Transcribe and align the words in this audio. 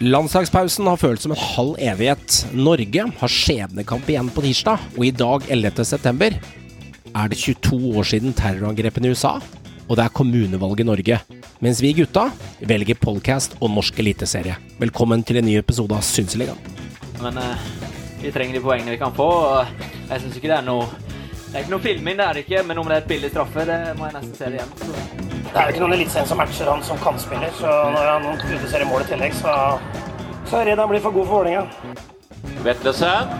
Landslagspausen 0.00 0.86
har 0.88 0.96
følt 0.96 1.20
som 1.20 1.34
en 1.34 1.40
halv 1.40 1.74
evighet. 1.76 2.46
Norge 2.56 3.02
har 3.20 3.32
skjebnekamp 3.32 4.06
igjen 4.08 4.30
på 4.32 4.40
tirsdag, 4.46 4.80
og 4.96 5.02
i 5.04 5.10
dag, 5.12 5.44
11.9, 5.52 6.28
er 7.10 7.28
det 7.28 7.36
22 7.36 7.90
år 8.00 8.08
siden 8.08 8.32
terrorangrepene 8.32 9.10
i 9.10 9.12
USA, 9.12 9.34
og 9.90 9.98
det 9.98 10.06
er 10.06 10.14
kommunevalg 10.16 10.80
i 10.80 10.86
Norge. 10.88 11.18
Mens 11.60 11.82
vi 11.84 11.92
gutta 11.98 12.30
velger 12.64 12.96
podcast 12.96 13.58
og 13.60 13.74
norsk 13.74 14.00
eliteserie. 14.00 14.56
Velkommen 14.80 15.20
til 15.20 15.42
en 15.42 15.48
ny 15.50 15.58
episode 15.60 15.92
av 15.92 16.06
Synseligaen. 16.06 16.56
Men 17.20 17.36
eh, 17.42 17.66
vi 18.22 18.32
trenger 18.32 18.56
de 18.56 18.62
poengene 18.64 18.94
vi 18.94 19.02
kan 19.02 19.12
få. 19.12 19.28
og 19.28 19.84
Jeg 20.08 20.22
syns 20.22 20.38
ikke 20.40 20.48
det 20.48 20.62
er 20.62 20.64
noe 20.64 20.88
Det 21.50 21.58
er 21.58 21.66
ikke 21.66 21.74
noe 21.74 21.84
filming, 21.84 22.16
det 22.16 22.24
er 22.24 22.38
det 22.38 22.46
ikke, 22.46 22.64
men 22.64 22.80
om 22.80 22.88
det 22.88 22.96
er 22.96 23.04
et 23.04 23.12
billig 23.12 23.34
straffe, 23.34 23.68
det 23.68 23.82
må 23.98 24.08
jeg 24.08 24.16
nesten 24.16 24.38
se 24.38 24.48
det 24.48 24.62
igjen. 24.62 24.72
Så. 24.80 25.29
Det 25.50 25.58
er 25.58 25.64
jo 25.66 25.72
ikke 25.72 25.80
noen 25.82 25.96
eliteserien 25.96 26.28
som 26.30 26.38
matcher 26.38 26.68
han 26.70 26.82
som 26.86 26.98
kantspiller, 27.02 27.50
så 27.58 27.70
når 27.90 28.04
han 28.06 28.26
produserer 28.38 28.86
mål 28.86 29.02
i 29.02 29.06
tillegg, 29.08 29.32
så, 29.34 29.54
så 30.46 30.60
er 30.60 30.62
jeg 30.62 30.68
redd 30.68 30.82
han 30.84 30.90
blir 30.92 31.02
for 31.02 31.16
god 31.16 31.26
for 31.26 31.40
Vålerenga. 31.40 31.64
Vetlesen. 32.62 33.32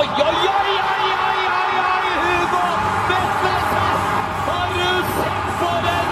Oi, 0.00 0.02
oi, 0.02 0.18
oi, 0.18 0.26
oi, 0.26 0.74
oi, 0.74 1.12
oi, 1.14 1.14
oi, 1.28 2.10
Hugo 2.24 2.62
Vetlesen! 3.12 4.02
Har 4.48 4.66
du 4.74 4.90
sett 5.14 5.46
på 5.62 5.70
den? 5.86 6.04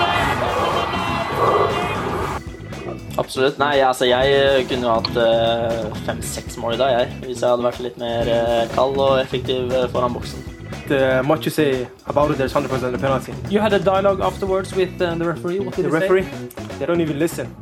Absolutt. 3.19 3.58
Nei, 3.58 3.77
altså 3.83 4.06
jeg 4.06 4.27
eh, 4.38 4.62
kunne 4.70 4.86
jo 4.86 4.95
hatt 4.95 5.14
eh, 5.27 6.02
fem-seks 6.06 6.55
mål 6.62 6.78
i 6.78 6.84
dag, 6.84 7.00
jeg. 7.00 7.16
Hvis 7.24 7.42
jeg 7.42 7.50
hadde 7.50 7.66
vært 7.66 7.83
litt 7.88 7.98
mer 7.98 8.30
eh, 8.30 8.69
kald 8.78 8.95
og 9.02 9.19
effektiv 9.24 9.74
foran 9.91 10.14
boksen. 10.14 10.55
Uh, 10.92 11.22
much 11.24 11.45
you 11.45 11.50
say 11.50 11.88
about 12.06 12.30
it, 12.30 12.38
there's 12.38 12.52
100% 12.52 12.94
a 12.94 12.98
penalty. 12.98 13.32
You 13.48 13.60
had 13.60 13.72
a 13.72 13.78
dialogue 13.78 14.20
afterwards 14.20 14.74
with 14.74 15.00
uh, 15.00 15.14
the 15.14 15.27
referee. 15.27 15.60
What 15.60 15.74
did 15.77 15.84
The 15.86 15.90
referee, 15.90 16.22
say? 16.24 16.48
they 16.78 16.86
don't 16.86 17.00
even 17.00 17.18
listen. 17.18 17.54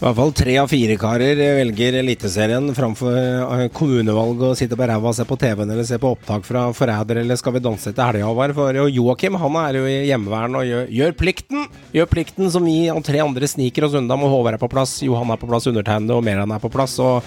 I 0.00 0.02
hvert 0.06 0.16
fall 0.16 0.30
tre 0.32 0.52
av 0.56 0.70
fire 0.72 0.94
karer 0.96 1.36
velger 1.58 1.98
Eliteserien 1.98 2.70
framfor 2.72 3.12
eh, 3.12 3.66
kommunevalg 3.76 4.46
og 4.48 4.54
sitter 4.56 4.78
på 4.80 4.86
ræva 4.88 5.10
og 5.10 5.16
ser 5.18 5.26
på 5.28 5.36
TV-en 5.36 5.74
eller 5.74 5.84
ser 5.84 6.00
på 6.00 6.14
opptak 6.14 6.46
fra 6.48 6.62
Forræder 6.72 7.20
eller 7.20 7.36
Skal 7.36 7.52
vi 7.58 7.60
danse 7.60 7.92
til 7.92 8.00
helga, 8.00 8.24
Håvard. 8.24 8.54
For 8.56 8.78
Joakim 8.88 9.36
han 9.36 9.58
er 9.60 9.76
jo 9.76 9.84
i 9.84 9.98
hjemmevern 10.08 10.56
og 10.56 10.64
gjør, 10.64 10.88
gjør 11.02 11.12
plikten! 11.20 11.68
Gjør 11.92 12.08
plikten 12.14 12.48
som 12.48 12.64
vi 12.64 12.78
og 12.88 13.02
tre 13.04 13.20
andre 13.20 13.52
sniker 13.52 13.84
oss 13.84 13.98
unna 14.00 14.16
med 14.16 14.32
Håvard 14.32 14.56
er 14.56 14.62
på 14.64 14.72
plass, 14.72 15.02
Johan 15.04 15.34
er 15.36 15.42
på 15.42 15.50
plass, 15.52 15.68
undertegnede 15.68 16.16
og 16.16 16.24
Meran 16.24 16.56
er 16.56 16.64
på 16.64 16.72
plass. 16.72 16.96
og 16.96 17.20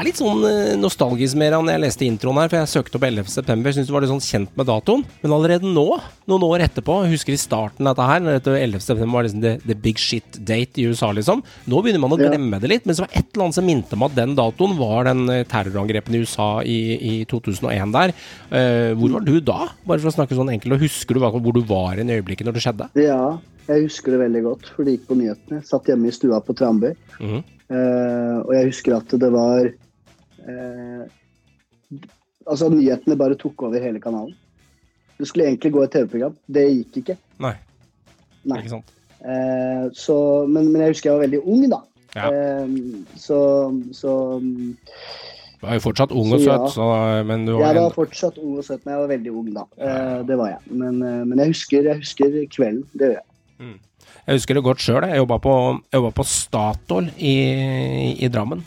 er 0.00 0.06
litt 0.08 0.20
sånn 0.20 0.42
eh, 0.48 0.74
nostalgisk 0.78 1.38
mer 1.40 1.56
enn 1.56 1.70
jeg 1.70 1.82
leste 1.82 2.06
introen 2.06 2.40
her, 2.40 2.50
for 2.52 2.60
jeg 2.60 2.72
søkte 2.72 2.98
opp 2.98 3.06
11. 3.08 3.30
september. 3.32 3.74
Syns 3.74 3.88
du 3.88 3.94
var 3.94 4.04
litt 4.04 4.12
sånn 4.12 4.24
kjent 4.24 4.52
med 4.58 4.68
datoen. 4.68 5.04
Men 5.22 5.34
allerede 5.36 5.70
nå, 5.70 5.86
noen 6.30 6.46
år 6.48 6.66
etterpå, 6.66 6.98
jeg 7.04 7.16
husker 7.16 7.36
i 7.36 7.40
starten 7.40 7.88
dette 7.88 8.08
her, 8.10 8.22
når 8.24 8.38
dette 8.38 8.56
11. 8.58 8.84
september 8.84 9.18
var 9.18 9.26
liksom 9.28 9.42
the, 9.44 9.54
the 9.64 9.78
big 9.86 10.00
shit 10.02 10.38
date 10.38 10.82
i 10.82 10.86
USA, 10.90 11.10
liksom. 11.16 11.42
Nå 11.70 11.82
begynner 11.84 12.02
man 12.04 12.16
å 12.16 12.20
glemme 12.20 12.60
det 12.62 12.72
litt. 12.72 12.86
Men 12.88 12.98
så 12.98 13.06
var 13.06 13.16
et 13.16 13.32
eller 13.32 13.48
annet 13.48 13.58
som 13.58 13.68
minte 13.68 13.98
meg 13.98 14.12
at 14.12 14.20
den 14.20 14.36
datoen 14.38 14.76
var 14.80 15.08
den 15.08 15.26
terrorangrepen 15.50 16.16
i 16.16 16.22
USA 16.24 16.50
i, 16.62 16.78
i 16.96 17.14
2001 17.30 17.96
der. 17.96 18.14
Uh, 18.52 18.92
hvor 19.00 19.16
var 19.18 19.26
du 19.26 19.36
da? 19.40 19.70
Bare 19.86 20.02
for 20.02 20.12
å 20.12 20.16
snakke 20.18 20.38
sånn 20.38 20.52
enkelt. 20.54 20.76
Og 20.76 20.86
husker 20.86 21.16
du 21.16 21.24
hvor 21.26 21.54
du 21.56 21.62
var 21.66 21.98
i 21.98 22.06
øyeblikket 22.06 22.46
når 22.48 22.56
det 22.56 22.64
skjedde? 22.64 22.88
Ja, 23.00 23.36
jeg 23.66 23.88
husker 23.88 24.14
det 24.14 24.22
veldig 24.22 24.42
godt, 24.44 24.70
for 24.74 24.86
det 24.86 24.96
gikk 24.96 25.08
på 25.10 25.18
nyhetene. 25.18 25.62
Satt 25.66 25.88
hjemme 25.90 26.10
i 26.10 26.14
stua 26.14 26.42
på 26.44 26.56
Tranby, 26.58 26.94
Mm. 27.16 27.40
Uh, 27.66 28.44
og 28.44 28.52
jeg 28.54 28.66
husker 28.68 28.94
at 28.94 29.10
det 29.18 29.28
var 29.34 29.64
eh, 30.46 31.06
Altså, 32.46 32.68
nyhetene 32.70 33.16
bare 33.18 33.34
tok 33.38 33.62
over 33.66 33.82
hele 33.82 33.98
kanalen. 34.02 34.34
Det 35.18 35.26
skulle 35.26 35.48
egentlig 35.48 35.72
gå 35.74 35.80
et 35.82 35.90
TV-program. 35.96 36.34
Det 36.46 36.62
gikk 36.68 36.98
ikke. 37.00 37.16
Nei. 37.42 37.54
Nei. 38.46 38.60
Ikke 38.60 38.74
sant? 38.76 38.92
Eh, 39.26 39.86
så, 39.98 40.16
men, 40.46 40.68
men 40.70 40.84
jeg 40.84 40.92
husker 40.94 41.10
jeg 41.10 41.16
var 41.16 41.24
veldig 41.24 41.40
ung, 41.42 41.64
da. 41.72 41.80
Ja. 42.14 42.28
Eh, 42.30 42.76
så, 43.18 43.38
så 43.96 44.12
Du 44.38 45.66
er 45.66 45.74
jo 45.80 45.82
fortsatt 45.88 46.14
ung 46.14 46.30
og 46.36 46.38
Så 46.38 46.46
ja. 46.46 46.58
søt, 46.60 46.76
så, 46.76 46.86
men 47.26 47.48
du 47.48 47.56
var 47.56 47.64
Jeg 47.72 47.80
en- 47.80 47.88
var 47.88 47.96
fortsatt 47.96 48.38
ung 48.38 48.60
og 48.60 48.68
søt, 48.68 48.84
men 48.86 48.94
jeg 48.94 49.02
var 49.02 49.10
veldig 49.16 49.34
ung 49.40 49.50
da. 49.56 49.66
Eh, 49.80 50.22
det 50.30 50.38
var 50.38 50.52
jeg. 50.54 50.62
Men, 50.70 51.02
eh, 51.02 51.24
men 51.26 51.42
jeg, 51.42 51.54
husker, 51.56 51.90
jeg 51.90 52.04
husker 52.04 52.38
kvelden. 52.54 52.84
Det 52.94 53.10
gjør 53.10 53.18
jeg. 53.18 53.74
Jeg 54.26 54.38
husker 54.38 54.54
det 54.58 54.64
godt 54.66 54.82
sjøl. 54.86 55.02
Jeg 55.10 55.18
jobba 55.24 55.40
på, 55.42 55.56
jeg 55.94 56.14
på 56.14 56.24
Statoil 56.30 57.10
i, 57.18 57.34
i 58.22 58.30
Drammen. 58.30 58.62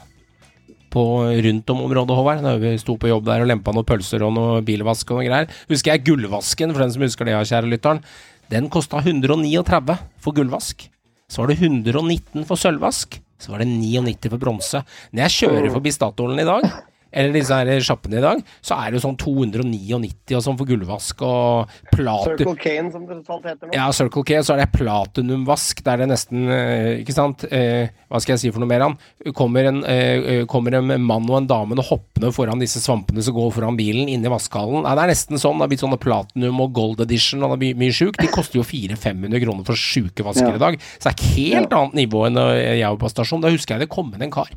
På 0.89 1.03
rundt 1.29 1.69
om 1.69 1.83
området, 1.85 2.17
Håvard. 2.17 2.43
Da 2.45 2.55
vi 2.61 2.73
sto 2.81 2.97
på 2.99 3.11
jobb 3.11 3.27
der 3.29 3.43
og 3.43 3.49
lempa 3.51 3.73
noen 3.75 3.87
pølser 3.87 4.25
og 4.25 4.33
noe 4.35 4.59
bilvask 4.65 5.11
og 5.11 5.19
noe 5.19 5.27
greier. 5.27 5.49
Husker 5.69 5.93
jeg 5.93 6.05
gullvasken, 6.09 6.73
for 6.73 6.85
den 6.85 6.93
som 6.95 7.05
husker 7.05 7.29
det, 7.29 7.35
ja, 7.37 7.45
kjære 7.45 7.69
lytteren. 7.69 8.03
Den 8.49 8.69
kosta 8.73 9.03
139 9.03 9.97
for 10.23 10.37
gullvask. 10.37 10.87
Så 11.29 11.43
var 11.43 11.51
det 11.51 11.59
119 11.61 12.47
for 12.49 12.57
sølvvask. 12.57 13.19
Så 13.39 13.53
var 13.53 13.61
det 13.61 13.69
99 13.69 14.31
for 14.31 14.41
bronse. 14.41 14.81
Når 15.13 15.27
jeg 15.27 15.35
kjører 15.37 15.73
forbi 15.75 15.93
Statoilen 15.93 16.41
i 16.41 16.47
dag, 16.47 16.65
eller 17.11 17.33
disse 17.33 17.55
her 17.55 17.79
sjappene 17.81 18.19
i 18.19 18.23
dag, 18.23 18.41
så 18.61 18.77
er 18.77 18.91
det 18.91 18.99
jo 18.99 19.05
sånn 19.07 19.17
299 19.17 20.35
og 20.37 20.43
sånn 20.45 20.57
for 20.59 20.69
gullvask 20.69 21.21
og 21.25 21.71
plater. 21.91 22.37
Circle 22.37 22.55
Kane, 22.61 22.91
som 22.93 23.05
det 23.09 23.17
totalt 23.23 23.47
heter 23.49 23.67
nå. 23.69 23.73
Ja, 23.73 23.87
Circle 23.95 24.23
K, 24.27 24.39
så 24.45 24.53
er 24.55 24.63
det 24.63 24.69
platinumvask, 24.77 25.83
der 25.85 26.03
det 26.03 26.09
nesten 26.11 26.47
eh, 26.53 26.99
Ikke 27.01 27.15
sant? 27.15 27.45
Eh, 27.51 27.89
hva 28.09 28.21
skal 28.21 28.35
jeg 28.35 28.43
si 28.43 28.51
for 28.53 28.61
noe 28.63 28.69
mer, 28.69 28.85
han? 28.85 28.97
Kommer 29.37 29.69
en, 29.71 29.81
eh, 29.85 30.45
kommer 30.49 30.77
en 30.79 30.93
mann 31.01 31.27
og 31.29 31.37
en 31.41 31.49
dame 31.49 31.77
hoppende 31.89 32.31
foran 32.35 32.59
disse 32.61 32.81
svampene 32.83 33.23
som 33.23 33.33
går 33.37 33.51
foran 33.55 33.77
bilen, 33.79 34.09
inni 34.11 34.29
vaskehallen. 34.31 34.83
Nei, 34.85 34.95
det 34.97 35.03
er 35.05 35.13
nesten 35.13 35.39
sånn. 35.41 35.57
Det 35.59 35.65
har 35.65 35.73
blitt 35.73 35.83
sånne 35.85 35.99
platinum 36.01 36.59
og 36.65 36.73
gold 36.75 37.01
edition, 37.05 37.43
og 37.43 37.57
det 37.57 37.71
er 37.73 37.79
mye, 37.79 37.95
sjukt. 37.95 38.19
De 38.21 38.27
koster 38.31 38.59
jo 38.59 38.65
400-500 38.67 39.43
kroner 39.43 39.65
for 39.67 39.79
sjuke 39.79 40.25
vasker 40.25 40.49
Ja. 40.51 40.55
i 40.55 40.63
dag. 40.65 40.79
Så 40.99 41.09
det 41.09 41.13
er 41.13 41.17
et 41.17 41.29
helt 41.35 41.73
annet 41.73 41.93
nivå 42.03 42.25
enn 42.27 42.35
jeg 42.35 42.85
var 42.85 42.97
på 42.97 43.09
stasjon. 43.11 43.41
Da 43.41 43.49
husker 43.53 43.75
jeg 43.77 43.87
det 43.87 43.89
kom 43.93 44.13
inn 44.13 44.21
en 44.27 44.31
kar. 44.31 44.49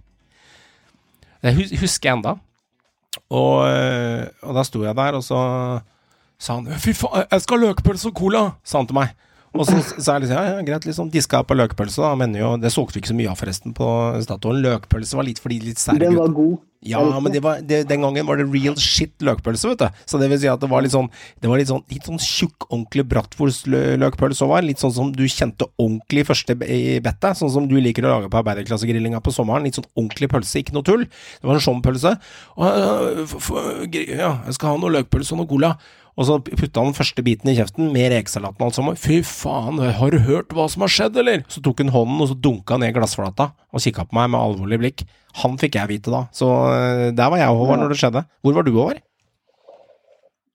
Det 1.42 1.80
husker 1.80 2.10
jeg 2.10 2.16
enda. 2.16 2.36
Og, 3.30 3.68
øh, 3.68 4.26
og 4.42 4.54
da 4.56 4.62
sto 4.64 4.84
jeg 4.84 4.96
der, 4.96 5.18
og 5.18 5.24
så 5.24 5.38
sa 6.38 6.54
han 6.54 6.66
'fy 6.66 6.92
faen, 6.92 7.24
jeg 7.30 7.42
skal 7.42 7.58
ha 7.58 7.66
løkpølse 7.66 8.08
og 8.08 8.16
cola', 8.18 8.50
sa 8.64 8.78
han 8.78 8.86
til 8.86 8.94
meg. 8.94 9.08
Og 9.52 9.68
så 9.68 9.78
sa 10.00 10.16
jeg 10.16 10.24
liksom, 10.24 10.36
ja, 10.38 10.56
ja, 10.56 10.64
greit, 10.64 10.86
liksom, 10.88 11.10
diska 11.12 11.42
på 11.44 11.56
løkpølse, 11.58 12.00
da, 12.00 12.14
men 12.16 12.36
jo, 12.38 12.54
det 12.60 12.72
solgte 12.72 12.96
vi 12.96 13.02
ikke 13.04 13.12
så 13.12 13.16
mye 13.18 13.32
av 13.32 13.40
forresten 13.40 13.74
på 13.76 13.88
Statoil. 14.24 14.62
Løkpølse 14.64 15.18
var 15.18 15.28
litt 15.28 15.42
fordi 15.42 15.60
litt 15.66 15.82
særlig 15.82 16.08
Den 16.08 16.20
var 16.20 16.36
god. 16.36 16.60
Ja, 16.82 16.98
men 17.22 17.30
det 17.30 17.38
var, 17.44 17.60
det, 17.62 17.84
den 17.86 18.02
gangen 18.02 18.26
var 18.26 18.40
det 18.40 18.48
real 18.50 18.74
shit 18.80 19.12
løkpølse, 19.22 19.68
vet 19.70 19.84
du. 19.84 20.00
Så 20.08 20.18
det 20.18 20.26
vil 20.32 20.40
si 20.42 20.48
at 20.50 20.58
det 20.58 20.70
var 20.70 20.82
litt 20.82 20.94
sånn 20.94 21.06
Det 21.38 21.46
var 21.46 21.60
litt 21.60 21.70
sånn, 21.70 21.84
litt 21.92 22.08
sånn 22.08 22.18
tjukk, 22.18 22.66
ordentlig 22.72 23.04
bratwurstløkpølse 23.12 24.42
òg 24.42 24.50
var. 24.50 24.66
Litt 24.66 24.82
sånn 24.82 24.94
som 24.96 25.12
du 25.14 25.22
kjente 25.30 25.68
ordentlig 25.76 26.26
første 26.26 26.56
i 26.66 26.98
bettet. 27.04 27.38
Sånn 27.38 27.52
som 27.54 27.68
du 27.70 27.76
liker 27.78 28.08
å 28.08 28.16
lage 28.16 28.32
på 28.32 28.40
arbeiderklassegrillinga 28.42 29.22
på 29.22 29.34
sommeren. 29.34 29.68
Litt 29.68 29.78
sånn 29.78 29.86
ordentlig 29.92 30.32
pølse, 30.32 30.58
ikke 30.58 30.74
noe 30.74 30.86
tull. 30.88 31.06
Det 31.06 31.46
var 31.46 31.60
en 31.60 31.66
sånn 31.68 31.84
pølse. 31.86 32.16
Og, 32.58 32.66
øh, 32.66 33.86
ja, 34.18 34.34
jeg 34.48 34.58
skal 34.58 34.74
ha 34.74 34.82
noe 34.82 34.96
løkpølse 34.98 35.36
og 35.36 35.44
noe 35.44 35.52
cola. 35.54 35.76
Og 36.12 36.26
så 36.28 36.36
putta 36.44 36.82
han 36.82 36.90
den 36.90 36.96
første 36.96 37.24
biten 37.24 37.48
i 37.48 37.54
kjeften, 37.56 37.88
med 37.94 38.10
rekesalaten 38.12 38.60
og 38.60 38.68
alt 38.68 38.76
sammen. 38.76 38.98
Fy 39.00 39.22
faen, 39.24 39.80
har 39.80 40.12
du 40.12 40.18
hørt 40.26 40.52
hva 40.52 40.66
som 40.68 40.84
har 40.84 40.92
skjedd, 40.92 41.16
eller? 41.22 41.46
Så 41.52 41.62
tok 41.64 41.80
han 41.80 41.92
hånden, 41.94 42.20
og 42.20 42.28
så 42.28 42.36
dunka 42.36 42.76
han 42.76 42.84
ned 42.84 42.92
glassflata, 42.96 43.52
og 43.72 43.84
kikka 43.84 44.04
på 44.08 44.18
meg 44.18 44.28
med 44.34 44.42
alvorlig 44.42 44.80
blikk. 44.82 45.06
Han 45.40 45.56
fikk 45.60 45.80
jeg 45.80 45.88
vite 45.94 46.12
da. 46.12 46.26
Så 46.36 46.50
øh, 46.50 47.06
der 47.16 47.32
var 47.32 47.40
jeg 47.40 47.48
over 47.48 47.64
Håvard 47.64 47.80
når 47.80 47.94
det 47.94 48.02
skjedde. 48.02 48.26
Hvor 48.44 48.58
var 48.58 48.68
du, 48.68 48.74
Håvard? 48.76 49.00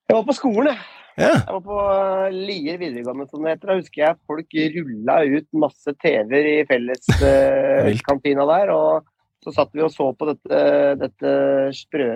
Jeg 0.08 0.16
var 0.16 0.24
på 0.28 0.38
skolen, 0.38 0.70
jeg. 0.72 0.94
Ja. 1.18 1.34
Jeg 1.34 1.54
var 1.56 1.64
på 1.66 1.78
eh, 1.90 2.36
Lier 2.36 2.78
videregående, 2.78 3.26
som 3.32 3.42
det 3.42 3.56
heter. 3.56 3.72
Da 3.72 3.78
husker 3.80 4.04
jeg 4.04 4.20
folk 4.30 4.58
rulla 4.76 5.16
ut 5.26 5.48
masse 5.66 5.94
TV-er 6.04 6.50
i 6.52 6.58
felleskantina 6.70 8.46
uh, 8.46 8.52
der. 8.54 8.74
Og 8.76 9.08
så 9.44 9.54
satt 9.54 9.70
vi 9.74 9.82
og 9.86 9.92
så 9.94 10.10
på 10.18 10.26
dette, 10.32 10.62
dette 11.00 11.34
sprø, 11.78 12.08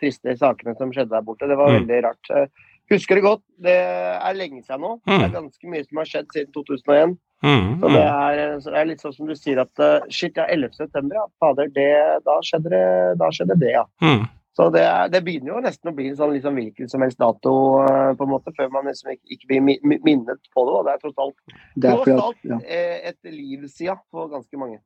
triste 0.00 0.34
sakene 0.38 0.74
som 0.78 0.92
skjedde 0.94 1.14
der 1.14 1.24
borte. 1.26 1.48
Det 1.48 1.56
var 1.58 1.70
Mm. 1.72 1.80
veldig 1.86 2.02
rart. 2.04 2.50
Husker 2.90 3.14
det 3.16 3.22
godt. 3.24 3.42
Det 3.60 3.74
er 3.76 4.34
lenge 4.34 4.62
siden 4.64 4.80
nå. 4.80 5.00
Det 5.06 5.22
er 5.24 5.28
ganske 5.40 5.64
mye 5.68 5.84
som 5.86 5.98
har 5.98 6.04
skjedd 6.06 6.28
siden 6.32 6.52
2001. 6.52 7.18
Mm, 7.44 7.80
Så 7.80 7.88
det 7.92 8.02
er, 8.02 8.58
så 8.60 8.70
det 8.72 8.78
er 8.80 8.84
litt 8.86 9.00
sånn 9.00 9.14
som 9.14 9.26
du 9.26 9.34
sier 9.34 9.60
at 9.60 9.78
eh, 9.78 10.00
shit, 10.10 10.34
ja, 10.36 10.46
11. 10.48 10.72
september, 10.74 11.14
ja. 11.14 11.26
Fader, 11.38 11.68
det, 11.68 12.24
da, 12.24 12.40
skjedde 12.42 12.70
det, 12.72 13.18
da 13.18 13.28
skjedde 13.30 13.58
det, 13.60 13.70
ja. 13.76 13.84
mm. 14.02 14.24
Så 14.58 14.72
det, 14.74 14.80
er, 14.82 15.06
det 15.08 15.22
begynner 15.22 15.52
jo 15.54 15.60
nesten 15.62 15.92
å 15.92 15.94
bli 15.94 16.08
en 16.08 16.16
sånn 16.16 16.32
liksom 16.34 16.56
hvilken 16.58 16.88
som 16.90 17.00
helst 17.00 17.18
dato, 17.20 17.52
eh, 17.84 18.14
på 18.18 18.24
en 18.26 18.32
måte, 18.32 18.50
før 18.56 18.72
man 18.74 18.86
liksom 18.90 19.12
ikke, 19.12 19.22
ikke 19.36 19.46
blir 19.52 19.60
mi- 19.62 19.78
mi- 19.84 20.00
minnet 20.02 20.40
på 20.50 20.64
det. 20.66 20.74
Og 20.74 20.84
det 20.88 20.94
er 20.94 20.98
tross 20.98 21.14
alt, 21.18 21.36
Det 21.76 21.90
er 21.92 22.02
tross 22.02 22.24
alt 22.24 22.36
ja. 22.42 22.58
eh, 22.66 23.08
et 23.12 23.18
liv 23.30 23.68
siden 23.70 24.00
for 24.10 24.26
ganske 24.28 24.58
mange. 24.58 24.80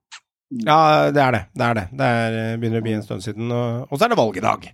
Ja, 0.66 1.10
det 1.14 1.22
er 1.22 1.37
det. 1.37 1.43
Det 1.56 1.66
er 1.66 1.78
det. 1.78 1.87
Det 1.96 2.08
er, 2.22 2.38
eh, 2.43 2.56
begynner 2.60 2.82
å 2.82 2.87
bli 2.87 2.96
en 2.99 3.04
stund 3.06 3.25
siden. 3.25 3.52
Og, 3.52 3.94
så 3.96 4.04
er 4.04 4.12
det 4.12 4.20
valg 4.20 4.37
i 4.37 4.44
dag. 4.44 4.66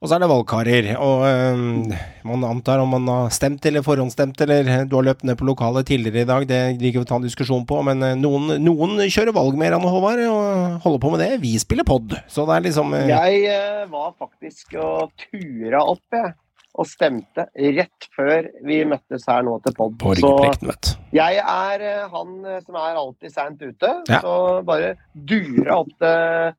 Og 0.00 0.08
så 0.08 0.16
er 0.16 0.22
det 0.22 0.30
valgkarer. 0.30 0.86
Og 0.96 1.26
øhm, 1.28 1.90
man 2.24 2.44
antar 2.48 2.80
om 2.80 2.88
man 2.94 3.08
har 3.10 3.32
stemt 3.36 3.66
eller 3.68 3.84
forhåndsstemt, 3.84 4.40
eller 4.40 4.64
eh, 4.64 4.84
du 4.88 4.94
har 4.96 5.04
løpt 5.10 5.26
ned 5.28 5.36
på 5.36 5.44
lokalet 5.44 5.90
tidligere 5.90 6.24
i 6.24 6.28
dag, 6.30 6.46
det 6.48 6.60
liker 6.80 7.02
vi 7.02 7.04
å 7.04 7.08
ta 7.10 7.18
en 7.20 7.26
diskusjon 7.26 7.66
på. 7.68 7.82
Men 7.84 8.00
eh, 8.06 8.16
noen, 8.16 8.54
noen 8.64 8.96
kjører 9.04 9.36
valg 9.36 9.60
mer 9.60 9.76
enn 9.76 9.84
Håvard, 9.84 10.22
og 10.24 10.86
holder 10.86 11.02
på 11.04 11.12
med 11.12 11.20
det. 11.26 11.30
Vi 11.44 11.52
spiller 11.60 11.84
pod. 11.84 12.16
Så 12.32 12.48
det 12.48 12.56
er 12.56 12.64
liksom 12.70 12.96
eh, 12.96 13.10
Jeg 13.12 13.42
eh, 13.52 13.82
var 13.92 14.14
faktisk 14.16 14.78
og 14.80 15.12
tura 15.26 15.84
opp, 15.84 16.06
jeg. 16.16 16.32
Og 16.78 16.86
stemte 16.88 17.46
rett 17.50 18.08
før 18.14 18.48
vi 18.66 18.80
møttes 18.88 19.26
her 19.28 19.44
nå 19.46 19.58
til 19.64 19.76
pod. 19.76 19.98
På 20.00 20.14
Så 20.18 20.32
vet 20.44 20.62
du. 20.62 20.94
jeg 21.16 21.42
er 21.42 21.84
eh, 21.86 22.08
han 22.12 22.32
eh, 22.46 22.62
som 22.64 22.78
er 22.80 23.02
alltid 23.02 23.34
seint 23.34 23.62
ute. 23.62 23.92
Ja. 24.08 24.20
Så 24.22 24.34
bare 24.66 24.94
dura 25.14 25.80
opp 25.82 25.90
til 25.98 26.52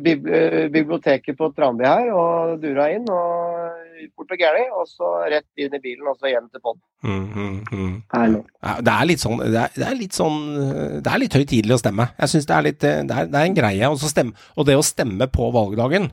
eh, 0.00 0.68
biblioteket 0.72 1.36
på 1.36 1.50
Tranby 1.56 1.84
her 1.88 2.12
og 2.14 2.60
dura 2.62 2.88
inn. 2.94 3.08
og 3.10 3.86
bort 4.16 4.30
og 4.32 4.40
gæli, 4.40 4.62
og 4.72 4.86
så 4.88 5.08
rett 5.28 5.60
inn 5.60 5.74
i 5.76 5.80
bilen 5.82 6.06
og 6.08 6.16
så 6.16 6.30
hjem 6.30 6.46
til 6.48 6.62
pod. 6.64 6.78
Mm, 7.04 7.26
mm, 7.28 7.58
mm. 7.68 8.38
Det 8.80 8.92
er 8.94 9.06
litt 9.08 9.20
sånn 9.20 9.42
Det 9.42 9.60
er, 9.60 9.74
det 9.76 9.86
er 9.86 9.94
litt 9.96 10.16
sånn 10.16 10.38
Det 11.00 11.08
er 11.08 11.20
litt 11.20 11.36
høytidelig 11.36 11.76
å 11.76 11.80
stemme. 11.80 12.06
Jeg 12.16 12.32
syns 12.32 12.48
det 12.48 12.56
er 12.56 12.64
litt 12.66 12.80
Det 12.80 12.92
er, 12.92 13.28
det 13.28 13.40
er 13.40 13.44
en 13.50 13.56
greie. 13.56 13.92
Og, 13.92 14.00
stemme, 14.00 14.48
og 14.56 14.68
det 14.68 14.78
å 14.80 14.84
stemme 14.84 15.28
på 15.32 15.52
valgdagen 15.52 16.08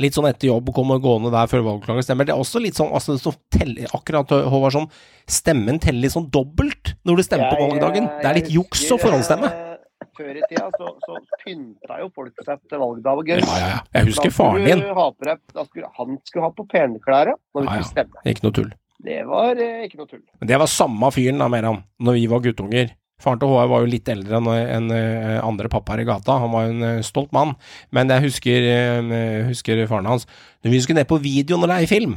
Litt 0.00 0.14
sånn 0.16 0.24
etter 0.24 0.48
jobb, 0.48 0.70
komme 0.72 0.96
gående 1.04 1.28
der 1.34 1.50
før 1.52 1.60
valgdagen 1.66 2.00
stemmer. 2.06 2.24
Det 2.24 2.32
er 2.32 2.40
også 2.40 2.60
litt 2.64 2.78
sånn 2.78 2.92
altså, 2.96 3.18
så 3.20 3.34
teller, 3.52 3.90
Akkurat 3.92 4.30
Håvard 4.48 4.72
sånn 4.72 4.86
Stemmen 5.28 5.78
teller 5.84 6.00
litt 6.06 6.14
sånn 6.14 6.30
dobbelt 6.32 6.94
når 7.04 7.16
du 7.20 7.22
stemmer 7.26 7.52
på 7.52 7.66
valgdagen. 7.66 8.06
eh, 8.08 8.22
Det 8.22 8.24
er 8.30 8.34
jeg 8.34 8.42
litt 8.42 8.54
juks 8.56 8.86
å 8.90 8.98
forhåndsstemme. 9.02 9.50
eh, 9.52 9.68
Før 10.16 10.30
i 10.36 10.42
tida 10.48 10.70
så, 10.78 10.88
så 11.04 11.18
pynta 11.44 11.98
jo 12.00 12.08
folk 12.14 12.32
seg 12.44 12.58
til 12.68 12.80
valgdagen. 12.80 13.44
Ja, 13.44 13.58
ja, 13.60 13.68
ja. 13.68 13.80
Jeg 13.98 14.08
husker 14.10 14.30
faren 14.34 14.64
din. 14.64 14.80
da 14.80 15.64
skulle, 15.68 15.88
han 15.98 16.18
skulle 16.24 16.44
ha 16.48 16.50
på 16.56 16.66
penklærne 16.72 17.36
når 17.54 17.60
vi 17.60 17.68
Ja, 17.68 17.76
ja. 17.76 17.82
skulle 17.82 17.92
stemme. 17.92 18.24
Ikke 18.32 18.44
noe 18.48 18.52
tull. 18.52 18.72
Det 19.02 19.20
var 19.26 19.56
eh, 19.60 19.84
ikke 19.86 19.98
noe 20.00 20.06
tull. 20.08 20.22
Men 20.40 20.48
det 20.48 20.58
var 20.58 20.66
samme 20.72 21.12
fyren 21.12 21.38
da, 21.38 21.48
Meran, 21.52 21.82
når 22.00 22.12
vi 22.18 22.26
var 22.32 22.40
guttunger. 22.40 22.92
Faren 23.22 23.38
til 23.38 23.50
Håvard 23.52 23.70
var 23.70 23.84
jo 23.84 23.90
litt 23.92 24.08
eldre 24.10 24.40
enn 24.42 24.90
eh, 24.90 25.38
andre 25.46 25.70
pappaer 25.70 26.02
i 26.02 26.06
gata, 26.08 26.40
han 26.42 26.50
var 26.50 26.66
jo 26.66 26.74
en 26.74 26.86
eh, 26.88 27.02
stolt 27.06 27.30
mann. 27.34 27.54
Men 27.94 28.10
jeg 28.10 28.24
husker, 28.26 28.66
eh, 28.66 29.46
husker 29.46 29.84
faren 29.90 30.10
hans 30.10 30.26
Når 30.64 30.74
vi 30.74 30.80
skulle 30.82 31.02
ned 31.02 31.10
på 31.10 31.20
video 31.22 31.60
og 31.60 31.70
i 31.78 31.86
film, 31.90 32.16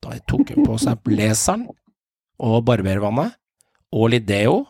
da 0.00 0.16
tok 0.30 0.54
hun 0.54 0.64
på 0.64 0.78
seg 0.80 1.02
blazeren 1.04 1.66
og 2.40 2.62
barbervannet 2.64 3.34
og 3.92 4.12
litt 4.14 4.24
deo 4.28 4.62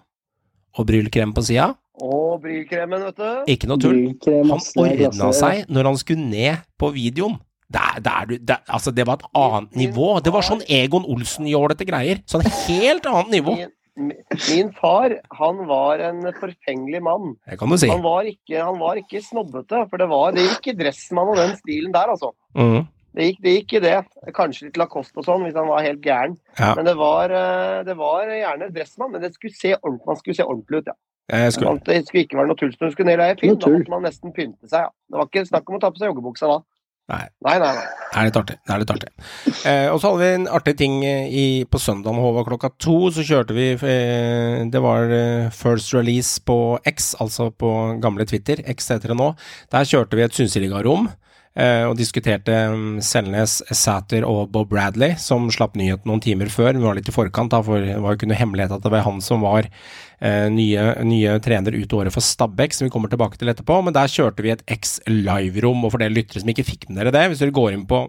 og 0.78 0.86
brylkrem 0.88 1.34
på 1.36 1.44
sida. 1.44 1.68
Og 2.00 2.40
brylkremen, 2.40 3.02
vet 3.10 3.18
du. 3.20 3.52
Ikke 3.52 3.68
noe 3.68 3.80
tull. 3.82 3.98
Han 4.24 4.62
er 4.86 5.04
ordna 5.10 5.30
seg 5.36 5.66
når 5.68 5.90
han 5.90 5.98
skulle 6.00 6.28
ned 6.30 6.62
på 6.80 6.92
videoen. 6.94 7.36
Der, 7.70 8.00
der, 8.02 8.24
du- 8.26 8.40
der, 8.42 8.62
altså 8.66 8.90
det 8.90 9.04
var 9.06 9.20
et 9.20 9.28
annet 9.38 9.76
nivå. 9.78 10.08
Det 10.24 10.32
var 10.34 10.42
sånn 10.46 10.62
Egon 10.66 11.04
Olsen-jålete 11.06 11.86
greier. 11.86 12.22
Sånn 12.26 12.42
helt 12.66 13.06
annet 13.06 13.30
nivå. 13.36 13.54
Min, 13.96 14.70
far, 14.76 15.16
han 15.36 15.66
var 15.68 16.02
en 16.04 16.22
forfengelig 16.36 17.02
mann. 17.02 17.34
Det 17.48 17.58
kan 17.60 17.72
du 17.72 17.78
si. 17.80 17.90
Han 17.90 18.04
var 18.04 18.28
ikke, 18.28 18.56
han 18.62 18.78
var 18.80 19.00
ikke 19.00 19.22
snobbete, 19.24 19.84
for 19.90 20.00
det, 20.00 20.08
var, 20.10 20.32
det 20.36 20.46
gikk 20.46 20.72
i 20.72 20.76
Dressmann 20.78 21.32
og 21.32 21.40
den 21.40 21.54
stilen 21.58 21.94
der, 21.94 22.12
altså. 22.14 22.32
Mm. 22.58 22.88
Det 23.16 23.26
gikk, 23.26 23.38
det 23.42 23.54
gikk 23.56 23.74
i 23.74 23.82
det. 23.82 23.94
Kanskje 24.36 24.68
litt 24.68 24.78
Lacoste 24.78 25.18
og 25.18 25.26
sånn, 25.26 25.44
hvis 25.46 25.58
han 25.58 25.68
var 25.70 25.82
helt 25.82 26.02
gæren. 26.04 26.36
Ja. 26.60 26.74
Men 26.78 26.86
det 26.86 26.94
var, 27.00 27.34
eh, 27.34 27.80
det 27.88 27.96
var 27.98 28.30
gjerne 28.30 28.70
Dressmann, 28.74 29.14
men 29.14 29.24
det 29.24 29.34
skulle 29.34 29.56
se 29.56 29.74
ordentlig, 29.80 30.06
man 30.06 30.20
skulle 30.20 30.38
se 30.38 30.46
ordentlig 30.46 30.82
ut, 30.82 30.92
ja. 30.92 30.98
Skulle, 31.30 31.78
Det 31.86 32.08
skulle 32.08 32.24
ikke 32.24 32.38
være 32.40 32.50
noe 32.50 32.58
tull. 32.58 32.72
Når 32.74 32.88
du 32.88 32.94
skulle 32.94 33.16
ned 33.16 33.20
i 33.22 33.38
film, 33.38 33.54
Noe 33.54 33.62
da 33.62 33.70
måtte 33.70 33.92
man 33.92 34.02
nesten 34.02 34.32
pynte 34.34 34.66
seg, 34.66 34.86
ja. 34.86 34.90
Det 35.10 35.18
var 35.18 35.28
ikke 35.28 35.46
snakk 35.46 35.68
om 35.70 35.76
å 35.76 35.82
ta 35.82 35.90
på 35.90 36.00
seg 36.02 36.10
joggebuksa 36.10 36.50
da. 36.50 36.56
Nei. 37.10 37.24
Nei, 37.42 37.56
nei, 37.58 37.70
nei. 37.74 37.86
Det 38.10 38.18
er 38.20 38.26
litt 38.28 38.36
artig. 38.38 38.56
Det 38.66 38.74
er 38.74 38.82
litt 38.82 38.92
artig. 38.94 39.08
Eh, 39.66 39.86
og 39.90 39.98
så 39.98 40.10
hadde 40.10 40.20
vi 40.20 40.28
en 40.36 40.46
artig 40.58 40.74
ting 40.78 41.00
eh, 41.06 41.26
i, 41.26 41.46
på 41.66 41.80
søndagen, 41.82 42.20
Håvard, 42.22 42.46
klokka 42.46 42.70
to. 42.78 42.98
Så 43.14 43.24
kjørte 43.26 43.56
vi 43.56 43.72
eh, 43.74 44.60
Det 44.70 44.82
var 44.84 45.10
eh, 45.14 45.48
first 45.54 45.94
release 45.96 46.42
på 46.46 46.78
X, 46.86 47.14
altså 47.22 47.50
på 47.50 47.72
gamle 48.02 48.26
Twitter. 48.30 48.62
X 48.74 48.92
heter 48.94 49.14
det 49.14 49.18
nå. 49.18 49.32
Der 49.74 49.90
kjørte 49.90 50.18
vi 50.18 50.26
et 50.26 50.38
synseligarom. 50.38 51.10
Eh, 51.58 51.82
og 51.82 51.96
diskuterte 51.98 52.54
um, 52.70 53.00
Selnes, 53.02 53.56
Sæter 53.74 54.22
og 54.22 54.52
Bob 54.54 54.68
Bradley, 54.70 55.16
som 55.18 55.48
slapp 55.50 55.74
nyheten 55.74 56.06
noen 56.06 56.22
timer 56.22 56.50
før. 56.52 56.76
Vi 56.78 56.84
var 56.84 56.94
litt 56.94 57.10
i 57.10 57.14
forkant, 57.14 57.50
da, 57.50 57.58
for 57.66 57.82
det 57.82 57.96
var 57.98 58.14
jo 58.14 58.20
ikke 58.20 58.28
noe 58.30 58.38
hemmelighet 58.38 58.76
at 58.76 58.84
det 58.84 58.92
var 58.94 59.02
han 59.08 59.18
som 59.24 59.42
var 59.42 59.66
nye, 60.20 60.86
nye 61.08 61.38
trener 61.40 61.72
ut 61.80 61.92
året 61.96 62.12
for 62.12 62.20
Stabæk, 62.24 62.74
som 62.76 62.84
vi 62.86 62.92
kommer 62.92 63.08
tilbake 63.08 63.38
til 63.40 63.48
etterpå. 63.48 63.80
Men 63.86 63.96
der 63.96 64.10
kjørte 64.12 64.44
vi 64.44 64.52
et 64.52 64.64
X 64.68 64.98
live-rom, 65.08 65.84
og 65.86 65.94
for 65.94 66.02
dere 66.02 66.12
lyttere 66.12 66.42
som 66.44 66.50
ikke 66.52 66.66
fikk 66.68 66.88
med 66.90 67.00
dere 67.00 67.14
det, 67.14 67.28
hvis 67.32 67.40
dere 67.44 67.54
går 67.56 67.72
inn 67.76 67.86
på 67.88 68.02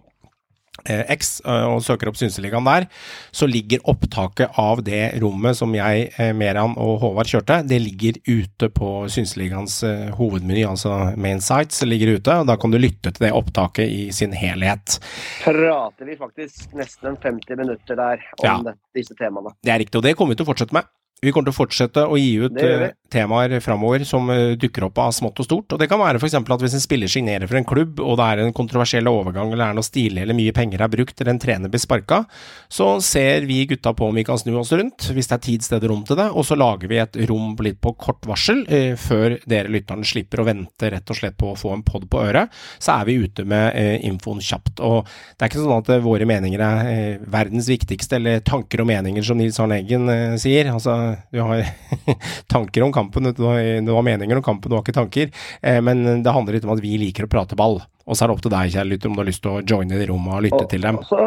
eh, 0.88 1.04
X 1.16 1.42
eh, 1.46 1.66
og 1.72 1.81
søker 1.86 2.10
opp 2.12 2.18
Synseligaen 2.19 2.66
der, 2.68 2.88
så 3.36 3.48
ligger 3.50 3.84
opptaket 3.92 4.56
av 4.60 4.81
det 4.88 5.02
rommet 5.22 5.56
som 5.60 5.72
jeg, 5.75 6.10
eh, 6.18 6.31
Meran 6.38 6.74
og 6.81 7.00
Håvard 7.04 7.30
kjørte, 7.31 7.62
det 7.69 7.80
ligger 7.84 8.18
ute 8.28 8.69
på 8.75 8.92
Synseligaens 9.12 9.80
eh, 9.88 10.07
hovedmeny, 10.18 10.64
altså 10.68 10.96
main 11.22 11.40
sites, 11.44 11.84
ligger 11.88 12.16
ute, 12.18 12.40
og 12.44 12.48
da 12.50 12.57
kan 12.60 12.74
du 12.74 12.80
lytte 12.81 13.12
til 13.14 13.28
det 13.28 13.34
opptaket 13.38 13.88
i 13.88 14.07
sin 14.16 14.34
helhet. 14.36 14.98
Prater 15.44 16.07
vi 16.12 16.18
faktisk 16.19 16.74
nesten 16.80 17.16
50 17.24 17.60
minutter 17.62 18.00
der 18.00 18.25
om 18.42 18.48
Ja. 18.68 18.75
disse 18.96 19.16
temaene. 19.19 19.54
Det 19.64 19.72
er 19.75 19.80
riktig, 19.86 19.96
og 20.02 20.04
det 20.07 20.16
kommer 20.19 20.36
vi 20.36 20.42
til 20.42 20.48
å 20.48 20.52
fortsette 20.54 20.75
med. 20.75 20.90
Vi 21.21 21.29
kommer 21.29 21.51
til 21.51 21.53
å 21.53 21.59
fortsette 21.59 22.01
å 22.09 22.15
gi 22.18 22.31
ut 22.41 22.56
eh, 22.57 22.88
temaer 23.12 23.59
framover 23.62 24.01
som 24.09 24.29
eh, 24.33 24.56
dukker 24.57 24.88
opp 24.88 24.97
av 25.03 25.12
smått 25.13 25.38
og 25.44 25.45
stort. 25.45 25.73
Og 25.75 25.77
Det 25.77 25.85
kan 25.91 26.00
være 26.01 26.18
f.eks. 26.18 26.33
at 26.39 26.63
hvis 26.63 26.77
en 26.77 26.81
spiller 26.81 27.12
signerer 27.12 27.45
for 27.45 27.59
en 27.59 27.68
klubb, 27.68 28.00
og 28.01 28.15
det 28.18 28.25
er 28.25 28.41
en 28.41 28.56
kontroversiell 28.57 29.06
overgang, 29.12 29.51
eller 29.53 29.68
er 29.68 29.77
noe 29.77 29.85
stilig, 29.85 30.23
eller 30.23 30.38
mye 30.38 30.56
penger 30.56 30.81
er 30.81 30.89
brukt, 30.89 31.13
eller 31.21 31.35
en 31.35 31.41
trener 31.44 31.69
blir 31.69 31.83
sparka, 31.83 32.23
så 32.71 32.95
ser 33.06 33.45
vi 33.45 33.59
gutta 33.69 33.94
på 33.97 34.07
om 34.09 34.18
vi 34.18 34.23
kan 34.25 34.39
snu 34.41 34.56
oss 34.63 34.73
rundt, 34.73 35.12
hvis 35.13 35.29
det 35.29 35.38
er 35.38 35.44
tid, 35.45 35.68
sted 35.68 35.85
og 35.85 35.94
rom 35.94 36.01
til 36.09 36.18
det, 36.18 36.25
og 36.33 36.47
så 36.47 36.57
lager 36.57 36.89
vi 36.89 37.01
et 37.03 37.21
rom 37.29 37.53
litt 37.62 37.77
på 37.85 37.94
kort 38.01 38.25
varsel, 38.25 38.63
eh, 38.73 38.95
før 38.97 39.38
dere 39.45 39.69
lytterne 39.69 40.07
slipper 40.07 40.41
å 40.41 40.47
vente 40.50 40.89
rett 40.89 41.13
og 41.13 41.21
slett 41.21 41.38
på 41.38 41.51
å 41.51 41.59
få 41.59 41.75
en 41.75 41.85
pod 41.85 42.09
på 42.09 42.23
øret. 42.23 42.50
Så 42.81 42.95
er 42.97 43.06
vi 43.12 43.19
ute 43.21 43.45
med 43.45 43.77
eh, 43.77 44.00
infoen 44.09 44.41
kjapt. 44.41 44.81
Og 44.81 45.06
det 45.06 45.45
er 45.45 45.53
ikke 45.53 45.62
sånn 45.62 45.77
at 45.77 45.94
eh, 45.94 46.01
våre 46.01 46.25
meninger 46.25 46.65
er 46.65 47.21
verdens 47.29 47.69
viktigste, 47.69 48.18
eller 48.18 48.41
tanker 48.47 48.81
og 48.81 48.89
meninger, 48.89 49.21
som 49.25 49.38
Nils 49.38 49.62
Arne 49.62 49.77
Eggen 49.83 50.09
sier. 50.41 50.73
Altså, 50.73 50.97
du 51.31 51.40
har 51.44 51.63
tanker 52.54 52.84
om 52.86 52.92
kampen, 52.96 53.31
du 53.34 53.44
har, 53.46 54.04
meninger 54.06 54.38
om 54.40 54.44
kampen, 54.46 54.69
du 54.72 54.75
har 54.78 54.84
ikke 54.86 54.96
tanker. 54.98 55.31
Eh, 55.62 55.80
men 55.84 56.24
det 56.24 56.34
handler 56.36 56.58
litt 56.58 56.68
om 56.68 56.74
at 56.75 56.84
vi 56.84 56.98
liker 57.02 57.28
å 57.28 57.31
prate 57.31 57.58
ball. 57.60 57.80
Og 58.10 58.18
så 58.18 58.25
er 58.25 58.31
det 58.31 58.34
opp 58.36 58.42
til 58.44 58.52
deg, 58.52 58.72
kjære 58.74 58.90
lytter, 58.90 59.12
om 59.12 59.16
du 59.16 59.22
har 59.22 59.28
lyst 59.30 59.44
til 59.46 59.52
å 59.54 59.62
joine 59.62 60.00
i 60.02 60.08
rommet 60.10 60.34
og 60.36 60.42
lytte 60.48 60.63
til 60.74 60.81
dem. 60.84 60.98
Så 61.08 61.19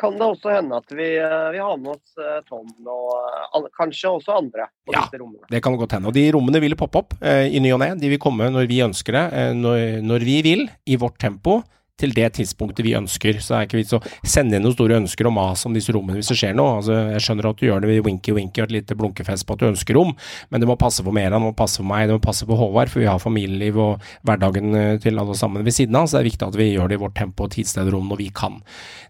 kan 0.00 0.16
det 0.18 0.24
også 0.26 0.54
hende 0.54 0.78
at 0.80 0.94
vi, 0.96 1.08
eh, 1.20 1.48
vi 1.54 1.60
har 1.62 1.76
med 1.78 1.92
oss 1.92 2.16
eh, 2.18 2.38
Tom 2.48 2.70
og 2.88 3.12
eh, 3.60 3.68
kanskje 3.78 4.14
også 4.16 4.38
andre 4.40 4.66
på 4.86 4.96
Ja. 4.96 5.04
disse 5.04 5.20
rommene. 5.20 5.44
Det 5.52 5.60
kan 5.62 5.76
godt 5.78 5.92
hende. 5.98 6.08
Og 6.10 6.16
de 6.16 6.24
rommene 6.34 6.62
vil 6.64 6.74
poppe 6.80 7.02
opp 7.04 7.14
eh, 7.20 7.46
i 7.52 7.60
ny 7.62 7.74
og 7.76 7.82
ne. 7.84 7.92
De 8.00 8.10
vil 8.14 8.22
komme 8.22 8.48
når 8.50 8.66
vi 8.70 8.80
ønsker 8.84 9.18
det, 9.18 9.24
eh, 9.38 9.52
når, 9.58 10.00
når 10.08 10.26
vi 10.26 10.40
vil, 10.48 10.66
i 10.88 10.96
vårt 10.98 11.20
tempo. 11.22 11.60
Til 12.02 12.14
det 12.16 12.28
tidspunktet 12.38 12.84
vi 12.86 12.96
ønsker. 12.98 13.38
Så 13.38 13.54
det 13.54 13.58
er 13.60 13.68
ikke 13.68 13.80
vits 13.80 13.96
å 13.96 14.02
sende 14.26 14.58
inn 14.58 14.66
noen 14.66 14.74
store 14.76 14.98
ønsker 15.00 15.28
og 15.30 15.36
mas 15.36 15.64
om 15.68 15.76
disse 15.76 15.94
rommene 15.94 16.18
hvis 16.18 16.32
det 16.32 16.38
skjer 16.40 16.56
noe. 16.58 16.78
Altså, 16.80 16.98
jeg 17.14 17.24
skjønner 17.26 17.50
at 17.52 17.60
du 17.60 17.66
gjør 17.68 17.84
det 17.84 17.92
ved 17.92 18.02
winky-winky 18.08 18.62
og 18.62 18.68
et 18.68 18.76
lite 18.78 18.98
blunkefest 18.98 19.46
på 19.46 19.56
at 19.56 19.62
du 19.62 19.68
ønsker 19.70 19.96
rom, 19.98 20.14
men 20.50 20.62
det 20.62 20.68
må 20.68 20.76
passe 20.80 21.04
for 21.04 21.14
Meran, 21.14 21.38
det 21.38 21.52
må 21.52 21.54
passe 21.56 21.80
for 21.80 21.88
meg, 21.88 22.08
det 22.08 22.16
må 22.16 22.22
passe 22.22 22.48
for 22.48 22.58
Håvard, 22.58 22.90
for 22.92 23.02
vi 23.02 23.08
har 23.10 23.22
familieliv 23.22 23.78
og 23.82 24.06
hverdagen 24.26 24.76
eh, 24.78 24.98
til 25.02 25.20
alle 25.20 25.36
sammen 25.38 25.64
ved 25.66 25.76
siden 25.76 25.98
av. 25.98 26.08
Så 26.08 26.18
det 26.18 26.22
er 26.22 26.30
viktig 26.30 26.48
at 26.48 26.58
vi 26.58 26.70
gjør 26.72 26.90
det 26.90 26.98
i 26.98 27.02
vårt 27.02 27.16
tempo, 27.18 27.46
og 27.46 27.54
tidssted 27.54 27.90
rom 27.92 28.10
når 28.10 28.22
vi 28.22 28.28
kan. 28.34 28.60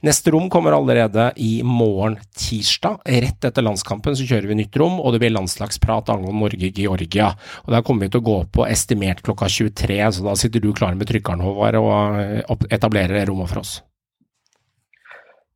Neste 0.06 0.34
rom 0.34 0.48
kommer 0.52 0.76
allerede 0.76 1.28
i 1.42 1.52
morgen 1.66 2.18
tirsdag. 2.38 3.02
Rett 3.22 3.48
etter 3.48 3.64
landskampen 3.64 4.16
så 4.18 4.26
kjører 4.26 4.50
vi 4.50 4.58
nytt 4.58 4.76
rom, 4.80 4.98
og 5.00 5.14
det 5.14 5.22
blir 5.22 5.34
landslagsprat 5.34 6.10
angående 6.12 6.42
Norge-Georgia. 6.42 7.32
Og 7.64 7.72
Der 7.74 7.84
kommer 7.86 8.06
vi 8.06 8.12
til 8.12 8.22
å 8.22 8.26
gå 8.26 8.38
på 8.52 8.66
estimert 8.68 9.22
klokka 9.24 9.48
23, 9.50 10.00
så 10.16 10.26
da 10.26 10.34
sitter 10.38 10.62
du 10.62 10.72
klar 10.76 10.96
med 10.98 11.08
trykkeren, 11.10 11.44
Håvard, 11.44 11.78
og 11.78 12.66
etablerer 12.82 13.20
det 13.20 13.30
rommet 13.30 13.54
for 13.54 13.62
oss. 13.62 13.78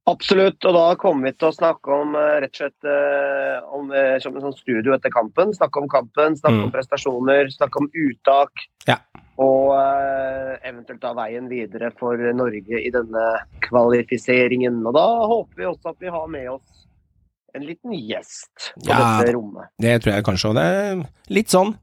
Absolutt, 0.06 0.62
og 0.62 0.76
da 0.76 0.84
kommer 1.02 1.26
vi 1.26 1.34
til 1.34 1.48
å 1.48 1.54
snakke 1.56 1.90
om 1.90 2.12
eh, 2.14 2.36
rett 2.44 2.52
og 2.54 2.60
slett 2.60 2.86
eh, 2.86 3.56
om, 3.74 3.88
eh, 3.90 4.12
som 4.22 4.36
en 4.38 4.44
sånn 4.44 4.54
studio 4.54 4.94
etter 4.94 5.10
kampen. 5.10 5.50
Snakke 5.56 5.82
om 5.82 5.88
kampen, 5.90 6.36
snakke 6.38 6.60
Mm. 6.60 6.66
om 6.68 6.70
prestasjoner, 6.70 7.50
snakke 7.50 7.82
om 7.82 7.88
uttak. 7.90 8.62
Ja. 8.86 9.00
Og 9.42 9.74
eventuelt 10.62 11.02
da 11.02 11.10
veien 11.12 11.50
videre 11.50 11.90
for 11.98 12.16
Norge 12.16 12.78
i 12.78 12.92
denne 12.94 13.24
kvalifiseringen. 13.66 14.78
Og 14.86 14.94
da 14.94 15.04
håper 15.26 15.58
vi 15.58 15.66
også 15.68 15.90
at 15.90 15.98
vi 16.00 16.08
har 16.14 16.30
med 16.30 16.48
oss 16.54 16.85
en 17.56 17.64
liten 17.66 17.92
gjest 17.96 18.70
på 18.76 18.88
Ja. 18.90 18.98
dette 19.18 19.32
rommet. 19.36 19.70
Det 19.80 19.94
tror 20.02 20.14
jeg 20.14 20.24
kanskje, 20.26 20.48
og 20.50 20.54
det 20.58 20.64
er 20.64 21.02
litt 21.34 21.48
sånn 21.52 21.74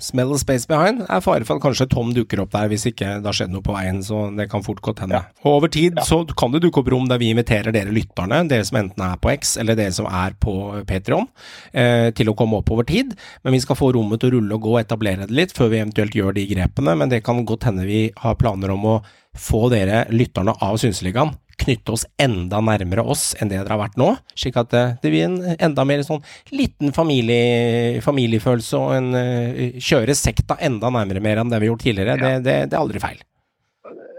smell 0.00 0.32
of 0.32 0.40
space 0.40 0.66
behind. 0.66 1.02
Det 1.04 1.10
er 1.10 1.20
fare 1.24 1.44
for 1.46 1.56
at 1.60 1.62
kanskje 1.62 1.88
Tom 1.92 2.12
dukker 2.16 2.40
opp 2.42 2.50
der 2.54 2.68
hvis 2.72 2.86
ikke 2.90 3.20
det 3.20 3.28
har 3.28 3.36
skjedd 3.36 3.52
noe 3.54 3.62
på 3.62 3.74
veien, 3.76 4.00
så 4.02 4.34
det 4.36 4.48
kan 4.50 4.64
fort 4.66 4.80
godt 4.82 5.02
hende. 5.04 5.20
Og 5.44 5.50
over 5.60 5.68
tid 5.68 6.00
så 6.06 6.22
kan 6.36 6.52
det 6.52 6.62
dukke 6.64 6.80
opp 6.82 6.90
rom 6.92 7.08
der 7.10 7.18
vi 7.20 7.30
inviterer 7.34 7.72
dere 7.72 7.92
lytterne, 7.94 8.42
dere 8.48 8.64
som 8.66 8.80
enten 8.80 9.04
er 9.04 9.16
på 9.20 9.32
X 9.36 9.56
eller 9.60 9.76
dere 9.78 9.92
som 9.92 10.06
er 10.06 10.32
på 10.40 10.56
Patrion, 10.86 11.28
eh, 11.72 12.10
til 12.16 12.26
å 12.32 12.36
komme 12.36 12.58
opp 12.58 12.70
over 12.70 12.84
tid. 12.88 13.14
Men 13.44 13.52
vi 13.52 13.60
skal 13.60 13.76
få 13.76 13.92
rommet 13.94 14.20
til 14.20 14.30
å 14.30 14.34
rulle 14.38 14.54
og 14.54 14.62
gå 14.62 14.74
og 14.78 14.80
etablere 14.84 15.26
det 15.26 15.36
litt 15.36 15.52
før 15.52 15.70
vi 15.70 15.82
eventuelt 15.84 16.16
gjør 16.16 16.34
de 16.34 16.46
grepene, 16.46 16.96
men 16.96 17.08
det 17.08 17.22
kan 17.24 17.44
godt 17.44 17.64
hende 17.68 17.86
vi 17.86 18.10
har 18.16 18.34
planer 18.36 18.70
om 18.70 18.82
å 18.84 19.02
få 19.36 19.68
dere 19.70 20.06
lytterne 20.10 20.56
av 20.60 20.76
Synseligaen 20.80 21.34
knytte 21.60 21.94
oss 21.94 22.06
enda 22.20 22.60
nærmere 22.64 23.04
oss 23.04 23.30
enn 23.36 23.50
det 23.50 23.58
dere 23.58 23.74
har 23.74 23.82
vært 23.82 23.98
nå, 24.00 24.10
slik 24.38 24.58
at 24.60 24.70
det, 24.74 24.84
det 25.02 25.12
blir 25.12 25.26
en 25.28 25.38
enda 25.56 25.86
mer 25.88 26.04
sånn 26.06 26.22
liten 26.54 26.94
familie, 26.96 28.00
familiefølelse 28.04 28.80
og 28.80 28.94
en 28.96 29.10
uh, 29.16 29.80
kjøre 29.80 30.16
sekta 30.18 30.58
enda 30.64 30.92
nærmere 30.92 31.22
mer 31.24 31.42
enn 31.42 31.52
det 31.52 31.60
vi 31.60 31.68
har 31.68 31.74
gjort 31.74 31.84
tidligere. 31.88 32.16
Det, 32.20 32.32
det, 32.46 32.56
det 32.70 32.78
er 32.78 32.82
aldri 32.82 33.02
feil. 33.02 33.20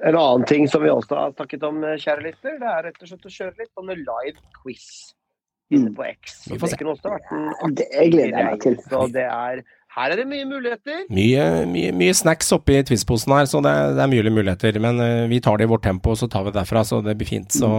En 0.02 0.18
annen 0.18 0.46
ting 0.50 0.68
som 0.70 0.82
vi 0.82 0.90
også 0.90 1.18
har 1.18 1.34
snakket 1.36 1.64
om, 1.68 1.84
eh, 1.86 2.00
kjære 2.02 2.24
lytter, 2.26 2.56
det 2.58 2.70
er 2.72 2.86
rett 2.88 3.04
og 3.04 3.10
slett 3.12 3.28
å 3.28 3.34
kjøre 3.36 3.60
litt 3.60 3.70
sånne 3.78 3.98
live 4.00 4.40
quiz 4.58 4.88
inne 5.72 5.92
Mm. 5.92 5.96
på 5.96 6.04
X. 6.04 6.48
Vi 6.50 6.60
får 6.60 6.68
se. 6.68 6.76
Det, 6.76 6.88
også 6.88 7.12
vært 7.14 7.30
en 7.32 7.76
Det 7.76 7.88
gleder 8.12 8.38
jeg 8.38 8.46
meg 8.46 8.62
til. 8.62 8.78
Så 8.90 9.06
det 9.14 9.28
er 9.28 9.62
Her 9.92 10.14
er 10.14 10.22
det 10.22 10.28
mye 10.32 10.48
muligheter. 10.48 11.04
Mye, 11.12 11.46
mye, 11.68 11.92
mye 12.00 12.16
snacks 12.16 12.54
oppi 12.56 12.78
twistposen 12.88 13.34
her, 13.36 13.48
så 13.52 13.60
det, 13.66 13.74
det 13.98 14.04
er 14.06 14.12
mye 14.12 14.32
muligheter. 14.32 14.80
Men 14.84 15.02
uh, 15.04 15.30
vi 15.32 15.42
tar 15.44 15.60
det 15.60 15.68
i 15.68 15.72
vårt 15.72 15.84
tempo, 15.84 16.16
så 16.16 16.30
tar 16.32 16.46
vi 16.46 16.54
det 16.54 16.62
derfra, 16.62 16.86
så 16.88 17.02
det 17.04 17.18
blir 17.20 17.28
fint. 17.28 17.52
Så 17.52 17.72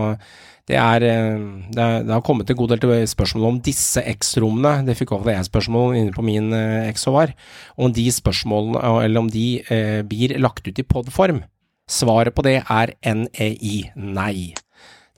det 0.71 0.79
er 0.79 1.03
eh, 1.03 1.39
Det, 1.75 1.83
er, 1.83 2.03
det 2.07 2.13
har 2.13 2.23
kommet 2.23 2.51
en 2.51 2.57
god 2.57 2.75
del 2.75 2.83
til 2.83 3.07
spørsmål 3.11 3.49
om 3.49 3.61
disse 3.67 4.03
X-rommene. 4.15 4.87
Det 4.87 4.97
fikk 4.99 5.15
også 5.17 5.35
jeg 5.35 5.49
spørsmål 5.51 5.97
inne 5.99 6.15
på 6.15 6.23
min 6.27 6.53
eh, 6.55 6.91
X-OVAR. 6.93 7.35
Om 7.77 7.95
de 7.97 8.07
spørsmålene, 8.13 8.83
eller 9.03 9.21
om 9.21 9.31
de 9.31 9.47
eh, 9.69 10.03
blir 10.07 10.39
lagt 10.39 10.69
ut 10.69 10.79
i 10.79 10.87
podform. 10.87 11.43
Svaret 11.91 12.35
på 12.35 12.45
det 12.47 12.61
er 12.63 12.95
NEI, 13.03 13.91
nei. 13.97 14.53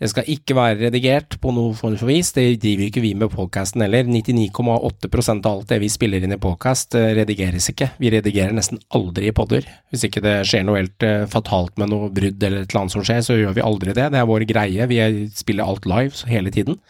Det 0.02 0.08
skal 0.10 0.26
ikke 0.26 0.56
være 0.58 0.78
redigert 0.88 1.36
på 1.38 1.52
noe 1.54 1.70
form 1.78 1.94
for 2.00 2.10
vis, 2.10 2.32
det 2.34 2.42
driver 2.64 2.88
ikke 2.88 3.02
vi 3.04 3.12
med 3.14 3.30
podcasten 3.30 3.84
heller. 3.84 4.02
99,8% 4.10 5.46
av 5.46 5.52
alt 5.60 5.68
det 5.70 5.78
vi 5.84 5.90
spiller 5.92 6.24
inn 6.26 6.34
i 6.34 6.38
podcast 6.42 6.96
eh, 6.98 7.12
redigeres 7.14 7.70
ikke. 7.70 7.92
Vi 8.02 8.10
redigerer 8.10 8.56
nesten 8.56 8.80
aldri 8.98 9.30
i 9.30 9.34
podder. 9.36 9.68
Hvis 9.94 10.08
ikke 10.08 10.22
det 10.24 10.34
skjer 10.50 10.66
noe 10.66 10.80
helt 10.82 11.06
eh, 11.06 11.28
fatalt 11.30 11.78
med 11.78 11.92
noe 11.94 12.10
brudd 12.10 12.42
eller 12.42 12.64
et 12.64 12.72
eller 12.74 12.82
annet 12.82 12.96
som 12.96 13.06
skjer, 13.06 13.22
så 13.22 13.38
gjør 13.38 13.54
vi 13.60 13.64
aldri 13.70 13.94
det. 13.94 14.08
Det 14.16 14.18
er 14.18 14.28
vår 14.32 14.46
greie. 14.50 14.88
Vi 14.90 14.98
er- 15.04 15.20
spiller 15.38 15.70
alt 15.70 15.86
live 15.86 16.26
hele 16.26 16.50
tiden. 16.54 16.80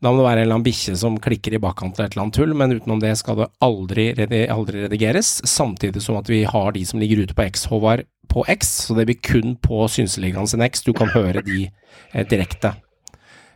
Da 0.00 0.08
må 0.08 0.20
det 0.20 0.24
være 0.24 0.40
en 0.40 0.46
eller 0.46 0.56
annen 0.56 0.64
bikkje 0.64 0.94
som 0.96 1.18
klikker 1.20 1.56
i 1.56 1.60
bakkant 1.60 1.98
eller 1.98 2.08
et 2.08 2.14
eller 2.14 2.24
annet 2.24 2.36
tull, 2.38 2.54
men 2.56 2.72
utenom 2.72 3.02
det 3.02 3.12
skal 3.20 3.36
det 3.42 3.50
aldri, 3.64 4.06
aldri 4.48 4.86
redigeres. 4.86 5.34
Samtidig 5.44 6.00
som 6.00 6.16
at 6.16 6.30
vi 6.32 6.40
har 6.48 6.72
de 6.72 6.84
som 6.88 7.02
ligger 7.02 7.26
ute 7.26 7.36
på 7.36 7.44
X, 7.44 7.66
Håvard, 7.68 8.06
på 8.30 8.44
X, 8.48 8.70
så 8.86 8.96
det 8.96 9.04
blir 9.10 9.20
kun 9.20 9.58
på 9.60 9.84
Synseligaen 9.92 10.48
sin 10.48 10.64
X. 10.64 10.86
Du 10.86 10.94
kan 10.96 11.12
høre 11.12 11.44
de 11.44 11.66
eh, 11.68 12.24
direkte. 12.30 12.72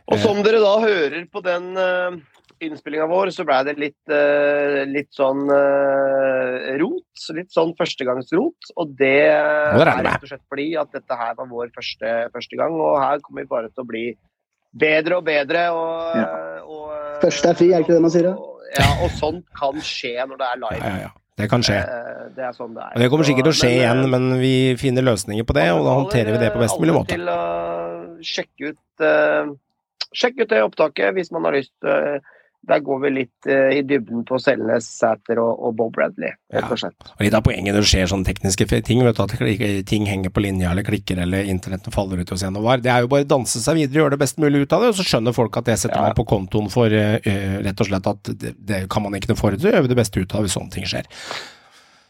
Og 0.05 0.21
som 0.21 0.43
dere 0.45 0.61
da 0.61 0.75
hører 0.83 1.23
på 1.33 1.41
den 1.41 1.71
uh, 1.79 2.19
innspillinga 2.61 3.07
vår, 3.09 3.31
så 3.33 3.45
ble 3.47 3.57
det 3.65 3.75
litt, 3.81 4.13
eh, 4.13 4.83
litt 4.85 5.09
sånn 5.15 5.47
eh, 5.49 6.75
rot. 6.79 7.25
Litt 7.35 7.51
sånn 7.55 7.73
førstegangsrot. 7.79 8.69
Og 8.77 8.93
det 8.99 9.17
det 9.25 9.81
er 9.81 10.05
rett 10.05 10.21
og 10.21 10.29
slett 10.29 10.45
fordi 10.51 10.69
at 10.79 10.93
dette 10.93 11.19
her 11.19 11.33
var 11.39 11.49
vår 11.49 11.73
første, 11.75 12.13
første 12.35 12.59
gang, 12.59 12.77
og 12.77 12.99
her 13.01 13.21
kommer 13.25 13.43
vi 13.43 13.51
bare 13.51 13.71
til 13.71 13.83
å 13.83 13.89
bli 13.89 14.05
bedre 14.77 15.17
og 15.17 15.25
bedre. 15.25 15.69
Og, 15.71 16.15
Ja. 16.15 16.25
og, 16.63 16.91
eh, 16.91 17.21
Første 17.21 17.49
er 17.49 17.53
fri, 17.53 17.71
er 17.71 17.79
ikke 17.79 17.93
det 17.93 18.01
man 18.01 18.11
sier, 18.11 18.27
og- 18.33 18.51
Ja, 18.75 19.05
og 19.05 19.09
sånt 19.11 19.45
kan 19.55 19.73
skje 19.79 20.25
når 20.27 20.37
det 20.37 20.47
er 20.51 20.57
live. 20.59 20.83
Ja, 20.83 20.89
ja, 20.95 21.01
ja. 21.01 21.09
Det 21.37 21.49
kan 21.49 21.61
skje. 21.61 21.77
Eh, 21.79 22.29
Det 22.35 22.43
er 22.43 22.51
sånn 22.51 22.73
det 22.73 22.83
er. 22.83 22.91
Og 22.95 22.99
det 22.99 23.09
kommer 23.09 23.25
sikkert 23.25 23.43
til 23.43 23.53
å 23.53 23.59
skje 23.61 23.69
Men, 23.69 23.77
igjen, 23.79 24.03
eh, 24.03 24.07
men 24.07 24.39
vi 24.39 24.75
finner 24.75 25.01
løsninger 25.03 25.43
på 25.43 25.53
det, 25.53 25.69
og 25.71 25.83
da 25.85 25.91
håndterer 25.95 26.31
vi 26.31 26.37
det 26.37 26.53
på 26.53 26.59
best 26.59 26.79
mulig 26.79 26.89
alle 26.89 26.99
måte. 26.99 27.07
Til 27.07 27.27
å 27.27 27.39
sjekke 28.19 28.69
ut, 28.71 28.77
uh, 28.99 29.55
sjekke 30.15 30.41
ut 30.41 30.49
det 30.49 30.63
opptaket 30.63 31.13
hvis 31.13 31.31
man 31.31 31.43
har 31.43 31.51
lyst. 31.53 31.71
eh, 31.85 32.19
der 32.67 32.81
går 32.85 32.99
vi 33.03 33.11
litt 33.13 33.49
eh, 33.49 33.77
i 33.77 33.81
dybden 33.85 34.23
på 34.27 34.39
Selnes, 34.41 34.87
Sæter 34.99 35.39
og, 35.41 35.59
og 35.67 35.75
Bob 35.77 35.93
Bradley, 35.95 36.31
rett 36.53 36.71
og 36.73 36.79
slett. 36.81 37.09
Og 37.15 37.23
litt 37.25 37.37
av 37.37 37.43
poenget 37.45 37.75
når 37.75 37.85
det 37.85 37.91
skjer 37.91 38.09
sånne 38.11 38.27
tekniske 38.27 38.67
ting, 38.87 39.03
vet 39.05 39.17
du, 39.17 39.23
at 39.23 39.85
ting 39.89 40.07
henger 40.09 40.33
på 40.33 40.43
linja 40.45 40.71
eller 40.73 40.85
klikker 40.87 41.21
eller 41.25 41.45
internettet 41.51 41.93
faller 41.95 42.21
ut 42.23 42.33
hos 42.33 42.45
en 42.47 42.57
og 42.59 42.65
var, 42.67 42.81
det 42.83 42.91
er 42.93 43.05
jo 43.05 43.11
bare 43.11 43.27
å 43.27 43.31
danse 43.35 43.61
seg 43.61 43.79
videre, 43.79 44.01
gjøre 44.03 44.15
det 44.17 44.21
best 44.25 44.41
mulig 44.41 44.65
ut 44.65 44.75
av 44.77 44.85
det, 44.85 44.93
og 44.93 44.99
så 44.99 45.07
skjønner 45.07 45.35
folk 45.37 45.57
at 45.61 45.69
det 45.69 45.79
setter 45.81 45.97
Ja. 45.99 46.07
meg 46.09 46.17
på 46.17 46.27
kontoen 46.29 46.71
for 46.73 46.91
eh, 46.91 47.19
rett 47.65 47.81
og 47.81 47.89
slett 47.91 48.07
at 48.13 48.33
det, 48.33 48.55
det 48.57 48.81
kan 48.89 49.05
man 49.05 49.13
ikke 49.17 49.33
noe 49.33 49.39
forutse, 49.41 49.75
vi 49.81 49.91
det 49.91 49.99
beste 50.01 50.19
ut 50.21 50.33
av 50.35 50.45
hvis 50.45 50.57
sånne 50.57 50.73
ting 50.73 50.89
skjer. 50.89 51.05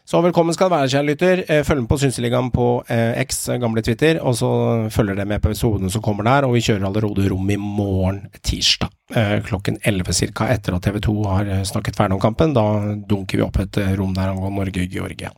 Så 0.06 0.20
velkommen 0.22 0.54
skal 0.54 0.68
det 0.70 0.76
være, 0.76 0.88
kjære 0.92 1.06
lytter. 1.08 1.40
Eh, 1.50 1.64
Følg 1.66 1.80
med 1.82 1.88
på 1.90 1.96
Synseligaen 1.98 2.52
på 2.54 2.66
eh, 2.94 3.16
X, 3.24 3.40
eh, 3.50 3.56
gamle 3.58 3.82
Twitter, 3.82 4.20
og 4.22 4.36
så 4.38 4.50
følger 4.94 5.16
dere 5.18 5.26
med 5.26 5.42
på 5.42 5.50
episoden 5.50 5.90
som 5.90 6.04
kommer 6.04 6.22
der, 6.28 6.46
og 6.46 6.54
vi 6.54 6.62
kjører 6.62 6.86
allerede 6.86 7.24
rom 7.32 7.50
i 7.50 7.56
morgen 7.58 8.20
tirsdag 8.46 8.92
eh, 9.18 9.40
klokken 9.48 9.80
11 9.82 10.14
cirka, 10.14 10.46
etter 10.54 10.76
at 10.78 10.86
TV 10.86 11.00
2 11.08 11.16
har 11.26 11.50
eh, 11.56 11.64
snakket 11.66 11.98
ferdig 11.98 12.20
om 12.20 12.22
kampen. 12.22 12.54
Da 12.54 12.62
dunker 13.10 13.42
vi 13.42 13.46
opp 13.48 13.58
et 13.64 13.80
rom 13.98 14.14
der 14.14 14.30
angående 14.30 14.60
Norge-Georgia. 14.60 15.34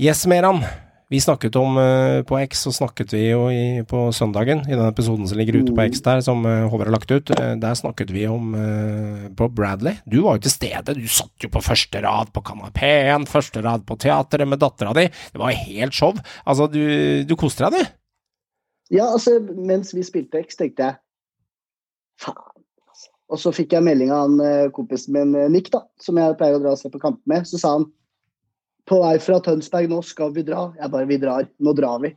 Yes, 0.00 0.24
Meran. 0.24 0.64
Vi 1.12 1.20
snakket 1.20 1.56
om 1.60 1.76
eh, 1.76 2.22
på 2.24 2.38
X, 2.38 2.62
så 2.64 2.70
snakket 2.72 3.10
vi 3.12 3.26
jo 3.26 3.42
i, 3.52 3.82
på 3.84 4.06
søndagen, 4.16 4.62
i 4.64 4.72
den 4.72 4.86
episoden 4.86 5.26
som 5.28 5.36
ligger 5.36 5.58
ute 5.60 5.74
på 5.76 5.84
X 5.84 6.00
der, 6.06 6.22
som 6.24 6.40
eh, 6.48 6.62
Håvard 6.72 6.88
har 6.88 6.94
lagt 6.94 7.12
ut. 7.12 7.32
eh, 7.36 7.50
der 7.60 7.74
snakket 7.76 8.14
vi 8.14 8.22
om 8.32 8.54
Bob 9.36 9.52
Bradley. 9.52 9.98
Du 10.08 10.22
var 10.24 10.38
jo 10.38 10.46
til 10.46 10.54
stede, 10.54 10.96
du 10.96 11.04
satt 11.12 11.44
jo 11.44 11.52
på 11.52 11.60
første 11.60 12.00
rad 12.00 12.32
på 12.32 12.40
kanapeen, 12.48 13.28
første 13.28 13.60
rad 13.60 13.84
på 13.84 13.98
teateret 14.00 14.48
med 14.48 14.62
dattera 14.64 14.96
di. 14.96 15.04
Det 15.34 15.42
var 15.44 15.52
helt 15.52 15.92
show. 15.92 16.16
Altså, 16.48 16.70
du, 16.72 16.80
du 17.28 17.36
koste 17.36 17.68
deg, 17.68 17.76
du. 17.76 17.92
Ja, 18.96 19.10
altså, 19.12 19.36
mens 19.52 19.92
vi 19.92 20.08
spilte 20.08 20.40
X, 20.40 20.56
tenkte 20.56 20.88
jeg 20.88 21.00
faen. 22.24 22.56
altså. 22.88 23.12
Og 23.28 23.44
så 23.44 23.52
fikk 23.52 23.76
jeg 23.76 23.84
melding 23.84 24.16
av 24.16 24.30
han 24.30 24.72
kompisen 24.72 25.12
min 25.12 25.36
Nick, 25.52 25.68
da, 25.76 25.84
som 26.00 26.16
jeg 26.16 26.40
pleier 26.40 26.56
å 26.56 26.64
dra 26.64 26.72
og 26.72 26.80
se 26.80 26.88
på 26.88 27.04
kamp 27.04 27.20
med. 27.28 27.44
Så 27.44 27.60
sa 27.60 27.76
han 27.76 27.90
på 28.92 29.00
vei 29.00 29.16
fra 29.22 29.40
Tønsberg, 29.40 29.88
nå 29.88 30.02
skal 30.04 30.34
vi 30.36 30.44
dra. 30.46 30.66
Jeg 30.76 30.92
bare, 30.92 31.08
vi 31.08 31.18
drar. 31.22 31.48
Nå 31.64 31.72
drar 31.78 32.02
vi. 32.04 32.12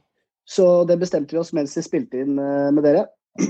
Så 0.46 0.84
det 0.90 1.00
bestemte 1.02 1.36
vi 1.36 1.42
oss 1.42 1.54
mens 1.56 1.74
vi 1.78 1.84
spilte 1.86 2.22
inn 2.22 2.38
eh, 2.42 2.70
med 2.76 2.86
dere. 2.86 3.08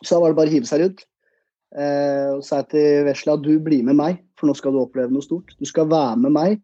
Så 0.00 0.16
da 0.16 0.22
var 0.22 0.32
det 0.32 0.38
bare 0.38 0.50
å 0.50 0.54
hive 0.54 0.68
seg 0.68 0.82
rundt. 0.84 1.04
Eh, 1.76 2.30
og 2.34 2.42
sa 2.42 2.62
jeg 2.62 2.70
til 2.72 3.04
Vesla 3.06 3.36
du 3.38 3.52
blir 3.62 3.84
med 3.86 3.98
meg, 3.98 4.24
for 4.40 4.50
nå 4.50 4.56
skal 4.58 4.74
du 4.74 4.80
oppleve 4.80 5.12
noe 5.12 5.22
stort. 5.22 5.52
Du 5.60 5.68
skal 5.68 5.90
være 5.90 6.16
med 6.24 6.34
meg. 6.34 6.58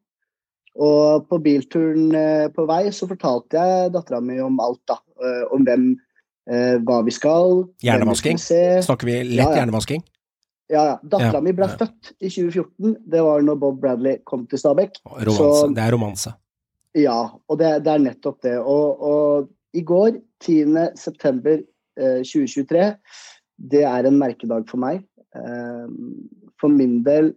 Og 0.76 1.28
på 1.30 1.38
bilturen 1.44 2.10
eh, 2.16 2.48
på 2.52 2.66
vei 2.68 2.88
så 2.92 3.08
fortalte 3.08 3.60
jeg 3.60 3.92
dattera 3.94 4.20
mi 4.24 4.40
om 4.44 4.58
alt, 4.64 4.82
da. 4.88 4.98
Eh, 5.22 5.44
om 5.54 5.64
hvem, 5.68 5.92
eh, 6.50 6.76
hva 6.88 7.02
vi 7.06 7.14
skal. 7.14 7.62
Hjernevasking? 7.84 8.40
Snakker 8.40 9.08
vi 9.08 9.20
lett 9.22 9.38
Ja, 9.38 9.50
ja. 9.52 9.60
hjernevasking? 9.62 10.04
Ja, 10.68 10.82
ja. 10.82 10.94
Dattera 11.02 11.38
Ja, 11.38 11.42
mi 11.44 11.52
ble 11.54 11.68
født 11.70 12.12
i 12.18 12.30
2014. 12.30 12.96
Det 13.06 13.22
var 13.22 13.44
når 13.46 13.58
Bob 13.62 13.78
Bradley 13.82 14.18
kom 14.26 14.46
til 14.50 14.58
Stabekk. 14.58 14.98
Det 15.76 15.84
er 15.84 15.94
romanse. 15.94 16.34
Ja, 16.96 17.18
og 17.46 17.58
det, 17.60 17.70
det 17.84 17.92
er 17.92 18.02
nettopp 18.02 18.40
det. 18.42 18.56
Og, 18.58 19.02
og 19.04 19.76
i 19.76 19.82
går, 19.86 20.16
10. 20.42 20.96
september 20.98 21.60
eh, 21.60 22.22
2023, 22.24 22.88
det 23.72 23.82
er 23.88 24.08
en 24.08 24.18
merkedag 24.18 24.66
for 24.70 24.80
meg. 24.82 25.04
Eh, 25.36 25.86
for 26.60 26.72
min 26.72 27.02
del 27.06 27.34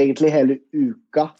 egentlig 0.00 0.32
hele 0.32 0.58
uka. 0.72 1.30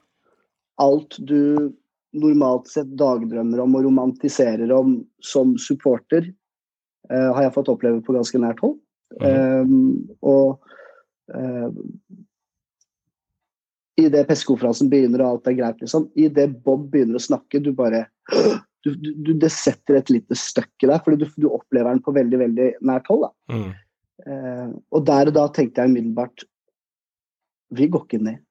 Alt 0.80 1.16
du 1.18 1.72
normalt 2.16 2.68
sett 2.68 2.90
dagdrømmer 2.98 3.62
om 3.62 3.74
og 3.78 3.86
romantiserer 3.86 4.70
om 4.74 4.98
som 5.24 5.56
supporter, 5.58 6.30
eh, 7.10 7.28
har 7.34 7.42
jeg 7.46 7.54
fått 7.56 7.72
oppleve 7.72 8.02
på 8.04 8.16
ganske 8.16 8.40
nært 8.42 8.62
hold. 8.64 8.78
Um, 9.18 10.06
og 10.22 10.60
i 14.00 14.06
idet 14.06 14.26
pressekonferansen 14.28 14.90
begynner 14.90 15.22
og 15.22 15.34
alt 15.34 15.50
er 15.50 15.56
greit, 15.58 15.80
liksom, 15.82 16.08
idet 16.18 16.48
Bob 16.64 16.88
begynner 16.92 17.18
å 17.18 17.22
snakke, 17.22 17.60
du 17.62 17.70
bare 17.76 18.06
du, 18.84 18.94
du, 18.94 19.10
du, 19.14 19.32
Det 19.36 19.50
setter 19.52 19.98
et 19.98 20.12
lite 20.12 20.36
støkk 20.38 20.86
i 20.86 20.90
deg, 20.90 21.00
fordi 21.04 21.24
du, 21.24 21.26
du 21.36 21.48
opplever 21.50 21.92
den 21.92 22.02
på 22.04 22.14
veldig 22.16 22.38
veldig 22.40 22.68
nært 22.88 23.10
hold. 23.12 23.26
Da. 23.26 23.56
Mm. 23.56 23.72
Uh, 24.20 24.68
og 24.96 25.04
der 25.08 25.30
og 25.30 25.36
da 25.36 25.46
tenkte 25.56 25.80
jeg 25.80 25.88
umiddelbart 25.94 26.42
Vi 27.72 27.86
går 27.88 28.02
ikke 28.04 28.20
ned. 28.20 28.42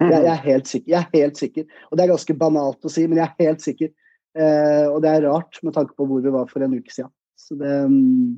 Jeg, 0.00 0.12
jeg, 0.12 0.32
er 0.32 0.42
helt 0.44 0.68
sikker, 0.68 0.90
jeg 0.92 1.00
er 1.00 1.22
helt 1.22 1.38
sikker. 1.40 1.68
Og 1.88 1.96
det 1.96 2.04
er 2.04 2.12
ganske 2.12 2.36
banalt 2.36 2.84
å 2.84 2.92
si, 2.92 3.06
men 3.08 3.20
jeg 3.20 3.30
er 3.30 3.46
helt 3.48 3.64
sikker. 3.64 3.92
Uh, 4.36 4.92
og 4.92 4.98
det 5.04 5.12
er 5.12 5.28
rart 5.30 5.60
med 5.64 5.72
tanke 5.76 5.96
på 5.96 6.04
hvor 6.08 6.20
vi 6.24 6.32
var 6.34 6.50
for 6.50 6.64
en 6.64 6.76
uke 6.76 6.92
siden. 6.92 7.12
Så 7.40 7.56
det 7.60 7.72
um, 7.88 8.36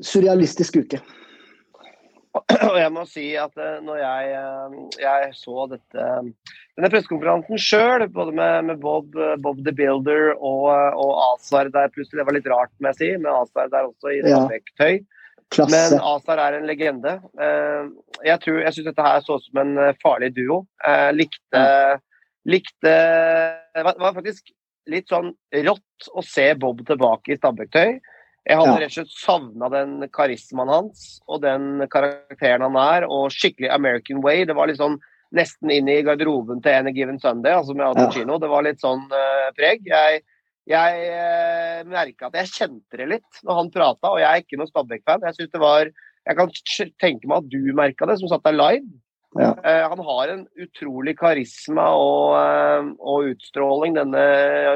Surrealistisk 0.00 0.78
uke. 0.80 1.02
Og 2.32 2.76
jeg 2.80 2.92
må 2.94 3.02
si 3.08 3.26
at 3.36 3.52
eh, 3.60 3.80
når 3.84 3.98
jeg, 4.00 4.28
eh, 4.38 4.76
jeg 5.02 5.32
så 5.36 5.66
dette 5.68 6.04
denne 6.78 6.88
pressekonferansen 6.88 7.60
sjøl, 7.60 8.06
både 8.14 8.32
med, 8.38 8.70
med 8.70 8.80
Bob, 8.80 9.12
eh, 9.20 9.34
Bob 9.44 9.60
the 9.66 9.74
Builder 9.76 10.30
og, 10.38 10.70
og 10.96 11.10
Azar 11.26 11.68
der 11.74 11.92
plutselig, 11.92 12.22
det 12.22 12.28
var 12.30 12.38
litt 12.38 12.48
rart, 12.48 12.72
må 12.80 12.92
jeg 12.92 13.00
si, 13.02 13.10
med 13.20 13.34
Azar 13.34 13.68
der 13.72 13.90
også 13.90 14.14
i 14.14 14.22
Ja. 14.22 14.40
Stabæk-tøy. 14.46 15.02
Men. 15.68 15.98
Azar 16.00 16.40
er 16.40 16.54
en 16.56 16.64
legende. 16.64 17.10
Jeg 18.24 18.40
tror, 18.40 18.62
jeg 18.62 18.72
syns 18.72 18.86
dette 18.86 19.04
her 19.04 19.18
så 19.20 19.36
ut 19.36 19.44
som 19.44 19.58
en 19.60 19.74
farlig 20.00 20.30
duo. 20.32 20.62
Jeg 20.80 21.18
likte, 21.18 21.64
likte 22.48 22.92
Det 23.76 23.84
var- 23.84 24.14
faktisk 24.16 24.48
litt 24.88 25.12
sånn 25.12 25.34
rått 25.52 26.08
å 26.16 26.24
se 26.24 26.54
Bob 26.56 26.80
tilbake 26.88 27.34
i 27.34 27.36
Stabæk-tøy. 27.36 28.00
Jeg 28.48 28.58
hadde 28.58 28.78
rett 28.80 28.90
og 28.90 28.96
slett 28.96 29.14
savna 29.14 29.68
den 29.70 29.92
karismaen 30.10 30.70
hans 30.72 31.02
og 31.30 31.44
den 31.44 31.84
karakteren 31.92 32.64
han 32.66 32.78
er, 32.80 33.06
og 33.06 33.30
skikkelig 33.30 33.70
American 33.70 34.22
way. 34.24 34.42
Det 34.48 34.56
var 34.58 34.70
litt 34.70 34.80
sånn 34.80 34.98
nesten 35.32 35.70
inn 35.72 35.88
i 35.88 36.00
garderoben 36.04 36.60
til 36.64 36.74
Any 36.80 36.92
Given 36.96 37.20
Sunday, 37.22 37.54
altså 37.54 37.76
med 37.76 37.86
Al. 37.86 37.96
Pacino. 37.96 38.40
Det 38.42 38.50
var 38.50 38.66
litt 38.66 38.82
sånn 38.82 39.04
uh, 39.12 39.48
preg. 39.56 39.86
Jeg, 39.88 40.24
jeg 40.70 41.06
uh, 41.14 41.78
merka 41.88 42.28
at 42.28 42.40
jeg 42.42 42.52
kjente 42.56 43.00
det 43.00 43.08
litt 43.14 43.40
når 43.46 43.60
han 43.60 43.72
prata, 43.78 44.10
og 44.10 44.20
jeg 44.20 44.28
er 44.28 44.44
ikke 44.44 44.58
noen 44.60 44.72
Stabæk-fan. 44.72 45.24
Jeg 45.28 45.38
synes 45.38 45.54
det 45.54 45.62
var 45.62 45.92
Jeg 46.22 46.38
kan 46.38 46.52
tenke 47.02 47.26
meg 47.26 47.40
at 47.40 47.48
du 47.50 47.72
merka 47.74 48.06
det, 48.06 48.18
som 48.20 48.30
satt 48.30 48.44
der 48.46 48.58
live. 48.58 48.86
Ja. 49.38 49.54
Uh, 49.64 49.88
han 49.94 50.04
har 50.06 50.34
en 50.34 50.44
utrolig 50.60 51.16
karisma 51.16 51.86
og, 51.96 52.34
eh, 52.36 52.90
og 53.00 53.30
utstråling, 53.32 53.96
denne 53.96 54.24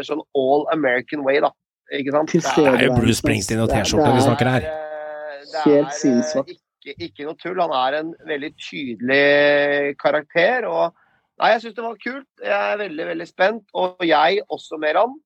sånn 0.06 0.23
all 0.38 0.64
American 0.73 1.26
way, 1.26 1.42
da. 1.44 1.52
Ikke 1.93 2.12
sant? 2.12 2.33
Det 2.33 2.66
er- 2.66 2.85
jo 2.87 2.95
Bruce 2.95 3.21
Springsteen 3.23 3.61
og 3.62 3.69
T-skjorte 3.71 4.12
vi 4.12 4.19
er- 4.19 4.26
snakker 4.26 4.50
her. 4.50 4.62
eh, 4.62 5.43
det 5.52 5.62
Helt 5.64 5.93
eh. 6.05 6.57
Ikke, 6.87 6.95
ikke 6.99 7.25
noe 7.25 7.35
tull. 7.35 7.61
Han 7.61 7.71
er 7.71 7.99
en 7.99 8.14
veldig 8.26 8.52
tydelig 8.57 9.97
karakter. 9.99 10.64
og 10.66 10.95
Nei, 11.38 11.50
jeg 11.52 11.61
syns 11.61 11.75
det 11.76 11.85
var 11.85 11.97
kult. 12.00 12.26
Jeg 12.43 12.73
er 12.73 12.78
veldig, 12.78 13.07
veldig 13.07 13.28
spent. 13.28 13.64
Og 13.75 13.97
jeg 14.00 14.40
også, 14.50 14.78
Meran, 14.81 15.21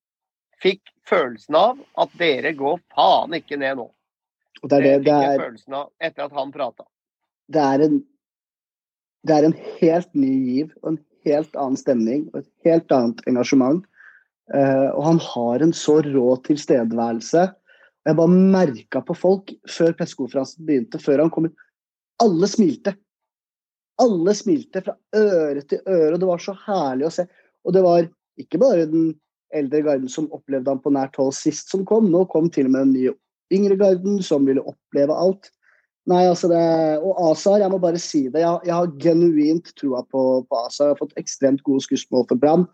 fikk 0.62 0.80
følelsen 1.06 1.54
av 1.54 1.78
at 1.96 2.08
dere 2.18 2.52
går 2.52 2.80
faen 2.96 3.30
ikke 3.30 3.56
ned 3.58 3.76
nå. 3.76 3.90
Og 4.62 4.68
det 4.68 4.78
er 4.78 4.82
det. 4.82 5.04
Det 5.04 5.12
er, 5.12 5.38
følelsen 5.38 5.74
av 5.74 5.90
etter 6.00 6.24
at 6.24 6.32
han 6.32 6.52
prata. 6.52 6.84
det 7.50 7.62
er 7.62 7.84
en 7.86 8.04
det 9.26 9.36
er 9.36 9.44
en 9.44 9.56
helt 9.80 10.14
ny 10.14 10.30
giv 10.46 10.70
og 10.82 10.92
en 10.92 10.98
helt 11.26 11.56
annen 11.58 11.76
stemning 11.76 12.30
og 12.32 12.40
et 12.40 12.46
helt 12.64 12.88
annet 12.88 13.20
engasjement. 13.28 13.84
Eh, 14.54 14.88
og 14.90 15.02
han 15.06 15.20
har 15.22 15.64
en 15.64 15.74
så 15.76 16.00
rå 16.06 16.26
tilstedeværelse. 16.46 17.46
Jeg 18.08 18.16
bare 18.16 18.40
merka 18.56 19.02
på 19.04 19.14
folk 19.14 19.52
før 19.68 19.94
pressekonferansen 19.98 20.66
begynte, 20.66 21.00
før 21.02 21.24
han 21.24 21.32
kom 21.32 21.50
ut. 21.50 21.66
Alle 22.24 22.48
smilte. 22.50 22.94
Alle 24.00 24.34
smilte 24.36 24.82
fra 24.84 24.96
øre 25.16 25.62
til 25.68 25.82
øre, 25.84 26.14
og 26.14 26.20
det 26.22 26.28
var 26.30 26.42
så 26.42 26.56
herlig 26.66 27.08
å 27.08 27.14
se. 27.14 27.26
Og 27.68 27.76
det 27.76 27.84
var 27.84 28.08
ikke 28.40 28.60
bare 28.60 28.88
den 28.88 29.12
eldre 29.54 29.82
garden 29.84 30.08
som 30.08 30.30
opplevde 30.32 30.72
han 30.72 30.80
på 30.82 30.92
nært 30.94 31.18
hold 31.20 31.34
sist 31.36 31.72
som 31.72 31.82
kom, 31.86 32.08
nå 32.08 32.24
kom 32.30 32.48
til 32.52 32.68
og 32.70 32.74
med 32.74 32.86
den 32.86 32.94
nye 32.94 33.16
yngre 33.50 33.76
garden 33.76 34.20
som 34.22 34.46
ville 34.46 34.62
oppleve 34.62 35.14
alt. 35.14 35.50
Nei, 36.08 36.22
altså 36.26 36.48
det, 36.48 36.60
Og 37.04 37.18
Azar, 37.30 37.58
jeg 37.60 37.70
må 37.70 37.78
bare 37.82 38.00
si 38.00 38.22
det. 38.28 38.40
Jeg, 38.40 38.60
jeg 38.66 38.74
har 38.74 38.94
genuint 39.02 39.72
trua 39.78 40.00
på, 40.08 40.22
på 40.48 40.60
Azar. 40.64 40.88
Jeg 40.88 40.96
har 40.96 41.02
fått 41.02 41.18
ekstremt 41.20 41.62
gode 41.66 41.84
skussmål 41.84 42.24
for 42.30 42.40
Brann. 42.40 42.64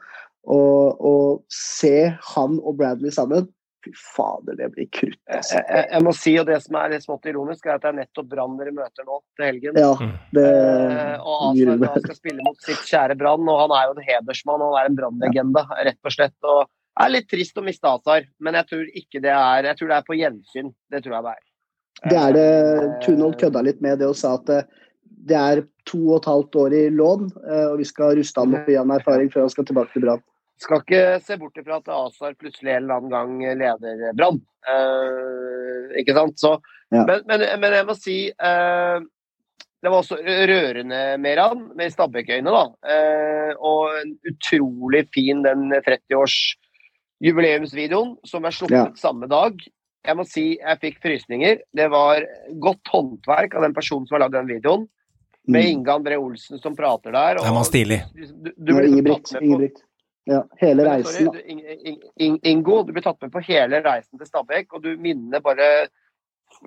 Og, 0.47 1.01
og 1.03 1.45
se 1.53 2.09
han 2.35 2.59
og 2.63 2.77
Bradley 2.79 3.15
sammen 3.15 3.49
Fy 3.87 3.93
fader, 4.17 4.57
det 4.59 4.73
blir 4.75 4.87
krutt. 4.91 5.19
Jeg, 5.29 5.39
Altså. 5.39 5.61
jeg, 5.61 5.87
jeg 5.93 6.03
må 6.03 6.13
si, 6.17 6.33
og 6.41 6.49
det 6.49 6.57
som 6.65 6.79
er 6.81 6.91
litt 6.91 7.05
smått 7.05 7.29
ironisk, 7.31 7.67
er 7.67 7.77
at 7.77 7.85
det 7.85 7.91
er 7.93 7.99
nettopp 8.01 8.29
Brann 8.33 8.57
dere 8.59 8.73
møter 8.75 9.07
nå 9.07 9.21
til 9.39 9.47
helgen. 9.47 9.79
Ja, 9.79 9.93
det 10.35 10.47
Eh, 10.47 11.13
og 11.21 11.45
Arsenal 11.51 11.85
da 11.85 11.93
skal 12.03 12.19
spille 12.19 12.47
mot 12.47 12.67
sitt 12.67 12.83
kjære 12.89 13.17
Brann, 13.21 13.47
og 13.47 13.61
han 13.63 13.75
er 13.77 13.87
jo 13.87 13.95
en 13.95 14.09
hedersmann, 14.09 14.65
han 14.65 14.79
er 14.81 14.91
en 14.91 14.99
Brann-legende, 14.99 15.63
rett 15.89 16.11
og 16.11 16.15
slett. 16.15 16.37
Og 16.43 16.65
det 16.67 17.05
er 17.07 17.13
litt 17.15 17.29
trist 17.31 17.61
å 17.61 17.65
miste 17.67 17.91
Asar, 17.91 18.27
men 18.43 18.59
jeg 18.59 18.71
tror 18.73 18.87
ikke 19.03 19.23
det 19.23 19.35
er 19.37 19.71
Jeg 19.71 19.79
tror 19.79 19.93
det 19.93 19.97
er 20.01 20.09
på 20.09 20.19
gjensyn. 20.19 20.73
Det 20.91 21.03
tror 21.05 21.17
jeg 21.19 21.27
det 21.27 21.35
er. 21.37 21.45
Det 22.11 22.19
er 22.23 22.37
det 22.37 22.51
Eh, 22.77 23.01
Tunhold 23.07 23.39
kødda 23.41 23.63
litt 23.63 23.81
med 23.85 24.01
det 24.01 24.09
og 24.11 24.17
sa 24.19 24.35
at 24.37 24.47
det, 24.51 24.63
det 25.31 25.37
er 25.37 25.63
to 25.87 26.01
og 26.11 26.21
et 26.21 26.31
halvt 26.33 26.59
år 26.63 26.75
i 26.75 26.87
lån, 26.91 27.29
eh, 27.47 27.67
og 27.71 27.79
vi 27.79 27.87
skal 27.87 28.17
ruste 28.19 28.43
han 28.43 28.57
opp 28.57 28.69
igjen 28.71 28.91
en 28.91 28.99
erfaring 28.99 29.31
før 29.33 29.47
han 29.47 29.55
skal 29.55 29.69
tilbake 29.69 29.95
til 29.95 30.07
Brann. 30.07 30.25
Skal 30.63 30.81
ikke 30.81 31.03
se 31.21 31.37
bort 31.37 31.59
ifra 31.61 31.77
at 31.83 31.89
Azar 31.93 32.33
plutselig 32.41 32.73
en 32.73 32.85
eller 32.87 32.97
annen 32.97 33.13
gang 33.13 33.59
leder 33.61 34.15
Brann. 34.17 34.41
Eh, 34.69 36.01
ikke 36.01 36.15
sant? 36.17 36.39
Så, 36.41 36.57
Ja. 36.95 37.03
men, 37.05 37.25
men, 37.27 37.43
men 37.61 37.73
jeg 37.75 37.87
må 37.89 37.95
si 37.99 38.17
eh, 38.31 38.99
Det 39.83 39.91
var 39.91 39.99
også 40.05 40.17
rørende 40.23 41.01
med 41.19 41.39
han, 41.39 41.65
med 41.77 41.91
Stabæk-øyne, 41.93 42.51
da. 42.55 42.63
Eh, 42.95 43.53
og 43.59 43.91
en 44.01 44.13
utrolig 44.31 45.05
fin 45.15 45.43
den 45.45 45.69
30-års 45.75 46.37
jubileumsvideoen 47.23 48.17
som 48.27 48.45
er 48.49 48.55
sluppet 48.55 48.99
samme 49.01 49.29
dag. 49.31 49.61
Jeg 50.07 50.17
må 50.19 50.25
si 50.29 50.45
jeg 50.57 50.81
fikk 50.83 51.01
frysninger. 51.03 51.61
Det 51.75 51.89
var 51.93 52.23
godt 52.63 52.93
håndverk 52.93 53.57
av 53.59 53.67
den 53.67 53.75
personen 53.77 54.07
som 54.07 54.17
har 54.17 54.27
lagd 54.27 54.39
den 54.39 54.51
videoen. 54.55 54.87
Med 55.47 55.63
Mm. 55.63 55.71
Inge 55.71 55.93
André 55.93 56.17
Olsen 56.19 56.59
som 56.59 56.75
prater 56.75 57.13
der. 57.15 57.39
Den 57.39 57.55
var 57.55 57.63
stilig. 57.63 58.01
Du, 58.15 58.51
du 58.57 58.73
blir 58.75 58.89
Ingebrigt. 58.91 59.83
Ja, 60.27 60.41
hele 60.59 60.83
men 60.83 60.91
reisen, 60.91 61.29
sorry, 61.29 61.55
da. 61.55 61.93
in, 62.17 62.39
Ingo, 62.43 62.81
du 62.83 62.91
blir 62.97 63.05
tatt 63.05 63.21
med 63.23 63.31
på 63.35 63.45
hele 63.47 63.79
reisen 63.85 64.19
til 64.19 64.27
Stabæk, 64.27 64.73
og 64.75 64.83
du 64.83 64.97
minner 64.99 65.43
bare 65.45 65.87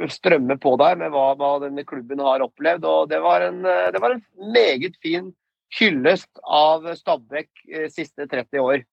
strømmer 0.08 0.60
på 0.62 0.76
deg 0.80 1.02
med 1.02 1.12
hva, 1.12 1.34
hva 1.40 1.58
denne 1.64 1.84
klubben 1.88 2.22
har 2.24 2.44
opplevd. 2.46 2.88
og 2.88 3.10
Det 3.12 3.20
var 3.24 3.44
en, 3.50 3.60
eh, 3.66 3.90
det 3.92 4.02
var 4.04 4.16
en 4.16 4.24
meget 4.54 4.96
fin 5.04 5.34
hyllest 5.80 6.32
av 6.44 6.88
Stabæk 6.96 7.50
eh, 7.68 7.90
siste 7.92 8.28
30 8.32 8.64
år. 8.64 8.86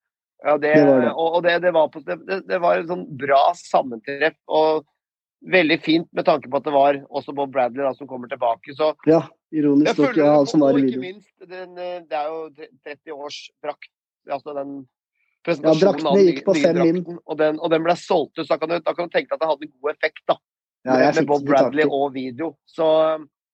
Ja, 0.44 0.58
det, 0.58 0.74
Det 0.74 0.84
var 0.86 1.00
det. 1.00 1.14
Og, 1.14 1.38
og 1.38 1.42
det, 1.46 1.56
det, 1.62 1.72
var 1.72 1.88
på, 1.88 2.02
det, 2.04 2.42
det 2.48 2.60
var 2.60 2.80
en 2.80 2.90
sånn 2.90 3.06
bra 3.22 3.42
sammentreff. 3.60 4.38
og 4.46 4.86
Veldig 5.46 5.76
fint 5.84 6.08
med 6.16 6.26
tanke 6.26 6.48
på 6.50 6.58
at 6.58 6.64
det 6.66 6.72
var 6.74 6.96
også 7.06 7.34
Bob 7.36 7.52
Bradley 7.54 7.84
da, 7.84 7.92
som 7.94 8.08
kommer 8.08 8.28
tilbake. 8.28 8.74
så 8.74 8.94
Ja, 9.06 9.22
ironisk 9.54 10.00
nok, 10.00 10.16
ja, 10.16 10.32
han 10.40 10.48
som 10.50 10.64
var 10.64 10.78
ikke 10.80 11.02
minst, 11.02 11.30
den, 11.44 11.76
eh, 11.78 12.00
det 12.02 12.18
er 12.18 12.32
jo 12.32 12.48
30 12.82 13.14
års 13.14 13.44
drakt. 13.62 13.92
Altså 14.30 14.54
den 14.56 14.76
Ja, 15.46 15.52
presentasjonen 15.52 16.02
draktene 16.02 16.10
av 16.10 16.16
den 16.18 16.26
nye 16.26 16.92
drakten, 16.96 17.18
og 17.22 17.36
den, 17.38 17.58
og 17.62 17.70
den 17.70 17.84
ble 17.86 17.94
solgt 18.00 18.34
ut. 18.34 18.42
Så 18.42 18.50
da 18.50 18.58
kan, 18.58 18.72
du, 18.72 18.80
da 18.82 18.94
kan 18.96 19.06
du 19.06 19.12
tenke 19.14 19.36
at 19.36 19.42
det 19.42 19.46
hadde 19.46 19.68
god 19.70 19.92
effekt 19.92 20.24
da, 20.26 20.34
Ja, 20.86 21.12
med, 21.14 21.26
Bob 21.28 21.44
Bradley 21.46 21.86
og 21.86 22.08
video. 22.14 22.56
Så 22.66 22.86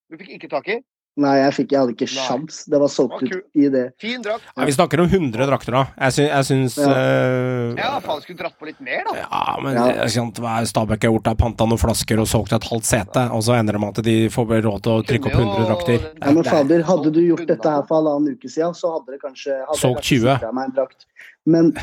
vi 0.08 0.16
du 0.16 0.22
fikk 0.22 0.38
ikke 0.38 0.50
tak 0.54 0.70
i. 0.72 0.78
Nei, 1.20 1.34
jeg, 1.42 1.52
fikk, 1.52 1.72
jeg 1.74 1.80
hadde 1.82 1.92
ikke 1.92 2.06
sjans. 2.08 2.62
Det 2.72 2.78
var 2.80 2.88
solgt 2.88 3.20
ut 3.20 3.58
i 3.60 3.66
det. 3.68 3.82
Fin 4.00 4.22
drakt. 4.24 4.46
Ja, 4.56 4.64
vi 4.64 4.72
snakker 4.72 5.02
om 5.02 5.10
100 5.12 5.44
drakter, 5.50 5.74
da. 5.76 5.82
Jeg, 6.06 6.14
sy 6.16 6.22
jeg 6.24 6.46
syns 6.48 6.76
Ja. 6.80 6.88
uh, 6.88 7.74
Ja, 7.76 7.90
faen, 8.00 8.22
skulle 8.24 8.38
dratt 8.38 8.56
på 8.56 8.64
litt 8.70 8.80
mer, 8.80 9.02
da. 9.10 9.18
Ja, 9.20 9.42
men 9.60 9.76
Ja. 9.76 9.84
er 10.06 10.08
sant, 10.08 10.40
hva 10.40 10.54
er 10.62 10.64
Stabæk 10.70 11.04
har 11.04 11.12
gjort? 11.12 11.26
er 11.28 11.34
Panta 11.36 11.66
noen 11.68 11.76
flasker 11.82 12.18
og 12.18 12.26
solgt 12.26 12.54
et 12.56 12.64
halvt 12.64 12.88
sete, 12.88 13.26
og 13.30 13.42
så 13.44 13.58
ender 13.58 13.76
det 13.76 13.80
med 13.84 13.98
at 13.98 14.04
de 14.08 14.16
får 14.32 14.46
råd 14.64 14.82
til 14.82 14.92
å 14.92 15.04
trykke 15.04 15.26
opp 15.28 15.36
100 15.36 15.66
drakter. 15.68 15.98
Ja, 16.22 16.32
men 16.32 16.38
er- 16.46 16.50
fader, 16.50 16.82
hadde 16.82 17.12
du 17.12 17.20
gjort 17.20 17.46
dette 17.46 17.68
her 17.68 17.82
for 17.82 18.00
halvannen 18.00 18.32
uke 18.32 18.48
siden, 18.48 18.72
så 18.72 18.94
hadde 18.96 19.12
det 19.12 19.20
kanskje 19.20 19.52
hadde 19.68 19.78
Solgt 19.84 20.02
20. 20.08 20.40
meg 20.52 20.64
en 20.64 20.72
drakt. 20.72 21.04
Men 21.44 21.74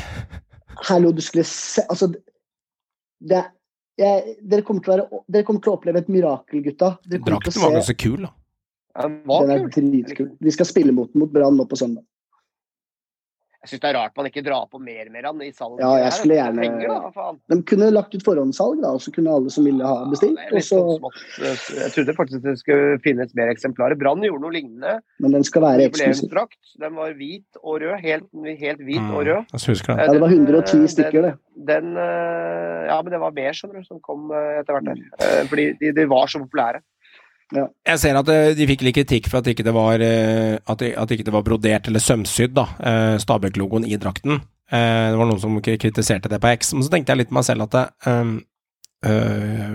hallo, 0.90 1.12
du 1.12 1.22
skulle 1.22 1.44
se 1.46 1.82
Altså, 1.88 2.12
det 3.22 3.44
jeg, 4.00 4.36
dere, 4.42 4.62
kommer 4.62 4.82
til 4.82 4.92
å 4.92 4.96
være, 4.96 5.22
dere 5.30 5.44
kommer 5.44 5.60
til 5.62 5.70
å 5.72 5.76
oppleve 5.78 5.98
et 5.98 6.08
mirakel, 6.08 6.62
gutta. 6.64 6.98
Drakten 7.06 7.60
var 7.60 7.74
ganske 7.76 7.96
kul, 8.00 8.22
da. 8.22 8.30
Ja, 8.96 9.02
Den 9.06 9.22
Den 9.26 9.50
er 9.50 9.68
dritkul. 9.68 10.30
Vi 10.40 10.50
skal 10.50 10.66
spille 10.66 10.92
mot 10.92 11.12
den 11.12 11.20
mot 11.20 11.32
Brann 11.32 11.56
nå 11.56 11.64
på 11.68 11.76
søndag. 11.78 12.02
Jeg 13.60 13.74
syns 13.74 13.80
det 13.82 13.88
er 13.90 13.96
rart 13.98 14.14
man 14.16 14.24
ikke 14.30 14.40
drar 14.40 14.62
på 14.72 14.78
mer 14.80 15.10
med 15.12 15.26
han 15.28 15.40
i 15.44 15.50
salget. 15.52 15.82
Ja, 15.84 15.90
jeg 16.00 16.12
skulle 16.16 16.32
er 16.32 16.46
gjerne- 16.48 16.62
Penger, 16.64 16.88
da. 17.12 17.32
De 17.52 17.62
kunne 17.68 17.90
lagt 17.92 18.14
ut 18.14 18.22
forhåndssalg, 18.24 18.80
da, 18.80 18.88
og 18.96 19.00
så 19.04 19.12
kunne 19.12 19.28
alle 19.28 19.50
som 19.52 19.66
ville 19.68 19.84
ha 19.84 20.06
bestilt. 20.08 20.38
Ja, 20.38 20.48
det 20.48 20.48
er 20.48 20.54
Og 20.54 20.56
litt 20.56 20.64
så, 20.64 20.78
sånn. 20.96 21.76
Jeg 21.76 21.92
trodde 21.92 22.14
faktisk 22.16 22.42
det 22.42 22.54
skulle 22.58 22.98
finnes 23.04 23.34
mer 23.36 23.52
eksemplarer. 23.52 23.98
Brann 24.00 24.22
gjorde 24.24 24.40
noe 24.40 24.50
lignende. 24.56 25.02
men 25.20 25.32
den 25.32 25.44
skal 25.44 25.60
være 25.60 25.90
eksklusiv. 25.90 26.32
Den 26.80 26.94
var 26.94 27.12
hvit 27.12 27.44
og 27.62 27.82
rød. 27.82 28.00
Helt, 28.00 28.24
helt 28.58 28.80
hvit 28.80 28.96
Mm, 29.02 29.12
og 29.14 29.26
rød. 29.26 29.44
jeg 29.52 29.60
husker 29.76 29.94
det. 29.94 30.06
Ja, 30.06 30.12
det 30.12 30.20
var 30.22 30.28
110 30.28 30.80
eh, 30.80 30.86
stykker, 30.88 31.22
det. 31.22 31.38
Den, 31.66 31.96
eh, 31.98 32.86
ja, 32.88 33.02
men 33.02 33.12
det 33.12 33.20
var 33.20 33.30
mer, 33.30 33.52
skjønner 33.52 33.76
du, 33.76 33.84
som 33.84 34.00
kom 34.00 34.30
eh, 34.32 34.60
etter 34.64 34.72
hvert 34.72 34.84
der. 34.88 34.96
Eh, 35.20 35.44
Fordi 35.46 35.76
de, 35.78 35.92
de 35.92 36.06
var 36.06 36.24
så 36.32 36.40
populære. 36.40 36.80
Jeg 37.50 37.98
ser 37.98 38.18
at 38.20 38.28
eh, 38.30 38.52
de 38.54 38.66
fikk 38.68 38.84
litt 38.86 38.96
kritikk 39.00 39.26
for 39.30 39.40
at 39.40 39.48
ikke 39.50 39.66
det 39.66 39.74
var 39.74 40.02
eh, 40.04 40.54
At, 40.70 40.84
ikke 40.84 41.26
det 41.26 41.34
var 41.34 41.46
brodert 41.46 41.88
eller 41.90 42.02
sømsydd, 42.02 42.54
da, 42.54 42.66
eh, 42.78 43.16
Stabæk-logoen 43.22 43.88
i 43.88 43.98
drakten. 44.00 44.42
Det 44.70 45.18
var 45.18 45.26
noen 45.26 45.40
som 45.42 45.56
kritiserte 45.58 46.30
det 46.30 46.38
på 46.38 46.50
X, 46.52 46.68
men 46.76 46.84
så 46.86 46.92
tenkte 46.92 47.10
jeg 47.10 47.18
litt 47.18 47.30
på 47.32 47.34
meg 47.34 47.42
selv 47.42 47.64
at 47.64 47.72
det, 47.74 47.80
øh, 48.06 49.72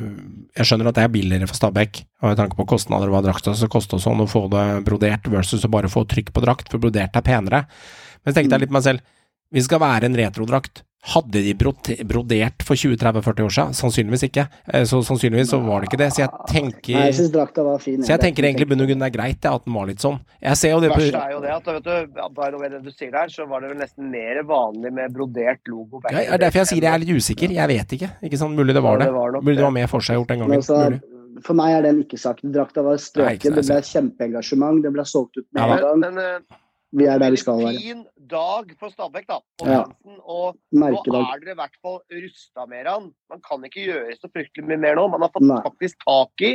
Jeg 0.56 0.68
skjønner 0.70 0.88
at 0.88 0.96
det 0.96 1.04
er 1.04 1.12
billigere 1.12 1.50
for 1.50 1.60
Stabæk, 1.60 2.00
og 2.22 2.30
med 2.30 2.40
tanke 2.40 2.56
på 2.56 2.68
kostnader 2.72 3.12
og 3.12 3.18
hva 3.18 3.22
drakta 3.26 3.52
så 3.60 3.68
koster 3.68 4.00
sånn 4.00 4.24
å 4.24 4.30
få 4.32 4.46
det 4.54 4.64
brodert 4.88 5.28
versus 5.28 5.68
å 5.68 5.72
bare 5.74 5.92
få 5.92 6.06
trykk 6.08 6.32
på 6.32 6.46
drakt, 6.46 6.72
for 6.72 6.80
brodert 6.80 7.20
er 7.20 7.28
penere. 7.28 7.66
Men 8.24 8.32
så 8.32 8.38
tenkte 8.40 8.56
jeg 8.56 8.64
litt 8.64 8.72
på 8.72 8.78
meg 8.78 8.88
selv, 8.88 9.04
vi 9.52 9.66
skal 9.68 9.84
være 9.84 10.08
en 10.08 10.16
retrodrakt, 10.16 10.85
hadde 11.14 11.42
de 11.46 11.54
brodert 12.10 12.64
for 12.66 12.76
20-30-40 12.76 13.46
år 13.46 13.54
siden? 13.56 13.76
Sannsynligvis 13.78 14.24
ikke. 14.28 14.48
Eh, 14.74 14.84
Så 14.90 15.02
sannsynligvis 15.06 15.52
så 15.54 15.60
var 15.66 15.82
det 15.84 15.90
ikke 15.92 16.00
det. 16.02 16.08
Så 16.16 16.24
jeg 16.24 16.30
tenker 16.50 16.94
Nei, 16.98 17.06
jeg 17.12 17.16
synes 17.20 17.32
drakta 17.36 17.64
var 17.68 17.80
fin. 17.84 18.02
så 18.02 18.16
jeg 18.16 18.22
tenker 18.24 18.44
egentlig 18.50 18.68
bunn 18.72 18.82
og 18.82 18.90
grunn 18.90 19.04
det 19.06 19.10
er 19.12 19.16
greit 19.18 19.40
det, 19.42 19.52
at 19.52 19.66
den 19.66 19.74
var 19.78 19.86
litt 19.92 20.02
sånn. 20.02 20.20
Jeg 20.42 20.58
ser 20.58 20.74
jo 20.76 20.80
det 20.82 20.90
Det 20.90 20.96
på 20.96 21.02
verste 21.04 21.22
er 21.22 21.32
jo 21.36 21.42
det 21.46 21.52
at 21.56 21.66
vet 21.66 21.84
du, 21.84 22.22
bare 22.42 22.60
ved 22.62 22.72
det 22.72 22.84
du 22.84 22.92
sier 22.92 23.12
der, 23.12 23.28
så 23.30 23.48
var 23.48 23.62
det 23.62 23.70
vel 23.74 23.78
nesten 23.84 24.10
mer 24.12 24.42
vanlig 24.44 24.92
med 24.94 25.14
brodert 25.14 25.62
logo. 25.68 26.02
ja, 26.10 26.18
Det 26.18 26.28
er 26.34 26.38
derfor 26.48 26.64
jeg 26.64 26.68
sier 26.74 26.82
jeg 26.82 26.94
er 26.94 27.04
litt 27.06 27.16
usikker. 27.22 27.52
Jeg 27.54 27.68
vet 27.68 27.94
ikke. 28.00 28.10
Ikke 28.24 28.38
sant? 28.38 28.56
Mulig 28.58 28.74
det 28.74 28.82
var 28.84 28.98
det. 28.98 29.06
det 29.08 29.14
Mulig 29.14 29.56
det 29.56 29.62
det. 29.62 29.64
var 29.70 29.72
mer 29.72 29.88
forseggjort 29.88 30.28
den 30.28 30.40
gangen. 30.40 30.58
altså, 30.58 30.90
Mulig. 30.90 31.02
for 31.44 31.54
meg 31.54 31.74
er 31.78 31.82
den 31.84 32.04
ikke 32.04 32.18
sagt. 32.18 32.42
Drakta 32.42 32.82
var 32.82 32.98
strøken, 32.98 33.56
det 33.56 33.66
ble 33.68 33.82
kjempeengasjement, 33.94 34.82
det 34.82 34.92
ble 34.94 35.04
solgt 35.06 35.38
ut 35.38 35.46
med 35.54 35.62
Ja, 35.62 35.76
en 35.78 35.82
gang. 35.84 36.00
men 36.00 36.18
eh, 36.18 36.40
Vi 36.96 37.06
er 37.12 37.20
der 37.20 37.32
vi 37.34 37.38
skal 37.42 37.58
være. 37.60 37.80
fin 37.82 38.06
dag 38.32 38.70
for 38.80 38.90
Stabæk, 38.94 39.26
da. 39.28 39.40
Og, 39.62 39.68
Ja. 39.68 39.84
og 40.24 40.56
nå 40.72 40.88
er 40.88 41.40
dere 41.44 41.52
i 41.52 41.60
hvert 41.60 41.76
fall 41.82 42.00
rusta 42.12 42.66
mer 42.70 42.88
an. 42.88 43.12
Man 43.30 43.42
kan 43.42 43.64
ikke 43.68 43.84
gjøre 43.90 44.16
så 44.22 44.30
fryktelig 44.32 44.66
mye 44.70 44.78
mer 44.80 44.96
nå. 44.96 45.10
Man 45.12 45.22
har 45.22 45.30
fått 45.30 45.44
Nei. 45.50 45.62
faktisk 45.66 45.98
tak 46.08 46.42
i 46.42 46.54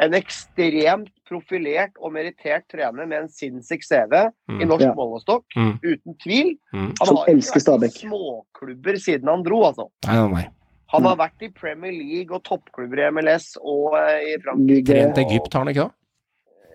en 0.00 0.12
ekstremt 0.16 1.10
profilert 1.28 1.92
og 2.00 2.12
merittert 2.12 2.64
trener 2.72 3.06
med 3.06 3.22
en 3.22 3.28
sinnssyk 3.28 3.82
CV 3.84 4.12
i 4.48 4.52
Mm. 4.64 4.68
norsk 4.68 4.80
Ja. 4.86 4.94
målestokk, 4.94 5.44
Mm. 5.56 5.78
uten 5.82 6.14
tvil. 6.22 6.58
Mm. 6.72 6.94
Han 6.98 7.06
Som 7.06 7.16
har 7.16 7.26
elsker 7.26 7.60
vært 7.60 7.84
i 7.84 7.88
Stabæk. 7.88 8.10
småklubber 8.10 8.96
siden 8.96 9.28
han 9.28 9.42
dro, 9.42 9.62
altså. 9.64 9.90
Nei. 10.06 10.48
Han 10.92 11.02
Mm. 11.02 11.06
har 11.06 11.16
vært 11.16 11.42
i 11.42 11.48
Premier 11.48 11.92
League 11.92 12.34
og 12.34 12.42
toppklubber 12.44 12.98
i 12.98 13.10
MLS 13.10 13.56
og 13.62 13.94
eh, 13.94 14.34
i 14.34 14.38
Frankrike. 14.42 14.84
Trent 14.86 15.18
Egypt 15.18 15.52
har 15.52 15.64
han 15.64 15.68
ikke 15.74 15.88
da? 15.88 15.90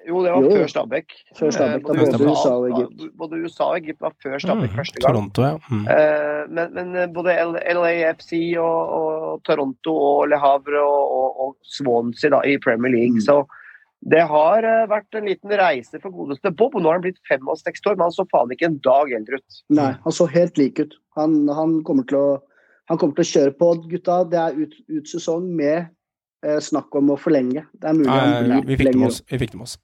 Jo, 0.07 0.21
det 0.23 0.31
var 0.31 0.43
Jo, 0.43 0.51
før 0.51 0.67
Stabæk. 0.71 1.13
Før 1.39 1.51
Stabæk, 1.51 1.75
Eh, 1.75 1.81
både 1.81 2.17
både 2.17 2.29
USA 2.31 2.53
og 2.55 2.65
Egypt. 2.69 3.03
Både 3.17 3.41
USA 3.43 3.63
og 3.63 3.77
Egypt 3.77 4.01
var 4.01 4.13
før 4.23 4.37
Stabæk 4.37 4.69
Mm, 4.69 4.75
første 4.77 4.99
gang. 5.01 5.13
Toronto, 5.15 5.41
ja. 5.41 5.57
Mm. 5.71 5.85
Eh, 5.95 6.43
men, 6.49 6.73
men 6.77 6.95
eh, 6.95 7.07
både 7.13 7.35
LAFC 7.77 8.31
og, 8.57 8.79
og 8.99 9.43
Toronto 9.43 9.95
og 9.95 10.27
Le 10.29 10.37
Havre 10.37 10.81
og, 10.81 11.03
og, 11.19 11.29
og 11.45 11.55
Swansea 11.63 12.29
da, 12.29 12.41
i 12.45 12.57
Premier 12.57 12.91
League. 12.93 13.17
Mm. 13.17 13.25
Så 13.27 13.45
det 14.05 14.21
har 14.29 14.61
vært 14.91 15.17
en 15.17 15.25
liten 15.25 15.49
reise 15.49 15.99
for 16.01 16.13
godeste 16.13 16.51
Bob. 16.51 16.75
og 16.75 16.83
Nå 16.83 16.91
har 16.91 16.99
han 16.99 17.05
blitt 17.07 17.21
65 17.25 17.87
år, 17.89 17.95
men 17.95 18.05
han 18.05 18.13
så 18.13 18.27
faen 18.29 18.51
ikke 18.53 18.69
en 18.69 18.81
dag 18.85 19.09
eldre 19.17 19.41
ut. 19.41 19.61
Nei, 19.73 19.91
han 20.03 20.13
så 20.13 20.27
helt 20.29 20.59
lik 20.61 20.79
ut. 20.79 20.93
Han, 21.17 21.47
han, 21.49 21.79
kommer, 21.87 22.05
til 22.05 22.19
å, 22.19 22.27
han 22.91 23.01
kommer 23.01 23.17
til 23.17 23.25
å 23.25 23.31
kjøre 23.31 23.55
på, 23.57 23.71
gutta. 23.89 24.19
Det 24.29 24.37
er 24.43 24.59
ut, 24.61 24.75
ut 24.93 25.09
sesong 25.09 25.49
med 25.57 25.89
snakk 26.61 26.95
om 26.99 27.13
å 27.13 27.17
forlenge. 27.19 27.65
Det 27.73 27.89
er 27.89 27.97
mulig 27.97 28.15
han 28.15 28.67
vi 28.67 28.77
fikk 28.79 29.01
oss. 29.07 29.21
Vi 29.31 29.39
fikk 29.41 29.55
det 29.55 29.61
med 29.61 29.67
oss. 29.69 29.77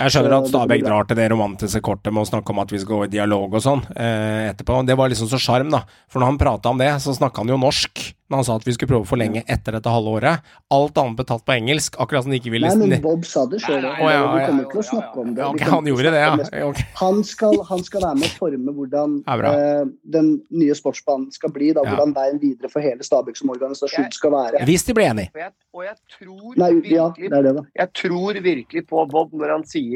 Jeg 0.00 0.14
skjønner 0.14 0.36
at 0.38 0.48
Stabæk 0.48 0.84
drar 0.86 1.08
til 1.08 1.18
det 1.18 1.26
romantiske 1.32 1.82
kortet 1.84 2.14
med 2.14 2.24
å 2.24 2.30
snakke 2.30 2.54
om 2.54 2.62
at 2.62 2.72
vi 2.72 2.80
skal 2.80 2.96
gå 2.96 3.02
i 3.08 3.12
dialog 3.12 3.58
og 3.58 3.64
sånn 3.64 3.82
eh, 3.92 4.48
etterpå. 4.50 4.80
Det 4.88 4.96
var 4.96 5.12
liksom 5.12 5.28
så 5.28 5.40
sjarm, 5.40 5.68
da. 5.74 5.84
For 6.08 6.22
når 6.22 6.32
han 6.32 6.40
prata 6.40 6.72
om 6.72 6.80
det, 6.80 6.94
så 7.04 7.14
snakka 7.16 7.44
han 7.44 7.52
jo 7.52 7.60
norsk. 7.60 8.08
Når 8.30 8.38
han 8.38 8.46
sa 8.46 8.56
at 8.60 8.66
vi 8.66 8.72
skulle 8.76 8.92
prøve 8.92 9.02
å 9.02 9.10
forlenge 9.10 9.40
etter 9.50 9.74
dette 9.74 9.90
halve 9.90 10.12
året. 10.20 10.50
Alt 10.70 10.98
annet 11.02 11.18
ble 11.18 11.24
tatt 11.26 11.42
på 11.42 11.54
engelsk, 11.56 11.96
akkurat 11.98 12.22
som 12.22 12.30
de 12.30 12.38
ikke 12.38 12.52
ville 12.54 12.68
Nei, 12.70 12.90
men 12.92 13.02
Bob 13.02 13.24
sa 13.26 13.42
det 13.50 13.58
sjøl. 13.64 13.82
Ja, 13.82 14.20
Vi 14.22 14.44
kommer 14.44 14.68
ikke 14.68 14.76
til 14.76 14.82
å 14.82 14.86
snakke 14.86 15.24
om 15.24 15.32
det. 15.34 15.42
Ja, 15.42 15.48
Vi 15.56 15.66
han 15.72 15.88
gjorde 15.90 16.12
det, 16.14 16.20
ja. 16.22 16.60
Okay. 16.68 16.86
Han 17.00 17.18
skal, 17.26 17.56
han 17.66 17.82
skal 17.82 18.04
være 18.06 18.20
med 18.20 18.28
å 18.28 18.36
forme 18.38 18.74
hvordan 18.76 19.16
eh, 19.26 19.82
den 20.14 20.30
nye 20.62 20.76
sportsbanen 20.78 21.26
skal 21.34 21.50
bli. 21.56 21.72
Da, 21.74 21.82
hvordan 21.88 22.14
veien 22.14 22.38
videre 22.38 22.70
for 22.70 22.86
hele 22.86 23.02
Stabæk 23.06 23.40
som 23.40 23.50
organisasjon 23.50 24.06
skal 24.14 24.34
være. 24.36 24.62
Hvis 24.68 24.86
de 24.86 24.94
ble 24.94 25.08
enige. 25.10 25.34
Og 25.34 25.42
jeg, 25.42 25.52
og 25.74 25.84
jeg 25.88 25.98
tror 26.14 26.62
Nei, 26.62 26.70
ja, 26.94 27.08
det 27.18 27.42
det. 27.48 27.66
Jeg 27.82 27.94
tror 27.98 28.40
virkelig 28.46 28.86
på 28.94 29.06
Bob 29.10 29.34
når 29.34 29.56
han 29.56 29.66
sier 29.66 29.89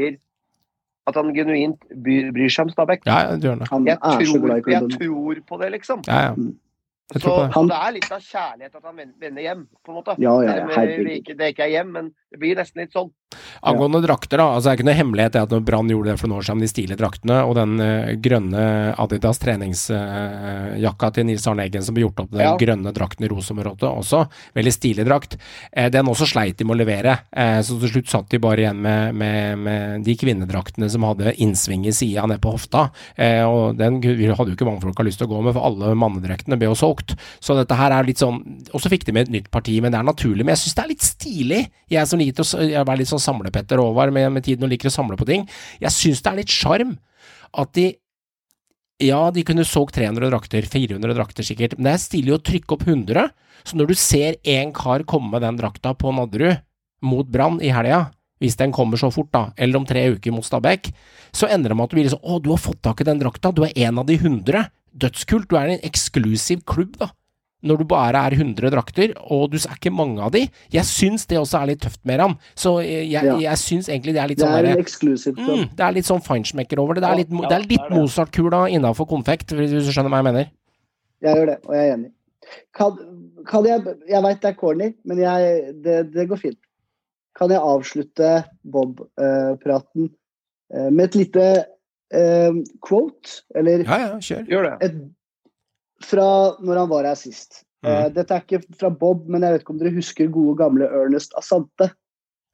at 1.05 1.19
han 1.19 1.33
genuint 1.37 1.81
bryr, 2.05 2.49
seg 2.49 2.69
om 2.69 2.71
Stabæk. 2.73 3.03
Ja, 3.09 3.19
ja, 3.29 3.37
du 3.37 3.49
gjør. 3.49 3.65
Han 3.71 3.89
Jeg 3.89 3.99
er 4.01 4.21
så 4.25 4.33
tror, 4.33 4.45
glad 4.47 4.69
i 4.69 4.73
jeg 4.73 4.93
tror 4.95 5.41
på 5.49 5.59
det, 5.61 5.73
liksom. 5.77 6.05
Ja, 6.09 6.21
ja. 6.31 6.53
Så, 7.13 7.21
tror 7.21 7.69
det. 7.69 7.77
er 7.77 7.93
litt 7.99 8.13
av 8.13 8.23
kjærlighet 8.25 8.79
at 8.79 8.87
han 8.89 8.97
vender 9.21 9.43
hjem, 9.45 9.67
på 9.85 9.93
en 9.93 9.99
måte. 9.99 10.15
Ja, 10.25 10.33
ja, 10.41 10.55
det 10.73 11.19
ikke, 11.21 11.37
det 11.37 11.51
ikke 11.53 11.67
er 11.67 11.75
hjem, 11.75 11.91
men 11.93 12.07
det 12.33 12.41
blir 12.41 12.57
nesten 12.57 12.81
litt 12.81 12.95
sånn. 12.97 13.13
Angående 13.67 14.01
drakter, 14.03 14.39
da. 14.39 14.47
altså 14.55 14.69
Det 14.69 14.73
er 14.73 14.79
ikke 14.79 14.87
noe 14.87 14.97
hemmelighet 14.97 15.35
det 15.35 15.43
at 15.43 15.53
når 15.53 15.63
Brann 15.67 15.91
gjorde 15.91 16.13
det 16.13 16.21
for 16.21 16.31
noen 16.31 16.39
år 16.41 16.47
siden, 16.47 16.63
de 16.65 16.71
stilige 16.71 16.99
draktene, 17.01 17.41
og 17.45 17.57
den 17.59 17.75
uh, 17.83 18.13
grønne 18.25 18.63
Adidas 19.05 19.41
treningsjakka 19.43 21.11
til 21.17 21.27
Nils 21.29 21.47
Arne 21.51 21.67
Eggen 21.67 21.85
som 21.85 21.97
ble 21.97 22.07
gjort 22.07 22.25
opp, 22.25 22.31
den 22.33 22.45
Ja. 22.45 22.55
grønne 22.61 22.93
drakten 22.95 23.27
i 23.27 23.31
rosområdet 23.33 23.91
også, 23.91 24.25
veldig 24.57 24.75
stilig 24.75 25.07
drakt, 25.09 25.37
uh, 25.77 25.89
den 25.93 26.09
også 26.09 26.29
sleit 26.31 26.57
de 26.61 26.69
med 26.69 26.77
å 26.77 26.81
levere. 26.85 27.19
Eh, 27.35 27.59
så 27.67 27.77
til 27.83 27.91
slutt 27.91 28.13
satt 28.13 28.31
de 28.31 28.39
bare 28.43 28.63
igjen 28.63 28.81
med, 28.81 29.15
med, 29.19 29.59
med 29.59 30.05
de 30.07 30.15
kvinnedraktene 30.19 30.89
som 30.91 31.05
hadde 31.09 31.35
innsving 31.43 31.85
i 31.91 31.95
sida 31.95 32.25
ned 32.31 32.41
på 32.41 32.55
hofta. 32.55 32.87
Eh, 33.19 33.43
og 33.43 33.77
den 33.81 33.99
hadde 34.01 34.51
jo 34.53 34.55
ikke 34.55 34.69
mannfolk 34.69 35.03
lyst 35.05 35.19
til 35.21 35.29
å 35.29 35.35
gå 35.35 35.43
med, 35.43 35.57
for 35.57 35.67
alle 35.67 35.95
mannedraktene 35.99 36.59
ble 36.61 36.71
jo 36.71 36.79
solgt. 36.79 36.94
Så 37.43 37.57
dette 37.59 37.79
her 37.79 37.95
er 37.95 38.07
litt 38.07 38.21
sånn 38.21 38.39
Og 38.73 38.83
så 38.83 38.91
fikk 38.93 39.07
de 39.07 39.15
med 39.17 39.29
et 39.29 39.35
nytt 39.35 39.51
parti, 39.55 39.77
men 39.83 39.93
det 39.93 39.99
er 40.01 40.07
naturlig. 40.07 40.45
Men 40.45 40.55
jeg 40.55 40.65
syns 40.65 40.79
det 40.79 40.85
er 40.85 40.93
litt 40.93 41.07
stilig. 41.07 41.61
Jeg 41.93 42.11
som 42.11 42.21
liker 42.21 42.45
å 42.45 42.85
være 42.85 43.01
litt 43.01 43.11
sånn 43.11 43.23
samlepetter 43.23 43.83
Håvard 43.83 44.15
med, 44.15 44.31
med 44.35 44.47
tiden 44.47 44.67
og 44.67 44.73
liker 44.73 44.91
å 44.91 44.95
samle 44.95 45.19
på 45.21 45.29
ting. 45.29 45.47
Jeg 45.83 45.95
syns 45.95 46.25
det 46.25 46.33
er 46.33 46.41
litt 46.43 46.55
sjarm 46.55 46.97
at 47.55 47.75
de 47.79 47.93
Ja, 49.03 49.31
de 49.35 49.43
kunne 49.43 49.65
solgt 49.67 49.97
300 49.99 50.31
drakter, 50.31 50.63
400 50.71 51.17
drakter 51.17 51.43
sikkert, 51.43 51.73
men 51.75 51.89
det 51.89 51.95
er 51.97 52.03
stilig 52.03 52.37
å 52.37 52.43
trykke 52.47 52.77
opp 52.77 52.85
100. 52.87 53.33
Så 53.67 53.79
når 53.79 53.91
du 53.91 53.95
ser 53.99 54.37
en 54.55 54.71
kar 54.77 55.03
komme 55.03 55.33
med 55.33 55.43
den 55.43 55.59
drakta 55.59 55.97
på 55.99 56.13
Nadderud 56.15 56.63
mot 57.03 57.27
Brann 57.27 57.59
i 57.59 57.73
helga, 57.75 58.05
hvis 58.43 58.59
den 58.61 58.73
kommer 58.75 59.01
så 59.01 59.11
fort, 59.15 59.31
da, 59.33 59.49
eller 59.57 59.81
om 59.81 59.87
tre 59.89 60.05
uker 60.15 60.35
mot 60.35 60.45
Stabæk, 60.45 60.91
så 61.35 61.49
ender 61.51 61.73
det 61.73 61.79
med 61.79 61.87
at 61.87 61.93
du 61.95 61.99
blir 61.99 62.11
sånn 62.13 62.23
Å, 62.23 62.41
du 62.43 62.51
har 62.53 62.61
fått 62.61 62.83
tak 62.85 63.01
i 63.01 63.09
den 63.09 63.21
drakta, 63.23 63.53
du 63.55 63.65
er 63.67 63.75
en 63.87 64.03
av 64.03 64.09
de 64.09 64.19
100. 64.19 64.65
Dødskult, 64.95 65.49
du 65.51 65.57
er 65.59 65.75
en 65.75 65.85
eksklusiv 65.87 66.65
klubb, 66.71 66.97
da. 67.01 67.11
Når 67.65 67.79
du 67.81 67.85
bare 67.89 68.21
er 68.29 68.35
100 68.37 68.69
drakter, 68.75 69.15
og 69.33 69.51
du 69.51 69.57
er 69.57 69.73
ikke 69.79 69.91
mange 69.91 70.21
av 70.21 70.35
de. 70.35 70.43
Jeg 70.71 70.85
syns 70.85 71.25
det 71.31 71.39
også 71.41 71.63
er 71.63 71.71
litt 71.71 71.81
tøft 71.81 72.03
med 72.05 72.21
ham. 72.21 72.35
Så 72.55 72.75
jeg, 72.85 73.07
jeg, 73.09 73.25
Ja. 73.25 73.39
jeg 73.41 73.57
syns 73.63 73.89
egentlig 73.89 74.13
det 74.13 74.21
er 74.21 74.29
litt 74.29 74.39
Det 74.39 74.45
sånn 74.45 74.53
er 74.59 74.67
derre 74.67 74.77
en 74.77 74.83
eksklusiv 74.85 75.39
klubb. 75.39 75.63
Mm, 75.63 75.71
det 75.79 75.87
er 75.87 75.95
litt 75.97 76.05
sånn 76.11 76.21
feinschmecker 76.21 76.83
over 76.83 76.95
det. 76.95 77.03
Det 77.07 77.11
er 77.11 77.17
litt, 77.23 77.33
ja, 77.33 77.41
ja, 77.41 77.49
det 77.49 77.57
er 77.57 77.65
litt 77.65 77.81
det 77.81 77.81
er 77.81 77.89
det. 77.89 78.03
Mozart-kula 78.03 78.61
innafor 78.69 79.09
konfekt, 79.09 79.57
hvis 79.57 79.73
du 79.73 79.89
skjønner 79.89 80.13
hva 80.13 80.21
jeg 80.21 80.29
mener. 80.29 80.51
Jeg 81.25 81.41
gjør 81.41 81.47
det, 81.55 81.57
og 81.65 81.75
jeg 81.75 81.89
er 81.89 81.95
enig. 81.97 82.13
Kan, 82.77 82.99
kan 83.49 83.65
jeg 83.65 83.97
jeg 84.13 84.23
veit 84.29 84.43
det 84.45 84.51
er 84.53 84.61
corny, 84.61 84.91
men 85.09 85.25
jeg, 85.25 85.75
det, 85.87 85.97
det 86.13 86.29
går 86.29 86.43
fint. 86.45 86.61
Kan 87.35 87.51
jeg 87.51 87.65
avslutte 87.65 88.35
Bob-praten 88.63 90.11
eh, 90.75 90.91
med 90.91 91.05
et 91.09 91.15
lite 91.15 91.47
eh, 92.13 92.53
quote? 92.85 93.43
Eller 93.55 93.85
Ja, 93.85 93.99
ja, 93.99 94.19
kjør. 94.19 94.47
Gjør 94.49 94.63
det. 94.71 94.89
et, 94.91 94.97
fra 96.05 96.57
når 96.61 96.77
han 96.83 96.89
var 96.91 97.05
her 97.05 97.15
sist. 97.15 97.63
Eh, 97.85 98.07
Mm. 98.09 98.15
dette 98.15 98.33
er 98.35 98.41
ikke 98.41 98.77
fra 98.79 98.89
Bob, 98.91 99.29
men 99.29 99.43
jeg 99.43 99.53
vet 99.53 99.61
ikke 99.63 99.71
om 99.75 99.79
dere 99.79 99.95
husker 99.95 100.29
gode 100.33 100.57
gamle 100.57 100.85
Ernest 100.89 101.33
Asante? 101.37 101.91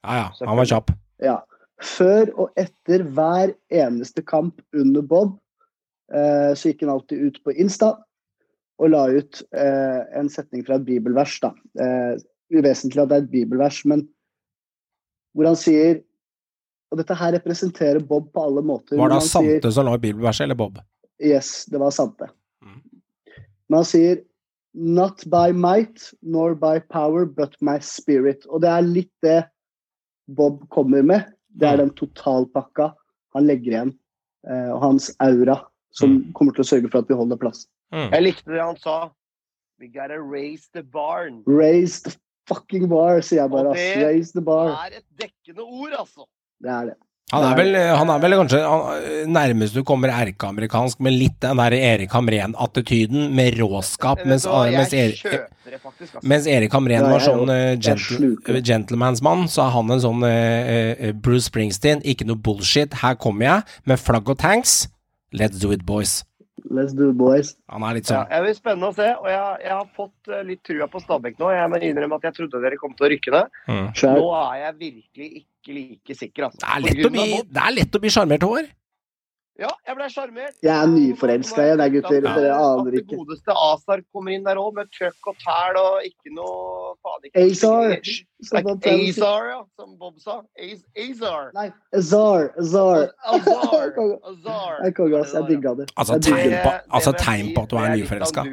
Ja, 0.03 0.15
ja, 0.15 0.45
han 0.47 0.57
var 0.57 0.65
kjapp. 0.65 0.91
Ja. 1.21 1.37
Før 1.81 2.29
og 2.37 2.51
etter 2.57 3.03
hver 3.03 3.53
eneste 3.71 4.21
kamp 4.25 4.61
under 4.75 5.01
Bob, 5.01 5.39
eh, 6.13 6.51
så 6.53 6.69
gikk 6.71 6.81
han 6.81 6.89
alltid 6.89 7.21
ut 7.27 7.39
på 7.43 7.55
Insta 7.57 7.93
og 8.81 8.89
la 8.89 9.05
ut 9.07 9.41
eh, 9.53 10.01
en 10.19 10.27
setning 10.29 10.65
fra 10.65 10.75
et 10.75 10.85
bibelvers. 10.85 11.39
da. 11.39 11.53
Eh, 11.79 12.17
uvesentlig 12.51 13.01
at 13.01 13.09
det 13.09 13.17
er 13.17 13.21
et 13.23 13.31
bibelvers, 13.31 13.85
men 13.85 14.07
hvor 15.33 15.45
han 15.47 15.55
sier 15.55 16.01
Og 16.91 16.97
dette 16.99 17.15
her 17.15 17.31
representerer 17.37 17.99
Bob 18.03 18.31
på 18.33 18.43
alle 18.43 18.61
måter. 18.61 18.97
Var 18.99 19.07
det 19.13 19.19
han 19.21 19.27
sier- 19.27 19.71
som 19.71 19.85
lå 19.87 19.93
i 19.95 20.01
bibelverset, 20.03 20.43
eller 20.43 20.55
Bob? 20.59 20.79
Yes, 21.23 21.65
det 21.71 21.79
var 21.79 21.91
Sante. 21.91 22.27
Mm. 22.63 22.81
Men 23.69 23.77
han 23.77 23.85
sier 23.85 24.21
Not 24.73 25.25
by 25.27 25.51
might 25.51 26.13
nor 26.23 26.53
by 26.55 26.79
power, 26.79 27.25
but 27.25 27.55
my 27.61 27.77
spirit. 27.79 28.45
Og 28.47 28.61
det 28.61 28.69
er 28.69 28.81
litt 28.81 29.11
det 29.21 29.41
Bob 30.29 30.61
kommer 30.69 31.03
med. 31.03 31.25
Det 31.57 31.67
er 31.67 31.75
Mm. 31.77 31.89
den 31.89 31.89
totalpakka 31.95 32.93
han 33.35 33.47
legger 33.47 33.71
igjen. 33.71 33.97
eh, 34.49 34.71
og 34.73 34.81
hans 34.81 35.11
aura, 35.19 35.67
som 35.91 36.31
kommer 36.33 36.51
til 36.55 36.63
å 36.63 36.65
sørge 36.65 36.89
for 36.89 36.99
at 36.99 37.07
vi 37.07 37.13
holder 37.13 37.37
plass. 37.37 37.67
Mm. 37.93 38.09
Jeg 38.11 38.23
likte 38.23 38.45
det 38.51 38.59
han 38.61 38.75
sa. 38.77 39.11
We 39.79 39.87
gotta 39.87 40.17
raise 40.17 40.67
the 40.73 40.81
barn. 40.81 41.43
Raise 41.45 42.01
the 42.01 42.15
fucking 42.47 42.87
bar, 42.89 43.19
sier 43.21 43.41
jeg 43.43 43.51
bare. 43.51 43.67
Og 43.67 43.75
ass. 43.75 43.79
det 43.99 44.03
Raise 44.07 44.31
the 44.31 44.41
bar. 44.41 44.69
er 44.69 44.97
et 44.97 45.05
dekkende 45.19 45.61
ord, 45.61 45.91
altså. 45.99 46.25
Det 46.61 46.71
er 46.71 46.91
det. 46.91 46.97
Han 47.31 47.45
er 47.47 47.55
vel, 47.55 47.75
han 47.95 48.09
er 48.11 48.19
vel 48.19 48.33
kanskje 48.41 48.59
han, 48.59 49.03
nærmest 49.31 49.75
du 49.77 49.85
kommer 49.87 50.11
erkeamerikansk, 50.11 50.99
med 51.05 51.15
litt 51.15 51.37
den 51.43 51.61
der 51.61 51.75
Erik 51.77 52.11
Hamren-attityden, 52.11 53.29
med 53.37 53.55
råskap, 53.61 54.25
mens, 54.27 54.47
hva, 54.49 54.65
mens, 54.73 54.91
Erik, 54.91 55.21
altså. 55.23 56.23
mens 56.27 56.49
Erik 56.51 56.75
Hamren 56.75 57.07
var 57.07 57.23
sånn 57.23 57.53
eh, 57.53 57.77
gentle, 57.79 58.59
gentlemansmann, 58.59 59.45
så 59.51 59.63
er 59.63 59.71
han 59.77 59.95
en 59.95 60.03
sånn 60.03 60.25
uh, 60.27 60.31
eh, 60.33 61.13
Bruce 61.15 61.47
Springsteen. 61.47 62.03
Ikke 62.03 62.27
noe 62.27 62.35
bullshit. 62.35 62.99
Her 62.99 63.15
kommer 63.15 63.47
jeg 63.47 63.79
med 63.87 64.03
flagg 64.03 64.27
og 64.33 64.41
tanks. 64.41 64.81
Let's 65.31 65.61
do 65.61 65.71
it, 65.71 65.85
boys. 65.87 66.25
Let's 66.67 66.91
do 66.93 67.09
it, 67.09 67.15
boys. 67.17 67.55
Han 67.71 67.85
er 67.87 67.95
litt 67.97 68.11
Ja, 68.11 68.25
det 68.27 68.41
vil 68.49 68.57
spennende 68.57 68.91
å 68.91 68.97
se, 68.97 69.07
og 69.07 69.29
jeg, 69.31 69.61
jeg 69.63 69.71
har 69.71 69.87
fått 69.95 70.33
eh, 70.35 70.43
litt 70.51 70.61
trua 70.67 70.89
på 70.91 70.99
Stabæk 71.01 71.39
nå. 71.39 71.53
Jeg 71.55 71.71
må 71.71 71.79
innrømme 71.79 72.19
at 72.19 72.27
jeg 72.27 72.41
trodde 72.41 72.61
dere 72.65 72.81
kom 72.81 72.91
til 72.97 73.07
å 73.07 73.13
rykke 73.15 73.33
ned. 73.37 73.55
mm. 73.71 73.87
Nå 74.19 74.27
er 74.41 74.59
jeg 74.65 74.75
virkelig 74.83 75.31
ikke 75.31 75.50
like 75.69 76.15
sikker, 76.17 76.47
altså. 76.49 76.61
Det 76.61 76.69
er 76.71 76.81
lett 76.87 77.05
å 77.05 77.11
bli, 77.13 77.25
er 77.61 77.75
sjarmert, 78.13 78.43
Håvard. 78.47 78.71
Ja, 79.61 79.69
jeg 79.85 79.97
ble 79.97 80.07
sjarmert. 80.09 80.55
Jeg 80.65 80.73
er 80.73 80.87
nyforelska 80.89 81.65
i 81.69 81.73
deg, 81.77 81.97
gutter. 81.99 82.17
Ja. 82.25 82.33
Dere 82.33 82.55
aner 82.57 82.87
At 82.87 82.95
det 82.95 83.01
ikke. 83.03 83.19
godeste 83.19 83.53
Azar 83.53 84.01
kommer 84.09 84.33
inn 84.33 84.45
der 84.47 84.57
òg, 84.57 84.71
med 84.79 84.89
trøkk 84.95 85.29
og 85.29 85.37
tæl 85.43 85.77
og 85.77 86.07
ikke 86.07 86.33
noe 86.33 86.95
faen 87.05 87.27
ikke 87.29 87.43
Azar. 87.45 87.91
Like. 87.93 88.15
Azar, 88.41 89.45
ja, 89.51 89.59
som 89.77 89.91
Bob 90.01 90.17
sa. 90.17 90.39
Azar. 90.57 91.51
Nei, 91.53 91.67
Azar. 91.93 92.49
Azar. 92.57 93.11
Azar. 93.21 93.93
Azar. 94.31 94.81
Jeg 94.81 94.95
konge, 94.97 95.21
ass. 95.21 95.35
Jeg 95.37 95.49
digga 95.51 95.75
det. 95.77 95.87
Altså, 95.93 96.17
tegn 96.25 96.57
på, 96.63 96.73
altså, 96.89 97.13
tegn 97.21 97.53
på 97.53 97.67
at 97.67 97.69
du 97.69 97.77
er 97.83 97.95
nyforelska. 98.01 98.47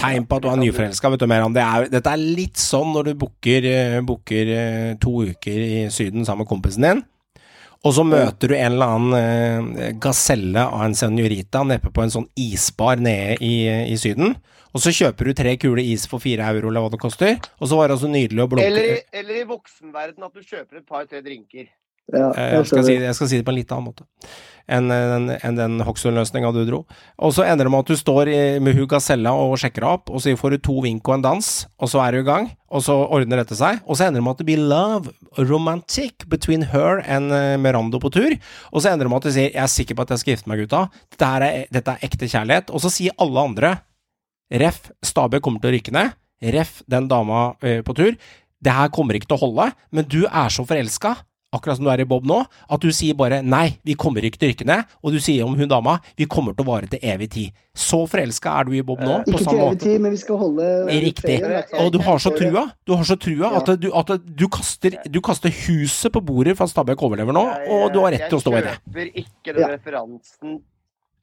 Tegn 0.00 0.24
på 0.30 0.40
at 0.40 0.46
du 0.46 0.48
er 0.54 0.60
nyforelska, 0.64 1.12
vet 1.12 1.20
du 1.20 1.28
mer 1.28 1.44
om 1.44 1.52
det. 1.56 1.66
Er, 1.66 1.90
dette 1.92 2.16
er 2.16 2.24
litt 2.40 2.56
sånn 2.60 2.94
når 2.96 3.10
du 3.10 3.14
booker, 3.26 3.68
eh, 3.68 4.00
booker 4.08 4.54
eh, 4.56 4.90
to 5.04 5.18
uker 5.28 5.64
i 5.66 5.84
Syden 5.92 6.24
sammen 6.24 6.46
med 6.46 6.52
kompisen 6.54 6.86
din, 6.88 7.04
og 7.80 7.94
så 7.96 8.04
møter 8.04 8.52
du 8.52 8.54
en 8.56 8.74
eller 8.74 8.94
annen 8.94 9.74
eh, 9.80 9.90
gaselle 10.02 10.62
av 10.66 10.84
en 10.84 10.96
senorita 10.98 11.62
neppe 11.64 11.92
på 11.94 12.04
en 12.04 12.12
sånn 12.12 12.28
isbar 12.36 13.00
nede 13.00 13.38
i, 13.40 13.54
i 13.92 13.96
Syden, 14.00 14.36
og 14.70 14.84
så 14.84 14.92
kjøper 14.94 15.30
du 15.30 15.34
tre 15.34 15.56
kuler 15.58 15.82
is 15.82 16.04
for 16.10 16.22
fire 16.22 16.46
euro, 16.52 16.68
eller 16.70 16.84
hva 16.84 16.92
det 16.92 17.00
koster, 17.02 17.38
og 17.58 17.70
så 17.70 17.78
var 17.78 17.88
det 17.88 17.96
altså 17.98 18.10
nydelig 18.12 18.44
å 18.44 18.50
blunke 18.52 18.68
Eller 18.68 18.92
i, 18.92 19.02
eller 19.22 19.40
i 19.42 19.46
voksenverden 19.48 20.28
at 20.28 20.34
du 20.36 20.44
kjøper 20.44 20.82
et 20.82 20.86
par-tre 20.86 21.24
drinker. 21.24 21.66
Ja, 21.66 21.76
Eh, 22.10 22.46
jeg 22.50 22.54
Jeg 22.58 22.66
skal, 22.66 22.84
si, 22.84 22.94
jeg 22.98 23.14
skal 23.14 23.28
si 23.30 23.36
det 23.38 23.44
på 23.46 23.52
en 23.52 23.58
litt 23.60 23.72
annen 23.74 23.86
måte 23.86 24.06
enn 24.70 24.92
en, 24.94 25.28
en 25.34 25.58
den 25.58 25.82
Hoxton-løsninga 25.84 26.52
du 26.54 26.62
dro. 26.68 26.80
Og 27.18 27.34
så 27.36 27.44
ender 27.46 27.66
det 27.66 27.72
med 27.74 27.84
at 27.84 27.90
du 27.90 27.98
står 27.98 28.30
i, 28.30 28.40
med 28.62 28.78
av 28.86 29.02
cella 29.04 29.34
og 29.36 29.58
sjekker 29.60 29.84
deg 29.84 29.98
opp, 29.98 30.12
og 30.12 30.22
så 30.22 30.36
får 30.38 30.56
du 30.56 30.62
to 30.68 30.78
vink 30.84 31.08
og 31.08 31.18
en 31.18 31.26
dans, 31.26 31.50
og 31.80 31.92
så 31.92 32.02
er 32.04 32.14
du 32.14 32.22
i 32.22 32.28
gang, 32.28 32.48
og 32.70 32.84
så 32.86 32.96
ordner 33.02 33.42
dette 33.42 33.58
seg. 33.58 33.82
Og 33.86 33.98
så 33.98 34.06
ender 34.06 34.20
det 34.20 34.26
med 34.28 34.38
at 34.38 34.42
det 34.42 34.48
blir 34.48 34.64
love, 34.72 35.14
romantic, 35.50 36.26
between 36.30 36.68
her 36.70 37.02
and 37.06 37.34
eh, 37.34 37.58
Merando 37.60 38.00
på 38.02 38.12
tur. 38.14 38.34
Og 38.70 38.82
så 38.82 38.92
ender 38.92 39.08
det 39.08 39.12
med 39.12 39.20
at 39.20 39.28
du 39.28 39.34
sier 39.34 39.50
'jeg 39.50 39.62
er 39.62 39.74
sikker 39.74 39.94
på 39.94 40.02
at 40.02 40.10
jeg 40.10 40.18
skal 40.22 40.34
gifte 40.34 40.48
meg, 40.48 40.64
gutta', 40.64 40.88
dette, 41.10 41.26
er, 41.26 41.66
dette 41.72 41.90
er 41.90 42.06
ekte 42.06 42.30
kjærlighet. 42.30 42.70
Og 42.70 42.80
så 42.80 42.90
sier 42.90 43.16
alle 43.18 43.40
andre 43.40 43.78
Ref. 44.50 44.90
Stabæk 45.06 45.42
kommer 45.42 45.62
til 45.62 45.70
å 45.70 45.74
rykke 45.76 45.92
ned. 45.94 46.16
Ref. 46.54 46.82
Den 46.90 47.08
dama 47.10 47.54
eh, 47.62 47.82
på 47.86 47.94
tur. 47.94 48.16
Det 48.60 48.72
her 48.74 48.90
kommer 48.92 49.16
ikke 49.16 49.30
til 49.30 49.38
å 49.38 49.44
holde, 49.46 49.70
men 49.94 50.04
du 50.04 50.26
er 50.26 50.50
så 50.52 50.66
forelska, 50.68 51.14
akkurat 51.52 51.76
som 51.76 51.86
du 51.86 51.90
er 51.90 52.02
i 52.02 52.08
Bob 52.08 52.26
nå, 52.28 52.38
at 52.46 52.82
du 52.82 52.90
sier 52.94 53.16
bare 53.18 53.40
'nei, 53.42 53.78
vi 53.84 53.94
kommer 53.98 54.24
ikke 54.24 54.38
til 54.38 54.48
å 54.48 54.52
rykke 54.52 54.66
ned', 54.66 54.84
og 55.02 55.12
du 55.12 55.18
sier 55.20 55.44
om 55.44 55.56
hun 55.58 55.68
dama 55.68 55.98
'vi 56.16 56.26
kommer 56.26 56.54
til 56.54 56.64
å 56.64 56.70
vare 56.70 56.86
til 56.86 57.00
evig 57.02 57.30
tid'. 57.30 57.52
Så 57.74 58.06
forelska 58.06 58.60
er 58.60 58.64
du 58.64 58.72
i 58.72 58.82
Bob 58.82 59.00
nå, 59.00 59.24
på 59.24 59.38
Ikke 59.38 59.50
til 59.50 59.58
evig 59.58 59.80
tid, 59.80 60.00
men 60.00 60.10
vi 60.10 60.16
skal 60.16 60.36
holde 60.36 60.86
Riktig. 60.86 61.40
hvert 61.40 61.70
fall. 61.70 61.86
Og 61.86 61.92
du 61.92 61.98
har 61.98 62.18
så 62.18 62.30
trua. 62.30 62.72
Du 62.86 62.94
har 62.94 63.04
så 63.04 63.16
trua 63.16 63.56
at, 63.56 63.80
du, 63.80 63.90
at 63.94 64.10
du, 64.24 64.48
kaster, 64.48 64.96
du 65.08 65.20
kaster 65.20 65.50
huset 65.50 66.12
på 66.12 66.20
bordet 66.20 66.56
for 66.56 66.64
at 66.64 66.70
Stabæk 66.70 67.02
overlever 67.02 67.32
nå, 67.32 67.46
og 67.70 67.92
du 67.92 68.00
har 68.00 68.12
rett 68.12 68.28
til 68.28 68.38
å 68.38 68.40
stå 68.40 68.58
i 68.58 68.62
det. 68.62 68.74
Jeg 68.74 68.82
kjøper 68.86 69.22
ikke 69.22 69.54
den 69.54 69.70
referansen 69.70 70.60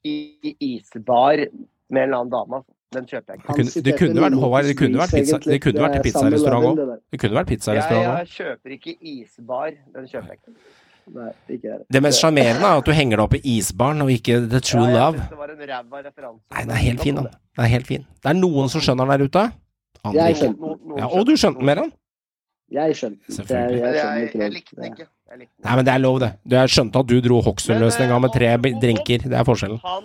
i, 0.04 0.16
i 0.42 0.56
isbar 0.76 1.36
med 1.90 2.02
en 2.02 2.08
eller 2.08 2.20
annen 2.20 2.32
dame. 2.32 2.64
Den 2.94 3.04
kjøper 3.04 3.34
jeg 3.34 3.38
ikke. 3.38 3.46
Det 3.46 3.54
kunne- 3.56 3.82
det 3.84 3.94
kunne 3.98 4.20
vært- 4.24 4.38
Håvard, 4.40 4.64
det 4.64 4.76
kunne 4.78 4.98
vært 4.98 5.12
pizza- 5.12 5.38
det 5.44 5.60
kunne 5.60 5.80
vært 5.84 6.02
pizzarestaurant 6.02 6.64
òg. 6.64 6.98
Det 7.12 7.20
kunne 7.20 7.34
vært 7.36 7.46
pizzarestaurant 7.52 8.06
òg. 8.06 8.18
jeg 8.18 8.28
kjøper 8.38 8.70
ikke 8.78 8.96
isbar. 9.02 9.70
Den 9.94 10.06
kjøper 10.06 10.28
jeg 10.28 10.38
ikke. 10.38 10.54
Nei, 11.14 11.32
ikke 11.48 11.62
det. 11.62 11.86
Det 11.90 12.02
mest 12.02 12.20
sjarmerende 12.20 12.64
er 12.68 12.78
at 12.78 12.84
du 12.84 12.90
henger 12.92 13.16
deg 13.16 13.24
opp 13.24 13.34
i 13.34 13.40
isbaren 13.58 14.02
og 14.02 14.08
ikke 14.08 14.48
The 14.50 14.60
True 14.60 14.88
Ja, 14.90 15.06
Love. 15.10 15.16
det 15.30 15.38
var 15.38 15.50
en 15.50 15.56
ræva 15.68 16.02
referanse. 16.04 16.40
Nei, 16.52 16.60
den 16.62 16.70
er 16.70 16.74
helt 16.88 17.00
fin, 17.00 17.14
da. 17.14 17.22
Den 17.22 17.64
er 17.64 17.68
helt 17.68 17.86
fin. 17.86 18.06
Det 18.22 18.28
er 18.30 18.34
noen 18.34 18.68
som 18.68 18.80
skjønner 18.80 19.08
den 19.08 19.18
der 19.18 19.24
ute. 19.28 19.52
Andre 20.04 20.28
ikke. 20.32 20.98
Ja, 20.98 21.06
og 21.06 21.26
du 21.26 21.32
skjønte 21.32 21.56
den 21.58 21.66
mer 21.66 21.76
enn? 21.84 21.92
Jeg 22.70 22.92
skjønte 22.94 23.20
den. 23.26 23.36
Selvfølgelig. 23.36 23.78
Jeg, 23.78 23.80
Men 23.80 23.94
jeg, 23.94 24.04
jeg, 24.04 24.32
jeg 24.32 24.40
det. 24.40 24.52
likte 24.52 24.76
den 24.76 24.84
ikke. 24.92 25.06
Den. 25.30 25.38
Nei, 25.64 25.76
men 25.76 25.84
det 25.84 25.94
er 25.94 25.98
lov, 25.98 26.20
det. 26.20 26.32
Jeg 26.48 26.68
skjønte 26.68 26.96
at 27.00 27.06
du 27.06 27.20
dro 27.20 27.40
Hokksund-løsninga 27.42 28.20
med 28.20 28.32
tre 28.32 28.56
drinker. 28.80 29.18
Det 29.28 29.32
er 29.32 29.44
forskjellen. 29.44 29.80
Han, 29.84 30.04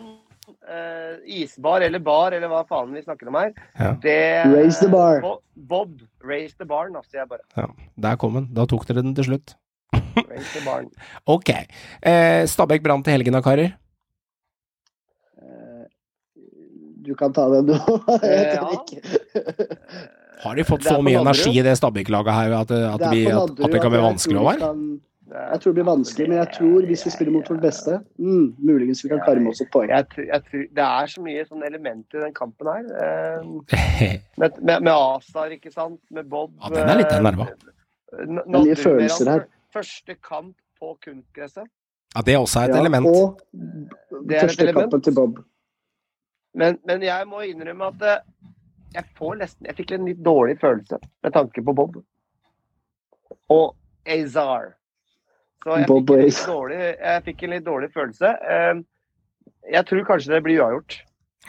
eh, 0.74 1.18
isbar 1.44 1.84
eller 1.86 2.02
bar 2.04 2.34
eller 2.36 2.50
hva 2.52 2.64
faen 2.70 2.94
vi 2.96 3.04
snakker 3.06 3.30
om 3.30 3.38
her, 3.40 3.52
Ja. 3.80 3.92
det 4.04 4.18
Raise 4.54 4.80
the 4.84 4.90
bar. 4.92 5.20
Bob, 5.22 5.42
Bob, 5.56 6.02
raise 6.24 6.56
the 6.58 6.66
barn, 6.66 6.96
altså 6.96 7.20
jeg 7.22 7.30
bare. 7.30 7.46
Ja, 7.58 7.68
Der 8.08 8.18
kom 8.18 8.34
den. 8.40 8.50
Da 8.54 8.66
tok 8.66 8.88
dere 8.90 9.04
den 9.06 9.14
til 9.16 9.30
slutt. 9.32 9.56
Raise 9.94 10.50
the 10.58 10.66
barn. 10.66 10.90
Ok. 11.36 11.50
Eh, 12.02 12.44
Stabæk 12.50 12.84
Brann 12.84 13.04
til 13.06 13.14
helgen 13.18 13.34
da, 13.38 13.42
karer? 13.46 13.74
Eh, 15.40 15.86
Du 17.06 17.14
kan 17.20 17.34
ta 17.34 17.48
den, 17.52 17.68
du. 17.68 17.74
Jeg 18.24 18.58
tør 18.58 18.76
ikke. 18.80 19.02
Har 20.44 20.56
de 20.60 20.64
fått 20.68 20.84
så 20.84 20.98
mye 21.04 21.20
energi 21.22 21.54
i 21.60 21.64
det 21.64 21.78
Stabæk-laget 21.80 22.34
her 22.36 22.54
at, 22.60 22.72
at, 22.72 23.04
det 23.14 23.26
på 23.30 23.42
at, 23.44 23.60
at 23.64 23.72
det 23.72 23.82
kan 23.84 23.92
være 23.94 24.08
vanskelig, 24.10 24.40
å 24.40 24.50
vi 24.50 25.02
Jeg 25.32 25.60
tror 25.62 25.72
det 25.72 25.78
blir 25.78 25.88
vanskelig, 25.88 26.26
men 26.30 26.38
jeg 26.38 26.50
tror 26.58 26.86
hvis 26.90 27.06
vi 27.08 27.12
spiller 27.14 27.34
mot 27.34 27.50
vårt 27.50 27.62
beste, 27.64 28.00
mm, 28.20 28.48
muligens 28.60 29.04
vi 29.06 29.10
kan 29.10 29.22
karme 29.24 29.54
oss 29.54 29.62
et 29.64 29.70
poeng. 29.72 29.88
Jeg, 29.90 30.26
jeg 30.28 30.66
det 30.76 30.84
er 30.84 31.08
så 31.14 31.24
mye 31.24 31.46
sånne 31.48 31.70
elementer 31.70 32.20
i 32.20 32.26
den 32.26 32.34
kampen 32.36 32.68
her. 32.68 32.90
Eh, 33.06 33.46
med, 34.42 34.60
med, 34.60 34.84
med 34.84 34.92
Azar, 34.92 35.54
ikke 35.56 35.72
sant? 35.72 36.02
Med 36.12 36.28
Bob. 36.30 36.52
Ja, 36.60 36.74
den 36.76 36.92
er 36.92 37.00
litt 37.00 37.16
eh, 37.16 37.24
nerva. 37.24 37.48
Er 38.14 38.44
mye 38.52 38.76
følelser 38.78 39.32
her. 39.32 39.48
Første 39.74 40.18
kamp 40.20 40.54
på 40.80 40.92
kunstgresset. 41.06 41.72
Ja, 42.14 42.22
det 42.22 42.36
er 42.36 42.44
også 42.44 42.68
et 42.68 42.76
Ja, 42.76 42.84
element. 42.84 43.08
Og 43.08 43.40
Det 44.28 44.38
er 44.38 44.48
første 44.48 44.68
element. 44.68 44.84
kampen 44.84 45.02
til 45.08 45.16
Bob. 45.16 45.40
Men, 46.54 46.78
men 46.86 47.02
jeg 47.02 47.26
må 47.32 47.42
innrømme 47.48 47.90
at 47.96 48.04
eh, 48.12 48.52
jeg 48.94 49.10
får 49.18 49.40
nesten 49.40 49.66
Jeg 49.66 49.76
fikk 49.80 49.96
en 49.96 50.06
litt 50.06 50.22
dårlig 50.22 50.60
følelse 50.62 51.00
med 51.24 51.34
tanke 51.34 51.64
på 51.66 51.74
Bob. 51.74 51.96
Og 53.50 53.76
Azar. 54.06 54.74
Så 55.64 55.78
jeg 55.80 55.88
fikk, 55.88 56.12
en 56.12 56.52
dårlig, 56.52 56.82
jeg 57.00 57.24
fikk 57.30 57.44
en 57.48 57.54
litt 57.56 57.66
dårlig 57.66 57.90
følelse. 57.96 58.34
Eh, 58.44 58.84
Jeg 59.74 59.86
tror 59.88 60.04
kanskje 60.10 60.34
det 60.34 60.42
blir 60.44 60.60
uavgjort. 60.60 60.98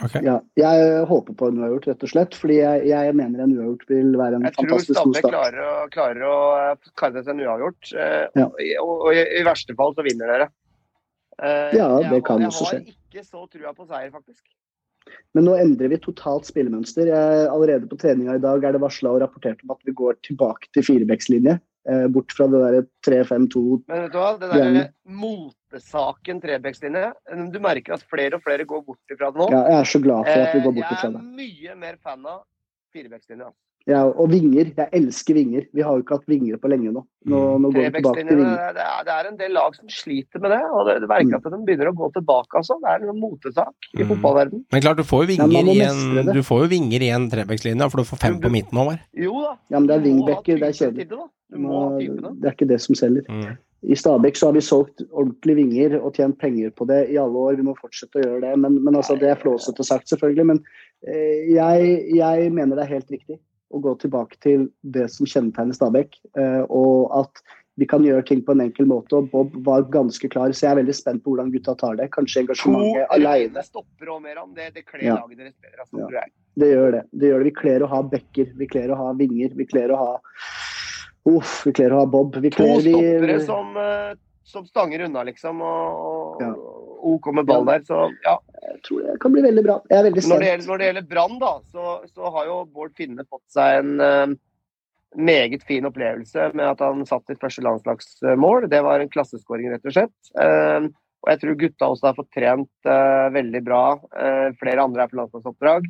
Okay. 0.05 0.23
Ja, 0.27 0.41
jeg 0.59 1.05
håper 1.07 1.35
på 1.39 1.49
en 1.51 1.59
uavgjort, 1.63 1.87
rett 1.91 2.03
og 2.07 2.11
slett. 2.11 2.35
Fordi 2.39 2.57
jeg, 2.61 2.85
jeg 2.91 3.15
mener 3.15 3.43
en 3.45 3.55
uavgjort 3.55 3.85
vil 3.91 4.13
være 4.19 4.39
en 4.39 4.47
Jeg 4.49 4.55
fantastisk 4.59 4.99
god 4.99 5.15
Stabæk 5.15 5.23
Jeg 5.23 5.33
klarer 5.35 5.61
å, 5.67 5.75
klarer 5.95 6.25
å 6.31 6.37
eh, 6.59 6.91
kalle 6.99 7.23
seg 7.23 7.35
en 7.35 7.45
uavgjort. 7.47 7.93
eh, 7.95 8.27
Ja. 8.39 8.47
Og, 8.47 8.63
og, 8.83 9.05
og 9.09 9.19
i, 9.19 9.25
i 9.39 9.45
verste 9.47 9.75
fall 9.79 9.95
så 9.99 10.07
vinner 10.07 10.31
dere. 10.31 10.49
Eh, 11.43 11.75
Ja, 11.79 11.89
det 12.03 12.11
jeg, 12.21 12.25
kan 12.27 12.47
også 12.47 12.69
skje. 12.71 12.81
Jeg 12.85 12.95
har 12.95 13.19
ikke 13.19 13.27
så 13.27 13.47
trua 13.51 13.75
på 13.75 13.87
seier, 13.91 14.11
faktisk. 14.15 14.43
Men 15.37 15.45
nå 15.51 15.55
endrer 15.61 15.91
vi 15.93 15.99
totalt 16.01 16.47
spillemønster. 16.49 17.11
Jeg, 17.11 17.47
allerede 17.51 17.91
på 17.91 17.99
treninga 18.01 18.39
i 18.39 18.43
dag 18.43 18.63
er 18.65 18.75
det 18.79 18.83
varsla 18.83 19.13
og 19.15 19.23
rapportert 19.23 19.63
om 19.67 19.75
at 19.75 19.83
vi 19.87 19.93
går 19.95 20.17
tilbake 20.27 20.71
til 20.75 20.87
firebeckslinje. 20.87 21.59
Eh, 21.85 22.07
bort 22.09 22.33
fra 22.33 22.47
det 22.49 22.61
derre 22.63 22.83
3-5-2. 23.05 23.63
Men 23.91 24.07
vet 24.07 24.13
du 24.15 24.17
hva, 24.17 24.29
det 24.41 24.49
Gjerne. 24.57 24.85
der 24.87 25.19
motesaken 25.21 26.39
trebekslinje, 26.41 27.11
du 27.53 27.59
merker 27.61 27.99
at 27.99 28.07
flere 28.09 28.39
og 28.39 28.45
flere 28.47 28.65
går 28.65 28.87
bort 28.87 29.13
ifra 29.13 29.29
det 29.35 29.43
nå. 29.43 29.51
Ja, 29.53 29.61
jeg 29.69 29.81
er 29.83 29.91
så 29.93 30.01
glad 30.01 30.25
for 30.25 30.47
at 30.47 30.55
vi 30.55 30.63
Eh, 30.63 30.65
går 30.65 30.73
bort 30.79 30.95
ifra 30.95 31.11
jeg 31.11 31.21
er 31.21 31.37
mye 31.43 31.77
mer 31.83 31.99
fan 32.01 32.25
av 32.25 32.41
firebekslinja. 32.95 33.51
Ja, 33.87 33.99
og 34.09 34.31
vinger. 34.33 34.71
Jeg 34.79 34.89
elsker 34.97 35.35
vinger. 35.37 35.67
Vi 35.77 35.83
har 35.85 35.93
jo 35.99 36.01
ikke 36.01 36.17
hatt 36.17 36.31
vinger 36.31 36.57
på 36.57 36.71
lenge 36.73 36.89
nå. 36.89 37.03
Nå, 37.29 37.37
Mm. 37.41 37.61
nå 37.63 37.71
går 37.75 37.83
vi 37.85 37.91
tilbake 37.99 38.23
til 38.29 38.39
vinger. 38.39 38.73
det 38.73 38.81
er, 38.85 39.03
det 39.05 39.13
er 39.13 39.27
en 39.29 39.37
del 39.37 39.53
lag 39.53 39.75
som 39.77 39.89
sliter 39.93 40.41
med 40.41 40.51
det. 40.55 40.61
Og 40.73 40.87
det, 40.89 40.95
det 41.03 41.09
merker 41.11 41.37
at 41.37 41.45
de 41.53 41.59
begynner 41.69 41.91
å 41.91 41.95
gå 41.99 42.09
tilbake. 42.15 42.57
Altså. 42.57 42.79
Det 42.81 42.89
er 42.95 43.05
en 43.13 43.21
motesak 43.21 43.75
i 43.93 44.03
Mm. 44.03 44.09
fotballverden. 44.09 44.65
Men 44.73 44.81
klart, 44.81 44.97
du 44.97 45.03
får 45.05 45.25
jo 45.25 45.29
vinger, 45.35 45.53
ja, 45.53 45.75
i, 45.75 45.81
en, 45.85 46.33
du 46.33 46.41
får 46.43 46.65
jo 46.65 46.69
vinger 46.73 47.03
i 47.03 47.11
en 47.13 47.29
trebekslinje, 47.29 47.91
for 47.91 47.99
du 48.01 48.05
får 48.09 48.19
fem 48.25 48.41
på 48.41 48.51
midten, 48.51 48.79
over. 48.79 48.99
Jo 49.13 49.33
da. 49.43 49.53
Ja, 49.71 49.79
men 49.79 49.87
det 49.87 49.97
er 49.97 50.01
du 50.01 50.09
wingbacker, 50.09 50.59
det 50.59 50.69
er 50.73 50.77
kjedelig. 50.81 51.09
Du. 51.13 51.21
Det 52.41 52.49
er 52.49 52.53
ikke 52.57 52.69
det 52.69 52.81
som 52.81 52.95
selger. 52.97 53.23
Mm. 53.29 53.57
I 53.85 53.95
Stabæk 54.01 54.35
så 54.41 54.47
har 54.49 54.55
vi 54.57 54.61
solgt 54.65 55.03
ordentlige 55.13 55.57
vinger 55.61 56.01
og 56.01 56.15
tjent 56.17 56.39
penger 56.41 56.71
på 56.73 56.87
det 56.89 57.11
i 57.13 57.19
alle 57.21 57.37
år. 57.37 57.57
Vi 57.61 57.63
må 57.69 57.77
fortsette 57.77 58.17
å 58.17 58.25
gjøre 58.25 58.41
det. 58.41 58.59
Men, 58.59 58.83
men 58.83 58.95
altså, 58.97 59.19
Det 59.21 59.29
er 59.29 59.37
flåsete 59.37 59.85
sagt, 59.85 60.09
selvfølgelig. 60.09 60.47
Men 60.47 60.63
eh, 61.07 61.53
jeg, 61.53 62.15
jeg 62.17 62.51
mener 62.51 62.77
det 62.81 62.87
er 62.89 62.95
helt 62.97 63.11
riktig 63.13 63.39
å 63.73 63.81
gå 63.83 63.95
tilbake 64.01 64.37
til 64.41 64.69
det 64.83 65.11
som 65.11 65.27
kjennetegner 65.27 65.75
Stabæk. 65.75 66.19
Eh, 66.37 66.63
og 66.69 67.11
at 67.25 67.43
vi 67.77 67.87
kan 67.91 68.05
gjøre 68.07 68.23
ting 68.27 68.41
på 68.47 68.53
en 68.55 68.61
enkel 68.61 68.87
måte. 68.87 69.13
Og 69.19 69.31
Bob 69.33 69.57
var 69.67 69.83
ganske 69.91 70.29
klar, 70.31 70.53
så 70.55 70.69
jeg 70.69 70.71
er 70.77 70.83
veldig 70.85 70.95
spent 70.95 71.25
på 71.25 71.33
hvordan 71.35 71.51
gutta 71.51 71.75
tar 71.77 71.97
det. 71.97 72.11
Kanskje 72.15 72.45
To 72.45 72.47
engasjementet 72.47 73.09
aleine. 73.11 73.51
rene 73.51 73.65
stoppere 73.67 74.15
og 74.15 74.23
mer 74.23 74.39
om 74.39 74.55
det. 74.55 74.75
Det 74.75 74.85
kler 74.87 75.03
Ja. 75.03 75.15
laget 75.17 75.39
deres 75.39 75.55
bedre. 75.59 75.81
Altså, 75.81 75.99
Ja. 75.99 76.07
tror 76.07 76.21
jeg. 76.21 76.31
Det 76.57 76.69
gjør 76.71 76.91
det. 76.93 77.03
det 77.19 77.27
gjør 77.31 77.39
det. 77.43 77.45
Vi 77.45 77.51
kler 77.61 77.81
å 77.81 77.89
ha 77.89 78.03
bekker, 78.03 78.53
vi 78.57 78.67
kler 78.67 78.89
å 78.91 78.97
ha 78.97 79.13
vinger, 79.15 79.55
vi 79.57 79.65
kler 79.67 79.89
å 79.91 79.97
ha 79.97 80.21
Uff, 81.27 81.65
vi 81.65 81.73
kler 81.73 81.89
å 81.91 82.01
ha 82.01 82.05
Bob. 82.07 82.35
Vi 82.37 82.51
To 82.51 82.63
stoppere 82.81 83.39
vi, 83.39 83.45
som, 83.47 83.77
eh, 83.79 84.15
som 84.45 84.67
stanger 84.67 85.07
unna, 85.07 85.25
liksom. 85.25 85.61
Og, 85.63 86.37
og 86.37 86.41
Ja. 86.43 86.55
OK 87.05 87.31
med 87.37 87.47
ball 87.49 87.67
der. 87.69 87.85
Så 87.87 88.01
ja. 88.25 88.39
Jeg 88.65 88.81
tror 88.87 89.05
det 89.05 89.15
kan 89.23 89.35
bli 89.35 89.45
veldig 89.45 89.65
bra. 89.67 89.77
Jeg 89.91 89.99
er 89.99 90.07
veldig 90.09 90.25
Når 90.31 90.43
det 90.43 90.51
spent. 90.51 90.67
når 90.69 90.81
det 90.81 90.89
gjelder 90.89 91.07
Brann, 91.13 91.39
da, 91.41 91.53
så, 91.73 91.95
så 92.11 92.35
har 92.37 92.51
jo 92.51 92.59
Bård 92.75 92.95
Finne 92.99 93.27
fått 93.29 93.45
seg 93.53 93.81
en 93.81 93.95
uh, 94.01 94.37
meget 95.15 95.65
fin 95.69 95.87
opplevelse 95.89 96.51
med 96.57 96.67
at 96.67 96.85
han 96.85 97.05
satt 97.09 97.27
sitt 97.29 97.43
første 97.43 97.65
landslagsmål. 97.65 98.69
Det 98.73 98.83
var 98.87 99.03
en 99.03 99.13
klasseskåring, 99.13 99.71
rett 99.73 99.91
og 99.91 99.97
slett. 99.97 100.17
Uh, 100.37 100.89
og 101.25 101.33
jeg 101.33 101.41
tror 101.41 101.61
gutta 101.61 101.91
også 101.91 102.11
har 102.11 102.17
fått 102.19 102.33
trent 102.37 102.89
uh, 102.89 103.29
veldig 103.33 103.63
bra. 103.65 103.85
Flere 104.61 104.85
andre 104.85 105.05
er 105.05 105.13
på 105.13 105.21
landslagsoppdrag. 105.21 105.87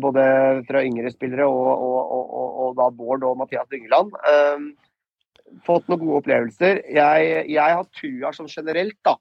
Både 0.00 0.22
fra 0.68 0.80
yngre 0.84 1.08
spillere 1.08 1.46
og, 1.48 1.68
og, 1.72 2.10
og, 2.12 2.48
og, 2.60 2.72
da 2.76 2.88
Bård 2.92 3.22
og 3.24 3.38
Mathias 3.40 3.68
Dyngeland. 3.72 4.12
Fått 5.64 5.88
noen 5.88 6.02
gode 6.02 6.18
opplevelser. 6.20 6.82
Jeg, 6.92 7.30
jeg 7.48 7.76
har 7.78 7.88
trua 7.96 8.32
sånn 8.36 8.50
generelt 8.52 8.98
da, 9.08 9.14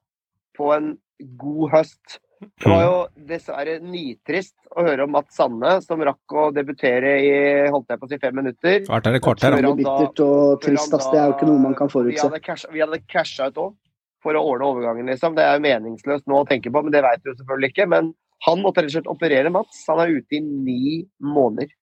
på 0.58 0.72
en 0.76 0.96
god 1.40 1.70
høst. 1.76 2.20
Det 2.38 2.70
var 2.70 2.84
jo 2.84 2.98
dessverre 3.30 3.80
nitrist 3.82 4.56
å 4.78 4.84
høre 4.86 5.08
om 5.08 5.14
Mats 5.16 5.40
Sanne, 5.40 5.80
som 5.82 6.02
rakk 6.06 6.36
å 6.38 6.50
debutere 6.54 7.16
i 7.24 7.32
holdt 7.74 7.90
jeg 7.90 8.02
på 8.02 8.06
å 8.06 8.12
si 8.12 8.20
fem 8.22 8.38
minutter. 8.38 8.84
Hvert 8.86 9.10
er 9.10 9.18
det 9.18 9.24
kort 9.26 9.42
her, 9.42 9.58
da. 9.58 9.74
bittert 9.80 10.22
og 10.22 10.62
trist. 10.62 10.94
ass. 10.94 11.10
Det 11.10 11.18
er 11.18 11.32
jo 11.32 11.38
ikke 11.38 11.50
noe 11.50 11.64
man 11.66 11.78
kan 11.78 11.90
Vi 11.90 11.96
forutse. 11.96 12.70
Vi 12.76 12.84
hadde 12.84 13.02
casha 13.10 13.50
ut 13.50 13.58
òg 13.64 13.74
for 14.26 14.38
å 14.38 14.44
ordne 14.52 14.70
overgangen, 14.70 15.10
liksom. 15.10 15.34
Det 15.38 15.46
er 15.46 15.58
jo 15.58 15.66
meningsløst 15.66 16.30
nå 16.30 16.44
å 16.44 16.48
tenke 16.50 16.74
på, 16.74 16.84
men 16.86 16.94
det 16.94 17.02
vet 17.06 17.24
vi 17.24 17.32
jo 17.32 17.38
selvfølgelig 17.40 17.74
ikke. 17.74 17.90
Men 17.96 18.14
han 18.46 18.62
måtte 18.62 18.84
rett 18.84 18.92
og 18.92 18.98
slett 19.00 19.12
operere 19.16 19.54
Mats. 19.54 19.82
Han 19.90 20.04
er 20.04 20.14
ute 20.20 20.38
i 20.38 20.44
ni 20.46 21.02
måneder. 21.18 21.74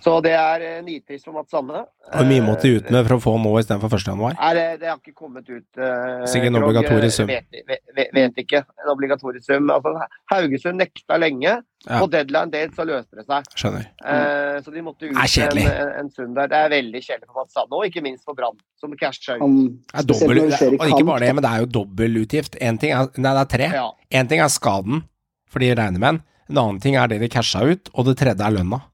Så 0.00 0.12
det 0.24 0.32
er 0.32 0.62
eh, 0.64 0.76
nitrist 0.84 1.26
for 1.26 1.36
Mats 1.36 1.50
Sanne. 1.52 1.82
Hvor 2.08 2.28
mye 2.28 2.42
måtte 2.44 2.64
de 2.64 2.76
Eh, 2.76 2.78
ut 2.80 2.90
med 2.94 3.04
for 3.08 3.16
å 3.16 3.20
få 3.20 3.32
nå 3.42 3.50
istedenfor 3.60 3.92
1. 3.92 4.06
januar? 4.08 4.36
Nei, 4.38 4.52
det, 4.56 4.64
det 4.80 4.88
har 4.88 5.00
ikke 5.00 5.16
kommet 5.16 5.48
ut. 5.50 5.66
Uh, 5.76 6.24
Sikkert 6.30 6.52
en 6.52 6.58
obligatorisk 6.62 7.18
sum. 7.18 7.28
Vet, 7.28 7.58
vet, 7.68 8.12
vet, 8.16 8.40
ikke. 8.40 8.62
En 8.84 8.92
obligatorisk 8.94 9.44
sum. 9.50 9.68
Altså, 9.74 9.92
Haugesund 10.32 10.80
nekta 10.80 11.18
lenge. 11.20 11.58
Ja. 11.86 12.00
På 12.00 12.08
deadline 12.10 12.50
date 12.54 12.72
så 12.76 12.86
løste 12.88 13.20
det 13.20 13.26
seg. 13.26 13.50
Skjønner. 13.60 13.84
Uh, 14.00 14.56
så 14.64 14.72
de 14.72 14.84
måtte 14.86 15.10
ut 15.10 15.12
en, 15.12 15.60
en, 15.66 15.92
en 16.00 16.10
sum 16.14 16.32
der. 16.38 16.50
Det 16.52 16.62
er 16.62 16.72
veldig 16.72 17.04
kjedelig 17.04 17.28
for 17.28 17.42
Mats 17.42 17.58
Sanne, 17.58 17.76
og 17.76 17.90
ikke 17.90 18.04
minst 18.08 18.24
for 18.24 18.38
Brann, 18.38 18.56
som 18.80 18.96
casha 18.96 19.36
ut. 19.36 19.44
Han, 19.44 19.60
Det 19.92 20.00
er 20.00 20.08
dobbel, 20.14 20.42
og 20.46 20.88
ikke 20.88 21.06
bare 21.12 21.26
det, 21.26 21.32
men 21.36 21.44
det 21.44 21.52
er 21.52 21.66
jo 21.66 21.70
dobbelutgift. 21.80 22.56
En 22.64 22.80
ting 22.80 22.96
er, 22.96 23.12
nei, 23.20 23.36
det 23.36 23.44
er 23.44 23.52
tre. 23.52 23.70
Ja. 23.76 23.86
En 24.22 24.32
ting 24.32 24.40
er 24.40 24.52
skaden, 24.52 25.04
for 25.52 25.62
de 25.62 25.74
regner 25.76 26.00
med 26.00 26.08
den. 26.14 26.24
En 26.46 26.62
annen 26.62 26.82
ting 26.82 26.96
er 26.96 27.10
det 27.10 27.20
de 27.20 27.28
casha 27.30 27.66
ut, 27.66 27.90
og 27.92 28.08
det 28.08 28.16
tredje 28.22 28.40
er 28.46 28.54
lønna. 28.54 28.86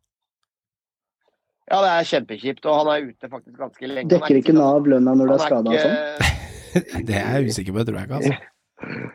Ja, 1.71 1.79
det 1.79 1.91
er 1.91 2.09
kjempekjipt, 2.11 2.65
og 2.67 2.81
han 2.81 2.91
er 2.93 3.11
ute 3.11 3.29
faktisk 3.31 3.59
ganske 3.59 3.91
lenge. 3.91 4.09
Er 4.09 4.17
Dekker 4.17 4.41
ikke 4.43 4.55
Nav 4.57 4.89
lønna 4.89 5.15
når 5.19 5.31
du 5.31 5.35
er 5.37 5.45
skada 5.47 5.77
og 5.77 5.85
sånn? 5.85 6.41
Det 7.09 7.13
er 7.19 7.37
jeg 7.37 7.53
usikker 7.53 7.75
på, 7.77 7.85
tror 7.85 7.99
jeg 8.01 8.09
ikke. 8.09 8.19
altså. 8.23 8.53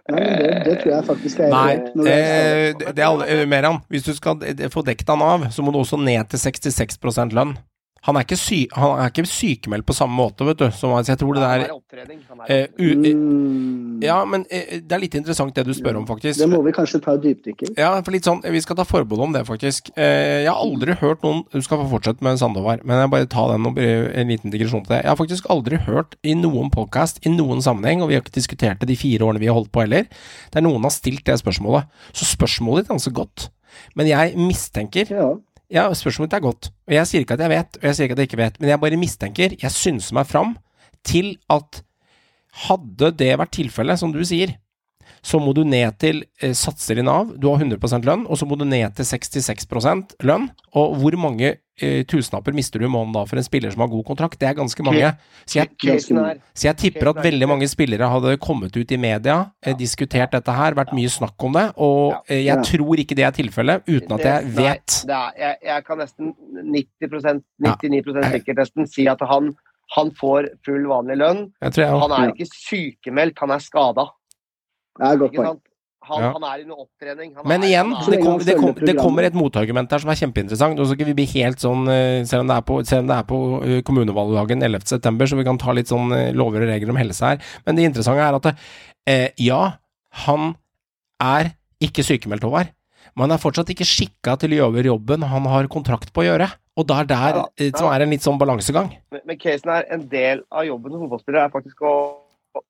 Nei, 0.07 0.19
det, 0.23 0.51
det 0.63 0.75
tror 0.79 0.91
jeg 0.93 1.05
faktisk 1.07 1.39
er 1.43 1.49
Nei, 1.51 1.71
er 1.75 2.11
eh, 2.11 2.67
det 2.79 2.93
det 2.95 3.03
er 3.03 3.23
eh, 3.33 3.41
Meran, 3.49 3.81
hvis 3.91 4.05
du 4.05 4.13
skal 4.15 4.39
eh, 4.47 4.69
få 4.71 4.83
dekket 4.87 5.09
han 5.11 5.23
av, 5.25 5.47
så 5.51 5.65
må 5.65 5.73
du 5.73 5.81
også 5.81 5.99
ned 5.99 6.29
til 6.31 6.39
66% 6.39 7.35
lønn. 7.35 7.57
Han 8.07 8.15
er 8.15 8.23
ikke, 8.23 8.37
sy 8.39 8.59
han 8.71 9.01
er 9.03 9.11
ikke 9.11 9.25
sykemeldt 9.27 9.85
på 9.85 9.93
samme 9.95 10.15
måte, 10.15 10.45
vet 10.47 10.57
du. 10.61 10.67
Som, 10.71 10.93
altså, 10.95 11.11
jeg 11.11 11.19
tror 11.19 11.35
det 11.35 11.43
Han 11.43 11.59
der 11.59 11.67
er 11.67 11.73
opptrening. 11.75 12.21
Han 12.29 12.39
er 12.39 12.43
opptreding. 12.43 12.55
eh, 12.55 12.67
opptrening. 12.71 13.17
u, 13.17 13.27
Mm. 13.97 14.03
Ja, 14.03 14.17
men 14.29 14.41
uh, 14.45 14.77
det 14.79 14.93
er 14.93 15.01
litt 15.01 15.15
interessant 15.17 15.55
det 15.57 15.65
du 15.65 15.73
spør 15.73 15.97
om, 15.97 16.05
faktisk. 16.07 16.39
Det 16.39 16.47
må 16.49 16.61
vi 16.63 16.71
kanskje 16.75 17.01
ta 17.03 17.15
et 17.17 17.23
dypdykk 17.23 17.63
i. 17.65 17.69
Ja, 17.77 17.89
for 18.01 18.13
litt 18.15 18.23
sånn, 18.27 18.43
Vi 18.45 18.61
skal 18.61 18.77
ta 18.77 18.85
forbehold 18.87 19.25
om 19.27 19.33
det, 19.33 19.41
faktisk. 19.47 19.89
Eh, 19.97 20.43
jeg 20.45 20.51
har 20.51 20.61
aldri 20.61 20.93
hørt 21.01 21.23
noen 21.25 21.43
Du 21.51 21.59
skal 21.61 21.81
få 21.81 21.87
fortsette 21.97 22.21
med 22.23 22.37
Sandovar, 22.39 22.79
men 22.85 23.01
jeg 23.01 23.09
bare 23.09 23.25
ta 23.27 23.47
den 23.51 23.65
og 23.65 23.77
en 23.81 24.27
liten 24.31 24.51
digresjon 24.53 24.85
til 24.85 24.95
det. 24.95 25.01
Jeg 25.03 25.09
har 25.11 25.17
faktisk 25.19 25.49
aldri 25.49 25.77
hørt 25.87 26.15
i 26.23 26.33
noen 26.37 26.69
podkast, 26.71 27.19
i 27.25 27.29
noen 27.33 27.61
sammenheng, 27.65 28.01
og 28.01 28.09
vi 28.09 28.15
har 28.15 28.21
ikke 28.23 28.37
diskutert 28.37 28.79
det 28.79 28.87
de 28.87 28.95
fire 28.95 29.25
årene 29.25 29.39
vi 29.41 29.47
har 29.49 29.57
holdt 29.57 29.71
på 29.73 29.81
heller, 29.83 30.05
der 30.53 30.61
noen 30.61 30.83
har 30.87 30.93
stilt 30.93 31.25
det 31.25 31.39
spørsmålet. 31.41 31.89
Så 32.13 32.25
spørsmålet 32.29 32.85
ditt 32.85 32.91
er 32.91 32.95
ganske 32.95 33.13
godt. 33.17 33.49
Men 33.95 34.07
jeg 34.07 34.37
mistenker 34.37 35.09
Ja. 35.11 35.33
Ja, 35.73 35.89
spørsmålet 35.91 36.37
er 36.37 36.45
godt. 36.45 36.69
Og 36.87 36.95
jeg 36.95 37.09
sier 37.09 37.25
ikke 37.25 37.35
at 37.35 37.43
jeg 37.43 37.51
vet, 37.51 37.79
og 37.81 37.89
jeg 37.89 37.97
sier 37.97 38.07
ikke 38.07 38.15
at 38.15 38.21
jeg 38.23 38.29
ikke 38.29 38.39
vet, 38.39 38.59
men 38.61 38.71
jeg 38.71 38.81
bare 38.83 38.99
mistenker, 38.99 39.55
jeg 39.59 39.75
synser 39.75 40.15
meg 40.15 40.29
fram 40.29 40.55
til 41.07 41.33
at 41.51 41.81
hadde 42.67 43.11
det 43.19 43.33
vært 43.37 43.53
tilfellet, 43.57 43.99
som 43.99 44.13
du 44.15 44.23
sier, 44.25 44.55
så 45.27 45.41
må 45.43 45.51
du 45.55 45.63
ned 45.67 45.97
til 45.99 46.21
eh, 46.41 46.55
satser 46.55 47.01
i 47.01 47.03
Nav, 47.03 47.33
du 47.35 47.49
har 47.51 47.59
100% 47.59 48.05
lønn, 48.07 48.23
og 48.29 48.39
så 48.39 48.47
må 48.47 48.55
du 48.55 48.63
ned 48.67 48.95
til 48.95 49.07
66% 49.07 50.15
lønn. 50.27 50.47
Og 50.79 50.95
hvor 51.01 51.17
mange 51.19 51.57
eh, 51.81 52.03
tusenlapper 52.09 52.55
mister 52.57 52.81
du 52.81 52.87
i 52.87 52.91
måneden 52.91 53.15
da 53.15 53.23
for 53.29 53.39
en 53.39 53.45
spiller 53.45 53.73
som 53.73 53.83
har 53.83 53.91
god 53.91 54.05
kontrakt? 54.07 54.39
Det 54.39 54.49
er 54.49 54.57
ganske 54.57 54.85
mange. 54.85 55.11
Så 55.45 55.59
jeg, 55.61 56.01
så 56.53 56.67
jeg 56.69 56.77
tipper 56.81 57.11
at 57.13 57.21
veldig 57.25 57.49
mange 57.49 57.69
spillere 57.71 58.09
hadde 58.11 58.35
kommet 58.43 58.75
ut 58.77 58.91
i 58.91 58.99
media, 59.01 59.37
eh, 59.63 59.77
diskutert 59.77 60.35
dette 60.35 60.57
her, 60.57 60.77
vært 60.77 60.93
mye 60.97 61.11
snakk 61.11 61.47
om 61.47 61.57
det, 61.57 61.67
og 61.75 62.17
eh, 62.27 62.43
jeg 62.47 62.65
tror 62.71 63.03
ikke 63.03 63.17
det 63.19 63.27
er 63.27 63.37
tilfellet, 63.37 63.87
uten 63.87 64.17
at 64.17 64.27
jeg 64.27 64.51
vet. 64.57 64.97
Nei, 64.97 65.07
det 65.11 65.21
er, 65.21 65.39
jeg, 65.43 65.61
jeg 65.71 65.87
kan 65.87 66.03
nesten 66.03 66.35
90% 66.77 67.45
99% 67.67 68.29
sikkert 68.33 68.61
nesten 68.63 68.89
si 68.89 69.07
at 69.11 69.23
han, 69.29 69.53
han 69.95 70.11
får 70.17 70.51
full 70.67 70.89
vanlig 70.89 71.19
lønn. 71.21 71.47
Jeg 71.63 71.83
jeg 71.83 72.03
Han 72.03 72.17
er 72.19 72.33
ikke 72.33 72.49
sykemeldt, 72.53 73.39
han 73.43 73.55
er 73.55 73.63
skada. 73.63 74.09
Det 74.97 75.05
er 75.05 75.13
et 75.13 75.23
godt 75.25 75.37
poeng. 75.37 75.63
Han, 76.07 76.23
Ja. 76.23 76.31
han 76.33 76.43
er 76.47 76.63
under 76.63 76.81
opptrening. 76.83 77.33
Han 77.35 77.47
Men 77.51 77.63
er, 77.63 77.67
igjen, 77.67 77.89
det, 78.07 78.19
kom, 78.23 78.37
det, 78.39 78.55
kom, 78.59 78.73
det 78.79 78.95
kommer 78.97 79.27
et 79.27 79.35
motargument 79.37 79.91
her 79.91 79.99
som 80.03 80.11
er 80.13 80.19
kjempeinteressant. 80.21 80.79
Og 80.79 80.87
så 80.87 80.95
skal 80.95 81.09
vi 81.09 81.15
bli 81.17 81.25
helt 81.33 81.59
sånn, 81.63 81.87
eh, 81.91 82.23
selv 82.29 82.45
om 82.45 82.51
det 82.51 82.57
er 82.57 82.65
på, 82.69 82.77
selv 82.87 83.05
om 83.05 83.11
det 83.11 83.17
er 83.17 83.27
på 83.29 83.39
eh, 83.65 83.81
kommunevalgdagen 83.87 84.63
11.9., 84.63 85.27
så 85.31 85.39
vi 85.39 85.47
kan 85.47 85.59
ta 85.61 85.75
litt 85.75 85.91
sånn 85.91 86.11
eh, 86.15 86.31
lover 86.37 86.63
og 86.63 86.71
regler 86.71 86.93
om 86.95 87.01
helse 87.01 87.33
her. 87.33 87.43
Men 87.67 87.75
det 87.79 87.89
interessante 87.89 88.23
er 88.23 88.39
at 88.39 88.49
eh, 89.07 89.27
ja, 89.43 89.61
han 90.25 90.53
er 91.23 91.51
ikke 91.83 92.05
sykemeldt, 92.05 92.45
Håvard. 92.47 92.71
Men 93.17 93.27
han 93.27 93.37
er 93.37 93.41
fortsatt 93.41 93.69
ikke 93.73 93.85
skikka 93.87 94.35
til 94.41 94.53
å 94.53 94.57
gjøre 94.61 94.89
jobben 94.91 95.23
han 95.25 95.45
har 95.49 95.67
kontrakt 95.73 96.11
på 96.13 96.21
å 96.21 96.27
gjøre. 96.27 96.47
Og 96.77 96.85
det 96.85 96.93
er 97.01 97.07
der 97.09 97.37
Ja, 97.41 97.71
som 97.79 97.87
er 97.89 98.03
en 98.05 98.11
litt 98.13 98.21
sånn 98.21 98.37
balansegang. 98.37 98.91
Men, 99.09 99.21
men 99.25 99.39
casen 99.41 99.71
er 99.73 99.87
en 99.95 100.03
del 100.11 100.43
av 100.53 100.67
jobben 100.67 100.93
som 100.93 101.01
fotballspiller 101.07 101.39
er 101.47 101.53
faktisk 101.53 101.81
å 101.81 101.93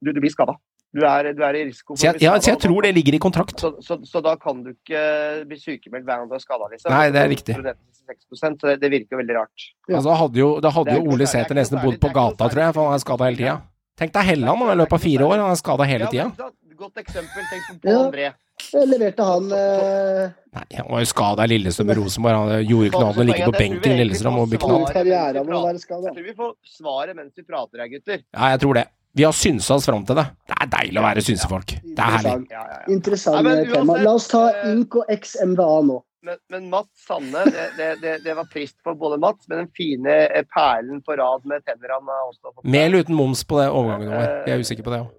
Du, 0.04 0.12
du 0.12 0.19
blir 0.19 0.32
skada. 0.32 0.56
Du 0.95 1.04
er, 1.04 1.32
du 1.36 1.41
er 1.43 1.58
i 1.60 1.63
risiko 1.67 1.93
for 1.93 2.00
Så 2.00 2.08
å 2.08 2.13
jeg, 2.13 2.23
ja, 2.23 2.34
så 2.39 2.54
jeg 2.54 2.62
tror 2.63 2.86
det 2.88 2.93
ligger 2.95 3.17
i 3.17 3.19
kontrakt. 3.21 3.60
Så, 3.60 3.73
så, 3.84 3.97
så 4.08 4.21
da 4.23 4.36
kan 4.39 4.62
du 4.63 4.71
ikke 4.71 5.02
bli 5.50 5.58
sykemeldt 5.60 6.08
hver 6.08 6.21
gang 6.23 6.30
du 6.32 6.36
er 6.38 6.43
skada, 6.43 6.69
liksom. 6.71 6.93
Nei, 6.93 7.10
det 7.13 7.21
er 7.21 7.32
riktig. 7.34 7.58
du 7.60 7.65
ned 7.67 7.76
til 7.76 8.15
66%, 8.39 8.62
så 8.62 8.71
det, 8.71 8.78
det 8.86 8.91
virker 8.95 9.17
jo 9.17 9.21
veldig 9.21 9.36
rart. 9.38 9.67
Ja. 9.89 9.97
Altså, 10.00 10.15
hadde 10.23 10.41
jo, 10.41 10.52
da 10.63 10.71
hadde 10.73 10.95
jo 10.95 11.04
Ole 11.04 11.12
noe 11.12 11.17
særlig- 11.28 11.34
Sæter 11.36 11.54
det 11.54 11.58
er 11.58 11.62
nesten 11.62 11.84
bodd 11.84 12.00
på 12.06 12.13
gata, 12.15 12.50
tror 12.54 12.63
jeg, 12.63 12.78
for 12.80 12.88
han 12.88 12.95
er 13.00 13.04
skada 13.04 13.30
hele 13.30 13.41
tida. 13.43 13.58
Tenk 13.97 14.13
deg 14.13 14.30
Helland, 14.32 14.63
han 14.63 14.73
i 14.73 14.80
løpet 14.80 14.93
av 15.00 15.06
fire 15.10 15.28
år, 15.28 15.38
han 15.43 15.52
er 15.52 15.60
skada 15.60 15.89
hele 15.89 16.10
tida. 16.13 16.32
Ja. 16.38 16.50
Godt 16.78 17.00
eksempel. 17.02 17.41
Tenk 17.50 17.63
på. 17.71 17.80
Paul 17.88 18.04
André. 18.12 18.34
Jeg 18.73 18.88
leverte 18.89 19.26
han 19.26 19.52
eh, 19.54 20.30
Nei, 20.58 20.63
han 20.80 20.88
var 20.89 21.02
jo 21.04 21.10
skada 21.10 21.45
i 21.45 21.52
Lillestrøm 21.52 21.91
Rosenborg. 21.97 22.38
Han 22.38 22.65
gjorde 22.65 22.89
ikke 22.89 23.02
noe 23.02 23.08
annet 23.08 23.17
enn 23.17 23.23
å 23.23 23.28
ligge 23.32 23.47
på 23.50 23.58
benken 23.58 23.93
i 23.93 23.97
Lillestrøm 24.02 24.38
og 24.41 24.50
bli 24.52 24.60
knall. 24.62 24.86
Jeg 24.93 25.86
tror 25.88 26.23
vi 26.26 26.36
får 26.38 26.54
svaret 26.78 27.17
mens 27.17 27.34
vi 27.38 27.45
prater 27.45 27.84
her, 27.84 27.89
gutter. 27.91 28.21
Ja, 28.34 28.52
jeg 28.54 28.62
tror 28.63 28.80
det. 28.80 28.86
Vi 29.18 29.24
har 29.26 29.34
synsa 29.34 29.76
oss 29.76 29.86
fram 29.90 30.04
til 30.06 30.16
det. 30.20 30.26
Det 30.46 30.56
er 30.62 30.68
deilig 30.70 31.00
å 31.02 31.04
være 31.08 31.22
synsefolk. 31.26 31.72
Det 31.82 32.04
er 32.04 32.12
herlig. 32.20 32.34
Interessant, 32.38 32.52
Ja, 32.54 32.60
ja, 32.62 32.76
ja. 32.84 32.94
interessant 32.94 33.48
men 33.48 33.62
eh, 33.64 33.72
tema. 33.72 33.96
La 34.06 34.12
oss 34.14 34.28
ta 34.30 34.42
eh, 34.52 34.68
Ink 34.76 34.98
og 35.00 35.10
XMVA 35.10 35.70
nå. 35.88 35.96
Men, 36.28 36.38
men 36.54 36.68
Mats 36.70 37.06
Sanne, 37.08 37.46
det, 37.78 37.88
det, 38.04 38.12
det, 38.26 38.36
var 38.38 38.46
trist 38.52 38.76
for 38.86 38.98
både 39.00 39.18
Mats, 39.24 39.48
men 39.50 39.64
den 39.64 39.72
fine 39.78 40.14
eh, 40.28 40.46
perlen 40.54 41.00
på 41.02 41.18
rad 41.18 41.50
med 41.50 41.66
tenner 41.66 41.96
han 41.96 42.12
har 42.14 42.28
også 42.28 42.52
fått. 42.52 42.62
Med 42.68 42.90
eller 42.92 43.08
uten 43.08 43.18
moms 43.18 43.42
på 43.48 43.58
det 43.58 43.70
overgangen 43.72 44.14
vår. 44.14 44.28
Jeg 44.46 44.54
er 44.54 44.66
usikker 44.68 44.86
på 44.86 44.94
det 44.94 45.02
òg. 45.06 45.10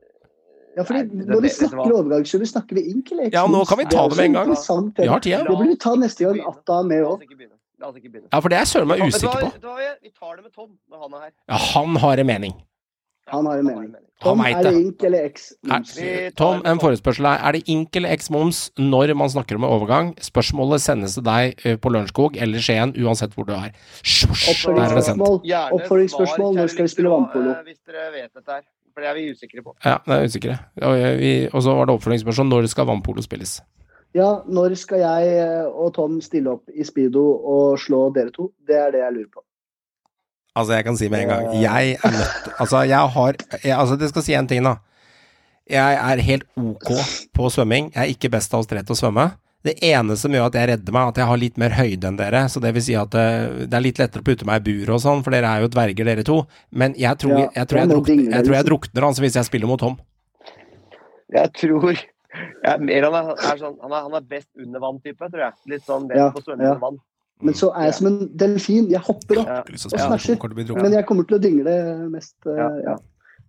Ja, 0.78 0.84
fordi 0.86 1.02
Nei, 1.02 1.24
det- 1.24 1.34
Når 1.34 1.42
vi 1.42 1.52
snakker 1.56 1.96
overgang, 1.98 2.28
så 2.30 2.42
snakker 2.52 2.78
vi 2.78 2.86
Ink 2.92 3.10
eller 3.16 3.32
XMVA? 3.32 3.34
Ja, 3.40 3.46
nå 3.50 3.64
kan 3.66 3.82
vi 3.82 3.88
ta 3.96 4.06
det 4.06 4.20
med 4.20 4.24
en 4.28 4.38
gang. 4.38 4.54
Vi 5.02 5.10
har 5.10 5.26
tida. 5.26 5.42
Det 5.42 5.50
burde 5.50 5.70
vi 5.72 5.80
ta 5.88 5.96
neste 5.98 6.28
gang 6.28 6.44
Atta 6.54 6.78
er 6.84 6.90
med 6.94 7.02
òg. 7.02 7.26
Ja, 7.82 8.38
for 8.38 8.48
det 8.50 8.58
er 8.58 8.62
jeg 8.62 8.70
søren 8.76 8.88
meg 8.90 9.02
usikker 9.02 9.42
på. 9.42 9.74
Vi 10.02 10.10
tar 10.14 10.38
det 10.38 10.44
med 10.46 10.52
Tom 10.54 10.70
når 10.86 11.02
han 11.02 11.18
er 11.18 11.26
her. 11.26 11.34
Ja, 11.48 11.58
han 11.74 11.96
har 12.06 12.22
en 12.22 12.26
mening. 12.26 12.54
Han 13.30 13.46
har 13.46 13.58
en 13.62 13.66
mening. 13.66 13.94
Tom, 14.20 14.40
er 14.42 14.62
det. 14.66 14.72
Ink 14.74 15.02
eller 15.06 15.28
X-moms? 15.28 15.92
Tom, 16.36 16.62
en 16.66 16.80
forespørsel 16.82 17.26
her. 17.28 17.38
Er 17.46 17.52
det 17.54 17.60
ink 17.70 17.94
eller 18.00 18.10
x 18.18 18.30
moms 18.34 18.64
når 18.78 19.12
man 19.14 19.30
snakker 19.30 19.54
om 19.60 19.66
overgang? 19.68 20.08
Spørsmålet 20.18 20.82
sendes 20.82 21.14
til 21.14 21.22
deg 21.22 21.54
eh, 21.64 21.76
på 21.78 21.92
Lørenskog 21.94 22.34
eller 22.42 22.58
Skien, 22.58 22.96
uansett 22.98 23.36
hvor 23.38 23.46
du 23.46 23.52
er. 23.54 23.70
Oppfølgingsspørsmål. 24.02 25.38
Oppfølgingsspørsmål. 25.78 26.54
Når 26.58 26.66
skal 26.74 26.88
vi 26.88 26.92
spille 26.96 27.12
vannpolo? 27.12 27.54
Hvis 27.68 27.78
dere 27.86 28.08
vet 28.16 28.32
dette 28.34 28.52
her. 28.58 28.62
For 28.94 29.04
det 29.04 29.10
er 29.12 29.14
vi 29.20 29.26
usikre 29.30 29.62
på. 29.62 29.74
Ja, 29.86 29.96
det 30.06 30.14
er 30.16 30.24
usikre. 30.26 30.58
Og, 30.82 30.94
vi- 31.22 31.48
og 31.52 31.62
så 31.62 31.74
var 31.78 31.86
det 31.86 31.94
oppfølgingsspørsmål 31.94 32.48
når 32.50 32.66
skal 32.74 32.86
vannpolo 32.90 33.22
spilles? 33.22 33.60
Ja, 34.16 34.38
når 34.48 34.74
skal 34.80 34.98
jeg 35.04 35.34
eh, 35.38 35.66
og 35.68 35.92
Tom 35.94 36.20
stille 36.24 36.50
opp 36.56 36.64
i 36.74 36.82
speedo 36.84 37.22
og 37.44 37.78
slå 37.78 38.08
dere 38.16 38.32
to? 38.34 38.50
Det 38.66 38.74
er 38.74 38.90
det 38.90 39.04
jeg 39.04 39.12
lurer 39.14 39.30
på. 39.34 39.44
Altså, 40.56 40.74
jeg 40.74 40.86
kan 40.88 40.96
si 40.98 41.08
med 41.12 41.24
en 41.24 41.28
gang 41.30 41.48
Jeg 41.60 41.96
er 41.98 42.14
nødt 42.14 42.46
Altså, 42.58 42.84
jeg 42.88 43.10
har 43.16 43.36
jeg, 43.62 43.74
Altså, 43.74 43.98
det 44.00 44.08
skal 44.12 44.24
si 44.26 44.34
en 44.34 44.48
ting, 44.50 44.64
da. 44.64 44.78
Jeg 45.68 45.98
er 46.00 46.22
helt 46.24 46.46
ok 46.56 46.88
på 47.36 47.50
svømming. 47.52 47.90
Jeg 47.92 48.00
er 48.00 48.14
ikke 48.14 48.30
best 48.32 48.54
av 48.56 48.62
oss 48.62 48.70
tre 48.70 48.80
til 48.80 48.96
å 48.96 48.98
svømme. 49.02 49.26
Det 49.66 49.74
eneste 49.84 50.22
som 50.22 50.32
gjør 50.32 50.46
at 50.48 50.56
jeg 50.56 50.68
redder 50.70 50.94
meg, 50.94 51.10
at 51.10 51.18
jeg 51.20 51.28
har 51.28 51.40
litt 51.42 51.58
mer 51.60 51.74
høyde 51.76 52.08
enn 52.08 52.16
dere. 52.16 52.44
Så 52.48 52.62
det 52.64 52.70
vil 52.76 52.84
si 52.86 52.94
at 52.96 53.10
det, 53.12 53.24
det 53.68 53.76
er 53.76 53.84
litt 53.84 54.00
lettere 54.00 54.24
å 54.24 54.28
putte 54.30 54.48
meg 54.48 54.62
i 54.62 54.64
bur 54.70 54.94
og 54.96 55.02
sånn, 55.04 55.20
for 55.26 55.36
dere 55.36 55.50
er 55.50 55.66
jo 55.66 55.70
dverger, 55.74 56.08
dere 56.08 56.24
to. 56.24 56.38
Men 56.70 56.94
jeg 56.96 57.20
tror 57.20 57.34
jeg, 57.34 57.50
jeg, 57.52 57.68
tror 57.68 57.82
jeg 57.82 57.90
drukner, 57.92 58.22
jeg, 58.22 58.30
tror 58.30 58.38
jeg 58.38 58.62
liksom. 58.62 58.70
drukner 58.70 59.08
altså, 59.10 59.24
hvis 59.26 59.36
jeg 59.36 59.50
spiller 59.50 59.70
mot 59.70 59.82
Tom. 59.82 59.98
Jeg 61.36 61.52
tror 61.58 61.90
jeg, 61.92 62.80
mer 62.86 63.08
han 63.08 63.18
er, 63.18 63.30
er 63.50 63.60
sånn, 63.60 63.76
han, 63.82 63.92
er, 63.92 64.06
han 64.06 64.16
er 64.16 64.26
best 64.30 64.48
under 64.62 64.84
vann-type, 64.86 65.30
tror 65.34 65.44
jeg. 65.44 65.58
Litt 65.74 65.84
sånn 65.84 66.08
best 66.08 66.22
Ja, 66.22 66.30
på 66.32 66.44
svømming 66.46 66.70
ja. 66.70 66.78
vann. 66.80 67.00
Men 67.42 67.54
så 67.54 67.70
er 67.76 67.90
jeg 67.90 67.94
som 68.00 68.08
en 68.10 68.18
delfin. 68.34 68.88
Jeg 68.90 69.00
hopper 69.06 69.44
opp, 69.44 69.68
Og 69.70 69.76
druknet. 70.66 70.82
men 70.82 70.92
jeg 70.98 71.06
kommer 71.06 71.28
til 71.28 71.38
å 71.38 71.42
dingle 71.42 72.10
mest. 72.10 72.34
eh, 72.46 72.56
Ja. 72.58 72.72
ja. 72.92 72.96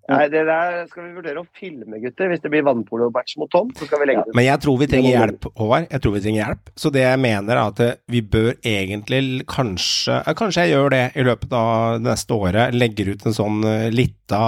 Nei, 0.10 0.23
det 0.25 0.41
der 0.47 0.88
skal 0.89 1.04
vi 1.04 1.12
vurdere 1.19 1.38
å 1.38 1.45
filme, 1.54 1.99
gutter. 2.02 2.32
Hvis 2.32 2.41
det 2.41 2.49
blir 2.49 2.63
vannpolo-match 2.65 3.36
mot 3.38 3.49
Tom, 3.54 3.69
så 3.78 3.86
skal 3.86 3.99
vi 4.02 4.08
legge 4.10 4.23
det 4.25 4.32
ut. 4.32 4.36
Men 4.39 4.47
jeg 4.47 4.62
tror 4.63 4.80
vi 4.80 4.88
trenger 4.89 5.13
hjelp, 5.13 5.45
Håvard. 5.60 5.86
Jeg 5.91 6.02
tror 6.02 6.15
vi 6.15 6.21
trenger 6.23 6.41
hjelp. 6.41 6.71
Så 6.82 6.91
det 6.95 7.04
jeg 7.04 7.19
mener 7.21 7.54
er 7.54 7.62
at 7.62 7.80
eh, 7.86 7.93
vi 8.10 8.21
bør 8.25 8.49
egentlig 8.65 9.45
kanskje 9.45 10.17
eh, 10.25 10.34
Kanskje 10.34 10.65
jeg 10.65 10.73
gjør 10.73 10.89
det 10.95 11.04
i 11.13 11.25
løpet 11.28 11.54
av 11.54 11.99
det 11.99 12.10
neste 12.10 12.39
året. 12.41 12.73
Legger 12.73 13.13
ut 13.13 13.25
en 13.30 13.38
sånn 13.38 13.60
lita 13.93 14.41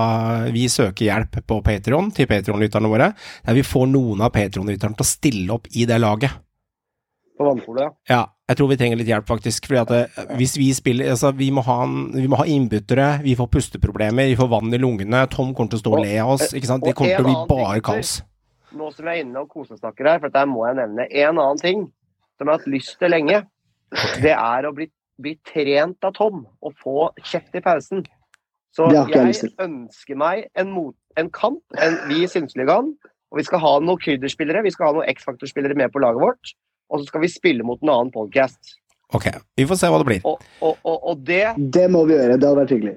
Vi 0.50 0.66
søker 0.66 1.06
hjelp 1.06 1.38
på 1.46 1.62
Patreon 1.62 2.10
til 2.16 2.26
Patreon-lytterne 2.32 2.90
våre. 2.90 3.12
Der 3.46 3.54
vi 3.54 3.62
får 3.62 3.86
noen 3.92 4.26
av 4.26 4.34
Patreon-lytterne 4.34 4.98
til 4.98 5.06
å 5.06 5.12
stille 5.14 5.60
opp 5.60 5.70
i 5.78 5.86
det 5.86 6.02
laget. 6.02 6.42
På 7.42 7.50
vannpolet, 7.50 7.84
ja. 7.84 7.92
Ja, 8.14 8.22
jeg 8.52 8.60
tror 8.60 8.72
vi 8.72 8.78
trenger 8.80 9.00
litt 9.00 9.12
hjelp, 9.12 9.28
faktisk. 9.30 9.68
Fordi 9.70 9.82
at 9.82 9.94
det, 9.94 10.28
hvis 10.40 10.56
vi 10.60 10.70
spiller 10.78 11.12
Altså, 11.14 11.32
vi 11.36 11.50
må 11.54 11.64
ha, 11.66 11.78
en, 11.88 12.12
vi 12.16 12.28
må 12.32 12.40
ha 12.40 12.48
innbyttere, 12.50 13.10
vi 13.26 13.36
får 13.40 13.50
pusteproblemer, 13.58 14.32
vi 14.32 14.40
får 14.40 14.52
vann 14.52 14.74
i 14.74 14.82
lungene, 14.82 15.26
Tom 15.34 15.56
kommer 15.58 15.74
til 15.74 15.82
å 15.82 15.86
stå 15.86 15.96
og 15.98 16.06
le 16.06 16.14
av 16.22 16.36
oss, 16.38 16.52
ikke 16.54 16.70
sant. 16.70 16.86
Det 16.86 16.96
kommer 16.98 17.18
til 17.18 17.26
å 17.26 17.30
bli 17.32 17.38
bare 17.50 17.78
ting, 17.80 17.88
kaos. 17.90 18.16
Nå 18.78 18.94
som 18.96 19.08
vi 19.08 19.14
er 19.18 19.26
inne 19.26 19.44
og 19.44 19.52
kosesnakker 19.52 20.08
her, 20.08 20.24
for 20.24 20.32
dette 20.32 20.48
må 20.48 20.64
jeg 20.70 20.80
nevne. 20.80 21.10
En 21.10 21.36
annen 21.36 21.60
ting 21.60 21.86
som 22.38 22.48
jeg 22.48 22.54
har 22.54 22.62
hatt 22.62 22.72
lyst 22.72 22.98
til 23.02 23.12
lenge, 23.14 23.44
det 24.24 24.38
er 24.38 24.70
å 24.70 24.76
bli 24.76 24.88
bli 25.22 25.38
trent 25.48 26.04
av 26.08 26.16
Tom 26.18 26.44
og 26.62 26.76
få 26.82 26.98
kjeft 27.24 27.56
i 27.58 27.64
pausen. 27.64 28.04
Så 28.76 28.88
jeg 28.94 29.12
jeg 29.12 29.52
ønsker 29.60 30.18
meg 30.20 30.46
en, 30.56 30.72
mot, 30.72 30.96
en 31.20 31.30
kamp, 31.36 31.62
en, 31.76 31.98
vi 32.08 32.24
i 32.24 32.30
Synseligaen, 32.32 32.94
og 33.32 33.40
vi 33.40 33.48
skal 33.48 33.62
ha 33.64 33.74
noen 33.84 34.00
krydderspillere, 34.00 34.64
vi 34.64 34.72
skal 34.72 34.90
ha 34.90 34.98
noen 34.98 35.12
X-faktorspillere 35.12 35.76
med 35.80 35.92
på 35.92 36.00
laget 36.04 36.24
vårt, 36.24 36.54
og 36.92 37.00
så 37.02 37.08
skal 37.08 37.24
vi 37.24 37.30
spille 37.32 37.64
mot 37.68 37.80
en 37.82 37.90
annen 37.94 38.12
podcast. 38.14 38.76
Ok, 39.16 39.26
vi 39.60 39.66
får 39.68 39.80
se 39.80 39.88
hva 39.92 39.98
det 40.02 40.08
blir. 40.08 40.20
Og, 40.28 40.44
og, 40.64 40.78
og, 40.88 40.98
og 41.12 41.24
det 41.28 41.42
Det 41.58 41.88
må 41.92 42.04
vi 42.08 42.14
gjøre. 42.16 42.38
Det 42.40 42.48
hadde 42.48 42.60
vært 42.62 42.74
hyggelig. 42.76 42.94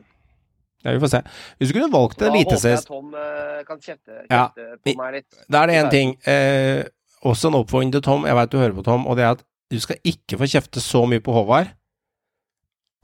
Ja, 0.85 0.93
vi 0.93 1.01
får 1.03 1.11
se. 1.15 1.21
Hvis 1.59 1.71
du 1.71 1.75
kunne 1.79 1.89
valgt 1.95 2.19
Da 2.21 2.29
håper 2.31 2.59
jeg 2.69 2.83
Tom 2.87 3.15
eh, 3.17 3.63
kan 3.67 3.79
kjefte, 3.81 4.19
Ja, 4.29 4.43
kjefte 4.53 4.67
vi- 4.85 4.93
på 4.93 5.01
meg 5.01 5.15
litt. 5.17 5.39
Da 5.51 5.63
er 5.65 5.71
det 5.73 5.79
én 5.81 5.91
ting. 5.95 6.13
Eh, 6.29 6.85
også 7.25 7.49
en 7.49 7.57
oppfordring 7.63 7.91
til 7.95 8.03
Tom. 8.05 8.27
Jeg 8.29 8.37
veit 8.37 8.53
du 8.53 8.59
hører 8.61 8.77
på 8.77 8.85
Tom, 8.85 9.07
og 9.09 9.17
det 9.17 9.25
er 9.25 9.33
at 9.39 9.43
du 9.73 9.79
skal 9.81 9.97
ikke 10.05 10.37
få 10.39 10.47
kjefte 10.53 10.83
så 10.85 11.03
mye 11.09 11.23
på 11.25 11.33
Håvard 11.35 11.71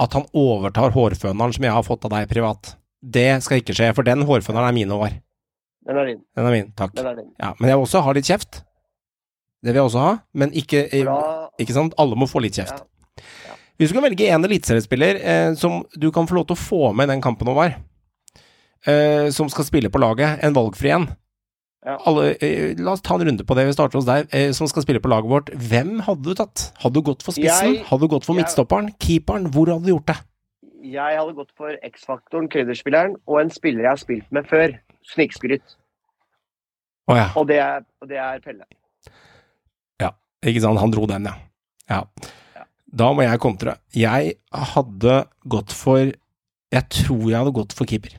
at 0.00 0.12
han 0.16 0.24
overtar 0.36 0.92
hårføneren 0.94 1.52
som 1.56 1.64
jeg 1.66 1.72
har 1.74 1.84
fått 1.84 2.04
av 2.08 2.12
deg 2.14 2.28
privat. 2.30 2.74
Det 3.02 3.26
skal 3.44 3.60
ikke 3.60 3.74
skje, 3.76 3.90
for 3.96 4.06
den 4.06 4.22
hårføneren 4.28 4.68
er 4.70 4.76
min, 4.76 4.92
Håvard. 4.92 5.16
Den 5.88 5.96
er 5.98 6.06
din. 6.12 6.20
Den 6.36 6.46
er 6.46 6.54
min, 6.54 6.70
takk. 6.76 6.92
Den 6.96 7.08
er 7.10 7.16
din. 7.18 7.30
Ja, 7.40 7.54
men 7.58 7.68
jeg 7.72 7.76
vil 7.80 7.84
også 7.88 8.02
ha 8.04 8.12
litt 8.16 8.28
kjeft. 8.28 8.60
Det 9.62 9.72
vil 9.74 9.80
jeg 9.80 9.88
også 9.90 10.00
ha, 10.04 10.12
men 10.34 10.52
ikke, 10.56 10.86
eh, 10.88 11.06
ikke 11.60 11.74
sant? 11.76 11.94
Alle 12.00 12.16
må 12.16 12.28
få 12.30 12.40
litt 12.40 12.56
kjeft. 12.56 12.80
Ja. 12.80 13.24
Ja. 13.50 13.56
Hvis 13.78 13.90
du 13.92 13.94
kan 13.98 14.04
velge 14.06 14.28
en 14.32 14.44
eliteseriespiller 14.44 15.20
eh, 15.20 15.54
som 15.54 15.82
du 16.00 16.10
kan 16.12 16.26
få 16.28 16.34
lov 16.38 16.46
til 16.48 16.56
å 16.56 16.60
få 16.60 16.94
med 16.96 17.08
i 17.08 17.12
den 17.14 17.22
kampen, 17.24 17.48
Håvard, 17.48 17.76
eh, 18.86 19.28
som 19.30 19.48
skal 19.52 19.64
spille 19.68 19.90
på 19.92 20.00
laget, 20.00 20.38
en 20.44 20.54
valgfri 20.56 20.94
en 20.96 21.10
Ja. 21.80 21.94
Alle, 22.04 22.34
eh, 22.44 22.74
La 22.76 22.92
oss 22.92 23.00
ta 23.00 23.14
en 23.14 23.22
runde 23.24 23.42
på 23.42 23.54
det. 23.56 23.64
Vi 23.66 23.72
starter 23.72 23.96
hos 23.96 24.04
deg, 24.04 24.26
eh, 24.34 24.50
som 24.52 24.66
skal 24.68 24.82
spille 24.82 25.00
på 25.00 25.08
laget 25.08 25.30
vårt. 25.30 25.46
Hvem 25.56 26.00
hadde 26.04 26.22
du 26.22 26.34
tatt? 26.34 26.72
Hadde 26.76 26.92
du 26.92 27.00
gått 27.00 27.22
for 27.22 27.32
spissen? 27.32 27.72
Jeg- 27.76 27.84
hadde 27.86 28.00
du 28.02 28.08
gått 28.08 28.24
for 28.26 28.34
jeg- 28.34 28.44
midtstopperen? 28.44 28.90
Keeperen? 28.98 29.46
Hvor 29.50 29.64
hadde 29.66 29.86
du 29.86 29.94
gjort 29.96 30.04
det? 30.06 30.18
Jeg 30.84 31.16
hadde 31.16 31.34
gått 31.34 31.52
for 31.56 31.70
X-faktoren, 31.82 32.50
krydderspilleren, 32.50 33.16
og 33.26 33.40
en 33.40 33.48
spiller 33.48 33.80
jeg 33.80 33.88
har 33.90 33.96
spilt 33.96 34.30
med 34.30 34.44
før. 34.46 34.78
Snikskryt. 35.08 35.76
Oh, 37.08 37.16
ja. 37.16 37.30
Og 37.34 37.46
det 37.48 37.56
er, 37.56 37.80
og 38.02 38.08
det 38.08 38.18
er 38.18 38.38
Pelle. 38.40 38.64
Ikke 40.46 40.62
sant, 40.64 40.80
han 40.80 40.92
dro 40.92 41.06
den, 41.10 41.28
ja. 41.28 41.34
ja. 41.90 42.64
Da 42.90 43.10
må 43.14 43.24
jeg 43.26 43.42
kontre. 43.42 43.76
Jeg 43.94 44.34
hadde 44.72 45.22
gått 45.50 45.74
for 45.76 46.00
Jeg 46.70 46.86
tror 46.94 47.24
jeg 47.28 47.38
hadde 47.38 47.54
gått 47.54 47.74
for 47.76 47.88
keeper. 47.90 48.16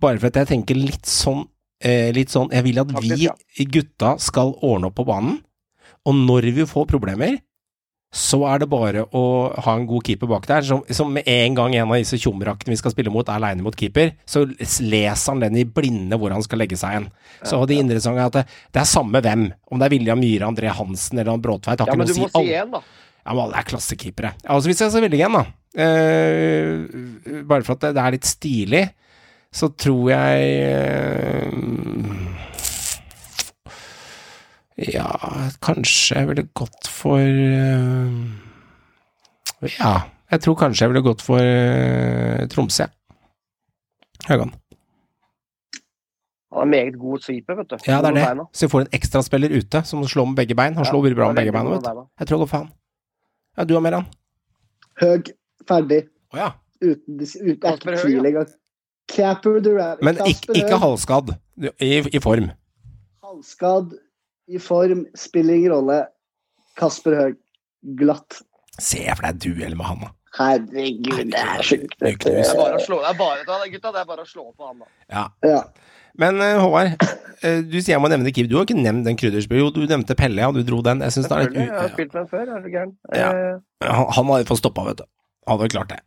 Bare 0.00 0.20
for 0.20 0.30
at 0.30 0.42
jeg 0.42 0.50
tenker 0.52 0.76
litt 0.76 1.08
sånn 1.08 1.46
eh, 1.80 2.10
Litt 2.12 2.32
sånn 2.32 2.50
Jeg 2.52 2.66
vil 2.66 2.80
at 2.82 2.90
vi 2.92 3.66
gutta 3.72 4.14
skal 4.20 4.52
ordne 4.60 4.90
opp 4.90 4.98
på 4.98 5.06
banen, 5.08 5.38
og 6.04 6.18
når 6.18 6.50
vi 6.56 6.66
får 6.68 6.88
problemer, 6.90 7.38
så 8.12 8.42
er 8.44 8.60
det 8.60 8.66
bare 8.68 9.06
å 9.16 9.20
ha 9.64 9.72
en 9.78 9.86
god 9.88 10.04
keeper 10.04 10.28
bak 10.28 10.44
der. 10.50 10.64
Som, 10.68 10.82
som 10.92 11.08
med 11.16 11.24
en 11.32 11.54
gang 11.56 11.72
en 11.78 11.86
av 11.88 11.96
disse 11.96 12.18
tjomrakkene 12.20 12.74
vi 12.74 12.80
skal 12.80 12.92
spille 12.92 13.12
mot, 13.14 13.24
er 13.24 13.38
aleine 13.40 13.64
mot 13.64 13.76
keeper, 13.78 14.10
så 14.28 14.42
leser 14.44 15.32
han 15.32 15.40
den 15.46 15.56
i 15.62 15.64
blinde 15.64 16.18
hvor 16.20 16.34
han 16.36 16.44
skal 16.44 16.60
legge 16.60 16.76
seg 16.76 16.98
hen. 16.98 17.06
Så 17.48 17.62
det 17.70 17.78
interessante 17.80 18.20
er 18.20 18.28
at 18.28 18.36
det, 18.36 18.44
det 18.76 18.82
er 18.84 18.90
samme 18.90 19.22
hvem. 19.24 19.46
Om 19.72 19.80
det 19.80 19.88
er 19.88 19.94
William 19.96 20.20
Myhre, 20.20 20.50
André 20.52 20.68
Hansen 20.76 21.18
eller 21.22 21.32
han 21.32 21.42
Bråtveit, 21.44 21.80
har 21.80 21.88
Ja, 21.88 21.96
ikke 21.96 22.02
men 22.04 22.12
du 22.12 22.20
må 22.20 22.28
si. 22.36 22.44
én, 22.52 22.76
da. 22.76 22.82
ja, 23.24 23.32
men 23.32 23.42
alle 23.46 23.62
er 23.62 23.68
klassekeepere. 23.72 24.34
Altså, 24.44 24.68
hvis 24.68 24.84
jeg 24.84 24.92
skal 24.92 25.08
velge 25.08 25.26
en, 25.30 25.40
da 25.40 25.44
Uh, 25.72 26.84
Bare 27.48 27.64
for 27.64 27.78
at 27.78 27.86
det, 27.86 27.94
det 27.96 28.02
er 28.04 28.12
litt 28.18 28.28
stilig, 28.28 28.82
så 29.56 29.70
tror 29.72 30.10
jeg 30.12 30.50
eh, 30.68 31.48
Ja, 34.80 35.10
kanskje 35.60 36.16
jeg 36.16 36.28
ville 36.30 36.46
gått 36.56 36.88
for 36.88 37.20
eh, 37.20 38.08
Ja, 39.76 39.92
jeg 40.32 40.40
tror 40.44 40.56
kanskje 40.56 40.86
jeg 40.86 40.92
ville 40.94 41.04
gått 41.04 41.22
for 41.24 41.44
eh, 41.44 42.46
Tromsø. 42.52 42.86
Høgan. 44.30 44.54
Han 46.52 46.66
er 46.66 46.70
meget 46.70 46.96
god 47.00 47.18
sweeper, 47.24 47.56
vet 47.60 47.70
du. 47.70 47.76
Ja, 47.88 48.00
det 48.04 48.12
er 48.22 48.34
det. 48.36 48.46
Så 48.52 48.66
jeg 48.66 48.72
får 48.72 48.84
en 48.84 48.94
ekstraspiller 48.96 49.52
ute 49.56 49.84
som 49.88 50.02
slår 50.08 50.26
med 50.30 50.36
begge 50.40 50.56
bein. 50.56 50.74
Han 50.76 50.88
slår 50.88 51.06
veldig 51.08 51.18
bra 51.20 51.28
med 51.32 51.40
begge 51.40 51.52
bein 51.54 51.70
vet 51.70 51.84
du. 51.84 52.02
Jeg 52.20 52.28
tror 52.28 52.36
jeg 52.36 52.42
går 52.44 52.50
for 52.50 52.58
han. 52.58 52.72
Ja, 53.56 53.64
du 53.68 53.74
har 53.74 53.84
mer, 53.84 53.98
han? 54.00 54.10
Høg, 55.00 55.32
ferdig. 55.68 56.02
Å 56.32 56.40
ja. 56.40 56.50
Uten, 56.82 57.20
uten, 57.20 57.56
det 57.60 57.68
er 57.68 57.78
ikke 57.78 57.96
tvil 58.02 58.28
engang. 58.32 58.52
Capper 59.12 59.60
Durant. 59.64 60.02
Men 60.04 60.20
ikke, 60.26 60.54
ikke 60.56 60.78
halvskadd. 60.80 61.34
I, 61.80 61.90
I 62.00 62.20
form. 62.22 62.50
halvskadd, 63.24 63.96
i 64.48 64.58
form, 64.62 65.04
spiller 65.18 65.54
ingen 65.58 65.72
rolle. 65.74 66.00
Kasper 66.78 67.14
Høeg, 67.18 67.38
glatt. 68.00 68.40
Se 68.80 69.02
for 69.12 69.26
deg 69.28 69.40
duell 69.44 69.76
med 69.78 69.86
han, 69.86 70.00
da. 70.06 70.12
Herregud, 70.32 71.26
det 71.34 71.40
er 71.44 71.60
sjukt. 71.66 71.92
Det 72.00 72.14
Det 72.24 72.30
er 72.40 72.54
bare 72.56 72.78
å 72.78 72.80
slå, 72.80 73.02
det 73.04 73.10
er 73.12 73.18
bare, 73.20 73.66
gutta, 73.68 73.90
det 73.92 74.00
er 74.00 74.06
bare 74.08 74.24
å 74.24 74.28
slå 74.28 74.46
på 74.56 74.70
han, 74.70 74.78
da. 74.80 74.86
Ja. 75.12 75.24
Ja. 75.44 75.58
Men 76.16 76.40
eh, 76.44 76.58
Håvard, 76.60 76.96
eh, 77.42 77.60
du 77.64 77.76
sier 77.80 77.94
jeg 77.94 78.00
må 78.04 78.08
nevne 78.12 78.32
Kiv 78.36 78.48
Du 78.50 78.58
har 78.58 78.66
ikke 78.66 78.76
nevnt 78.76 79.06
den 79.08 79.16
krydderspillet. 79.16 79.62
Jo, 79.62 79.70
du 79.72 79.86
nevnte 79.88 80.16
Pelle, 80.16 80.44
og 80.48 80.56
du 80.56 80.62
dro 80.68 80.80
den. 80.84 81.00
Jeg 81.04 81.14
syns 81.14 81.28
det 81.30 81.36
er 81.38 81.46
litt 81.46 81.56
Jeg 81.60 81.72
har 81.72 81.92
spilt 81.92 82.12
med 82.12 82.20
den 82.22 82.28
før, 82.32 82.50
er 82.56 82.64
du 82.64 82.68
gæren. 82.72 82.92
Ja. 83.16 83.28
Eh, 83.32 83.88
Han, 83.88 84.08
han 84.16 84.32
hadde 84.32 84.48
fått 84.50 84.60
stoppa, 84.60 84.84
vet 84.90 85.00
du. 85.00 85.06
Han 85.48 85.60
hadde 85.60 85.72
klart 85.72 85.92
det. 85.92 86.00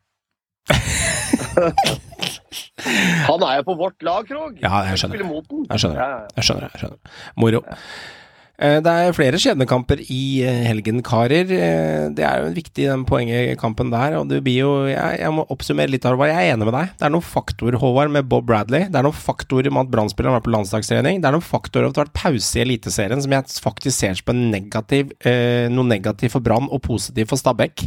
Han 3.26 3.44
er 3.46 3.58
jo 3.60 3.64
på 3.70 3.76
vårt 3.80 4.04
lag, 4.06 4.28
Krog. 4.30 4.58
Ja, 4.62 4.84
jeg 4.90 5.02
skjønner. 5.02 5.22
Jeg 5.22 5.82
skjønner. 5.82 6.28
Jeg 6.36 6.46
skjønner. 6.50 6.70
jeg 6.70 6.82
skjønner. 6.82 7.00
Moro. 7.42 7.62
Eh, 8.58 8.78
Det 8.80 8.88
er 8.88 9.16
flere 9.16 9.40
skjebnekamper 9.42 10.00
i 10.08 10.42
eh, 10.48 10.62
helgen, 10.70 11.02
karer. 11.04 11.50
Eh, 11.52 12.10
Det 12.16 12.24
er 12.24 12.40
jo 12.42 12.50
en 12.50 12.56
viktig 12.56 12.86
den 12.88 13.04
poengkampen 13.08 13.92
der. 13.92 14.16
Og 14.20 14.30
det 14.30 14.42
blir 14.46 14.62
jo 14.62 14.72
Jeg, 14.88 15.20
jeg 15.20 15.32
må 15.36 15.46
oppsummere 15.52 15.92
litt, 15.92 16.04
Håvard. 16.08 16.32
Jeg 16.32 16.50
er 16.52 16.56
enig 16.56 16.68
med 16.70 16.76
deg. 16.78 16.94
Det 16.96 17.08
er 17.08 17.14
noen 17.16 17.26
faktorer, 17.26 17.78
Håvard, 17.82 18.12
med 18.12 18.30
Bob 18.32 18.46
Bradley. 18.48 18.88
Det 18.88 18.96
er 18.96 19.04
noen 19.08 19.18
faktorer 19.18 19.72
med 19.72 19.88
at 19.88 19.92
Brann-spilleren 19.92 20.38
var 20.38 20.46
på 20.46 20.54
landslagstrening. 20.56 21.20
Det 21.22 21.28
er 21.30 21.36
noen 21.36 21.44
faktorer 21.46 21.90
at 21.90 21.96
det 21.96 22.04
har 22.04 22.08
vært 22.08 22.22
pause 22.22 22.60
i 22.60 22.64
Eliteserien 22.64 23.22
som 23.22 23.36
jeg 23.36 23.60
faktisk 23.66 23.98
ser 24.00 24.24
en 24.32 24.50
negativ, 24.52 25.12
noe 25.26 25.86
negativt 25.88 26.32
for 26.34 26.44
Brann 26.44 26.70
og 26.72 26.82
positivt 26.86 27.30
for 27.30 27.38
Stabæk. 27.42 27.86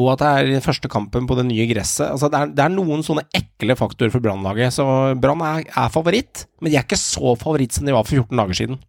Og 0.00 0.12
at 0.12 0.22
det 0.22 0.56
er 0.56 0.64
første 0.64 0.88
kampen 0.88 1.26
på 1.28 1.36
det 1.36 1.46
nye 1.48 1.66
gresset. 1.68 2.10
Altså, 2.12 2.28
det, 2.32 2.38
er, 2.38 2.52
det 2.56 2.64
er 2.64 2.72
noen 2.72 3.02
sånne 3.04 3.24
ekle 3.36 3.76
faktorer 3.76 4.12
for 4.12 4.24
Brannlaget. 4.24 4.72
Så 4.76 4.84
Brann 5.20 5.42
er, 5.44 5.66
er 5.68 5.92
favoritt, 5.92 6.46
men 6.60 6.72
de 6.72 6.78
er 6.80 6.86
ikke 6.86 7.00
så 7.00 7.34
favoritt 7.40 7.72
som 7.76 7.88
de 7.88 7.92
var 7.96 8.04
for 8.04 8.20
14 8.22 8.36
dager 8.40 8.60
siden. 8.62 8.80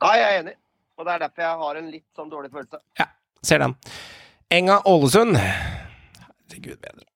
Nei, 0.00 0.16
jeg 0.16 0.28
er 0.34 0.40
enig. 0.42 0.56
Og 0.98 1.06
det 1.06 1.12
er 1.14 1.22
derfor 1.24 1.44
jeg 1.44 1.60
har 1.64 1.80
en 1.80 1.90
litt 1.92 2.06
sånn 2.16 2.30
dårlig 2.32 2.50
følelse. 2.52 2.80
Ja, 3.00 3.06
Ser 3.42 3.62
den. 3.62 3.74
Enga 4.52 4.80
Ålesund. 4.88 5.38
Herregud 5.38 6.80
bedre. 6.82 7.06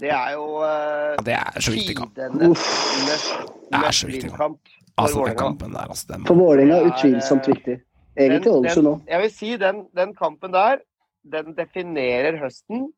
Det 0.00 0.10
er 0.16 0.32
jo 0.32 0.44
uh, 0.62 1.16
Ja, 1.18 1.22
det 1.26 1.34
er 1.36 1.64
så 1.64 1.72
viktig 1.74 1.96
kamp. 1.98 2.14
tidenes 2.16 2.54
Uff. 2.54 2.68
det 3.68 3.80
er 3.80 3.96
så 3.96 4.08
viktig 4.08 4.30
for 4.32 4.54
Altså, 5.00 5.24
den 5.24 5.36
kampen 5.36 5.72
der, 5.72 5.88
altså. 5.88 6.06
Den, 6.12 6.24
For 6.28 6.36
Vålerenga 6.36 6.76
er, 6.76 6.88
utvilsomt 6.90 7.46
eh, 7.48 7.54
viktig. 7.54 7.76
Egentlig 8.20 8.52
Ålesund 8.52 8.88
òg. 8.90 9.04
Jeg 9.08 9.22
vil 9.22 9.30
si 9.32 9.52
den, 9.60 9.84
den 9.96 10.10
kampen 10.16 10.52
der, 10.52 10.82
den 11.32 11.54
definerer 11.56 12.36
høsten. 12.40 12.90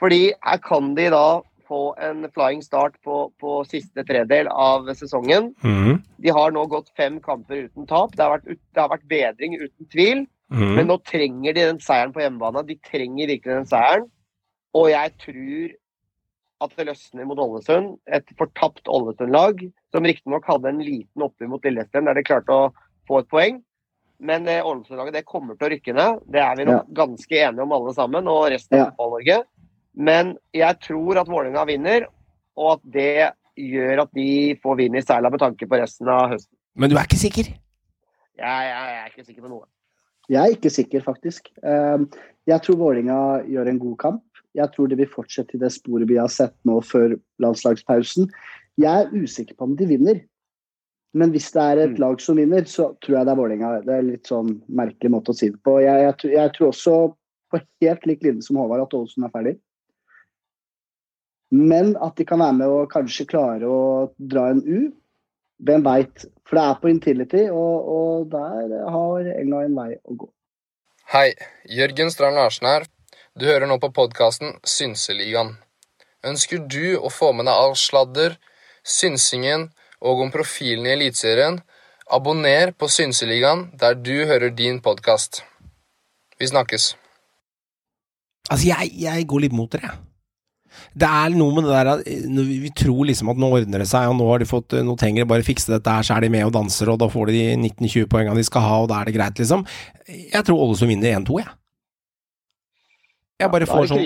Fordi 0.00 0.22
her 0.32 0.60
kan 0.64 0.94
de 0.96 1.10
da 1.12 1.24
få 1.68 1.94
en 2.02 2.26
flying 2.34 2.62
start 2.64 2.96
på, 3.04 3.30
på 3.40 3.56
siste 3.68 4.04
tredel 4.08 4.48
av 4.48 4.86
sesongen. 4.98 5.52
Mm. 5.64 6.02
De 6.24 6.34
har 6.36 6.54
nå 6.54 6.64
gått 6.72 6.90
fem 6.96 7.20
kamper 7.24 7.66
uten 7.68 7.86
tap. 7.90 8.14
Det 8.16 8.24
har 8.24 8.36
vært, 8.38 8.58
det 8.74 8.80
har 8.82 8.90
vært 8.92 9.08
bedring 9.10 9.56
uten 9.60 9.88
tvil. 9.92 10.24
Mm. 10.52 10.74
Men 10.76 10.86
nå 10.90 10.98
trenger 11.08 11.56
de 11.56 11.68
den 11.70 11.80
seieren 11.82 12.12
på 12.14 12.22
hjemmebane. 12.22 12.64
De 12.68 12.76
trenger 12.86 13.30
virkelig 13.32 13.58
den 13.60 13.66
seieren. 13.70 14.08
Og 14.74 14.90
jeg 14.90 15.14
tror 15.24 15.74
at 16.64 16.72
det 16.78 16.86
løsner 16.88 17.26
mot 17.28 17.40
Ålesund. 17.42 17.94
Et 18.06 18.34
fortapt 18.38 18.88
Ålesund-lag, 18.88 19.60
som 19.92 20.06
riktignok 20.06 20.46
hadde 20.48 20.70
en 20.70 20.82
liten 20.84 21.24
opptur 21.26 21.50
mot 21.50 21.64
Lillestrøm, 21.66 22.06
der 22.08 22.16
de 22.18 22.26
klarte 22.26 22.54
å 22.54 22.68
få 23.08 23.20
et 23.20 23.30
poeng. 23.32 23.58
Men 24.24 24.46
eh, 24.48 24.64
Ålesund-laget 24.64 25.18
det 25.18 25.24
kommer 25.28 25.58
til 25.58 25.66
å 25.66 25.72
rykke 25.74 25.96
ned. 25.96 26.22
Det 26.32 26.40
er 26.40 26.54
vi 26.56 26.68
nok 26.68 26.86
ganske 26.96 27.40
enige 27.40 27.66
om 27.66 27.74
alle 27.76 27.92
sammen, 27.96 28.30
og 28.30 28.46
resten 28.54 28.78
av 28.78 28.80
Ja. 28.80 28.86
fotball-Norge. 28.92 29.42
Men 29.96 30.34
jeg 30.54 30.78
tror 30.82 31.20
at 31.20 31.28
Vålerenga 31.30 31.64
vinner, 31.68 32.06
og 32.58 32.72
at 32.78 32.84
det 32.94 33.30
gjør 33.56 34.02
at 34.02 34.10
de 34.16 34.28
får 34.62 34.76
vind 34.80 34.96
i 34.98 35.02
seila 35.06 35.30
med 35.30 35.38
tanke 35.42 35.66
på 35.70 35.78
resten 35.78 36.08
av 36.10 36.32
høsten. 36.34 36.50
Men 36.74 36.90
du 36.90 36.96
er 36.98 37.06
ikke 37.06 37.20
sikker? 37.20 37.52
Jeg, 38.34 38.66
jeg, 38.66 38.90
jeg 38.90 39.00
er 39.04 39.10
ikke 39.12 39.26
sikker 39.28 39.42
på 39.46 39.52
noe. 39.52 39.66
Jeg 40.32 40.40
er 40.42 40.54
ikke 40.56 40.70
sikker, 40.72 41.02
faktisk. 41.04 41.50
Um, 41.62 42.08
Jeg 42.48 42.60
tror 42.64 42.76
Vålerenga 42.80 43.18
gjør 43.48 43.68
en 43.70 43.78
god 43.78 43.96
kamp. 44.00 44.22
Jeg 44.54 44.70
tror 44.74 44.86
de 44.90 44.96
vil 44.98 45.10
fortsette 45.10 45.54
i 45.56 45.60
det 45.62 45.70
sporet 45.74 46.08
vi 46.08 46.16
har 46.18 46.30
sett 46.30 46.54
nå 46.66 46.80
før 46.86 47.14
landslagspausen. 47.42 48.28
Jeg 48.78 48.90
er 49.06 49.12
usikker 49.14 49.54
på 49.58 49.68
om 49.68 49.76
de 49.78 49.86
vinner. 49.86 50.20
Men 51.14 51.30
hvis 51.30 51.52
det 51.54 51.62
er 51.62 51.78
et 51.84 51.90
Mm. 51.94 52.00
lag 52.02 52.20
som 52.20 52.36
vinner, 52.36 52.64
så 52.66 52.88
tror 53.00 53.16
jeg 53.18 53.26
det 53.26 53.32
er 53.32 53.38
Vålerenga. 53.38 53.84
Det 53.86 53.94
er 53.94 54.02
litt 54.02 54.26
sånn 54.26 54.62
merkelig 54.68 55.10
måte 55.14 55.30
å 55.30 55.34
si 55.38 55.48
det 55.50 55.62
på. 55.62 55.78
Jeg, 55.82 55.94
jeg, 56.02 56.16
tror- 56.18 56.32
jeg 56.34 56.52
tror 56.56 56.68
også 56.72 56.94
på 57.52 57.60
helt 57.82 58.06
lik 58.06 58.22
linje 58.22 58.42
som 58.42 58.56
Håvard 58.56 58.82
at 58.82 58.94
Ålesund 58.98 59.24
er 59.28 59.30
ferdig. 59.30 59.54
Men 61.52 61.96
at 62.02 62.16
de 62.16 62.24
kan 62.28 62.40
være 62.40 62.56
med 62.60 62.72
og 62.72 62.92
kanskje 62.92 63.26
klare 63.28 63.68
å 63.68 64.12
dra 64.18 64.48
en 64.52 64.62
U, 64.64 64.78
hvem 65.64 65.84
veit. 65.84 66.24
For 66.44 66.58
det 66.58 66.64
er 66.64 66.80
på 66.80 66.90
Intility, 66.92 67.44
og, 67.50 67.90
og 67.96 68.32
der 68.32 68.72
har 68.94 69.28
Enga 69.34 69.64
en 69.66 69.76
vei 69.76 69.90
å 70.02 70.16
gå. 70.24 70.30
Hei, 71.12 71.28
Jørgen 71.68 72.10
Strand 72.10 72.38
Larsen 72.40 72.68
her. 72.68 72.88
Du 73.36 73.46
hører 73.46 73.68
nå 73.68 73.76
på 73.82 73.92
podkasten 73.94 74.56
Synseligaen. 74.66 75.56
Ønsker 76.24 76.62
du 76.70 76.96
å 76.96 77.10
få 77.12 77.32
med 77.36 77.48
deg 77.48 77.60
all 77.60 77.74
sladder, 77.76 78.38
synsingen 78.80 79.68
og 80.00 80.22
om 80.24 80.32
profilen 80.32 80.86
i 80.88 80.94
Eliteserien? 80.94 81.60
Abonner 82.14 82.72
på 82.76 82.88
Synseligaen 82.88 83.66
der 83.80 83.96
du 84.00 84.14
hører 84.24 84.52
din 84.54 84.80
podkast. 84.84 85.42
Vi 86.40 86.48
snakkes. 86.48 86.94
Altså, 88.50 88.66
jeg, 88.68 88.92
jeg 89.04 89.28
går 89.28 89.46
litt 89.46 89.56
mot 89.56 89.70
dere, 89.72 89.92
jeg. 89.92 90.13
Det 90.94 91.08
er 91.08 91.34
noe 91.38 91.54
med 91.56 91.66
det 91.66 91.74
der 91.74 91.90
at 91.94 92.06
eh, 92.10 92.44
vi 92.64 92.72
tror 92.76 93.08
liksom 93.08 93.32
at 93.32 93.40
nå 93.40 93.50
ordner 93.58 93.82
det 93.84 93.88
seg, 93.90 94.10
og 94.10 94.18
nå 94.20 94.28
har 94.30 94.42
de 94.42 94.48
fått 94.48 94.76
Nå 94.84 94.96
trenger 95.00 95.24
de 95.24 95.30
bare 95.30 95.46
fikse 95.46 95.70
dette 95.70 95.90
her, 95.90 96.06
så 96.06 96.16
er 96.16 96.24
de 96.24 96.32
med 96.34 96.46
og 96.46 96.54
danser, 96.56 96.90
og 96.92 97.00
da 97.02 97.08
får 97.10 97.30
de 97.30 97.34
de 97.34 97.44
19-20 97.56 98.08
poengene 98.10 98.38
de 98.38 98.46
skal 98.46 98.64
ha, 98.64 98.78
og 98.84 98.88
da 98.90 99.00
er 99.00 99.10
det 99.10 99.16
greit, 99.16 99.38
liksom. 99.40 99.64
Jeg 100.08 100.46
tror 100.46 100.62
Ålesund 100.64 100.92
vinner 100.92 101.18
1-2, 101.20 101.40
jeg. 101.42 101.52
Jeg 103.42 103.50
bare 103.50 103.66
får 103.66 103.88
sånn 103.90 104.04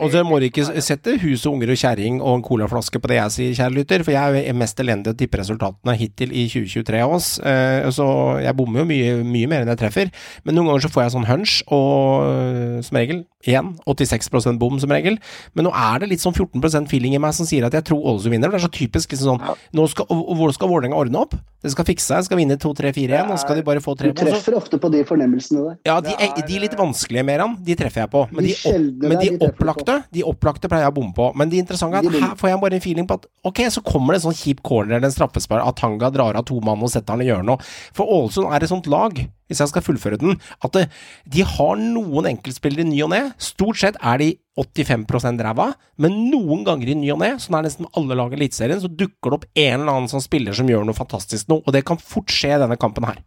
Og 0.00 0.12
så 0.14 0.22
må 0.24 0.38
du 0.40 0.46
ikke 0.48 0.64
sette 0.80 1.12
hus 1.20 1.42
og 1.44 1.58
unger 1.58 1.74
og 1.74 1.76
kjerring 1.76 2.22
og 2.22 2.38
en 2.38 2.44
colaflaske 2.46 2.96
på 3.02 3.10
det 3.10 3.18
jeg 3.18 3.34
sier, 3.34 3.56
kjære 3.58 3.76
lytter, 3.76 4.04
for 4.06 4.16
jeg 4.16 4.46
er 4.48 4.56
mest 4.56 4.80
elendig 4.80 5.10
til 5.10 5.12
å 5.12 5.18
tippe 5.20 5.40
resultatene 5.42 5.96
hittil 6.00 6.32
i 6.32 6.46
2023 6.48 7.02
av 7.04 7.12
oss, 7.18 7.28
eh, 7.44 7.84
så 7.92 8.06
jeg 8.40 8.56
bommer 8.56 8.80
jo 8.80 8.88
mye, 8.88 9.18
mye 9.28 9.50
mer 9.52 9.66
enn 9.66 9.72
jeg 9.74 9.82
treffer. 9.84 10.12
Men 10.44 10.56
noen 10.56 10.72
ganger 10.72 10.86
så 10.86 10.92
får 10.94 11.04
jeg 11.04 11.14
sånn 11.18 11.28
hunch, 11.28 11.58
og 11.68 12.24
eh, 12.30 12.80
som 12.88 12.96
regel 13.02 13.24
igjen 13.44 13.74
86 13.84 14.56
bom 14.60 14.78
som 14.80 14.92
regel. 14.94 15.18
Men 15.54 15.68
nå 15.68 15.72
er 15.76 16.02
det 16.02 16.10
litt 16.14 16.24
sånn 16.24 16.34
14% 16.36 16.88
feeling 16.90 17.16
i 17.16 17.20
meg 17.22 17.34
som 17.36 17.48
sier 17.48 17.66
at 17.68 17.76
jeg 17.76 17.86
tror 17.90 18.04
Ålesund 18.14 18.32
vinner. 18.34 18.52
Det 18.52 18.60
er 18.60 18.66
så 18.66 18.72
typisk 18.72 19.12
liksom 19.12 19.34
sånn 19.36 19.58
nå 19.76 19.86
skal, 19.90 20.08
Hvor 20.08 20.52
skal 20.56 20.70
Vålerenga 20.70 20.96
ordne 20.98 21.24
opp? 21.24 21.36
Det 21.64 21.72
skal 21.72 21.86
fikse 21.88 22.10
seg, 22.12 22.26
skal 22.26 22.36
vinne 22.40 22.58
2-3-4-1, 22.60 23.30
og 23.32 23.38
skal 23.40 23.56
de 23.56 23.64
bare 23.64 23.80
få 23.84 23.94
tre 23.96 24.10
Du 24.12 24.20
så- 24.20 24.28
treffer 24.28 24.56
ofte 24.58 24.76
på 24.80 24.90
de 24.92 25.00
fornemmelsene 25.08 25.62
der. 25.64 25.76
ja, 25.88 26.00
de, 26.00 26.12
de 26.48 26.58
litt 26.60 26.76
vanskelige, 26.76 27.24
Meran, 27.24 27.56
de 27.64 27.74
treffer 27.74 28.04
jeg 28.04 28.10
på. 28.12 28.13
Men 28.34 28.46
De 28.46 28.54
opp, 28.54 29.04
men 29.04 29.20
de 29.20 29.30
opplagte 29.42 29.96
De 30.14 30.24
opplagte 30.26 30.70
pleier 30.70 30.86
jeg 30.86 30.94
å 30.94 30.96
bomme 30.96 31.14
på. 31.16 31.28
Men 31.38 31.50
det 31.52 31.62
interessante 31.62 32.00
er 32.00 32.08
at 32.08 32.18
her 32.24 32.36
får 32.40 32.52
jeg 32.52 32.60
bare 32.64 32.78
en 32.78 32.84
feeling 32.84 33.08
på 33.10 33.18
at 33.18 33.28
ok, 33.50 33.62
så 33.74 33.82
kommer 33.84 34.14
det 34.14 34.22
en 34.22 34.26
sånn 34.28 34.38
kjip 34.38 34.62
corner 34.66 34.98
eller 34.98 35.10
en 35.10 35.16
straffespark, 35.16 35.64
at 35.64 35.80
Tanga 35.80 36.10
drar 36.14 36.38
av 36.38 36.46
to 36.48 36.60
mann 36.64 36.82
og 36.84 36.92
setter 36.92 37.16
han 37.16 37.24
i 37.24 37.28
hjørnet. 37.28 37.64
For 37.96 38.08
Ålesund 38.08 38.52
er 38.52 38.64
et 38.64 38.70
sånt 38.70 38.88
lag, 38.90 39.18
hvis 39.50 39.60
jeg 39.60 39.72
skal 39.72 39.84
fullføre 39.84 40.20
den, 40.20 40.38
at 40.64 40.76
det, 40.76 40.86
de 41.30 41.44
har 41.44 41.76
noen 41.80 42.30
enkeltspillere 42.30 42.86
i 42.86 42.88
ny 42.92 43.02
og 43.04 43.12
ne. 43.12 43.22
Stort 43.42 43.80
sett 43.82 43.98
er 44.00 44.22
de 44.22 44.30
85% 44.60 45.42
ræva, 45.44 45.72
men 46.00 46.16
noen 46.30 46.64
ganger 46.66 46.92
i 46.92 46.98
ny 46.98 47.10
og 47.14 47.20
ne, 47.24 47.34
sånn 47.42 47.58
er 47.58 47.66
nesten 47.66 47.90
alle 47.98 48.16
lag 48.18 48.32
i 48.32 48.38
Eliteserien, 48.38 48.80
så 48.82 48.90
dukker 48.90 49.34
det 49.34 49.40
opp 49.40 49.46
en 49.52 49.80
eller 49.82 49.92
annen 49.96 50.10
som 50.12 50.22
spiller 50.22 50.56
som 50.56 50.70
gjør 50.70 50.86
noe 50.86 50.96
fantastisk 50.96 51.50
nå, 51.50 51.60
og 51.64 51.74
det 51.74 51.84
kan 51.88 52.00
fort 52.00 52.32
skje 52.32 52.54
i 52.54 52.60
denne 52.62 52.78
kampen 52.80 53.06
her. 53.08 53.20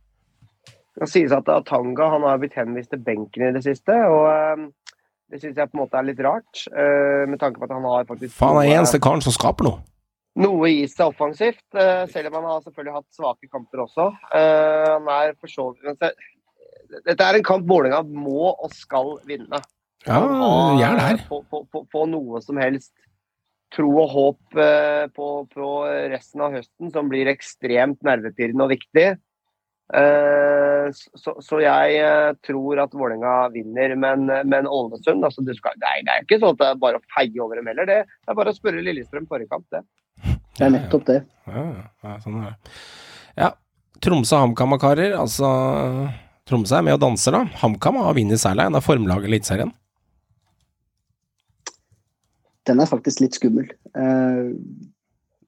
Det 0.98 1.08
sies 1.12 1.34
at 1.36 1.50
Atanga 1.54 2.08
han 2.16 2.24
har 2.26 2.40
blitt 2.42 2.56
henvist 2.58 2.90
til 2.94 3.02
benken 3.06 3.50
i 3.50 3.52
det 3.54 3.64
siste. 3.66 3.94
og 4.10 4.26
eh, 4.32 4.64
Det 5.30 5.42
syns 5.42 5.60
jeg 5.60 5.70
på 5.70 5.78
en 5.78 5.84
måte 5.84 6.00
er 6.00 6.08
litt 6.08 6.24
rart, 6.26 6.64
eh, 6.72 7.26
med 7.30 7.40
tanke 7.42 7.60
på 7.62 7.68
at 7.68 7.76
han 7.76 7.86
har 7.86 8.08
faktisk 8.10 8.34
Faen, 8.34 8.56
han 8.58 8.66
er 8.66 8.80
eneste 8.80 9.02
karen 9.04 9.22
som 9.22 9.36
skaper 9.36 9.68
noe. 9.68 9.84
noe 10.38 10.70
i 10.72 10.88
seg 10.90 11.12
offensivt. 11.12 11.64
eh, 11.76 12.06
Selv 12.10 12.32
om 12.32 12.40
han 12.40 12.50
har 12.50 12.62
selvfølgelig 12.66 12.96
hatt 12.98 13.10
svake 13.14 13.50
kamper 13.52 13.86
også. 13.86 14.08
Eh, 14.34 14.90
Han 14.96 15.08
er 15.08 15.36
for 15.40 15.48
så 15.52 15.70
vidt 15.76 16.08
Dette 17.06 17.20
er 17.26 17.36
en 17.36 17.44
kamp 17.44 17.66
Vålerenga 17.68 18.02
må 18.08 18.54
og 18.56 18.72
skal 18.72 19.18
vinne. 19.28 19.60
Ja, 20.08 20.22
gjør 20.80 20.96
det 20.96 21.04
her. 21.04 21.18
Få 21.92 22.06
noe 22.08 22.40
som 22.42 22.58
helst 22.62 22.94
tro 23.76 23.90
og 24.00 24.10
håp 24.14 24.56
eh, 24.64 25.08
på, 25.12 25.26
på 25.52 25.72
resten 26.14 26.42
av 26.46 26.54
høsten, 26.56 26.92
som 26.94 27.10
blir 27.12 27.28
ekstremt 27.28 28.00
nervepirrende 28.08 28.64
og 28.64 28.72
viktig. 28.72 29.18
Eh, 29.94 30.92
Så, 31.20 31.34
så 31.44 31.58
jeg 31.60 31.98
eh, 32.00 32.34
tror 32.48 32.80
at 32.80 32.94
Vålerenga 32.96 33.50
vinner, 33.52 33.92
men, 34.00 34.26
men 34.48 34.68
Ålesund 34.68 35.26
altså, 35.26 35.44
du 35.44 35.52
skal, 35.56 35.76
det, 35.82 35.88
er, 35.88 36.04
det 36.08 36.14
er 36.14 36.24
ikke 36.24 36.40
sånn 36.40 36.56
at 36.56 36.62
det 36.62 36.68
er 36.70 36.80
bare 36.80 37.00
å 37.02 37.08
feie 37.12 37.42
over 37.44 37.60
dem 37.60 37.68
heller. 37.68 37.88
Det, 37.90 37.98
det 38.08 38.32
er 38.32 38.38
bare 38.40 38.54
å 38.54 38.56
spørre 38.56 38.84
Lillestrøm 38.86 39.28
forrige 39.28 39.52
kamp, 39.52 39.66
det. 39.76 39.82
Det 40.58 40.64
er 40.64 40.72
nettopp 40.74 41.04
det. 41.10 41.18
Ja, 41.48 41.66
ja, 42.06 42.14
sånn 42.24 42.40
er 42.40 42.54
det. 42.54 42.78
Ja, 43.38 43.50
Tromsø 44.04 44.40
HamKam, 44.40 44.78
karer. 44.80 45.18
Altså, 45.20 45.50
Tromsø 46.48 46.80
er 46.80 46.88
med 46.88 46.96
og 46.96 47.04
danser, 47.04 47.36
da. 47.36 47.60
HamKam 47.62 48.00
har 48.00 48.16
vunnet 48.16 48.42
seieren. 48.42 48.74
Det 48.74 48.80
er 48.80 48.88
formlaget 48.88 49.28
i 49.28 49.32
Eliteserien. 49.34 49.76
Den 52.68 52.84
er 52.84 52.90
faktisk 52.90 53.22
litt 53.24 53.36
skummel. 53.38 53.70
Eh, 53.92 54.56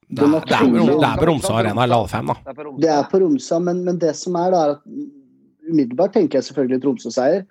Det 0.09 0.25
er, 0.25 0.31
det 0.41 0.55
er, 0.57 0.65
på- 0.65 0.99
det 0.99 1.07
er 1.07 1.19
på 1.21 1.25
Romsa 1.29 1.53
Arena, 1.53 1.85
Lalfem, 1.85 2.31
da. 2.31 2.35
Det 2.41 2.49
er 2.49 2.57
på 2.57 2.65
Romsø. 2.65 2.81
Det 2.81 2.93
på 3.11 3.19
Romsa, 3.21 3.59
men, 3.61 3.83
men 3.85 3.99
det 4.01 4.15
som 4.17 4.37
er, 4.41 4.55
da, 4.55 4.61
er 4.65 4.75
at 4.77 5.69
umiddelbart 5.69 6.15
tenker 6.17 6.39
jeg 6.39 6.47
selvfølgelig 6.49 6.81
Tromsø-seier. 6.83 7.43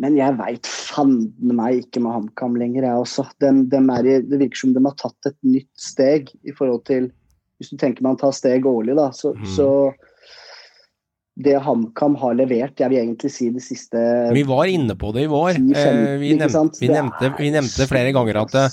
Men 0.00 0.16
jeg 0.16 0.36
veit 0.38 0.68
fanden 0.68 1.56
meg 1.56 1.82
ikke 1.82 2.00
med 2.04 2.14
HamKam 2.16 2.54
lenger, 2.60 2.84
jeg 2.86 3.00
også. 3.02 3.24
Dem, 3.44 3.64
dem 3.72 3.90
er 3.92 4.06
i, 4.08 4.18
det 4.24 4.38
virker 4.40 4.62
som 4.62 4.76
de 4.76 4.84
har 4.84 4.96
tatt 5.00 5.28
et 5.32 5.36
nytt 5.44 5.70
steg 5.80 6.30
i 6.48 6.54
forhold 6.56 6.84
til 6.88 7.10
Hvis 7.60 7.74
du 7.74 7.76
tenker 7.76 8.00
man 8.06 8.16
tar 8.16 8.32
steg 8.32 8.64
årlig, 8.64 8.94
da, 8.96 9.10
så, 9.12 9.34
mm. 9.36 9.48
så 9.52 9.66
Det 11.40 11.56
HamKam 11.64 12.16
har 12.20 12.34
levert, 12.38 12.74
jeg 12.80 12.92
vil 12.92 13.00
egentlig 13.02 13.30
si 13.32 13.48
det 13.54 13.62
siste 13.64 14.00
Vi 14.34 14.42
var 14.48 14.68
inne 14.70 14.96
på 14.98 15.12
det 15.16 15.26
i 15.26 15.30
vår. 15.30 15.54
10-15, 15.56 15.76
Eh, 15.80 16.16
Vi 16.20 16.32
nevnte, 16.38 16.80
vi 16.80 16.88
nevnte, 16.92 17.28
er 17.30 17.36
vi 17.38 17.50
nevnte 17.54 17.86
flere 17.90 18.12
ganger 18.16 18.40
at 18.42 18.56
det, 18.56 18.64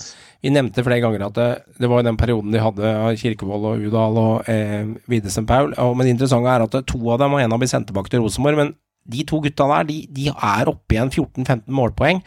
vi 0.43 0.51
nevnte 0.53 0.84
flere 0.86 1.01
ganger 1.05 1.28
at 1.30 1.38
det, 1.39 1.47
det 1.82 1.89
var 1.89 2.03
den 2.05 2.18
perioden 2.20 2.51
de 2.53 2.61
hadde 2.61 2.91
av 2.97 3.15
Kirkevold 3.18 3.70
og 3.72 3.86
Udal 3.88 4.20
og 4.22 4.49
eh, 4.51 4.84
Widesen 5.09 5.47
Paul. 5.49 5.72
Og, 5.78 5.95
men 5.97 6.05
det 6.09 6.18
interessante 6.18 6.53
er 6.57 6.65
at 6.68 6.78
to 6.91 6.99
av 7.09 7.24
dem, 7.24 7.34
og 7.34 7.41
en 7.41 7.55
av 7.55 7.61
blir 7.63 7.72
sendt 7.72 7.89
tilbake 7.89 8.13
til 8.13 8.22
Rosenborg, 8.26 8.59
men 8.59 8.76
de 9.07 9.24
to 9.24 9.39
gutta 9.39 9.63
der, 9.72 9.86
de, 9.88 10.01
de 10.11 10.26
er 10.36 10.68
oppe 10.68 10.97
igjen 10.97 11.09
14-15 11.13 11.72
målpoeng 11.72 12.18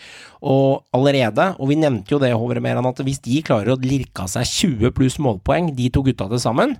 og 0.40 0.86
allerede. 0.96 1.50
Og 1.60 1.68
vi 1.68 1.76
nevnte 1.76 2.14
jo 2.14 2.20
det, 2.22 2.32
Hovre 2.32 2.62
Meran, 2.64 2.88
at 2.88 3.02
hvis 3.04 3.20
de 3.20 3.42
klarer 3.44 3.74
å 3.74 3.80
lirke 3.82 4.24
av 4.24 4.30
seg 4.32 4.48
20 4.48 4.94
pluss 4.96 5.18
målpoeng, 5.20 5.74
de 5.76 5.90
to 5.92 6.00
gutta 6.06 6.30
til 6.32 6.40
sammen, 6.40 6.78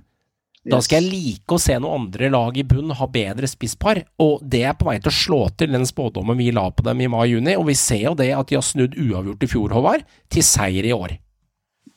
da 0.61 0.77
skal 0.85 1.01
jeg 1.01 1.09
like 1.09 1.55
å 1.55 1.61
se 1.61 1.73
noen 1.81 2.03
andre 2.03 2.29
lag 2.29 2.57
i 2.57 2.63
bunn 2.67 2.93
ha 2.93 3.07
bedre 3.09 3.49
spisspar, 3.49 4.03
og 4.21 4.43
det 4.45 4.61
er 4.69 4.75
på 4.77 4.91
vei 4.91 4.99
til 5.01 5.09
å 5.09 5.17
slå 5.17 5.41
til 5.57 5.73
den 5.73 5.87
spådommen 5.89 6.37
vi 6.37 6.51
la 6.53 6.67
på 6.69 6.85
dem 6.85 7.01
i 7.01 7.09
mai-juni, 7.09 7.55
og 7.57 7.65
vi 7.71 7.77
ser 7.79 8.03
jo 8.11 8.15
det 8.19 8.29
at 8.37 8.51
de 8.51 8.59
har 8.59 8.65
snudd 8.65 8.93
uavgjort 8.93 9.45
i 9.47 9.49
fjor, 9.49 9.73
Håvard, 9.73 10.05
til 10.29 10.45
seier 10.45 10.85
i 10.85 10.93
år. 10.93 11.17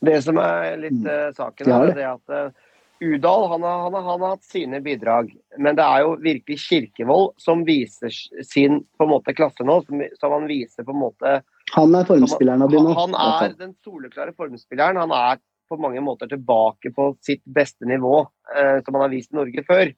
Det 0.04 0.16
som 0.24 0.40
er 0.40 0.78
litt 0.80 1.04
uh, 1.04 1.28
saken, 1.36 1.74
er 1.76 1.92
det. 1.92 2.08
at 2.08 2.32
uh, 2.32 2.72
Udal 3.04 3.48
han 3.52 3.62
har, 3.66 3.78
han, 3.84 3.94
har, 3.94 4.02
han 4.08 4.24
har 4.24 4.34
hatt 4.38 4.48
sine 4.48 4.80
bidrag, 4.80 5.28
men 5.60 5.76
det 5.76 5.84
er 5.84 6.04
jo 6.06 6.16
virkelig 6.24 6.60
Kirkevold 6.64 7.34
som 7.42 7.64
viser 7.68 8.12
sin 8.48 8.80
på 8.96 9.04
en 9.04 9.12
måte 9.12 9.34
klasse 9.36 9.66
nå. 9.66 9.80
Som, 9.84 10.04
som 10.20 10.36
han 10.38 10.48
viser 10.48 10.86
på 10.86 10.94
en 10.94 11.02
måte 11.02 11.40
Han 11.74 11.96
er 11.98 12.06
formspilleren 12.08 12.64
av 12.64 12.72
nå. 12.72 12.84
Han, 12.96 13.16
han 13.18 13.50
er 13.50 13.58
den 13.58 13.74
soleklare 13.84 14.32
formspilleren. 14.36 15.02
Han 15.04 15.12
er 15.12 15.42
på 15.74 15.84
mange 15.84 16.02
måter 16.04 16.30
tilbake 16.30 16.92
på 16.94 17.10
sitt 17.24 17.42
beste 17.44 17.88
nivå, 17.88 18.22
eh, 18.56 18.78
som 18.84 18.96
han 18.96 19.06
har 19.06 19.12
vist 19.12 19.32
i 19.32 19.38
Norge 19.40 19.64
før. 19.66 19.92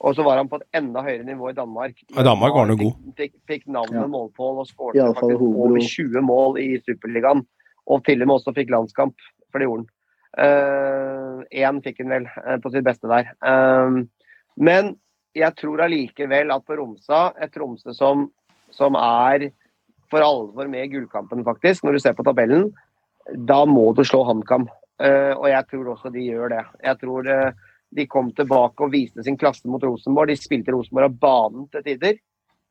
Og 0.00 0.16
så 0.16 0.24
var 0.24 0.40
han 0.40 0.48
på 0.48 0.56
et 0.60 0.78
enda 0.80 1.02
høyere 1.04 1.26
nivå 1.28 1.50
i 1.50 1.56
Danmark. 1.56 1.98
I 2.08 2.24
Danmark 2.24 2.54
var 2.56 2.66
han 2.66 2.74
jo 2.74 2.82
god. 2.86 3.14
Fikk, 3.18 3.34
fikk, 3.48 3.66
navnet 3.68 4.00
Ja. 4.00 4.06
målpål 4.08 4.62
og 4.62 4.66
I 4.66 4.70
skåret 4.70 5.16
faktisk 5.18 5.42
over 5.44 5.80
20 5.80 6.22
mål 6.24 6.58
i 6.58 6.70
Superligaen. 6.80 7.44
Og 7.86 8.04
til 8.04 8.22
og 8.22 8.28
med 8.28 8.36
også 8.38 8.54
fikk 8.56 8.70
landskamp, 8.70 9.14
for 9.52 9.58
det 9.58 9.68
gjorde 9.68 9.84
han. 9.84 9.96
Én 11.52 11.82
fikk 11.82 12.00
han 12.00 12.12
vel 12.14 12.26
eh, 12.46 12.58
på 12.62 12.70
sitt 12.72 12.84
beste 12.86 13.08
der. 13.10 13.32
Eh, 13.44 14.02
men 14.56 14.96
jeg 15.36 15.56
tror 15.56 15.84
allikevel 15.84 16.52
at 16.54 16.66
på 16.66 16.76
Romsa, 16.78 17.32
et 17.40 17.52
Tromsø 17.54 17.94
som, 17.94 18.28
som 18.74 18.96
er 18.98 19.50
for 20.10 20.24
alvor 20.26 20.68
med 20.70 20.88
i 20.88 20.92
gullkampen, 20.96 21.44
faktisk, 21.46 21.84
når 21.84 21.92
du 21.92 22.02
ser 22.02 22.16
på 22.18 22.26
tabellen, 22.26 22.70
da 23.46 23.62
må 23.68 23.92
du 23.94 24.02
slå 24.06 24.24
HamKam. 24.26 24.66
Eh, 25.00 25.32
og 25.36 25.46
jeg 25.48 25.66
tror 25.70 25.92
også 25.94 26.12
de 26.12 26.26
gjør 26.28 26.48
det. 26.52 26.64
Jeg 26.84 26.98
tror 27.00 27.28
eh, 27.28 27.52
de 27.96 28.06
kom 28.06 28.30
tilbake 28.36 28.84
og 28.84 28.92
viste 28.92 29.24
sin 29.24 29.36
klasse 29.40 29.66
mot 29.66 29.82
Rosenborg. 29.82 30.28
De 30.28 30.36
spilte 30.36 30.72
Rosenborg 30.74 31.08
av 31.08 31.18
banen 31.22 31.68
til 31.72 31.82
tider. 31.86 32.18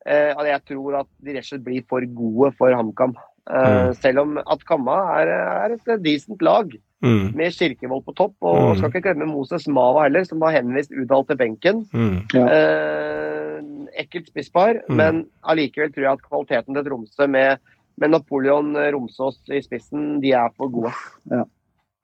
Eh, 0.05 0.31
og 0.37 0.45
jeg 0.47 0.61
tror 0.69 0.99
at 1.01 1.09
de 1.19 1.33
rett 1.35 1.43
og 1.43 1.49
slett 1.49 1.65
blir 1.65 1.83
for 1.89 2.05
gode 2.05 2.53
for 2.57 2.71
HamKam. 2.71 3.15
Mm. 3.49 3.95
Selv 3.97 4.19
om 4.21 4.37
at 4.37 4.61
Kamma 4.67 4.95
er, 5.23 5.27
er 5.65 5.73
et 5.73 6.03
decent 6.05 6.41
lag 6.45 6.69
Mm, 7.01 7.29
med 7.33 7.53
Kirkevold 7.55 8.03
på 8.03 8.11
topp. 8.13 8.33
Og 8.43 8.57
Mm. 8.73 8.77
skal 8.77 8.89
ikke 8.91 9.01
glemme 9.07 9.25
Moses 9.31 9.67
Mava 9.71 10.01
heller, 10.03 10.25
som 10.27 10.41
har 10.41 10.51
henvist 10.51 10.91
Udal 10.91 11.23
til 11.25 11.37
benken. 11.37 11.85
mm. 11.93 12.27
Eh, 12.35 13.61
ekkelt 14.03 14.27
spisspar, 14.27 14.81
Mm. 14.89 14.95
men 14.97 15.25
allikevel 15.43 15.93
tror 15.93 16.03
jeg 16.03 16.11
at 16.11 16.25
kvaliteten 16.29 16.75
til 16.75 16.83
Tromsø 16.83 17.27
med, 17.27 17.57
med 17.97 18.09
Napoleon 18.09 18.75
Romsås 18.75 19.39
i 19.49 19.61
spissen, 19.61 20.19
de 20.21 20.31
er 20.33 20.49
for 20.57 20.67
gode. 20.67 20.91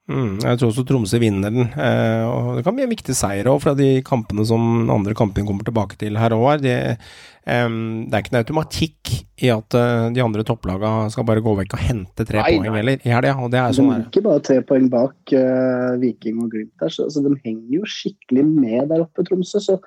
Mm, 0.06 0.36
jeg 0.38 0.60
tror 0.62 0.70
også 0.70 0.84
Tromsø 0.86 1.18
vinner 1.18 1.54
den. 1.54 1.72
Eh, 1.82 2.24
og 2.30 2.60
det 2.60 2.66
kan 2.66 2.76
bli 2.78 2.84
en 2.86 2.92
viktig 2.92 3.16
seier 3.18 3.48
òg, 3.50 3.58
fra 3.64 3.74
de 3.78 4.04
kampene 4.06 4.46
som 4.46 4.86
andre 4.94 5.16
kampene 5.18 5.48
kommer 5.48 5.66
tilbake 5.66 5.98
til 6.02 6.20
her 6.22 6.36
òg. 6.38 6.62
Det, 6.62 6.76
eh, 6.94 7.66
det 8.06 8.14
er 8.14 8.22
ikke 8.22 8.36
noe 8.36 8.44
automatikk 8.44 9.14
i 9.42 9.50
at 9.50 9.78
eh, 9.80 10.06
de 10.14 10.22
andre 10.22 10.46
topplagene 10.46 11.10
skal 11.14 11.26
bare 11.26 11.42
gå 11.46 11.56
vekk 11.58 11.74
og 11.78 11.84
hente 11.88 12.28
tre 12.30 12.44
Nei, 12.44 12.54
poeng 12.60 12.78
heller 12.78 13.02
i 13.02 13.14
helga. 13.16 13.34
Og 13.42 13.50
det 13.54 13.64
er 13.64 13.74
sånn 13.78 13.94
de 13.96 14.00
ikke 14.06 14.26
bare 14.30 14.46
tre 14.46 14.62
poeng 14.70 14.90
bak 14.94 15.34
uh, 15.34 15.98
Viking 16.02 16.44
og 16.46 16.54
Glimt 16.54 16.76
der, 16.82 16.94
så 16.94 17.10
altså, 17.10 17.26
de 17.26 17.34
henger 17.42 17.80
jo 17.80 17.90
skikkelig 17.90 18.46
med 18.46 18.92
der 18.94 19.08
oppe, 19.08 19.26
Tromsø. 19.26 19.64
Så 19.64 19.80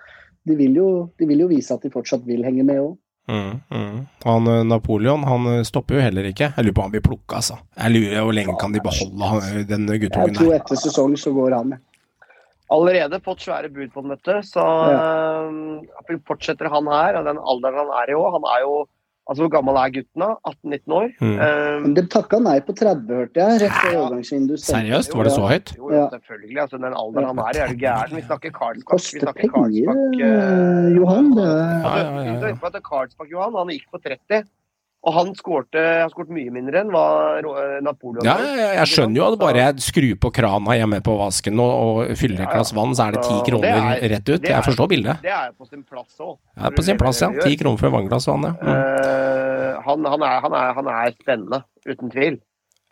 de 0.48 0.58
vil 0.58 0.80
jo, 0.80 0.88
de 1.20 1.30
vil 1.30 1.46
jo 1.46 1.52
vise 1.52 1.74
at 1.74 1.86
de 1.86 1.94
fortsatt 1.94 2.26
vil 2.26 2.42
henge 2.46 2.66
med 2.66 2.82
òg. 2.82 2.96
Mm, 3.28 3.60
mm. 3.68 3.96
Han 4.24 4.46
eh, 4.46 4.64
Napoleon 4.64 5.24
han 5.28 5.46
eh, 5.46 5.62
stopper 5.68 5.98
jo 5.98 6.04
heller 6.04 6.30
ikke. 6.30 6.52
Jeg 6.56 6.64
lurer 6.64 6.76
på 6.76 6.80
om 6.80 6.88
han 6.88 6.94
blir 6.96 7.04
plukka, 7.04 7.40
altså. 7.42 7.58
Jeg 7.76 7.94
lurer 7.94 8.24
Hvor 8.24 8.36
lenge 8.38 8.56
kan 8.60 8.72
de 8.72 8.82
beholde 8.84 9.30
han, 9.32 9.42
guttungen 9.42 9.68
den 9.68 9.88
Jeg 9.92 10.38
tror 10.38 10.54
etter 10.56 10.80
sesong 10.84 11.16
så 11.20 11.32
går 11.36 11.56
han. 11.58 11.74
med. 11.74 11.84
Allerede 12.72 13.20
fått 13.24 13.44
svære 13.44 13.70
bud 13.72 13.92
på 13.92 14.04
den, 14.04 14.12
vet 14.12 14.24
du. 14.28 14.38
Så 14.44 14.64
eh, 14.92 16.16
fortsetter 16.28 16.70
han 16.72 16.88
her, 16.92 17.20
og 17.20 17.28
den 17.28 17.40
alderen 17.40 17.82
han 17.84 17.92
er 18.02 18.12
i 18.12 18.16
òg 18.16 18.32
Han 18.36 18.48
er 18.54 18.64
jo 18.64 18.72
Altså, 19.28 19.42
hvor 19.44 19.50
gammel 19.52 19.76
er 19.76 19.90
gutten 19.92 20.22
da? 20.24 20.28
18-19 20.48 20.92
år? 20.96 21.08
Mm. 21.20 21.32
Um, 21.36 21.82
Men 21.84 21.94
de 21.98 22.02
takka 22.08 22.38
nei 22.40 22.54
på 22.64 22.72
30, 22.78 23.10
hørte 23.12 23.36
jeg. 23.42 23.60
Rett 23.60 23.74
før 23.82 23.92
Ja. 23.92 23.98
overgangsvinduet. 24.06 24.62
Seriøst? 24.64 25.12
Var 25.18 25.24
det 25.28 25.32
så 25.34 25.44
høyt? 25.50 25.72
Jo, 25.76 25.90
jo, 25.90 25.96
Ja. 25.98 26.06
selvfølgelig. 26.14 26.58
Altså, 26.64 26.76
den 26.80 26.94
alderen 27.02 27.26
han 27.28 27.38
er 27.44 27.52
i, 27.52 27.58
er 27.60 27.68
du 27.68 27.76
gæren? 27.84 28.14
Vi 28.16 28.22
snakker 28.24 28.50
Karlsbakk. 28.56 29.04
Vi 29.12 29.20
snakker 29.20 29.48
Karlsbakk, 29.52 30.16
eh, 30.28 30.96
Johan. 30.96 31.26
Det 31.36 31.44
er... 31.44 31.68
Ja, 31.68 31.88
Altså, 31.88 31.98
ja, 31.98 32.08
ja, 32.08 32.24
ja. 32.24 32.32
vi 32.32 32.38
skal 32.38 32.48
huske 32.54 32.62
på 32.64 32.70
at 32.72 32.82
Karlsbakk 32.90 33.30
Johan 33.36 33.52
han 33.60 33.68
gikk 33.76 33.86
på 33.92 34.00
30, 34.08 34.42
og 35.08 35.14
han 35.16 35.30
skårte 35.38 35.80
han 36.02 36.10
skåret 36.12 36.30
mye 36.36 36.52
mindre 36.52 36.82
enn 36.82 36.90
hva 36.92 37.04
eh, 37.40 37.78
Napoleon 37.86 38.26
Ja, 38.28 38.34
gjorde. 38.36 38.48
ja, 38.52 38.56
ja, 38.60 38.68
jeg 38.82 38.90
skjønner 38.92 39.16
jo 39.20 39.26
at 39.32 39.38
bare 39.40 39.62
jeg 39.64 39.84
skrur 39.86 40.14
på 40.26 40.30
krana 40.36 40.76
hjemme 40.76 41.00
på 41.06 41.14
vasken 41.18 41.62
og, 41.64 41.72
og 42.04 42.12
fyller 42.20 42.42
et 42.42 42.44
Ja, 42.44 42.48
ja. 42.50 42.54
glass 42.58 42.72
vann, 42.76 42.92
så 42.98 43.06
er 43.08 43.16
det 43.16 43.22
ti 43.24 43.38
kroner 43.48 43.66
det 43.66 43.72
er- 43.78 44.12
rett 44.14 44.28
ut. 44.34 44.44
er- 44.44 44.52
Jeg 44.54 44.64
forstår 44.68 44.88
bildet. 44.92 45.22
Det 45.24 45.32
er 45.32 45.52
på 45.56 45.66
sin 45.70 45.82
plass 45.88 46.20
òg. 46.20 46.36
Det 46.54 46.66
er 46.70 46.76
på 46.76 46.84
sin 46.84 46.98
plass, 47.00 47.20
ja. 47.24 47.30
Ti 47.40 47.56
kroner 47.56 47.78
for 47.80 47.86
et 47.88 47.96
vannglass 47.98 48.28
vann, 48.28 48.42
ja. 48.42 48.52
Mm. 48.52 49.82
han, 49.88 50.04
han, 50.04 50.22
er, 50.22 50.40
han, 50.44 50.52
er, 50.52 50.72
han 50.78 50.86
er 50.92 51.12
spennende, 51.22 51.62
uten 51.88 52.10
tvil. 52.12 52.38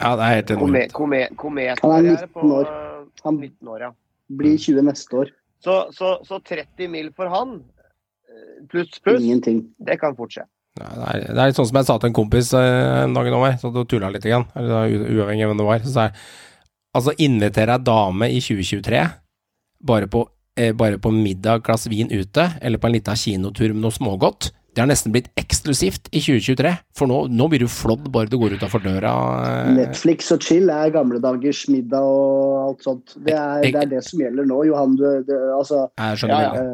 Ja, 0.00 0.14
det 0.16 0.24
er 0.26 0.34
helt 0.36 0.50
enormt. 0.56 0.92
Komet, 0.92 1.36
komet 1.36 1.80
Han 1.82 1.92
er 1.96 2.02
19 2.16 2.52
år. 2.52 2.66
eh, 2.66 3.04
Han- 3.24 3.40
19 3.40 3.68
år, 3.68 3.80
ja. 3.80 3.90
Blir 4.28 4.58
20 4.58 4.82
neste 4.82 5.14
år. 5.16 5.30
Så, 5.64 5.74
så, 5.96 6.18
så 6.26 6.38
30 6.44 6.88
mil 6.90 7.10
for 7.16 7.28
han, 7.32 7.62
eh, 8.28 8.66
pluss 8.68 8.98
pluss, 9.00 9.22
Ingenting. 9.22 9.62
det 9.82 9.98
kan 10.00 10.14
fort 10.16 10.30
skje. 10.36 10.44
Det, 10.76 10.84
er, 10.84 11.22
det 11.32 11.40
er 11.40 11.50
litt 11.50 11.58
sånn 11.58 11.68
som 11.70 11.78
jeg 11.80 11.88
sa 11.88 11.96
til 12.00 12.10
en 12.10 12.16
kompis 12.16 12.50
eh, 12.56 13.04
en 13.06 13.14
dag 13.16 13.30
nå, 13.32 13.40
så 13.60 13.70
du 13.72 13.82
tulla 13.88 14.10
litt, 14.12 14.26
igjen, 14.28 14.44
uavhengig 14.56 15.46
av 15.46 15.52
hvem 15.52 15.62
det 15.62 15.68
var. 15.68 15.84
Så 15.84 15.94
sa 15.94 16.08
jeg 16.08 16.16
altså, 16.96 17.14
inviterer 17.26 17.76
jeg 17.76 17.86
dame 17.88 18.28
i 18.32 18.42
2023 18.44 19.04
bare 19.86 20.10
på, 20.12 20.26
eh, 20.60 20.74
bare 20.76 21.00
på 21.00 21.12
middag, 21.14 21.64
glass 21.64 21.88
vin 21.88 22.12
ute, 22.12 22.50
eller 22.60 22.82
på 22.82 22.90
en 22.90 22.96
liten 22.96 23.20
kinotur 23.20 23.72
med 23.72 23.84
noe 23.86 23.96
smågodt. 23.96 24.50
Det 24.76 24.82
har 24.84 24.88
nesten 24.90 25.08
blitt 25.14 25.30
eksklusivt 25.40 26.10
i 26.12 26.20
2023, 26.20 26.70
for 26.98 27.08
nå, 27.08 27.22
nå 27.32 27.46
blir 27.48 27.62
du 27.64 27.68
flådd 27.72 28.10
bare 28.12 28.28
du 28.28 28.34
går 28.36 28.58
utafor 28.58 28.82
døra. 28.84 29.12
eh. 29.48 29.70
Netflix 29.72 30.28
og 30.34 30.42
chill 30.44 30.68
er 30.68 30.90
gamle 30.92 31.16
dagers 31.24 31.62
middag 31.72 32.04
og 32.04 32.58
alt 32.66 32.84
sånt. 32.84 33.14
Det 33.24 33.32
er 33.32 33.62
det, 33.64 33.72
er 33.86 33.88
det 33.94 34.02
som 34.04 34.20
gjelder 34.20 34.44
nå, 34.50 34.58
Johan. 34.68 34.92
Du, 35.00 35.06
det, 35.24 35.38
altså, 35.56 35.86
Jeg 35.96 36.20
skjønner 36.20 36.44
Ja, 36.44 36.50
ja. 36.52 36.66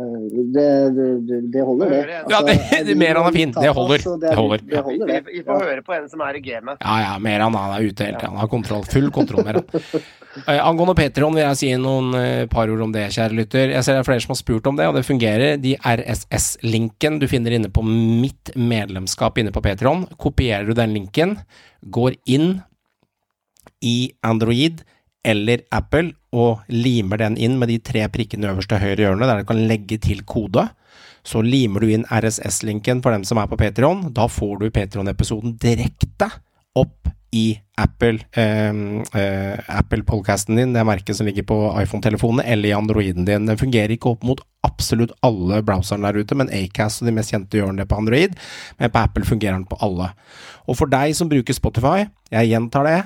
det, 0.57 0.67
det, 0.99 1.39
det, 1.55 1.63
holder, 1.69 1.95
det. 1.95 2.01
Ja, 2.11 2.25
Altså, 2.27 2.43
det- 2.51 2.87
det- 2.91 2.99
Meran 2.99 3.29
er 3.31 3.37
fin. 3.39 3.55
Det 3.55 3.71
holder. 3.79 3.99
Det 4.27 4.35
holder. 4.35 4.59
Det 4.67 4.83
holder, 4.83 5.07
Vi, 5.07 5.13
det. 5.13 5.23
vi 5.31 5.43
får 5.47 5.63
høre 5.71 5.83
på 5.87 5.95
en 6.01 6.09
som 6.11 6.21
er 6.27 6.35
i 6.35 6.43
gamet. 6.43 6.83
Ja, 6.83 6.99
ja, 7.07 7.15
Meran 7.23 7.55
han, 7.55 7.71
han 7.71 7.79
er 7.79 7.87
ute 7.87 8.03
hele 8.05 8.19
tida. 8.19 8.33
Han 8.35 8.43
har 8.43 8.49
kontroll. 8.51 8.83
Full 8.91 9.11
kontroll 9.15 9.45
med 9.47 9.63
han. 9.63 10.03
Eh, 10.49 10.57
angående 10.65 10.95
Patreon 10.97 11.35
vil 11.37 11.43
jeg 11.43 11.57
si 11.61 11.69
noen 11.77 12.15
eh, 12.17 12.47
par 12.49 12.71
ord 12.73 12.81
om 12.87 12.93
det, 12.95 13.03
kjære 13.13 13.35
lytter. 13.37 13.69
Jeg 13.75 13.85
ser 13.85 13.99
det 13.99 14.01
er 14.01 14.07
flere 14.07 14.23
som 14.25 14.31
har 14.33 14.39
spurt 14.39 14.65
om 14.71 14.79
det, 14.79 14.87
og 14.89 14.95
det 14.97 15.03
fungerer. 15.05 15.59
De 15.61 15.75
RSS-linken 15.77 17.19
du 17.21 17.27
finner 17.29 17.53
inne 17.59 17.69
på 17.69 17.83
mitt 17.93 18.53
medlemskap 18.57 19.39
inne 19.39 19.53
på 19.55 19.63
Patreon, 19.65 20.07
kopierer 20.21 20.69
du 20.69 20.75
den 20.77 20.95
linken, 20.97 21.37
går 21.83 22.17
inn 22.31 22.61
i 23.83 24.13
Android 24.27 24.83
eller 25.27 25.63
Apple 25.75 26.13
og 26.35 26.65
limer 26.73 27.21
den 27.23 27.39
inn 27.39 27.59
med 27.61 27.71
de 27.71 27.79
tre 27.85 28.05
prikkene 28.11 28.51
øverst 28.51 28.73
til 28.73 28.83
høyre 28.83 29.05
hjørne, 29.05 29.29
der 29.29 29.43
du 29.43 29.49
kan 29.49 29.65
legge 29.71 29.99
til 30.03 30.25
kode. 30.27 30.67
Så 31.23 31.43
limer 31.45 31.83
du 31.83 31.93
inn 31.93 32.07
RSS-linken 32.11 33.03
for 33.05 33.15
dem 33.15 33.27
som 33.27 33.39
er 33.39 33.51
på 33.51 33.59
Patreon. 33.61 34.09
Da 34.15 34.27
får 34.31 34.63
du 34.63 34.71
Patreon-episoden 34.75 35.55
direkte 35.63 36.31
opp 36.79 37.11
i 37.33 37.57
Apple, 37.81 38.19
eh, 38.37 38.69
eh, 39.21 39.59
Apple-podcasten 39.67 40.57
din, 40.57 40.73
det 40.73 40.85
merket 40.85 41.17
som 41.17 41.27
ligger 41.27 41.47
på 41.49 41.57
iPhone-telefonene, 41.81 42.45
eller 42.45 42.69
i 42.69 42.77
Androiden 42.77 43.25
din. 43.25 43.47
Den 43.47 43.59
fungerer 43.59 43.95
ikke 43.95 44.13
opp 44.13 44.27
mot 44.29 44.43
absolutt 44.63 45.15
alle 45.25 45.63
browserne 45.65 46.13
der 46.13 46.21
ute, 46.21 46.37
men 46.37 46.53
Acast 46.53 47.03
og 47.03 47.09
de 47.09 47.17
mest 47.17 47.33
kjente 47.33 47.59
gjør 47.59 47.77
det 47.79 47.89
på 47.89 47.99
Android, 47.99 48.37
men 48.79 48.93
på 48.93 49.03
Apple 49.03 49.25
fungerer 49.25 49.57
den 49.57 49.67
på 49.67 49.81
alle. 49.81 50.13
Og 50.69 50.77
for 50.79 50.93
deg 50.93 51.17
som 51.17 51.33
bruker 51.33 51.57
Spotify, 51.57 52.05
jeg 52.31 52.53
gjentar 52.53 52.87
det, 52.87 53.01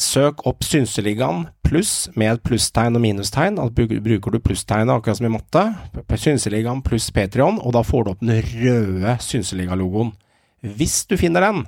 søk 0.00 0.46
opp 0.48 0.62
Synseligaen 0.64 1.48
pluss 1.66 2.08
med 2.16 2.32
et 2.32 2.42
plusstegn 2.46 2.96
og 2.96 3.02
minustegn. 3.04 3.58
Bruker, 3.74 4.00
bruker 4.00 4.32
du 4.32 4.40
plusstegnet 4.40 4.94
akkurat 4.94 5.18
som 5.18 5.28
i 5.28 5.34
matte. 5.34 5.66
Synseligaen 6.14 6.82
pluss 6.86 7.10
Patrion, 7.12 7.58
og 7.60 7.74
da 7.76 7.82
får 7.84 8.04
du 8.04 8.14
opp 8.14 8.24
den 8.24 8.40
røde 8.54 9.18
Synseliga-logoen. 9.20 10.14
Hvis 10.62 11.02
du 11.10 11.18
finner 11.18 11.44
den 11.44 11.64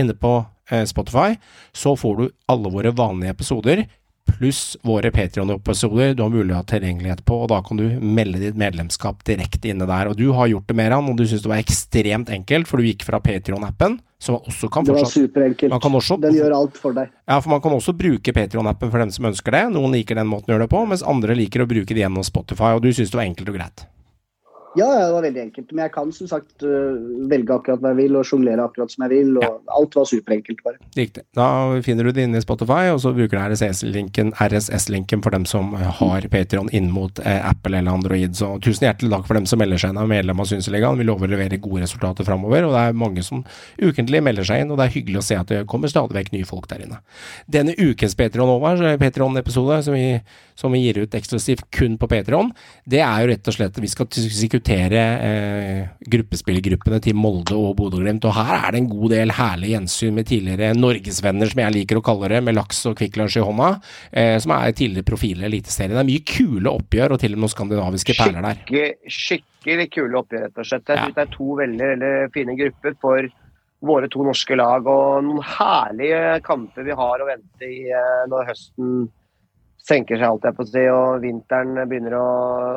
inne 0.00 0.16
på 0.18 0.32
eh, 0.70 0.84
Spotify, 0.88 1.36
så 1.72 1.96
får 1.98 2.16
du 2.20 2.26
alle 2.52 2.72
våre 2.72 2.94
vanlige 2.96 3.36
episoder 3.36 3.86
pluss 4.26 4.76
våre 4.82 5.10
Patrion-episoder 5.10 6.14
du 6.14 6.22
har 6.22 6.32
mulighet 6.32 6.66
til 6.68 6.80
tilgjengelighet 6.80 7.22
på, 7.26 7.38
og 7.44 7.50
da 7.52 7.60
kan 7.64 7.78
du 7.78 7.84
melde 8.02 8.40
ditt 8.42 8.58
medlemskap 8.58 9.22
direkte 9.26 9.70
inne 9.70 9.86
der. 9.88 10.10
Og 10.10 10.18
du 10.18 10.28
har 10.36 10.50
gjort 10.50 10.68
det, 10.68 10.76
Meran, 10.76 11.08
og 11.10 11.18
du 11.18 11.24
syns 11.26 11.44
det 11.44 11.52
var 11.52 11.62
ekstremt 11.62 12.32
enkelt, 12.34 12.68
for 12.68 12.80
du 12.82 12.88
gikk 12.88 13.06
fra 13.06 13.20
Patrion-appen, 13.22 13.98
som 14.22 14.38
også 14.40 14.70
kan 14.72 14.86
fortsatt 14.86 15.14
Det 15.14 15.22
var 15.22 15.28
superenkelt. 15.28 15.70
Man 15.70 15.80
kan 15.80 15.92
også- 15.92 16.20
Den 16.20 16.34
gjør 16.34 16.56
alt 16.56 16.76
for 16.76 16.92
deg. 16.92 17.08
ja, 17.28 17.40
for 17.40 17.50
man 17.50 17.60
kan 17.60 17.72
også 17.72 17.96
bruke 17.96 18.32
Patreon-appen 18.32 18.90
for 18.90 18.98
dem 18.98 19.10
som 19.10 19.24
ønsker 19.24 19.50
det. 19.52 19.72
Noen 19.72 19.92
liker 19.92 20.14
den 20.14 20.26
måten 20.26 20.50
å 20.50 20.56
gjøre 20.56 20.68
det 20.68 20.70
på, 20.70 20.86
mens 20.88 21.02
andre 21.02 21.34
liker 21.34 21.60
å 21.64 21.68
bruke 21.68 21.94
det 21.94 22.02
gjennom 22.02 22.24
Spotify, 22.24 22.74
og 22.74 22.82
du 22.82 22.88
syns 22.88 23.10
det 23.10 23.14
var 23.14 23.24
enkelt 23.24 23.48
og 23.48 23.54
greit. 23.54 23.86
Ja, 24.76 24.86
ja, 24.92 25.06
det 25.06 25.12
var 25.16 25.22
veldig 25.24 25.40
enkelt. 25.40 25.70
Men 25.72 25.82
jeg 25.86 25.92
kan 25.94 26.10
som 26.12 26.28
sagt 26.28 26.64
øh, 26.66 26.98
velge 27.30 27.54
akkurat 27.54 27.80
hva 27.80 27.92
jeg 27.94 27.98
vil, 28.02 28.16
og 28.20 28.26
sjonglere 28.28 28.64
akkurat 28.68 28.92
som 28.92 29.06
jeg 29.06 29.12
vil. 29.14 29.30
og 29.40 29.62
Alt 29.78 29.96
var 29.96 30.04
superenkelt, 30.10 30.60
bare. 30.66 30.76
Riktig. 30.96 31.24
Da 31.36 31.46
finner 31.86 32.04
du 32.04 32.12
det 32.16 32.26
inne 32.28 32.40
i 32.40 32.44
Spotify, 32.44 32.90
og 32.92 33.00
så 33.02 33.12
bruker 33.16 33.38
du 33.38 33.54
RSS-linken 33.54 34.34
RSS-linken 34.36 35.22
for 35.24 35.34
dem 35.36 35.46
som 35.48 35.72
eh, 35.78 35.86
har 36.00 36.26
Patreon 36.32 36.68
inn 36.76 36.90
mot 36.92 37.18
eh, 37.24 37.40
Apple 37.50 37.78
eller 37.80 37.92
Android. 37.96 38.36
Så 38.36 38.52
tusen 38.64 38.86
hjertelig 38.88 39.12
takk 39.14 39.26
for 39.30 39.38
dem 39.40 39.46
som 39.48 39.60
melder 39.62 39.80
seg 39.80 39.94
inn 39.94 40.00
og 40.00 40.06
er 40.08 40.12
medlem 40.16 40.42
av 40.44 40.50
Synseligaen. 40.50 40.98
Vi 41.00 41.06
lover 41.08 41.30
å 41.30 41.34
levere 41.36 41.60
gode 41.62 41.84
resultater 41.86 42.26
framover, 42.28 42.66
og 42.68 42.76
det 42.76 42.82
er 42.90 42.98
mange 43.06 43.24
som 43.26 43.44
ukentlig 43.80 44.22
melder 44.26 44.44
seg 44.48 44.64
inn, 44.64 44.72
og 44.74 44.80
det 44.80 44.88
er 44.90 44.94
hyggelig 44.98 45.22
å 45.22 45.26
se 45.30 45.38
at 45.40 45.50
det 45.52 45.62
kommer 45.70 45.92
stadig 45.92 46.16
vekk 46.18 46.32
nye 46.36 46.48
folk 46.48 46.68
der 46.70 46.84
inne. 46.86 47.00
Denne 47.48 47.74
ukens 47.80 48.16
Patreon 48.18 48.52
over, 48.58 48.84
Patreon-episode 49.00 49.80
som, 49.86 49.96
vi- 49.96 50.20
som 50.56 50.72
vi 50.72 50.84
gir 50.84 51.02
ut 51.04 51.14
eksklusivt 51.16 51.66
kun 51.74 51.96
på 52.00 52.08
Patreon, 52.12 52.52
det 52.88 53.00
er 53.04 53.24
jo 53.24 53.32
rett 53.32 53.48
og 53.50 53.56
slett 53.56 53.80
vi 53.82 53.90
skal 53.92 54.08
diskutere 54.66 55.02
eh, 55.22 55.88
gruppespillergruppene 56.10 56.98
til 57.02 57.14
Molde 57.16 57.54
og 57.54 57.76
Bodø-Glimt. 57.78 58.24
Og 58.26 58.34
her 58.34 58.66
er 58.66 58.72
det 58.72 58.80
en 58.82 58.88
god 58.90 59.10
del 59.10 59.32
herlige 59.36 59.76
gjensyn 59.76 60.14
med 60.14 60.26
tidligere 60.26 60.74
norgesvenner, 60.76 61.46
som 61.50 61.62
jeg 61.62 61.74
liker 61.76 62.00
å 62.00 62.04
kalle 62.04 62.30
det, 62.32 62.42
med 62.42 62.56
laks 62.56 62.84
og 62.86 62.96
Kvikk 62.98 63.16
Lunsj 63.20 63.38
i 63.38 63.46
hånda, 63.46 63.70
eh, 64.12 64.36
som 64.42 64.54
er 64.56 64.72
tidligere 64.76 65.06
profiler 65.06 65.46
i 65.46 65.50
Eliteserien. 65.50 65.94
Det 65.94 66.02
er 66.02 66.10
mye 66.10 66.26
kule 66.26 66.72
oppgjør, 66.72 67.14
og 67.14 67.20
til 67.22 67.32
og 67.32 67.38
med 67.38 67.46
noen 67.46 67.54
skandinaviske 67.54 68.16
perler 68.18 68.46
der. 68.46 68.62
Skikkelig, 68.62 69.16
skikkelig 69.20 69.88
kule 69.94 70.22
oppgjør, 70.22 70.46
rett 70.48 70.62
og 70.62 70.70
slett. 70.70 70.88
Jeg 70.88 70.96
Ja. 70.96 71.10
det 71.14 71.26
er 71.26 71.34
to 71.36 71.44
veldig, 71.62 71.90
veldig 71.92 72.14
fine 72.34 72.56
grupper 72.56 72.96
for 73.00 73.28
våre 73.86 74.08
to 74.10 74.24
norske 74.24 74.56
lag. 74.56 74.86
Og 74.86 75.22
noen 75.22 75.42
herlige 75.42 76.42
kamper 76.42 76.82
vi 76.82 76.90
har 76.90 77.22
å 77.22 77.28
vente 77.28 77.70
i 77.70 77.86
eh, 77.90 78.26
når 78.28 78.50
høsten 78.50 79.08
senker 79.86 80.18
seg, 80.18 80.26
alt 80.26 80.46
jeg 80.46 80.56
på 80.56 80.64
å 80.64 80.68
si, 80.68 80.82
og 80.90 81.22
vinteren 81.22 81.76
begynner 81.86 82.14
å, 82.18 82.26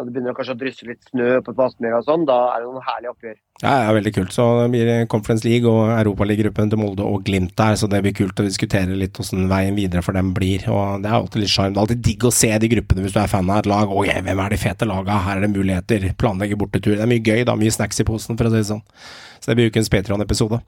det 0.05 0.13
begynner 0.13 0.35
kanskje 0.37 0.55
å 0.55 0.59
drysse 0.59 0.87
litt 0.87 1.07
snø 1.09 1.39
på 1.45 1.53
Aspmyra 1.65 2.01
og 2.01 2.05
sånn. 2.05 2.25
Da 2.29 2.37
er 2.53 2.61
det 2.61 2.69
noen 2.69 2.85
herlige 2.85 3.13
oppgjør. 3.15 3.37
Ja, 3.59 3.71
det 3.73 3.87
er 3.89 3.95
veldig 3.97 4.13
kult. 4.15 4.35
Så 4.35 4.45
det 4.61 4.67
blir 4.75 4.91
Conference 5.11 5.47
League 5.47 5.67
og 5.67 5.89
Europaliga-gruppen 5.95 6.71
til 6.71 6.79
Molde 6.79 7.03
og 7.03 7.25
Glimt 7.27 7.55
der, 7.59 7.75
så 7.81 7.89
det 7.91 7.99
blir 8.05 8.15
kult 8.15 8.39
å 8.39 8.45
diskutere 8.45 8.95
litt 8.95 9.17
hvordan 9.19 9.49
veien 9.51 9.75
videre 9.79 10.05
for 10.05 10.15
dem 10.15 10.31
blir. 10.37 10.63
Og 10.71 11.03
det 11.03 11.11
er 11.11 11.17
alltid 11.17 11.43
litt 11.43 11.53
sjarm. 11.55 11.73
Det 11.73 11.81
er 11.81 11.87
alltid 11.87 12.05
digg 12.05 12.29
å 12.29 12.33
se 12.35 12.53
de 12.61 12.71
gruppene 12.77 13.03
hvis 13.03 13.17
du 13.17 13.21
er 13.23 13.33
fan 13.33 13.49
av 13.49 13.63
et 13.63 13.71
lag. 13.73 13.91
Ok, 13.91 14.13
hvem 14.29 14.43
er 14.45 14.55
de 14.55 14.61
fete 14.61 14.87
laga? 14.89 15.19
Her 15.25 15.41
er 15.41 15.47
det 15.47 15.53
muligheter. 15.57 16.09
Planlegge 16.21 16.61
bortetur. 16.61 16.95
Det 16.95 17.03
er 17.03 17.11
mye 17.11 17.25
gøy, 17.25 17.43
da. 17.49 17.57
Mye 17.59 17.73
snacks 17.73 17.99
i 17.99 18.07
posen, 18.07 18.39
for 18.39 18.47
å 18.47 18.53
si 18.53 18.61
det 18.61 18.69
sånn. 18.71 18.85
Så 19.39 19.51
det 19.51 19.59
blir 19.59 19.73
ukens 19.73 19.91
Patrion-episode. 19.91 20.61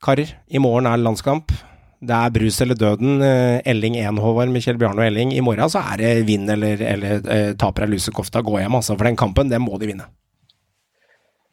Karer, 0.00 0.32
i 0.48 0.62
morgen 0.62 0.88
er 0.88 1.02
landskamp. 1.04 1.52
Det 2.00 2.16
er 2.16 2.30
brus 2.32 2.56
eller 2.64 2.78
døden. 2.80 3.20
Eh, 3.20 3.60
Elling 3.68 3.96
1, 4.00 4.18
Håvard, 4.24 4.48
med 4.48 4.62
Kjell 4.64 4.78
Bjarne 4.80 5.02
og 5.02 5.06
Elling. 5.10 5.34
I 5.36 5.42
morgen 5.44 5.68
så 5.68 5.82
er 5.92 6.00
det 6.00 6.12
vinn 6.28 6.48
eller, 6.48 6.80
eller 6.80 7.26
eh, 7.28 7.50
taper 7.60 7.84
av 7.84 7.92
lusekofta. 7.92 8.40
Gå 8.46 8.56
hjem, 8.62 8.78
altså. 8.78 8.96
For 8.96 9.04
den 9.04 9.18
kampen, 9.20 9.50
den 9.52 9.60
må 9.66 9.76
de 9.82 9.90
vinne. 9.90 10.06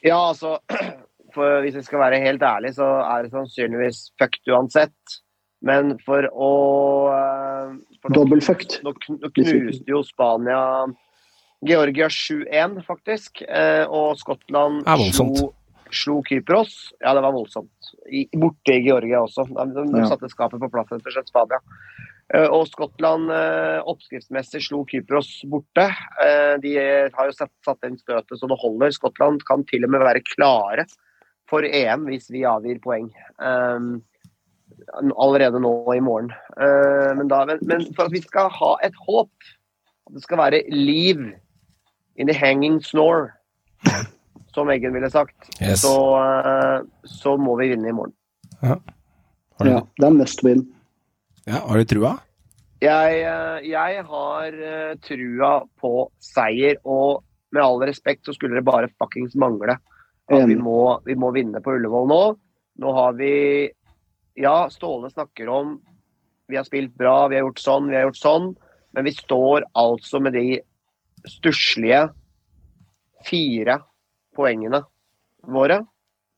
Ja, 0.06 0.20
altså 0.30 0.60
for 1.36 1.60
Hvis 1.66 1.76
jeg 1.76 1.84
skal 1.90 2.00
være 2.00 2.22
helt 2.24 2.42
ærlig, 2.48 2.72
så 2.78 2.88
er 3.04 3.26
det 3.28 3.34
sannsynligvis 3.36 4.06
fucked 4.22 4.54
uansett. 4.56 5.18
Men 5.68 5.96
for 6.06 6.24
å 6.32 6.52
eh, 7.12 7.76
for 8.06 8.16
nå- 8.16 8.40
fucked. 8.46 8.80
Nå, 8.86 8.94
nå 9.20 9.32
knuste 9.36 9.90
jo 9.92 10.04
Spania 10.08 10.62
Georgia 11.66 12.08
7-1, 12.14 12.80
faktisk. 12.88 13.42
eh, 13.50 13.84
Og 13.90 14.16
Skottland 14.22 14.84
Det 14.86 14.94
er 14.94 15.04
voldsomt. 15.04 15.44
Slo, 15.96 16.22
Kypros. 16.26 16.94
Ja, 17.00 17.14
det 17.14 17.22
var 17.24 17.34
voldsomt. 17.36 17.92
I, 18.12 18.26
borte 18.38 18.74
i 18.76 18.84
Georgia 18.86 19.22
også. 19.24 19.46
De, 19.50 19.66
de, 19.76 19.86
de 19.94 20.02
Ja. 20.04 20.10
satte 20.12 20.30
skapet 20.32 20.60
på 20.62 20.70
plass, 20.74 20.90
rett 20.92 21.06
og 21.06 21.14
slett, 21.16 21.30
Spania. 21.32 21.60
Uh, 22.36 22.50
Og 22.52 22.68
Skottland 22.68 23.30
uh, 23.32 23.80
oppskriftsmessig 23.88 24.60
slo 24.66 24.82
Kypros 24.90 25.30
borte. 25.48 25.86
Uh, 26.20 26.58
De 26.60 26.74
har 27.16 27.30
jo 27.30 27.36
satt, 27.38 27.54
satt 27.64 27.88
inn 27.88 27.96
støtet 27.98 28.40
så 28.40 28.50
det 28.52 28.58
holder. 28.60 28.92
Skottland 28.92 29.46
kan 29.48 29.64
til 29.70 29.88
og 29.88 29.94
med 29.94 30.04
være 30.04 30.26
klare 30.34 30.86
for 31.48 31.64
EM 31.64 32.04
hvis 32.10 32.28
vi 32.34 32.44
avgir 32.44 32.82
poeng. 32.84 33.08
Um, 33.40 34.02
allerede 35.16 35.62
nå 35.64 35.72
i 35.96 36.02
morgen. 36.04 36.34
Men, 36.58 37.28
da, 37.32 37.46
men, 37.48 37.60
men 37.66 37.86
for 37.96 38.08
at 38.08 38.14
vi 38.14 38.22
skal 38.22 38.50
ha 38.54 38.74
et 38.86 38.94
håp, 39.08 39.32
at 40.08 40.14
det 40.16 40.22
skal 40.24 40.38
være 40.38 40.60
liv 40.72 41.24
in 42.18 42.28
the 42.28 42.36
hanging 42.36 42.80
snore, 42.84 43.32
som 44.58 44.70
Eggen 44.74 44.96
ville 44.98 45.10
sagt, 45.14 45.52
Yes. 45.62 45.84
så, 45.86 45.94
uh, 46.18 46.82
så 47.06 47.36
må 47.38 47.56
vi 47.62 47.70
vinne 47.76 47.92
i 47.92 47.96
morgen. 47.96 48.16
Ja, 48.64 48.80
du, 49.62 49.70
Ja, 49.70 49.82
det 50.02 50.08
er 50.10 50.16
must 50.18 50.42
win. 50.46 50.66
ja, 51.46 51.62
har 51.62 51.78
du 51.78 51.86
trua? 51.86 52.18
Jeg, 52.82 53.22
eh, 53.26 53.64
jeg 53.72 54.04
har 54.06 54.54
eh, 54.54 54.96
trua 55.02 55.52
på 55.82 55.92
seier, 56.22 56.78
og 56.86 57.24
med 57.50 57.64
all 57.64 57.80
respekt 57.90 58.28
så 58.28 58.36
skulle 58.36 58.60
det 58.60 58.66
bare 58.68 58.90
fuckings 59.02 59.34
mangle 59.36 59.80
at 60.30 60.44
vi 60.46 60.58
må, 60.60 61.00
vi 61.08 61.16
må 61.18 61.32
vinne 61.34 61.62
på 61.64 61.74
Ullevål 61.74 62.06
nå. 62.12 62.22
Nå 62.84 62.94
har 62.94 63.14
vi 63.18 63.32
Ja, 64.38 64.68
Ståle 64.70 65.10
snakker 65.10 65.50
om 65.50 65.80
vi 66.48 66.58
har 66.60 66.68
spilt 66.68 66.94
bra, 67.00 67.28
vi 67.32 67.40
har 67.40 67.48
gjort 67.48 67.64
sånn, 67.64 67.90
vi 67.90 67.96
har 67.98 68.06
gjort 68.10 68.20
sånn, 68.22 68.46
men 68.94 69.08
vi 69.08 69.12
står 69.16 69.66
altså 69.74 70.22
med 70.22 70.34
de 70.38 70.60
stusslige 71.28 72.04
fire 73.26 73.80
poengene 74.38 74.84
våre. 75.58 75.82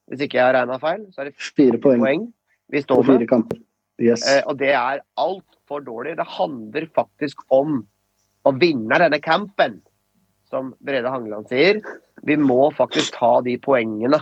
Hvis 0.10 0.26
ikke 0.26 0.40
jeg 0.40 0.48
har 0.48 0.58
regna 0.58 0.80
feil, 0.82 1.06
så 1.14 1.22
er 1.22 1.30
det 1.30 1.38
Fire 1.38 1.78
poeng 1.82 2.02
poeng 2.02 2.26
vi 2.74 2.82
står 2.86 3.06
med. 3.06 3.54
Yes. 4.00 4.24
Eh, 4.24 4.42
og 4.48 4.58
det 4.62 4.72
er 4.78 5.04
altfor 5.20 5.84
dårlig. 5.86 6.16
Det 6.18 6.28
handler 6.38 6.88
faktisk 6.96 7.44
om 7.54 7.82
å 8.48 8.54
vinne 8.56 9.00
denne 9.02 9.20
campen, 9.22 9.80
som 10.50 10.74
Brede 10.82 11.12
Hangeland 11.12 11.50
sier. 11.52 11.82
Vi 12.26 12.38
må 12.40 12.70
faktisk 12.78 13.18
ta 13.20 13.38
de 13.46 13.58
poengene. 13.62 14.22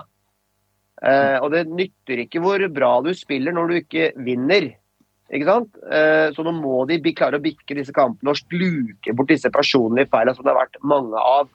Eh, 1.05 1.37
og 1.43 1.51
det 1.53 1.67
nytter 1.69 2.23
ikke 2.23 2.41
hvor 2.41 2.63
bra 2.73 2.97
du 3.05 3.11
spiller 3.15 3.53
når 3.55 3.69
du 3.69 3.79
ikke 3.83 4.09
vinner. 4.25 4.71
Ikke 5.27 5.49
sant? 5.49 5.77
Eh, 5.83 6.33
så 6.33 6.43
nå 6.45 6.55
må 6.55 6.81
de 6.89 6.99
klare 7.11 7.37
å 7.37 7.43
bikke 7.43 7.77
disse 7.77 7.93
kampene 7.95 8.33
og 8.33 8.39
sluke 8.39 9.13
bort 9.13 9.31
disse 9.31 9.51
personlige 9.53 10.09
feilene 10.13 10.35
som 10.35 10.47
det 10.47 10.53
har 10.53 10.63
vært 10.63 10.81
mange 10.87 11.21
av. 11.21 11.51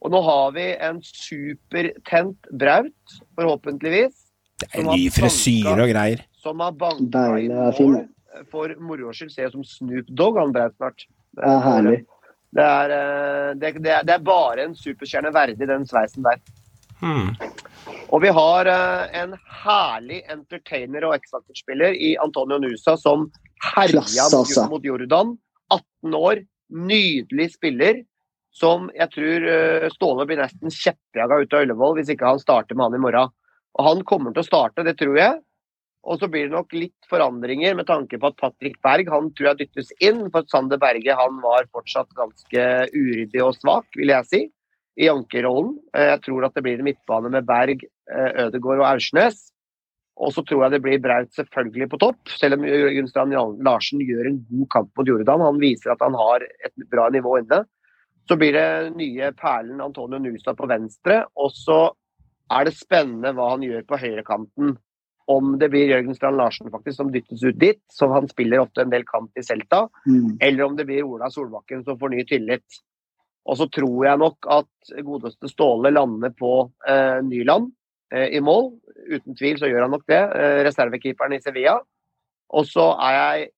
Og 0.00 0.12
nå 0.14 0.20
har 0.24 0.52
vi 0.56 0.66
en 0.80 1.00
supertent 1.04 2.48
Braut, 2.50 3.18
forhåpentligvis, 3.36 4.14
Det 4.60 4.68
er 4.76 4.84
ny 4.84 5.10
frisyre 5.12 5.76
og 5.76 5.88
greier. 5.88 6.24
som 6.40 6.60
har 6.60 6.72
banka 6.72 7.26
i 7.38 7.46
inn 7.46 7.54
mål 7.54 8.00
for 8.50 8.72
moro 8.80 9.12
skyld. 9.12 9.32
Ser 9.32 9.50
ut 9.50 9.58
som 9.58 9.64
Snoop 9.64 10.08
Dogg, 10.08 10.38
han 10.38 10.52
Braut 10.52 10.76
snart. 10.76 11.06
Det 11.36 11.44
er 11.44 11.60
herlig. 11.64 11.98
Det 12.50 12.64
er, 12.66 12.92
det, 13.54 13.74
det, 13.78 13.90
er, 13.90 14.06
det 14.06 14.14
er 14.16 14.24
bare 14.26 14.64
en 14.64 14.74
superstjerne 14.74 15.30
verdig, 15.34 15.68
den 15.68 15.86
sveisen 15.86 16.24
der. 16.26 16.40
Hmm. 17.00 17.30
Og 18.10 18.20
vi 18.24 18.32
har 18.34 18.68
eh, 18.68 19.20
en 19.22 19.36
herlig 19.62 20.20
entertainer 20.32 21.06
og 21.08 21.14
X-Factor-spiller 21.20 21.94
i 21.94 22.16
Antonio 22.20 22.58
Nusa 22.60 22.96
som 23.00 23.28
herja 23.74 24.02
Klasse, 24.02 24.26
altså. 24.26 24.66
mot 24.72 24.84
Jordan. 24.84 25.36
18 25.70 26.16
år, 26.18 26.42
nydelig 26.90 27.52
spiller. 27.54 28.02
Som 28.50 28.88
jeg 28.96 29.12
tror 29.14 29.46
eh, 29.52 29.86
Ståle 29.94 30.26
blir 30.26 30.40
nesten 30.40 30.72
kjeppjaga 30.74 31.38
ut 31.42 31.54
av 31.54 31.66
Ullevål 31.66 32.00
hvis 32.00 32.10
ikke 32.14 32.32
han 32.32 32.42
starter 32.42 32.76
med 32.76 32.88
han 32.88 32.98
i 32.98 33.04
morgen. 33.04 33.32
Og 33.78 33.86
han 33.86 34.02
kommer 34.08 34.34
til 34.34 34.42
å 34.42 34.48
starte, 34.48 34.84
det 34.86 34.96
tror 34.98 35.18
jeg. 35.18 35.38
Og 36.08 36.16
så 36.18 36.30
blir 36.32 36.48
det 36.48 36.56
nok 36.56 36.72
litt 36.72 37.10
forandringer 37.10 37.76
med 37.76 37.86
tanke 37.90 38.18
på 38.18 38.30
at 38.30 38.38
Patrick 38.40 38.78
Berg 38.82 39.10
han 39.12 39.28
tror 39.36 39.50
jeg 39.50 39.60
dyttes 39.60 39.92
inn. 40.02 40.24
For 40.32 40.48
Sander 40.50 40.80
Berge 40.80 41.14
han 41.16 41.38
var 41.44 41.68
fortsatt 41.70 42.10
ganske 42.16 42.66
uryddig 42.96 43.44
og 43.44 43.54
svak, 43.58 43.86
vil 44.00 44.14
jeg 44.14 44.28
si, 44.30 44.42
i 45.00 45.10
ankerrollen. 45.12 45.76
Eh, 45.94 46.10
Jeg 46.16 46.24
tror 46.26 46.48
at 46.48 46.56
det 46.56 46.64
blir 46.66 46.80
en 46.80 46.88
midtbane 46.88 47.32
med 47.32 47.46
Berg, 47.48 47.86
Ødegård 48.10 48.48
Ødegaard 48.48 48.82
og 48.82 48.88
Aursnes. 48.88 49.50
Og 50.20 50.34
så 50.34 50.42
tror 50.44 50.66
jeg 50.66 50.74
det 50.74 50.82
blir 50.84 51.00
Braut 51.00 51.30
selvfølgelig 51.32 51.88
på 51.92 52.00
topp, 52.02 52.32
selv 52.36 52.58
om 52.58 52.64
Jørgen 52.66 53.06
Strand 53.08 53.32
Larsen 53.64 54.02
gjør 54.04 54.28
en 54.28 54.40
god 54.50 54.66
kamp 54.74 54.90
mot 54.98 55.08
Jordan. 55.08 55.44
Han 55.46 55.60
viser 55.62 55.94
at 55.94 56.02
han 56.04 56.16
har 56.18 56.44
et 56.44 56.88
bra 56.92 57.06
nivå 57.12 57.38
inne. 57.40 57.62
Så 58.28 58.36
blir 58.38 58.52
det 58.54 58.92
nye 58.96 59.32
perlen 59.32 59.80
Antonio 59.82 60.18
Nusa 60.22 60.54
på 60.54 60.68
venstre. 60.70 61.24
Og 61.36 61.50
så 61.54 61.80
er 62.50 62.66
det 62.66 62.76
spennende 62.76 63.32
hva 63.34 63.52
han 63.54 63.62
gjør 63.64 63.82
på 63.86 63.98
høyrekanten. 63.98 64.76
Om 65.30 65.52
det 65.60 65.68
blir 65.70 65.86
Jørgen 65.92 66.14
Strand 66.18 66.38
Larsen 66.40 66.70
faktisk 66.72 66.96
som 66.98 67.10
dyttes 67.14 67.42
ut 67.46 67.58
dit, 67.58 67.80
som 67.94 68.10
han 68.10 68.26
spiller 68.30 68.64
ofte 68.64 68.82
en 68.82 68.90
del 68.90 69.04
kamp 69.06 69.30
i 69.38 69.44
Celta, 69.46 69.88
Mm. 70.06 70.38
eller 70.40 70.64
om 70.64 70.76
det 70.76 70.86
blir 70.86 71.04
Ola 71.06 71.30
Solbakken 71.30 71.84
som 71.84 71.98
får 71.98 72.10
ny 72.10 72.24
tillit. 72.24 72.80
Og 73.46 73.56
så 73.56 73.68
tror 73.70 74.04
jeg 74.04 74.18
nok 74.18 74.46
at 74.50 74.90
godeste 75.04 75.48
Ståle 75.48 75.90
lander 75.90 76.30
på 76.30 76.70
eh, 76.86 77.20
Nyland 77.22 77.70
eh, 78.12 78.28
i 78.36 78.40
mål. 78.40 78.72
Uten 79.08 79.36
tvil 79.38 79.58
så 79.58 79.70
gjør 79.70 79.86
han 79.86 79.90
nok 79.90 80.04
det. 80.06 80.18
Eh, 80.20 80.64
reservekeeperen 80.66 81.32
i 81.32 81.40
Sevilla. 81.40 81.78
Og 82.50 82.66
så 82.66 82.90
er 83.00 83.14
jeg 83.14 83.48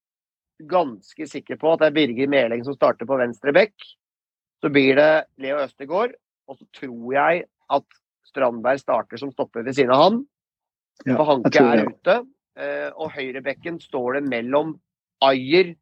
ganske 0.69 1.27
sikker 1.27 1.57
på 1.59 1.73
at 1.73 1.81
det 1.81 1.87
er 1.91 1.97
Birger 1.97 2.29
Meling 2.29 2.63
som 2.65 2.77
starter 2.77 3.09
på 3.09 3.19
venstre 3.19 3.53
bekk. 3.53 3.75
Så 4.63 4.71
blir 4.71 4.95
det 4.99 5.11
Leo 5.43 5.59
Østegård. 5.65 6.15
Og 6.51 6.59
så 6.59 6.67
tror 6.79 7.15
jeg 7.17 7.45
at 7.73 7.99
Strandberg 8.29 8.81
starter 8.83 9.21
som 9.21 9.33
stopper 9.35 9.65
ved 9.67 9.75
siden 9.77 9.93
av 9.95 10.03
han. 10.05 10.21
Ja, 11.07 11.17
For 11.19 11.27
Hanke 11.31 11.63
er 11.63 11.85
ute. 11.89 12.17
eh, 12.57 12.91
Og 12.95 13.11
høyrebekken 13.17 13.81
står 13.83 14.19
det 14.21 14.25
mellom 14.31 14.77
Ayer, 15.23 15.75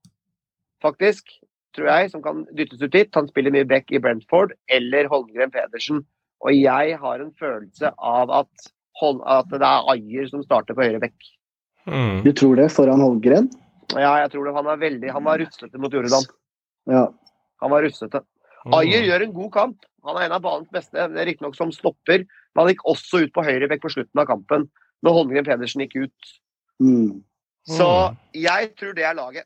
faktisk, 0.83 1.28
tror 1.76 1.89
jeg, 1.89 2.11
som 2.12 2.22
kan 2.22 2.45
dyttes 2.57 2.83
ut 2.83 2.93
dit. 2.93 3.09
Han 3.14 3.28
spiller 3.28 3.53
mye 3.55 3.68
back 3.68 3.91
i 3.93 4.01
Brentford. 4.03 4.53
Eller 4.68 5.09
Holmgren 5.09 5.53
Pedersen. 5.53 6.03
Og 6.41 6.55
jeg 6.57 6.97
har 7.01 7.20
en 7.20 7.33
følelse 7.37 7.93
av 7.97 8.31
at, 8.33 8.70
at 9.03 9.51
det 9.53 9.61
er 9.62 9.91
Ayer 9.93 10.28
som 10.31 10.43
starter 10.45 10.76
på 10.76 10.87
høyre 10.87 11.01
bekk. 11.03 11.31
Hmm. 11.89 12.20
Du 12.24 12.33
tror 12.37 12.57
det 12.61 12.70
foran 12.72 13.01
Holmgren? 13.01 13.49
Ja, 13.97 14.14
jeg 14.22 14.31
tror 14.33 14.47
det. 14.47 14.55
Han 14.55 14.68
er 14.70 14.76
veldig 14.81 15.11
Han 15.16 15.24
var 15.24 15.41
rustete 15.41 15.81
mot 15.81 15.93
Jordan. 15.93 16.24
Ja. 16.89 17.07
Han 17.61 17.72
var 17.72 17.83
rustete. 17.85 18.22
Hmm. 18.65 18.75
Ayer 18.81 19.07
gjør 19.09 19.25
en 19.27 19.33
god 19.37 19.51
kamp. 19.53 19.87
Han 20.05 20.17
er 20.17 20.27
en 20.29 20.33
av 20.37 20.43
banens 20.45 20.71
beste, 20.73 20.97
det 20.97 21.21
er 21.21 21.29
riktignok 21.29 21.57
som 21.57 21.73
stopper. 21.73 22.25
Men 22.55 22.63
han 22.65 22.71
gikk 22.75 22.85
også 22.89 23.25
ut 23.25 23.33
på 23.37 23.45
høyre 23.45 23.69
bekk 23.69 23.83
på 23.85 23.93
slutten 23.93 24.21
av 24.23 24.27
kampen, 24.29 24.69
når 25.05 25.17
Holmgren 25.17 25.47
Pedersen 25.49 25.85
gikk 25.85 25.97
ut. 26.07 26.33
Mm. 26.81 27.23
Så 27.69 27.87
Mm. 28.11 28.17
jeg 28.33 28.71
tror 28.77 28.95
det 28.95 29.05
er 29.05 29.15
laget. 29.15 29.45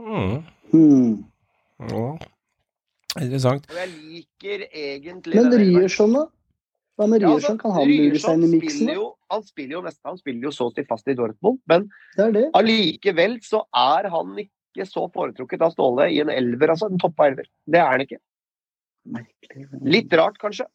Mm. 0.00 0.42
Mm. 0.72 1.24
Ja. 1.90 2.18
Interessant. 3.20 3.66
Og 3.70 3.76
jeg 3.76 3.90
liker 3.92 4.64
egentlig 4.72 5.34
Men 5.36 5.52
Ryerson, 5.52 6.14
da? 6.16 6.24
Hva 6.96 7.08
med 7.08 7.22
altså, 7.22 7.34
Ryerson? 7.36 7.58
Kan 7.60 7.74
han 7.76 7.88
lure 7.90 8.18
seg 8.22 8.38
inn 8.38 8.46
i 8.46 8.50
miksen? 8.56 8.78
spiller 8.78 8.94
jo, 8.94 9.06
han 9.30 9.44
spiller 9.46 9.76
jo 9.76 9.82
nesten 9.82 10.08
Han 10.10 10.18
spiller 10.20 10.48
jo 10.48 10.52
så 10.54 10.68
til 10.74 10.86
fast 10.88 11.08
i 11.08 11.14
Dortmund, 11.18 11.60
men 11.68 11.90
Det 12.16 12.50
allikevel 12.54 13.38
så 13.44 13.62
er 13.74 14.08
han 14.12 14.34
ikke 14.36 14.50
så 14.88 15.04
foretrukket 15.12 15.62
av 15.62 15.74
Ståle 15.74 16.08
i 16.10 16.20
en 16.22 16.30
elver, 16.32 16.72
altså. 16.72 16.88
En 16.90 17.00
toppa 17.00 17.28
elver. 17.28 17.48
Det 17.68 17.80
er 17.80 17.90
han 17.90 18.04
ikke. 18.04 18.18
Merkelig. 19.12 19.66
Litt 19.84 20.12
rart, 20.16 20.38
kanskje. 20.40 20.66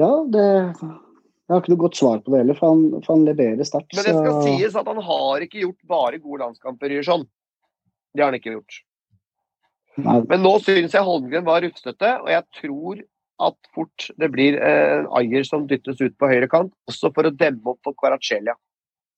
Ja, 0.00 0.10
det 0.26 0.44
Jeg 0.44 1.52
har 1.52 1.60
ikke 1.60 1.74
noe 1.74 1.82
godt 1.84 1.98
svar 1.98 2.20
på 2.24 2.32
det 2.32 2.40
heller, 2.40 2.56
for 2.58 2.72
han, 2.72 3.02
for 3.04 3.14
han 3.14 3.26
leverer 3.28 3.68
sterkt. 3.68 3.92
Men 3.94 4.04
det 4.08 4.14
skal 4.16 4.32
så- 4.32 4.44
sies 4.48 4.76
at 4.80 4.86
han 4.88 5.00
har 5.02 5.40
ikke 5.44 5.60
gjort 5.60 5.80
bare 5.86 6.18
gode 6.18 6.40
landskamper, 6.40 6.88
Ryerson. 6.88 7.26
Det 8.14 8.22
har 8.22 8.32
han 8.32 8.40
ikke 8.40 8.56
gjort. 8.56 8.80
Nei, 9.96 10.20
Men 10.28 10.40
nå 10.42 10.58
syns 10.64 10.94
jeg 10.96 11.06
Holmgren 11.06 11.44
var 11.44 11.60
rufsete, 11.62 12.20
og 12.22 12.28
jeg 12.28 12.42
tror 12.58 13.02
at 13.44 13.56
fort 13.74 14.10
det 14.18 14.30
blir 14.32 14.56
eh, 14.58 15.04
Ayer 15.18 15.44
som 15.44 15.66
dyttes 15.68 16.00
ut 16.00 16.16
på 16.18 16.30
høyre 16.30 16.48
kant, 16.48 16.72
også 16.90 17.12
for 17.14 17.28
å 17.28 17.36
demme 17.36 17.66
opp 17.66 17.80
for 17.84 17.94
Kvaratskhelia. 17.94 18.54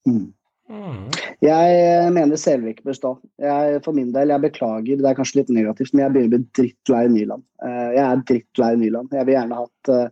mm. 0.08 0.32
Hmm. 0.66 1.06
Jeg 1.44 2.12
mener 2.14 2.40
Selvik 2.40 2.82
bør 2.86 2.96
stå. 2.96 3.12
Jeg, 3.42 3.80
for 3.84 3.94
min 3.94 4.12
del, 4.14 4.32
jeg 4.34 4.42
beklager, 4.48 4.98
det 4.98 5.06
er 5.06 5.18
kanskje 5.18 5.42
litt 5.42 5.52
negativt, 5.54 5.92
men 5.94 6.04
jeg 6.04 6.14
begynner 6.14 6.30
å 6.30 6.34
bli 6.34 6.54
drittlei 6.58 7.02
Nyland. 7.12 7.44
Eh, 7.62 7.90
Jeg 7.94 8.04
er 8.04 8.24
drittlei 8.30 8.72
Nyland. 8.80 9.14
Jeg 9.14 9.28
vil 9.28 9.36
gjerne 9.36 9.60
hatt 9.60 9.92
eh, 9.94 10.08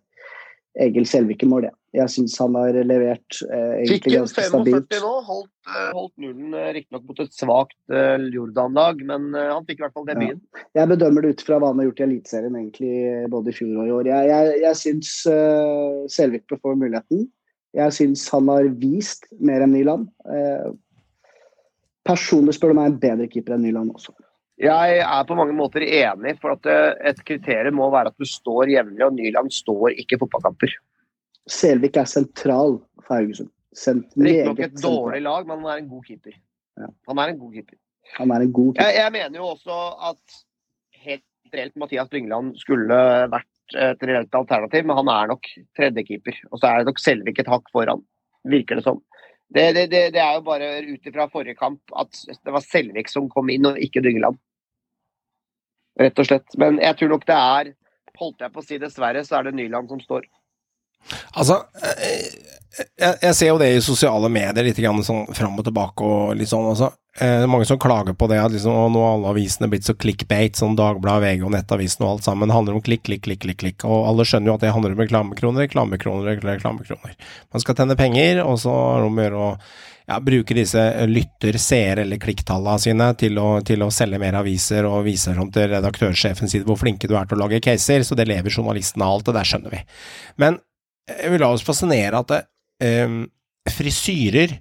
Egil 0.86 1.06
Selvik 1.10 1.42
i 1.42 1.48
mål, 1.50 1.68
jeg. 1.68 1.76
Jeg 1.94 2.10
syns 2.10 2.32
han 2.42 2.56
har 2.58 2.74
levert 2.86 3.36
eh, 3.46 3.84
Fikk 3.86 4.08
egentlig 4.08 4.16
en 4.16 4.24
ganske 4.24 4.44
45 4.50 5.02
nå, 5.04 5.12
holdt, 5.28 5.50
eh, 5.70 5.90
holdt 5.94 6.14
nullen 6.24 6.56
eh, 6.58 6.70
riktignok 6.74 7.04
mot 7.06 7.20
et 7.22 7.36
svakt 7.36 7.76
uh, 7.94 8.24
Jordan-lag, 8.34 9.04
men 9.06 9.28
uh, 9.36 9.52
han 9.52 9.68
fikk 9.68 9.78
i 9.78 9.84
hvert 9.84 9.94
fall 9.94 10.08
debuten. 10.08 10.42
Jeg 10.74 10.90
bedømmer 10.90 11.22
det 11.22 11.36
ut 11.36 11.44
fra 11.46 11.60
hva 11.62 11.70
han 11.70 11.82
har 11.82 11.88
gjort 11.90 12.02
i 12.02 12.06
Eliteserien, 12.08 12.58
egentlig 12.58 12.96
både 13.30 13.52
i 13.52 13.56
fjor 13.60 13.76
og 13.76 13.86
i 13.86 13.94
år. 14.00 14.10
Jeg, 14.10 14.32
jeg, 14.32 14.58
jeg 14.64 14.80
syns 14.80 15.14
uh, 15.30 16.02
Selvik 16.10 16.48
bør 16.50 16.62
få 16.66 16.74
muligheten. 16.82 17.28
Jeg 17.74 17.94
syns 17.96 18.28
han 18.30 18.50
har 18.52 18.68
vist 18.78 19.26
mer 19.42 19.64
enn 19.64 19.74
Nyland. 19.74 20.06
Eh, 20.30 20.68
personlig 22.06 22.54
spør 22.56 22.72
du 22.72 22.78
meg 22.78 22.92
en 22.92 23.00
bedre 23.02 23.26
keeper 23.30 23.56
enn 23.56 23.64
Nyland 23.66 23.94
også. 23.96 24.14
Jeg 24.62 24.98
er 25.02 25.24
på 25.26 25.34
mange 25.34 25.56
måter 25.56 25.82
enig, 25.82 26.36
for 26.42 26.54
at 26.54 26.68
eh, 26.70 26.92
et 27.10 27.22
kriterium 27.26 27.80
må 27.80 27.88
være 27.90 28.12
at 28.12 28.20
du 28.20 28.28
står 28.28 28.70
jevnlig, 28.70 29.02
og 29.02 29.16
Nyland 29.16 29.50
står 29.54 29.96
ikke 30.04 30.20
fotballkamper. 30.22 30.76
Selvik 31.50 31.98
er 32.00 32.08
sentral 32.08 32.78
for 33.02 33.18
Haugesund. 33.18 33.50
Riktignok 33.74 34.60
et 34.62 34.76
dårlig 34.78 35.24
lag, 35.24 35.48
men 35.48 35.64
han 35.64 35.72
er 35.72 35.82
en 35.82 35.90
god 35.90 36.04
keeper. 36.06 36.36
Ja. 36.78 36.90
Han 37.10 37.18
er 37.18 37.32
en 37.32 37.40
god 37.40 37.56
keeper. 37.56 37.78
Han 38.20 38.30
er 38.30 38.44
en 38.46 38.52
god 38.54 38.70
keeper. 38.74 38.86
Jeg, 38.86 39.00
jeg 39.02 39.14
mener 39.16 39.40
jo 39.40 39.48
også 39.56 39.80
at 40.12 40.38
helt 41.04 41.54
reelt 41.54 41.76
Mathias 41.82 42.10
Dyngeland 42.12 42.54
skulle 42.62 43.00
vært 43.34 43.50
et 43.72 44.02
reelt 44.04 44.34
alternativ, 44.36 44.84
men 44.86 44.98
han 45.00 45.10
er 45.12 45.30
nok 45.32 45.48
tredjekeeper. 45.78 46.40
Og 46.50 46.60
så 46.60 46.68
er 46.68 46.82
det 46.82 46.90
nok 46.90 47.00
Selvik 47.02 47.40
et 47.40 47.50
hakk 47.50 47.70
foran, 47.72 48.02
virker 48.48 48.80
det 48.80 48.84
som. 48.86 49.00
Det, 49.54 49.70
det, 49.76 49.86
det, 49.92 50.02
det 50.16 50.20
er 50.20 50.36
jo 50.36 50.44
bare 50.46 50.70
ut 50.82 51.08
ifra 51.08 51.28
forrige 51.30 51.56
kamp 51.58 51.94
at 52.00 52.20
det 52.34 52.54
var 52.54 52.64
Selvik 52.64 53.10
som 53.12 53.30
kom 53.32 53.52
inn, 53.52 53.68
og 53.70 53.80
ikke 53.80 54.02
Dyngeland. 54.04 54.40
Rett 56.00 56.18
og 56.18 56.26
slett. 56.26 56.56
Men 56.58 56.80
jeg 56.82 56.98
tror 56.98 57.14
nok 57.14 57.26
det 57.28 57.38
er 57.38 57.74
Holdt 58.14 58.44
jeg 58.44 58.52
på 58.54 58.62
å 58.62 58.62
si 58.62 58.76
dessverre, 58.78 59.24
så 59.26 59.40
er 59.40 59.48
det 59.48 59.56
Nyland 59.58 59.88
som 59.90 59.98
står. 59.98 60.28
Altså, 61.34 61.56
eh, 61.82 62.28
jeg, 62.94 63.16
jeg 63.24 63.34
ser 63.34 63.48
jo 63.50 63.56
det 63.58 63.72
i 63.74 63.80
sosiale 63.82 64.30
medier, 64.30 64.62
litt 64.62 64.78
grann 64.78 65.02
sånn 65.02 65.26
fram 65.34 65.58
og 65.58 65.66
tilbake 65.66 66.06
og 66.06 66.36
litt 66.38 66.46
sånn. 66.46 66.68
Altså. 66.70 66.92
Eh, 67.20 67.46
mange 67.46 67.64
som 67.64 67.78
klager 67.78 68.14
på 68.18 68.26
det, 68.26 68.40
at 68.42 68.50
liksom, 68.50 68.74
nå 68.90 68.98
har 68.98 69.12
alle 69.14 69.28
avisene 69.30 69.68
blitt 69.70 69.86
så 69.86 69.94
clickbait, 69.94 70.56
sånn 70.58 70.74
Dagbladet, 70.74 71.22
VG 71.22 71.44
og 71.46 71.52
Nettavisen 71.54 72.02
og 72.02 72.08
alt 72.16 72.26
sammen. 72.26 72.50
Handler 72.50 72.74
om 72.74 72.82
klikk, 72.82 73.04
klikk, 73.06 73.22
klikk, 73.28 73.44
klikk, 73.44 73.60
klikk. 73.60 73.84
Og 73.86 74.08
alle 74.08 74.26
skjønner 74.26 74.50
jo 74.50 74.54
at 74.56 74.64
det 74.64 74.72
handler 74.74 74.96
om 74.96 75.02
reklamekroner, 75.04 75.62
reklamekroner, 75.68 76.40
reklamekroner. 76.42 77.12
Man 77.54 77.62
skal 77.62 77.78
tjene 77.78 77.96
penger, 78.00 78.40
og 78.42 78.58
så 78.64 78.72
har 78.74 79.06
det 79.06 79.28
gjøre 79.28 79.44
å 79.44 79.52
ja, 80.10 80.18
bruke 80.26 80.56
disse 80.58 80.82
lytter-, 81.06 81.60
seer- 81.62 82.02
eller 82.02 82.18
klikktallene 82.18 82.82
sine 82.82 83.08
til 83.20 83.38
å, 83.38 83.46
til 83.62 83.86
å 83.86 83.92
selge 83.94 84.18
mer 84.18 84.40
aviser 84.40 84.90
og 84.90 85.06
vise 85.06 85.36
fram 85.36 85.54
til 85.54 85.70
redaktørsjefen 85.70 86.50
sin 86.50 86.66
hvor 86.66 86.82
flinke 86.82 87.06
du 87.06 87.14
er 87.14 87.30
til 87.30 87.38
å 87.38 87.44
lage 87.44 87.62
caser, 87.62 88.02
så 88.02 88.18
det 88.18 88.26
lever 88.26 88.50
journalistene 88.50 89.06
av 89.06 89.20
alt, 89.20 89.30
det 89.30 89.36
der 89.38 89.52
skjønner 89.52 89.76
vi. 89.78 89.84
Men 90.42 90.58
jeg 91.14 91.30
vil 91.30 91.46
la 91.46 91.54
oss 91.54 91.62
fascinere 91.62 92.26
at 92.26 92.34
det, 92.34 92.42
eh, 92.82 93.16
frisyrer, 93.70 94.58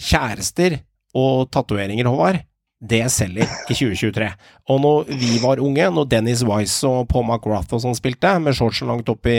kjærester 0.00 0.82
og 1.14 1.50
tatoveringer, 1.52 2.08
Håvard, 2.08 2.42
det 2.80 3.02
selger 3.12 3.44
i 3.44 3.74
2023. 3.76 4.26
Og 4.72 4.78
når 4.80 5.10
vi 5.20 5.34
var 5.42 5.60
unge, 5.60 5.84
når 5.92 6.06
Dennis 6.08 6.40
Wise 6.48 6.88
og 6.88 7.08
Paul 7.10 7.26
McGrath 7.26 7.74
og 7.76 7.82
sånn 7.82 7.96
spilte, 7.98 8.30
med 8.40 8.56
shortsen 8.56 8.88
langt 8.88 9.10
opp 9.12 9.28
i 9.28 9.36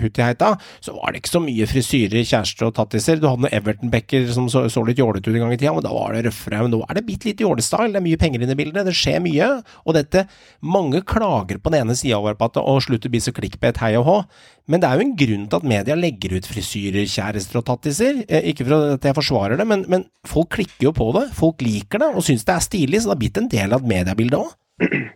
hutiheita, 0.00 0.54
så 0.80 0.94
var 0.96 1.12
det 1.12 1.20
ikke 1.20 1.34
så 1.34 1.42
mye 1.44 1.68
frisyrer, 1.68 2.24
kjærester 2.24 2.70
og 2.70 2.76
tattiser. 2.78 3.20
Du 3.20 3.28
hadde 3.28 3.44
noen 3.44 3.52
Everton-backer 3.58 4.30
som 4.32 4.48
så, 4.52 4.64
så 4.72 4.84
litt 4.88 5.02
jålete 5.02 5.28
ut 5.28 5.36
en 5.36 5.44
gang 5.44 5.52
i 5.52 5.60
tida, 5.60 5.74
men 5.76 5.84
da 5.84 5.92
var 5.92 6.16
det 6.16 6.24
røffere. 6.30 6.62
Men 6.64 6.72
nå 6.78 6.80
er 6.86 6.96
det 6.96 7.04
bitte 7.10 7.28
litt 7.28 7.44
jålestyle, 7.44 7.90
det 7.92 8.00
er 8.00 8.06
mye 8.08 8.20
penger 8.24 8.46
inne 8.46 8.56
i 8.56 8.60
bildet, 8.62 8.88
det 8.88 8.96
skjer 8.96 9.20
mye. 9.24 9.50
Og 9.84 9.98
dette 9.98 10.24
Mange 10.64 11.00
klager 11.06 11.60
på 11.62 11.70
den 11.70 11.84
ene 11.84 11.94
sida 11.96 12.16
over 12.18 12.34
på 12.38 12.48
at 12.48 12.56
å 12.60 12.78
slutte 12.82 13.08
å 13.08 13.12
bli 13.12 13.20
så 13.22 13.32
klikkbet, 13.36 13.78
hei 13.84 13.92
og 14.00 14.06
hå. 14.08 14.16
Men 14.68 14.82
det 14.82 14.88
er 14.88 14.98
jo 14.98 15.04
en 15.06 15.14
grunn 15.16 15.44
til 15.48 15.56
at 15.60 15.68
media 15.70 15.94
legger 15.96 16.34
ut 16.36 16.48
frisyrer, 16.48 17.06
kjærester 17.08 17.60
og 17.60 17.64
tattiser. 17.70 18.18
Eh, 18.28 18.50
Ikke 18.50 18.66
for 18.66 18.96
at 18.98 19.06
jeg 19.06 19.16
forsvarer 19.16 19.56
det, 19.60 19.64
men, 19.68 19.84
men 19.88 20.04
folk 20.28 20.50
klikker 20.58 20.90
jo 20.90 20.92
på 20.96 21.06
det. 21.16 21.24
Folk 21.36 21.62
liker 21.64 22.02
det 22.02 22.10
og 22.12 22.24
syns 22.26 22.44
det 22.44 22.52
er 22.56 22.64
stilig, 22.66 22.77
så 22.86 23.08
det 23.10 23.14
har 23.16 23.16
blitt 23.16 23.36
en 23.38 23.48
del 23.48 23.72
av 23.72 23.82
mediebildet 23.86 24.38
òg. 24.38 24.52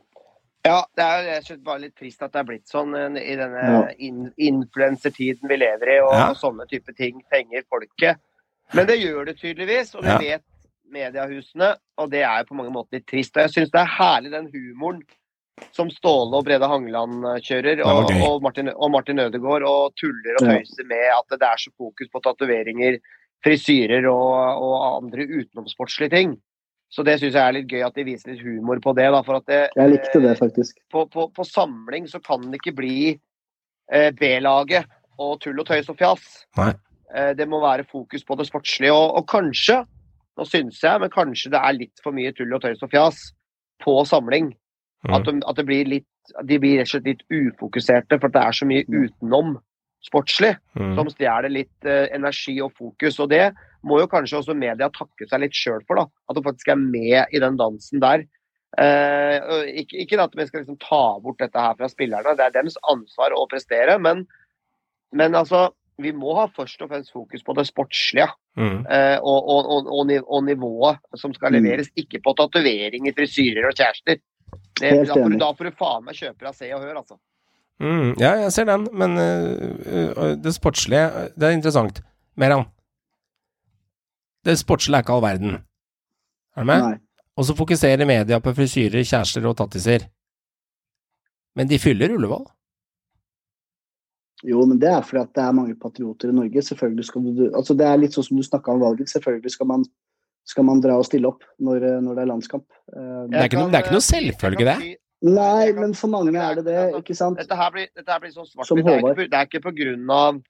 Ja, 0.62 0.84
det 0.94 1.02
er 1.02 1.24
rett 1.26 1.42
og 1.42 1.46
slett 1.48 1.62
bare 1.66 1.80
litt 1.82 1.96
trist 1.98 2.20
at 2.22 2.30
det 2.32 2.38
er 2.38 2.44
blitt 2.46 2.68
sånn 2.70 2.92
eh, 2.94 3.16
i 3.18 3.34
denne 3.34 3.62
Ja. 3.66 3.78
in 3.98 4.28
influensertiden 4.38 5.48
vi 5.50 5.56
lever 5.58 5.90
i, 5.90 5.96
og, 6.04 6.12
Ja. 6.14 6.28
og 6.30 6.36
sånne 6.38 6.68
type 6.70 6.94
ting. 6.94 7.20
Penger 7.32 7.64
folket. 7.68 8.20
Men 8.72 8.86
det 8.86 9.00
gjør 9.00 9.26
det 9.26 9.40
tydeligvis, 9.40 9.90
og 9.96 10.02
det 10.06 10.12
Ja. 10.12 10.18
vet 10.18 10.44
mediehusene. 10.92 11.74
Og 11.98 12.10
det 12.10 12.22
er 12.22 12.38
jo 12.38 12.44
på 12.54 12.54
mange 12.60 12.70
måter 12.70 12.92
litt 13.00 13.06
trist. 13.10 13.36
Og 13.36 13.42
jeg 13.42 13.50
syns 13.56 13.72
det 13.72 13.80
er 13.80 13.90
herlig 13.98 14.30
den 14.30 14.46
humoren 14.54 15.02
som 15.72 15.90
Ståle 15.90 16.38
og 16.38 16.44
Brede 16.44 16.68
Hangeland 16.68 17.24
eh, 17.26 17.40
kjører, 17.42 17.82
og, 17.84 18.12
og, 18.22 18.40
Martin, 18.42 18.68
og 18.68 18.90
Martin 18.92 19.18
Ødegaard, 19.18 19.62
og 19.66 19.96
tuller 19.98 20.38
og 20.38 20.46
Ja. 20.46 20.58
tøyser 20.60 20.86
med 20.86 21.10
at 21.10 21.26
det 21.40 21.42
er 21.42 21.58
så 21.58 21.70
fokus 21.76 22.06
på 22.06 22.22
tatoveringer, 22.22 23.00
frisyrer 23.42 24.06
og, 24.06 24.62
og 24.62 25.02
andre 25.02 25.26
utenomsportslige 25.26 26.10
ting. 26.10 26.36
Så 26.92 27.04
det 27.06 27.16
syns 27.20 27.36
jeg 27.38 27.40
er 27.40 27.54
litt 27.56 27.70
gøy 27.72 27.84
at 27.86 27.96
de 27.96 28.04
viser 28.04 28.34
litt 28.34 28.42
humor 28.44 28.80
på 28.84 28.92
det. 28.98 29.06
Da, 29.14 29.22
for 29.24 29.40
at 29.40 29.46
det, 29.48 29.60
Jeg 29.78 29.92
likte 29.94 30.20
det, 30.20 30.34
faktisk. 30.38 30.76
på, 30.92 31.06
på, 31.12 31.28
på 31.32 31.46
samling 31.48 32.08
så 32.10 32.20
kan 32.20 32.44
det 32.50 32.60
ikke 32.60 32.74
bli 32.82 32.96
eh, 33.12 34.10
B-laget 34.18 34.90
og 35.22 35.38
tull 35.40 35.62
og 35.62 35.68
tøys 35.68 35.88
og 35.88 35.96
fjas. 36.00 36.26
Nei. 36.60 36.74
Eh, 37.16 37.32
det 37.38 37.48
må 37.48 37.62
være 37.64 37.88
fokus 37.88 38.24
på 38.28 38.36
det 38.36 38.48
sportslige. 38.50 38.92
Og, 38.92 39.16
og 39.22 39.28
kanskje, 39.30 39.80
nå 40.36 40.48
syns 40.48 40.82
jeg, 40.84 41.00
men 41.00 41.12
kanskje 41.12 41.54
det 41.54 41.62
er 41.64 41.78
litt 41.80 42.04
for 42.04 42.16
mye 42.16 42.32
tull 42.36 42.52
og 42.52 42.64
tøys 42.64 42.84
og 42.84 42.92
fjas 42.92 43.24
på 43.84 43.96
samling. 44.08 44.52
Mm. 45.08 45.14
At, 45.16 45.26
de, 45.26 45.40
at 45.48 45.58
det 45.58 45.66
blir 45.68 45.88
litt, 45.96 46.08
de 46.44 46.60
blir 46.60 46.78
rett 46.78 46.90
og 46.90 46.94
slett 46.94 47.08
litt 47.08 47.24
ufokuserte, 47.32 48.20
for 48.20 48.28
at 48.28 48.36
det 48.36 48.44
er 48.44 48.58
så 48.60 48.68
mye 48.68 48.84
utenom 48.86 49.56
sportslig 50.02 50.56
Mm. 50.74 50.94
som 50.96 51.08
stjeler 51.12 51.50
litt 51.52 51.84
eh, 51.86 52.08
energi 52.16 52.60
og 52.64 52.72
fokus. 52.78 53.18
Og 53.20 53.28
det 53.30 53.52
må 53.84 54.00
jo 54.00 54.06
kanskje 54.10 54.38
også 54.40 54.54
media 54.56 54.88
takke 54.90 55.28
seg 55.28 55.40
litt 55.44 55.52
sjøl 55.54 55.82
for, 55.86 55.96
da. 55.96 56.06
At 56.30 56.36
de 56.36 56.42
faktisk 56.42 56.68
er 56.72 56.80
med 56.80 57.26
i 57.32 57.38
den 57.42 57.56
dansen 57.60 58.00
der. 58.02 58.24
Eh, 58.78 59.36
ikke, 59.82 59.98
ikke 60.06 60.20
at 60.22 60.32
vi 60.34 60.46
skal 60.48 60.62
liksom 60.62 60.78
ta 60.80 61.02
bort 61.20 61.38
dette 61.42 61.60
her 61.60 61.74
fra 61.76 61.88
spillerne, 61.92 62.32
det 62.38 62.46
er 62.46 62.54
deres 62.56 62.78
ansvar 62.88 63.34
å 63.36 63.46
prestere. 63.50 63.98
Men, 64.00 64.26
men 65.12 65.34
altså, 65.36 65.70
vi 66.00 66.10
må 66.16 66.32
ha 66.38 66.46
først 66.48 66.80
og 66.82 66.88
fremst 66.90 67.12
fokus 67.12 67.42
på 67.44 67.54
det 67.58 67.66
sportslige 67.68 68.30
Mm. 68.56 68.84
eh, 68.84 69.16
og, 69.24 69.46
og, 69.48 69.68
og, 69.88 70.18
og, 70.28 70.42
nivået 70.44 70.98
som 71.16 71.32
skal 71.32 71.52
Mm. 71.52 71.62
leveres. 71.62 71.88
Ikke 71.96 72.18
på 72.20 72.34
tatoveringer, 72.36 73.14
frisyrer 73.16 73.64
og 73.70 73.72
kjærester. 73.72 74.18
Det, 74.80 74.90
da, 75.08 75.14
får 75.14 75.30
du, 75.32 75.36
da 75.40 75.52
får 75.56 75.64
du 75.64 75.76
faen 75.78 76.04
meg 76.04 76.14
kjøpe 76.18 76.44
deg 76.44 76.54
Se 76.54 76.68
og 76.74 76.82
Hør, 76.82 76.96
altså. 77.00 77.16
Mm. 77.82 78.12
Ja, 78.20 78.34
jeg 78.44 78.52
ser 78.54 78.68
den, 78.68 78.84
men 78.94 79.16
uh, 79.18 80.12
uh, 80.14 80.34
det 80.38 80.52
sportslige 80.54 81.30
Det 81.34 81.48
er 81.48 81.56
interessant. 81.56 81.98
Meran. 82.38 82.64
Det 84.46 84.54
sportslige 84.60 85.00
er 85.00 85.02
ikke 85.04 85.16
all 85.16 85.24
verden. 85.24 85.56
Er 86.56 86.62
du 86.62 86.68
med? 86.68 86.82
Nei. 86.84 86.96
Og 87.36 87.46
så 87.48 87.54
fokuserer 87.56 88.06
media 88.06 88.38
på 88.44 88.52
frisyrer, 88.54 89.02
kjærester 89.08 89.44
og 89.48 89.56
tattiser. 89.56 90.04
Men 91.56 91.68
de 91.68 91.78
fyller 91.80 92.12
Ullevål. 92.14 92.44
Jo, 94.44 94.64
men 94.66 94.78
det 94.82 94.88
er 94.90 95.02
fordi 95.06 95.20
at 95.22 95.34
det 95.36 95.42
er 95.44 95.52
mange 95.54 95.74
patrioter 95.78 96.32
i 96.32 96.34
Norge. 96.34 96.62
Selvfølgelig 96.66 97.04
skal 97.06 97.26
du, 97.36 97.44
altså 97.54 97.76
Det 97.78 97.86
er 97.86 98.00
litt 98.02 98.16
sånn 98.16 98.26
som 98.26 98.36
du 98.40 98.42
snakka 98.46 98.72
om 98.74 98.80
valget. 98.82 99.10
Selvfølgelig 99.12 99.52
skal 99.54 99.68
man, 99.70 99.84
skal 100.48 100.66
man 100.66 100.80
dra 100.82 100.96
og 100.98 101.06
stille 101.06 101.30
opp 101.30 101.44
når, 101.62 101.86
når 102.02 102.14
det 102.18 102.24
er 102.24 102.30
landskamp. 102.32 102.66
Eh, 102.90 103.22
Det 103.30 103.38
er 103.38 103.48
ikke 103.50 103.60
noe- 103.60 103.70
det 103.70 103.78
er 103.78 103.84
ikke 103.86 103.96
noe 103.98 104.08
selvfølge, 104.08 104.64
det. 104.70 104.96
Nei, 105.22 105.70
kan- 105.70 105.80
men 105.80 105.92
for 105.94 106.10
mange 106.10 106.34
er 106.34 106.56
det 106.58 106.64
det, 106.66 106.78
ikke 106.98 107.14
sant? 107.14 107.38
Dette 107.38 107.56
her 107.56 107.70
blir, 107.70 107.88
dette 107.94 108.10
her 108.10 108.22
blir 108.22 108.32
sånn 108.34 108.48
svart 108.48 108.66
Som 108.66 108.80
det, 108.82 108.86
er 108.90 108.98
ikke 108.98 109.28
det 109.30 109.38
er 109.38 109.46
ikke 109.46 109.62
på 109.62 109.72
grunn 109.76 110.10
av 110.10 110.40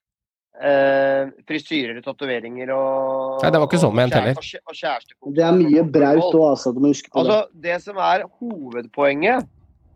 eh, 0.60 1.32
frisyrer, 1.48 1.98
tatoveringer 2.04 2.72
og 2.74 3.42
Nei, 3.42 3.50
det 3.50 3.60
var 3.60 3.68
ikke 3.68 3.82
sånn 3.82 3.92
og 3.92 3.98
ment 4.00 4.16
heller. 4.16 4.38
Og, 4.38 4.76
kjæreste, 4.76 5.16
og. 5.20 5.34
Det 5.36 5.44
er 5.44 5.58
mye 5.58 5.84
braut 5.84 6.28
òg, 6.30 6.46
altså. 6.54 6.72
Du 6.72 6.80
må 6.80 6.92
huske 6.92 7.12
på 7.12 7.24
det. 7.24 7.36
Altså, 7.36 7.60
det 7.66 7.82
som 7.84 8.00
er 8.00 8.24
hovedpoenget 8.40 9.50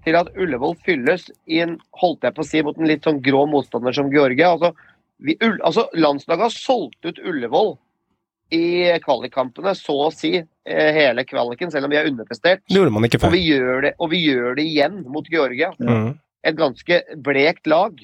til 0.07 0.19
at 0.21 0.29
Ullevål 0.39 0.77
fylles 0.87 1.31
i 1.51 1.63
en, 1.65 1.79
holdt 1.99 2.23
jeg 2.23 2.37
på 2.37 2.45
å 2.45 2.47
si, 2.47 2.63
mot 2.63 2.77
en 2.79 2.87
litt 2.87 3.07
sånn 3.07 3.19
grå 3.25 3.43
motstander 3.51 3.97
som 3.97 4.13
Georgia 4.13 4.53
altså, 4.55 4.73
vi, 5.25 5.35
altså, 5.41 5.89
Landslaget 5.97 6.47
har 6.47 6.55
solgt 6.55 7.09
ut 7.09 7.19
Ullevål 7.25 7.75
i 8.55 8.99
kvalikkampene, 9.03 9.73
så 9.75 9.97
å 10.07 10.11
si 10.15 10.35
eh, 10.39 10.91
hele 10.95 11.25
kvaliken, 11.27 11.71
selv 11.73 11.89
om 11.89 11.91
vi 11.91 11.97
er 12.01 12.07
underprestert. 12.11 12.63
Det 12.69 12.77
gjorde 12.79 12.93
man 12.95 13.05
ikke 13.09 13.25
Og 13.27 13.33
vi 13.33 13.43
gjør 13.49 13.83
det, 13.83 13.95
og 13.99 14.11
vi 14.13 14.21
gjør 14.27 14.55
det 14.59 14.65
igjen 14.69 15.01
mot 15.11 15.27
Georgia. 15.33 15.73
Mm. 15.81 16.13
Et 16.47 16.57
ganske 16.57 17.01
blekt 17.27 17.67
lag. 17.67 17.99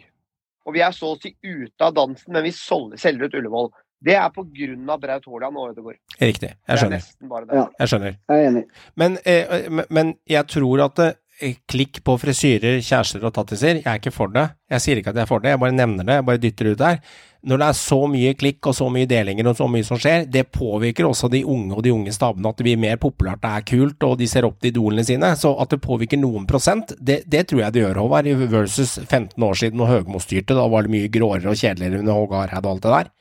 Og 0.66 0.74
vi 0.74 0.80
er 0.82 0.92
så 0.94 1.12
å 1.14 1.20
si 1.20 1.34
ute 1.42 1.82
av 1.82 1.94
dansen, 1.94 2.32
men 2.32 2.44
vi 2.44 2.52
selger 2.54 3.24
ut 3.26 3.34
Ullevål. 3.34 3.70
Det 4.02 4.14
er 4.18 4.30
pga. 4.34 4.96
Braut 4.98 5.24
Haaland 5.26 5.56
og 5.58 5.70
Ødegaard. 5.72 5.98
Riktig. 6.20 6.48
Jeg 6.50 6.74
er 6.74 6.76
skjønner. 6.80 7.02
det. 7.46 7.54
Ja. 7.54 7.66
Jeg 7.78 7.88
skjønner. 7.92 8.16
Jeg 8.28 8.38
er 8.44 8.48
enig. 8.50 8.62
Men, 8.96 9.18
eh, 9.24 9.68
men- 9.70 9.86
men 9.90 10.14
jeg 10.26 10.46
tror 10.48 10.84
at 10.84 10.98
eh, 11.40 11.54
klikk 11.68 12.02
på 12.04 12.18
frisyrer, 12.18 12.78
kjærester 12.82 13.24
og 13.24 13.32
tattiser, 13.34 13.74
jeg 13.82 13.86
er 13.86 13.98
ikke 13.98 14.12
for 14.12 14.26
det. 14.28 14.50
Jeg 14.70 14.80
sier 14.80 14.96
ikke 14.96 15.10
at 15.10 15.14
jeg 15.16 15.22
er 15.22 15.26
for 15.26 15.38
det, 15.40 15.50
jeg 15.50 15.60
bare 15.60 15.72
nevner 15.72 16.04
det, 16.04 16.14
jeg 16.14 16.24
bare 16.26 16.38
dytter 16.38 16.70
ut 16.72 16.78
der. 16.78 16.98
Når 17.42 17.58
det 17.58 17.66
er 17.66 17.74
så 17.74 17.96
mye 18.06 18.34
klikk 18.38 18.68
og 18.70 18.74
så 18.78 18.86
mye 18.92 19.08
delinger 19.10 19.48
og 19.50 19.56
så 19.58 19.66
mye 19.66 19.86
som 19.86 19.98
skjer, 19.98 20.28
det 20.30 20.44
påvirker 20.54 21.08
også 21.08 21.26
de 21.32 21.40
unge 21.42 21.74
og 21.74 21.82
de 21.82 21.90
unge 21.90 22.12
stabene 22.14 22.52
at 22.52 22.60
det 22.60 22.66
blir 22.68 22.78
mer 22.78 23.00
populært, 23.02 23.40
det 23.42 23.50
er 23.50 23.64
kult, 23.66 24.06
og 24.06 24.14
de 24.20 24.28
ser 24.30 24.46
opp 24.46 24.60
til 24.62 24.70
idolene 24.70 25.02
sine. 25.08 25.32
Så 25.38 25.50
at 25.58 25.74
det 25.74 25.80
påvirker 25.82 26.20
noen 26.22 26.46
prosent, 26.46 26.94
det, 27.02 27.24
det 27.26 27.48
tror 27.50 27.64
jeg 27.64 27.74
det 27.74 27.82
gjør, 27.82 28.04
Håvard, 28.04 28.30
versus 28.52 28.94
15 29.02 29.42
år 29.42 29.58
siden 29.58 29.82
og 29.82 29.90
Høgmo 29.90 30.22
styrte. 30.22 30.54
Da 30.54 30.68
var 30.70 30.86
det 30.86 30.94
mye 30.94 31.10
gråere 31.10 31.50
og 31.50 31.58
kjedeligere 31.58 32.04
under 32.04 32.20
Håge 32.20 32.44
Hareide 32.44 32.62
og 32.62 32.76
alt 32.76 32.86
det 32.86 32.94
der. 32.94 33.12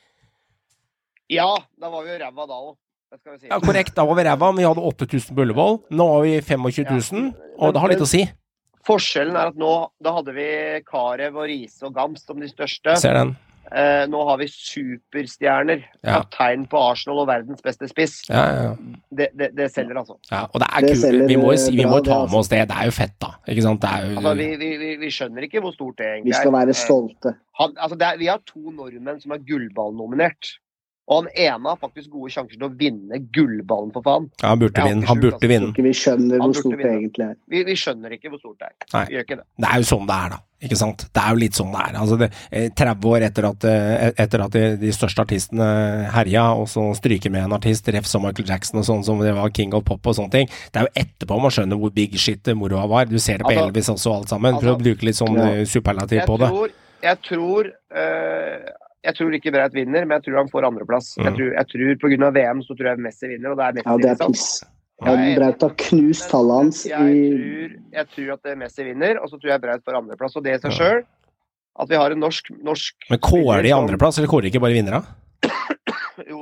Ja, 1.32 1.50
da 1.82 1.90
var 1.90 2.06
vi 2.06 2.14
jo 2.14 2.22
ræva 2.22 2.46
da 2.46 2.62
òg. 2.62 2.74
Si. 3.12 3.50
Ja, 3.50 3.58
korrekt, 3.60 3.96
da 3.98 4.06
var 4.08 4.16
vi 4.16 4.24
ræva, 4.24 4.52
men 4.54 4.62
vi 4.62 4.70
hadde 4.70 4.84
8000 4.88 5.36
på 5.36 5.44
Ullevål. 5.44 5.82
Nå 5.92 6.06
har 6.14 6.22
vi 6.28 6.38
25 6.46 6.86
000, 6.94 7.32
og 7.58 7.74
det 7.74 7.82
har 7.84 7.92
litt 7.92 8.04
å 8.06 8.08
si. 8.08 8.22
Forskjellen 8.88 9.38
er 9.38 9.52
at 9.52 9.58
nå 9.60 9.72
da 10.02 10.14
hadde 10.16 10.34
vi 10.36 10.50
Karev 10.88 11.38
og 11.38 11.50
Riise 11.50 11.90
og 11.90 11.96
Gams 11.98 12.24
som 12.26 12.40
de 12.42 12.50
største. 12.50 12.96
Ser 13.02 13.18
den. 13.18 13.34
Eh, 13.72 14.04
nå 14.12 14.20
har 14.28 14.38
vi 14.42 14.48
superstjerner. 14.52 15.84
Ja. 16.04 16.18
Kaptein 16.22 16.66
på 16.68 16.80
Arsenal 16.92 17.22
og 17.24 17.28
verdens 17.30 17.62
beste 17.64 17.88
spiss. 17.88 18.18
Ja, 18.30 18.42
ja, 18.52 18.64
ja. 18.66 18.74
Det, 19.22 19.28
det, 19.40 19.48
det 19.56 19.68
selger, 19.72 19.96
altså. 20.02 20.18
Ja, 20.32 20.42
og 20.52 20.60
det 20.60 20.68
er 20.68 20.88
Det 20.88 20.96
kult. 21.00 21.28
Vi 21.30 21.38
må, 21.40 21.52
jo 21.54 21.62
si, 21.64 21.72
vi 21.78 21.86
må 21.88 22.02
ta 22.04 22.18
altså. 22.24 22.32
med 22.34 22.40
oss 22.42 22.52
det. 22.52 22.62
Det 22.72 22.78
er 22.82 22.90
jo 22.90 22.96
fett, 22.98 23.16
da. 23.24 23.30
Ikke 23.48 23.64
sant? 23.68 23.82
Det 23.86 23.92
er 23.96 24.10
jo 24.10 24.18
altså 24.20 24.34
vi, 24.42 24.50
vi, 24.60 24.72
vi, 24.82 24.90
vi 25.06 25.12
skjønner 25.16 25.48
ikke 25.48 25.64
hvor 25.64 25.76
stort 25.78 25.98
det 26.02 26.10
Vi 26.10 26.12
egentlig 26.18 26.36
er. 26.36 26.42
skal 26.44 26.56
være 26.58 26.76
Eh, 26.76 26.82
stolte. 26.82 27.34
Han, 27.62 27.78
altså 27.78 27.96
det 28.00 28.08
er, 28.10 28.20
vi 28.20 28.28
har 28.32 28.44
to 28.48 28.60
nordmenn 28.76 29.22
som 29.24 29.32
er 29.38 29.42
gullballnominert. 29.48 30.52
Og 31.12 31.26
han 31.26 31.32
ene 31.36 31.68
har 31.74 31.80
faktisk 31.82 32.10
gode 32.14 32.32
sjanser 32.32 32.56
til 32.56 32.64
å 32.64 32.72
vinne 32.80 33.18
gullballen, 33.36 33.90
for 33.92 34.06
faen. 34.06 34.30
Ja, 34.40 34.54
han 34.54 34.62
burde 34.62 34.80
Ja, 34.80 34.86
vinne. 34.88 35.08
Han 35.10 35.20
burde 35.20 35.36
altså. 35.36 35.50
vinne. 35.52 35.74
Vi 35.76 35.92
skjønner 36.00 36.40
hvor 36.40 36.54
stort 36.56 36.78
det 36.80 36.88
egentlig 36.88 37.26
er. 37.26 37.36
Vi, 37.52 37.64
vi 37.68 37.76
skjønner 37.76 38.16
ikke 38.16 38.32
hvor 38.32 38.40
stort 38.40 38.62
det 38.62 38.70
er. 38.70 38.76
Nei. 38.94 39.04
Vi 39.10 39.18
gjør 39.18 39.26
ikke 39.28 39.38
det. 39.42 39.46
Det 39.60 39.68
er 39.74 39.84
jo 39.84 39.90
sånn 39.92 40.08
det 40.08 40.16
er, 40.16 40.30
da. 40.38 40.40
Ikke 40.62 40.78
sant? 40.78 41.04
Det 41.12 41.22
er 41.26 41.34
jo 41.34 41.40
litt 41.42 41.58
sånn 41.58 41.72
det 41.74 41.82
er. 41.84 41.96
Altså 42.00 42.18
det, 42.22 42.30
eh, 42.54 42.68
30 42.78 43.08
år 43.12 43.24
etter 43.28 43.48
at, 43.50 43.64
eh, 43.66 44.12
etter 44.24 44.44
at 44.46 44.52
de, 44.56 44.64
de 44.78 44.92
største 44.96 45.24
artistene 45.26 45.68
herja, 46.14 46.44
og 46.56 46.68
så 46.72 46.84
stryker 46.96 47.34
med 47.34 47.44
en 47.48 47.56
artist, 47.58 47.90
ref 47.92 48.06
som 48.08 48.24
Michael 48.24 48.48
Jackson 48.54 48.80
og 48.80 48.86
sånn, 48.88 49.04
som 49.04 49.20
det 49.20 49.34
var 49.36 49.50
King 49.58 49.74
of 49.76 49.84
Pop 49.90 50.06
og 50.08 50.16
sånne 50.16 50.32
ting. 50.32 50.48
Det 50.72 50.80
er 50.80 50.88
jo 50.88 50.94
etterpå 51.04 51.42
man 51.42 51.52
skjønner 51.52 51.82
hvor 51.82 51.92
big 51.98 52.14
shit 52.22 52.46
moroa 52.56 52.88
var. 52.88 53.10
Du 53.10 53.18
ser 53.20 53.42
det 53.42 53.50
på 53.50 53.52
Altså- 53.52 53.68
Elvis 53.68 53.90
også, 53.90 54.16
alt 54.22 54.30
sammen. 54.30 54.54
For 54.62 54.70
å 54.70 54.76
altså- 54.78 54.84
bruke 54.86 55.04
litt 55.10 55.20
sånn 55.20 55.36
Ja. 55.36 55.50
eh, 55.50 55.66
superlativ 55.66 56.26
på 56.30 56.38
det. 56.40 56.50
tror, 56.54 56.70
jeg 57.04 57.22
tror 57.26 57.66
eh, 57.66 58.70
jeg 59.02 59.18
tror 59.18 59.34
ikke 59.38 59.54
Braut 59.56 59.74
vinner, 59.74 60.06
men 60.06 60.20
jeg 60.20 60.28
tror 60.28 60.38
han 60.44 60.52
får 60.52 60.68
andreplass. 60.68 61.16
Mm. 61.18 61.26
Jeg 61.26 61.38
tror, 61.38 61.50
jeg 61.58 61.70
tror 61.72 62.28
av 62.28 62.36
VM 62.38 62.62
så 62.66 62.76
tror 62.78 62.92
jeg 62.92 63.02
Messi 63.08 63.32
vinner, 63.32 63.54
og 63.54 63.58
det 63.58 63.66
er 63.66 63.78
Messi. 63.80 63.88
Ja, 63.90 63.96
det 64.04 64.12
er 64.12 64.28
piss. 64.28 64.50
Ja, 65.02 65.16
jeg 65.18 65.32
er. 65.32 65.40
Braut 65.40 65.64
har 65.66 65.74
knust 65.82 66.28
tallet 66.30 66.60
hans 66.60 66.84
jeg, 66.86 67.16
i 67.18 67.24
tror, 67.32 67.72
jeg 67.98 68.10
tror 68.12 68.28
at 68.36 68.44
det 68.46 68.52
er 68.52 68.60
Messi 68.62 68.86
vinner, 68.86 69.18
og 69.18 69.32
så 69.32 69.40
tror 69.42 69.56
jeg 69.56 69.64
Braut 69.64 69.88
får 69.88 69.98
andreplass. 70.04 70.38
Og 70.38 70.46
det 70.46 70.54
i 70.54 70.62
seg 70.62 70.70
Ja. 70.70 70.78
sjøl, 70.78 71.02
at 71.82 71.90
vi 71.90 71.96
har 71.98 72.14
en 72.14 72.22
norsk, 72.22 72.52
norsk 72.62 73.10
Men 73.10 73.20
kårer 73.26 73.64
de 73.66 73.74
andreplass, 73.74 74.20
eller 74.20 74.30
kårer 74.30 74.46
de 74.46 74.52
ikke 74.54 74.62
bare 74.62 74.78
vinnere? 74.78 75.02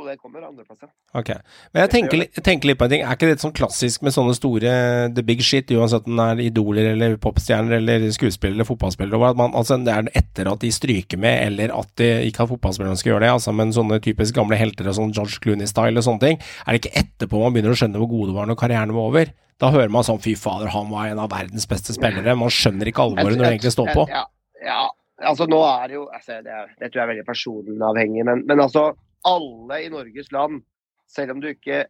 Det 0.10 0.18
kommer 0.18 0.42
andreplass, 0.48 0.80
ja. 0.82 0.90
Ok. 1.20 1.30
Men 1.74 1.84
jeg 1.84 1.92
tenker, 1.94 2.22
jeg 2.26 2.44
tenker 2.46 2.70
litt 2.70 2.80
på 2.80 2.88
en 2.88 2.94
ting. 2.94 3.04
Er 3.06 3.18
ikke 3.18 3.30
det 3.30 3.42
sånn 3.44 3.54
klassisk 3.56 4.06
med 4.06 4.16
sånne 4.16 4.34
store 4.38 4.72
the 5.14 5.24
big 5.26 5.44
shit, 5.46 5.70
uansett 5.76 6.08
om 6.10 6.18
det 6.18 6.28
er 6.34 6.42
idoler 6.48 6.92
eller 6.96 7.18
popstjerner 7.22 7.78
eller 7.78 8.08
skuespillere 8.16 8.58
eller 8.58 8.70
fotballspillere, 8.70 9.34
man, 9.38 9.54
altså, 9.58 9.78
det 9.86 9.94
er 9.94 10.10
etter 10.18 10.50
at 10.50 10.64
de 10.64 10.72
stryker 10.74 11.22
med, 11.22 11.44
eller 11.52 11.74
at 11.76 11.92
de 12.02 12.10
ikke 12.28 12.44
har 12.44 12.50
fotballspillerne 12.54 12.98
skal 13.00 13.14
gjøre 13.14 13.26
det, 13.28 13.34
altså, 13.38 13.54
men 13.56 13.76
sånne 13.76 14.00
typisk 14.04 14.38
gamle 14.40 14.58
helter 14.60 14.90
og 14.90 14.98
sånn 14.98 15.14
George 15.16 15.38
Clooney-style 15.44 16.02
og 16.02 16.08
sånne 16.08 16.26
ting, 16.26 16.42
er 16.66 16.74
det 16.74 16.82
ikke 16.82 17.04
etterpå 17.04 17.44
man 17.44 17.56
begynner 17.56 17.76
å 17.76 17.80
skjønne 17.80 18.02
hvor 18.02 18.12
gode 18.12 18.32
de 18.32 18.38
var 18.40 18.50
når 18.50 18.60
karrieren 18.64 18.96
var 18.96 19.12
over? 19.12 19.34
Da 19.60 19.74
hører 19.76 19.92
man 19.92 20.08
sånn 20.08 20.22
fy 20.24 20.34
fader, 20.40 20.72
han 20.72 20.88
var 20.92 21.10
en 21.10 21.20
av 21.20 21.34
verdens 21.34 21.68
beste 21.68 21.92
spillere. 21.92 22.38
Man 22.40 22.54
skjønner 22.54 22.88
ikke 22.88 23.04
alvoret 23.04 23.36
når 23.36 23.44
det 23.44 23.52
egentlig 23.58 23.74
står 23.76 23.92
på. 23.92 24.06
Ja, 24.08 24.24
ja, 24.64 24.86
altså 25.28 25.50
nå 25.52 25.60
er 25.68 25.90
det 25.92 25.98
jo 25.98 26.06
altså, 26.08 26.40
det, 26.46 26.60
det 26.80 26.88
tror 26.88 27.02
jeg 27.02 27.04
er 27.04 27.12
veldig 27.12 27.28
personavhengig, 27.28 28.24
men, 28.30 28.46
men 28.48 28.64
altså 28.64 28.94
alle 29.28 29.82
i 29.86 29.90
Norges 29.90 30.32
land, 30.32 30.62
selv 31.10 31.32
om 31.36 31.42
du 31.44 31.50
ikke 31.52 31.86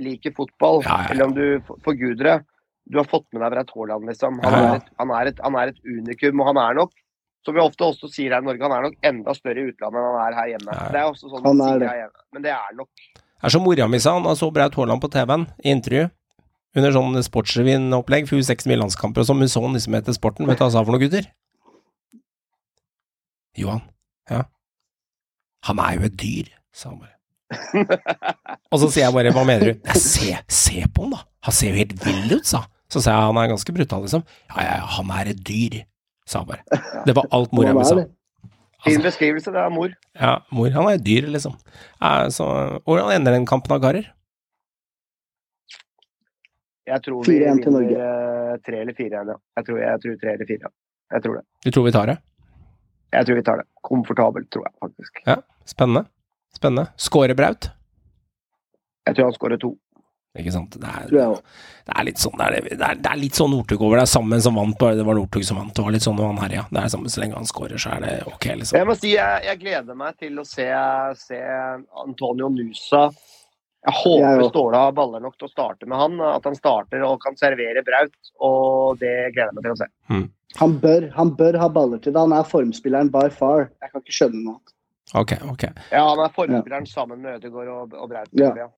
liker 0.00 0.32
fotball, 0.34 0.82
Ja, 0.82 1.02
ja, 1.04 1.10
eller 1.14 1.24
om 1.28 1.34
du 1.36 1.44
forguder 1.84 2.24
det, 2.24 2.36
du 2.90 2.98
har 2.98 3.06
fått 3.08 3.26
med 3.32 3.40
deg 3.44 3.52
Breit 3.54 3.70
Haaland, 3.74 4.06
liksom. 4.10 4.40
Han, 4.42 4.52
Ja, 4.52 4.60
ja. 4.60 4.72
er 4.74 4.76
et, 4.82 4.88
han, 4.98 5.10
er 5.10 5.26
et, 5.30 5.38
han 5.44 5.54
er 5.60 5.68
et 5.72 5.78
unikum, 5.86 6.40
og 6.40 6.46
han 6.52 6.58
er 6.64 6.74
nok 6.82 6.92
som 7.44 7.52
vi 7.54 7.60
ofte 7.60 7.84
også 7.84 8.08
sier 8.08 8.32
her 8.32 8.40
i 8.40 8.46
Norge, 8.46 8.62
han 8.64 8.72
er 8.72 8.86
nok 8.86 8.94
enda 9.04 9.34
større 9.36 9.60
i 9.60 9.68
utlandet 9.68 10.00
enn 10.00 10.06
han 10.08 10.20
er 10.24 10.36
her 10.38 10.46
hjemme. 10.54 10.72
Ja, 10.72 10.84
ja. 10.86 10.92
Det 10.94 11.00
er 11.02 11.08
også 11.10 11.28
sånn 11.28 11.44
Han 11.44 11.60
er 11.60 11.66
sier 11.74 11.82
det. 11.82 11.88
her 11.90 11.98
hjemme. 12.00 12.22
Men 12.32 12.42
det 12.46 12.52
er 12.54 12.76
nok. 12.78 12.88
Det 13.20 13.44
er 13.44 13.52
som 13.52 13.62
mora 13.66 13.88
mi 13.92 13.98
sa, 14.00 14.14
han 14.16 14.36
så 14.40 14.48
Braut 14.50 14.74
Haaland 14.80 15.02
på 15.04 15.10
TV-en 15.12 15.44
i 15.60 15.74
intervju. 15.74 16.06
Under 16.74 16.94
sånn 16.96 17.20
Sportsrevyen-opplegg 17.22 18.26
for 18.30 18.40
U6 18.40 18.64
Milandskamper 18.66 19.20
og 19.20 19.28
sånn, 19.28 19.38
med 19.44 19.52
sånn 19.52 19.76
liksom 19.76 19.94
heter 19.94 20.16
Sporten. 20.16 20.48
Vet 20.48 20.56
du 20.56 20.64
hva 20.64 20.70
han 20.70 20.74
sa 20.74 20.82
for 20.88 20.96
noe, 20.96 21.04
gutter? 21.04 21.28
Johan. 23.60 23.84
Ja. 24.32 24.40
Han 25.68 25.78
er 25.84 25.98
jo 25.98 26.06
et 26.08 26.16
dyr, 26.20 26.48
sa 26.74 26.90
han 26.92 27.00
bare. 27.02 27.12
og 28.72 28.80
så 28.82 28.88
sier 28.90 29.04
jeg 29.06 29.14
bare, 29.14 29.32
hva 29.34 29.44
mener 29.46 29.70
du? 29.72 29.82
«Nei, 29.86 29.96
Se, 30.00 30.30
se 30.50 30.84
på 30.90 31.04
han, 31.06 31.14
da! 31.14 31.20
Han 31.46 31.54
ser 31.54 31.74
jo 31.74 31.78
helt 31.82 31.94
vill 32.02 32.32
ut, 32.38 32.46
sa 32.48 32.64
Så 32.90 33.02
sa 33.04 33.14
jeg 33.14 33.28
han 33.28 33.38
er 33.42 33.50
ganske 33.52 33.74
brutal, 33.76 34.02
liksom. 34.06 34.24
Ja, 34.50 34.64
ja, 34.66 34.76
han 34.96 35.12
er 35.14 35.30
et 35.34 35.40
dyr, 35.46 35.80
sa 36.28 36.42
han 36.42 36.50
bare. 36.50 36.82
Det 37.06 37.14
var 37.16 37.28
alt 37.36 37.54
mora 37.56 37.74
mi 37.76 37.84
sa. 37.86 38.00
Fin 38.84 39.00
beskrivelse, 39.04 39.52
det 39.54 39.60
er 39.62 39.70
mor. 39.72 39.94
Ja, 40.20 40.34
mor, 40.52 40.68
han 40.74 40.88
er 40.90 40.98
et 40.98 41.04
dyr, 41.06 41.28
liksom. 41.32 41.54
Så, 42.34 42.48
hvordan 42.84 43.14
ender 43.14 43.32
den 43.38 43.46
kampen 43.48 43.72
av 43.76 43.80
karer? 43.84 44.10
Jeg 46.84 47.00
tror 47.06 47.24
vi 47.24 47.38
4-1 47.40 47.62
til 47.64 47.72
Norge. 47.72 47.88
vinner 47.88 48.54
eh, 48.54 48.58
tre 48.66 48.80
eller 48.84 48.96
fire 48.98 49.08
igjen, 49.14 49.30
ja. 49.32 49.38
Jeg 49.58 49.66
tror, 49.68 49.78
jeg 49.80 50.00
tror 50.02 50.16
tre 50.20 50.34
eller 50.36 50.48
fire. 50.50 50.68
Ja. 50.68 50.72
Jeg 51.14 51.24
tror 51.24 51.38
det. 51.38 51.44
Du 51.64 51.70
tror 51.72 51.86
vi 51.86 51.92
tar 51.96 52.10
det? 52.12 52.16
Jeg 53.14 53.26
tror 53.28 53.38
vi 53.40 53.44
tar 53.46 53.62
det. 53.62 53.66
Komfortabelt, 53.88 54.50
tror 54.52 54.66
jeg 54.68 54.74
faktisk. 54.84 55.22
Ja, 55.28 55.36
spennende. 55.70 56.04
Spennende. 56.54 56.88
Skårer 57.00 57.36
Braut? 57.38 57.70
Jeg 59.04 59.16
tror 59.16 59.28
han 59.28 59.36
skårer 59.36 59.60
to. 59.60 59.74
Ikke 60.34 60.50
sant. 60.50 60.74
Det 60.82 60.88
er, 60.90 61.12
det 61.86 61.92
er 61.94 62.06
litt 62.08 62.18
sånn 62.18 62.34
det 62.40 62.46
er, 62.48 62.64
det 62.66 62.82
er, 62.82 62.96
det 62.98 63.10
er 63.12 63.18
litt 63.20 63.36
sånn 63.38 63.52
Northug 63.54 63.84
over 63.86 64.00
det. 64.00 64.06
er 64.08 64.10
Sammen 64.10 64.42
som 64.42 64.56
vant, 64.58 64.74
bare 64.80 64.98
det 64.98 65.04
var 65.06 65.14
Northug 65.14 65.44
som 65.46 65.60
vant. 65.60 65.70
Det 65.76 65.84
var 65.86 65.94
litt 65.94 66.06
sånn 66.06 66.18
han 66.18 66.40
herja. 66.42 66.64
Det 66.74 66.80
er 66.80 66.90
samme 66.90 67.12
så 67.12 67.22
lenge 67.22 67.38
han 67.38 67.46
scorer, 67.46 67.78
så 67.78 67.92
er 67.94 68.02
det 68.02 68.14
ok, 68.32 68.48
liksom. 68.58 68.78
Jeg 68.80 68.88
må 68.88 68.96
si 68.98 69.12
jeg, 69.14 69.44
jeg 69.46 69.60
gleder 69.62 69.98
meg 70.00 70.18
til 70.18 70.42
å 70.42 70.46
se, 70.48 70.66
se 71.20 71.38
Antonio 72.02 72.50
Nusa. 72.50 73.04
Jeg 73.84 73.98
håper 74.00 74.40
Jeg. 74.40 74.50
Ståle 74.50 74.80
har 74.80 74.94
baller 74.96 75.22
nok 75.22 75.36
til 75.38 75.46
å 75.46 75.52
starte 75.52 75.86
med 75.86 76.00
han. 76.00 76.18
At 76.32 76.46
han 76.48 76.58
starter 76.58 77.04
og 77.06 77.20
kan 77.22 77.38
servere 77.38 77.84
Braut. 77.86 78.14
Og 78.42 78.98
det 79.02 79.14
gleder 79.36 79.52
jeg 79.52 79.58
meg 79.60 79.68
til 79.68 79.76
å 79.76 79.80
se. 79.84 79.90
Han 80.58 80.78
bør, 80.82 81.10
han 81.14 81.34
bør 81.38 81.58
ha 81.62 81.68
baller 81.78 82.00
til 82.02 82.14
det. 82.14 82.24
Han 82.26 82.34
er 82.34 82.48
formspilleren 82.48 83.10
by 83.14 83.28
far. 83.34 83.68
Jeg 83.82 83.92
kan 83.92 84.02
ikke 84.02 84.18
skjønne 84.18 84.40
noe 84.40 84.56
annet. 84.56 84.73
Ok, 85.12 85.32
ok. 85.50 85.62
Ja, 85.92 86.08
han 86.08 86.18
er 86.24 86.32
formspilleren 86.34 86.86
sammen 86.86 87.20
med 87.22 87.36
Ødegaard 87.36 87.68
og, 87.68 87.92
og 87.92 88.08
Braut. 88.08 88.32
Ja. 88.32 88.52
Ja. 88.56 88.70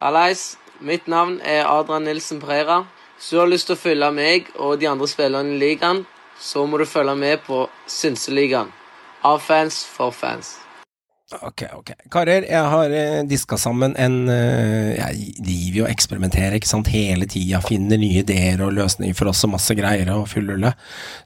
Hallais, 0.00 0.58
mitt 0.80 1.08
navn 1.08 1.40
er 1.42 1.66
Adrian 1.66 2.06
Nilsen 2.06 2.40
Preira. 2.40 2.84
Hvis 3.16 3.30
du 3.30 3.40
har 3.40 3.50
lyst 3.50 3.66
til 3.66 3.74
å 3.74 3.80
følge 3.82 4.12
meg 4.14 4.52
og 4.54 4.78
de 4.78 4.86
andre 4.88 5.08
spillerne 5.10 5.56
i 5.56 5.58
ligaen, 5.58 6.04
så 6.38 6.62
må 6.66 6.78
du 6.78 6.86
følge 6.86 7.16
med 7.18 7.42
på 7.48 7.64
Synseligaen. 7.90 8.70
Av 9.26 9.42
fans 9.42 9.82
for 9.82 10.14
fans. 10.14 10.54
Ok, 11.28 11.62
ok. 11.76 11.90
Karer, 12.08 12.46
jeg 12.48 12.68
har 12.72 12.92
eh, 12.96 13.18
diska 13.28 13.58
sammen 13.60 13.92
en 14.00 14.30
eh, 14.32 14.94
Jeg 14.96 15.34
driver 15.44 15.74
jo 15.76 15.82
og 15.84 15.90
eksperimenterer 15.92 16.54
ikke 16.56 16.70
sant, 16.70 16.88
hele 16.88 17.26
tida. 17.28 17.58
Finner 17.60 18.00
nye 18.00 18.22
ideer 18.22 18.62
og 18.64 18.72
løsninger 18.72 19.12
for 19.18 19.28
oss 19.28 19.44
og 19.44 19.52
masse 19.52 19.76
greier 19.76 20.08
og 20.14 20.22
fullrulle. 20.30 20.70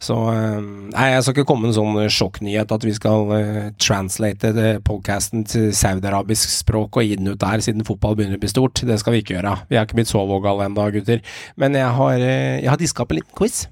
Så 0.03 0.17
eh, 0.33 0.57
Nei, 0.91 1.05
jeg 1.13 1.23
skal 1.23 1.37
ikke 1.37 1.45
komme 1.53 1.69
med 1.69 1.71
en 1.71 1.77
sånn 1.79 2.11
sjokknyhet 2.17 2.75
at 2.75 2.87
vi 2.89 2.95
skal 2.99 3.31
eh, 3.37 3.69
translate 3.79 4.51
podkasten 4.51 4.81
podcasten 4.93 5.45
til 5.47 5.69
saudiarabisk 5.77 6.51
språk 6.51 6.99
og 6.99 7.07
gi 7.07 7.17
den 7.21 7.31
ut 7.31 7.41
der, 7.41 7.63
siden 7.63 7.87
fotball 7.87 8.17
begynner 8.19 8.41
å 8.41 8.43
bli 8.43 8.51
stort. 8.51 8.83
Det 8.87 8.99
skal 9.01 9.15
vi 9.15 9.23
ikke 9.23 9.37
gjøre. 9.37 9.55
Vi 9.71 9.79
er 9.79 9.87
ikke 9.87 10.01
blitt 10.01 10.11
så 10.11 10.25
vågale 10.27 10.67
ennå, 10.67 10.89
gutter. 10.99 11.23
Men 11.57 11.79
jeg 11.79 11.95
har, 12.01 12.17
eh, 12.19 12.59
jeg 12.65 12.71
har 12.75 12.81
diska 12.83 13.07
opp 13.07 13.15
en 13.15 13.21
liten 13.23 13.39
quiz. 13.39 13.69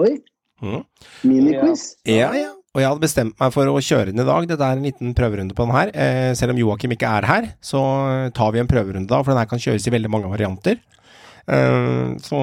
Oi, 0.00 0.16
Mm. 0.60 0.82
miniquiz. 1.24 1.94
Ja, 2.04 2.32
ja. 2.36 2.50
Og 2.70 2.78
jeg 2.78 2.86
hadde 2.86 3.02
bestemt 3.02 3.34
meg 3.40 3.50
for 3.50 3.66
å 3.66 3.80
kjøre 3.82 4.12
den 4.12 4.22
i 4.22 4.26
dag. 4.28 4.44
Dette 4.46 4.66
er 4.66 4.78
en 4.78 4.84
liten 4.86 5.14
prøverunde 5.18 5.56
på 5.58 5.64
den 5.66 5.74
her. 5.74 5.90
Eh, 5.90 6.30
selv 6.38 6.54
om 6.54 6.60
Joakim 6.60 6.94
ikke 6.94 7.08
er 7.18 7.26
her, 7.26 7.48
så 7.58 7.80
tar 8.36 8.52
vi 8.54 8.60
en 8.62 8.70
prøverunde 8.70 9.10
da, 9.10 9.18
for 9.24 9.34
den 9.34 9.40
her 9.42 9.48
kan 9.50 9.62
kjøres 9.62 9.88
i 9.88 9.94
veldig 9.96 10.10
mange 10.12 10.30
varianter. 10.30 10.78
Eh, 11.50 12.12
så 12.22 12.42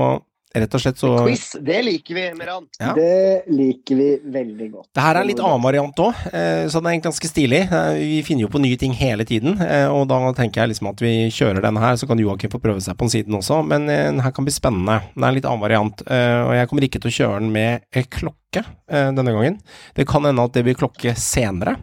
rett 0.55 0.73
og 0.77 0.81
slett 0.81 0.97
så 1.01 1.09
Quiz, 1.25 1.55
det 1.61 1.81
liker 1.85 2.15
vi, 2.17 2.23
Meran. 2.37 2.65
Ja. 2.79 2.93
Det 2.97 3.43
liker 3.51 3.95
vi 3.99 4.07
veldig 4.33 4.69
godt. 4.71 4.87
Det 4.95 5.03
her 5.03 5.15
er 5.15 5.21
en 5.25 5.27
litt 5.31 5.41
annen 5.43 5.63
variant 5.65 5.99
òg, 6.01 6.21
så 6.31 6.79
den 6.79 6.87
er 6.87 6.93
egentlig 6.95 7.07
ganske 7.09 7.29
stilig. 7.31 7.61
Eh, 7.71 7.97
Vi 7.97 8.21
finner 8.25 8.45
jo 8.47 8.51
på 8.53 8.61
nye 8.63 8.77
ting 8.79 8.93
hele 8.97 9.25
tiden, 9.27 9.59
eh, 9.61 9.87
og 9.91 10.07
da 10.09 10.19
tenker 10.37 10.63
jeg 10.63 10.71
liksom 10.73 10.89
at 10.93 11.03
vi 11.03 11.13
kjører 11.33 11.61
denne 11.61 11.81
her, 11.83 11.95
så 11.99 12.07
kan 12.09 12.19
Joakim 12.21 12.49
få 12.53 12.61
prøve 12.63 12.81
seg 12.81 12.95
på 12.97 13.05
den 13.05 13.13
siden 13.17 13.37
også. 13.37 13.59
Men 13.67 13.89
eh, 13.89 14.05
den 14.11 14.23
her 14.23 14.31
kan 14.31 14.47
bli 14.47 14.55
spennende. 14.55 15.01
Den 15.15 15.23
er 15.23 15.29
en 15.33 15.37
litt 15.37 15.45
annen 15.49 15.63
variant, 15.65 16.01
eh, 16.07 16.39
og 16.47 16.55
jeg 16.57 16.69
kommer 16.71 16.87
ikke 16.87 17.01
til 17.03 17.11
å 17.11 17.17
kjøre 17.19 17.43
den 17.43 17.51
med 17.53 17.85
eh, 17.93 18.07
klokke 18.09 18.63
eh, 18.63 19.11
denne 19.13 19.35
gangen. 19.35 19.59
Det 19.97 20.07
kan 20.09 20.25
hende 20.25 20.47
at 20.47 20.53
det 20.57 20.63
blir 20.67 20.79
klokke 20.79 21.13
senere. 21.19 21.77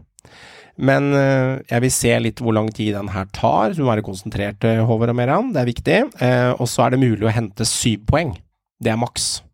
Men 0.75 1.12
eh, 1.15 1.61
jeg 1.71 1.85
vil 1.85 1.93
se 1.95 2.15
litt 2.19 2.41
hvor 2.43 2.57
lang 2.57 2.67
tid 2.75 2.97
den 2.97 3.12
her 3.15 3.29
tar. 3.31 3.75
Du 3.77 3.85
må 3.85 3.93
være 3.93 4.03
konsentrert, 4.07 4.65
eh, 4.67 4.81
Håvard 4.83 5.12
og 5.12 5.19
Meran. 5.21 5.53
Det 5.55 5.61
er 5.62 5.69
viktig. 5.71 5.99
Eh, 6.19 6.51
og 6.59 6.67
så 6.67 6.87
er 6.89 6.95
det 6.97 7.03
mulig 7.05 7.29
å 7.29 7.35
hente 7.35 7.67
syv 7.69 8.03
poeng. 8.11 8.33
Det 8.85 8.91
er 8.91 8.97
maks. 8.97 9.45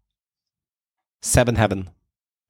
Seven 1.24 1.56
Heaven. 1.56 1.88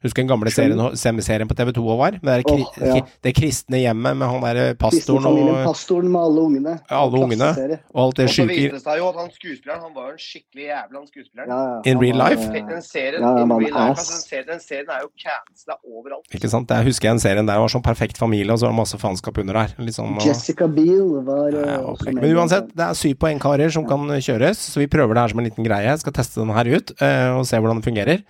Husker 0.00 0.22
den 0.22 0.30
gamle 0.30 0.48
serien, 0.48 1.20
serien 1.20 1.48
på 1.48 1.54
TV2 1.58 1.82
og 1.84 1.98
var? 2.00 2.14
Med 2.24 2.40
det, 2.40 2.44
kri, 2.48 2.62
oh, 2.64 2.84
ja. 2.88 3.02
det 3.20 3.34
kristne 3.36 3.82
hjemmet 3.82 4.16
med 4.16 4.30
han 4.30 4.44
derre 4.46 4.74
pastoren 4.80 5.26
og, 5.28 5.50
pastoren 5.66 6.08
med 6.08 6.20
alle 6.24 6.44
ungene. 6.48 6.76
Alle 6.88 7.20
ungene. 7.26 7.48
Og 7.92 8.00
alt 8.06 8.20
det 8.22 8.28
Og 8.30 8.32
så 8.32 8.46
viste 8.48 8.78
det 8.78 8.80
seg 8.80 9.00
jo 9.02 9.10
at 9.10 9.18
han 9.20 9.28
skuespilleren 9.34 9.82
han 9.84 9.92
var 9.92 10.06
jo 10.08 10.14
en 10.14 10.22
skikkelig 10.24 10.64
jævla 10.70 11.02
skuespiller. 11.10 11.50
Ja, 11.50 11.58
ja. 11.60 11.82
In 11.92 12.00
real 12.00 12.16
life? 12.16 12.48
Den 12.70 12.80
serien, 12.86 13.26
en 13.26 13.52
altså, 13.52 14.40
den, 14.48 14.62
serien, 14.64 14.88
er 14.94 15.04
jo 15.04 15.10
cancela 15.20 15.76
overalt. 15.84 16.24
Ikke 16.32 16.48
sant? 16.52 16.72
Jeg 16.72 16.88
husker 16.88 17.10
jeg 17.10 17.18
den 17.18 17.22
serien 17.26 17.50
der 17.50 17.60
det 17.60 17.66
var 17.66 17.74
sånn 17.74 17.84
perfekt 17.84 18.20
familie, 18.20 18.54
og 18.54 18.62
så 18.62 18.70
var 18.70 18.72
det 18.72 18.80
masse 18.80 19.00
faenskap 19.02 19.42
under 19.44 19.60
der. 19.60 19.76
Sånn, 19.92 20.16
og- 20.16 20.24
Jessica 20.24 20.70
Biel 20.70 21.12
var 21.26 21.52
eh, 21.52 21.74
Ja, 21.74 21.76
også 21.92 22.08
med. 22.08 22.22
Men 22.22 22.40
uansett, 22.40 22.72
det 22.72 22.86
er 22.86 22.96
syv 22.96 23.18
poeng, 23.20 23.42
karer, 23.42 23.68
som 23.74 23.84
kan 23.90 24.08
kjøres, 24.16 24.64
så 24.72 24.80
vi 24.80 24.88
prøver 24.88 25.12
det 25.12 25.26
her 25.26 25.34
som 25.34 25.44
en 25.44 25.50
liten 25.50 25.68
greie. 25.68 25.92
Jeg 25.92 26.00
skal 26.06 26.16
teste 26.16 26.40
den 26.40 26.56
her 26.56 26.72
ut, 26.72 26.96
eh, 27.02 27.28
og 27.36 27.44
se 27.44 27.60
hvordan 27.60 27.82
den 27.82 27.88
fungerer. 27.90 28.24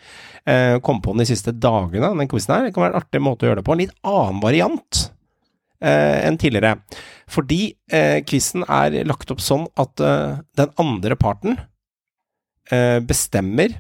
Eh, 0.49 0.79
Kom 0.81 1.03
på 1.05 1.13
den 1.15 1.23
i 1.23 1.29
siste 1.29 1.53
dagene, 1.63 2.13
den 2.19 2.31
quizen 2.31 2.55
her. 2.57 2.69
Det 2.69 2.75
kan 2.77 2.87
være 2.87 2.95
en 2.97 3.03
artig 3.03 3.23
måte 3.25 3.47
å 3.47 3.51
gjøre 3.51 3.61
det 3.63 3.67
på. 3.67 3.77
En 3.77 3.83
litt 3.85 3.97
annen 4.07 4.41
variant 4.43 5.03
eh, 5.81 6.19
enn 6.27 6.39
tidligere. 6.41 6.79
Fordi 7.31 7.61
eh, 7.93 8.21
quizen 8.27 8.65
er 8.67 9.01
lagt 9.09 9.31
opp 9.33 9.43
sånn 9.45 9.69
at 9.81 10.03
eh, 10.05 10.41
den 10.59 10.75
andre 10.83 11.19
parten 11.21 11.59
eh, 12.73 12.99
bestemmer 13.07 13.77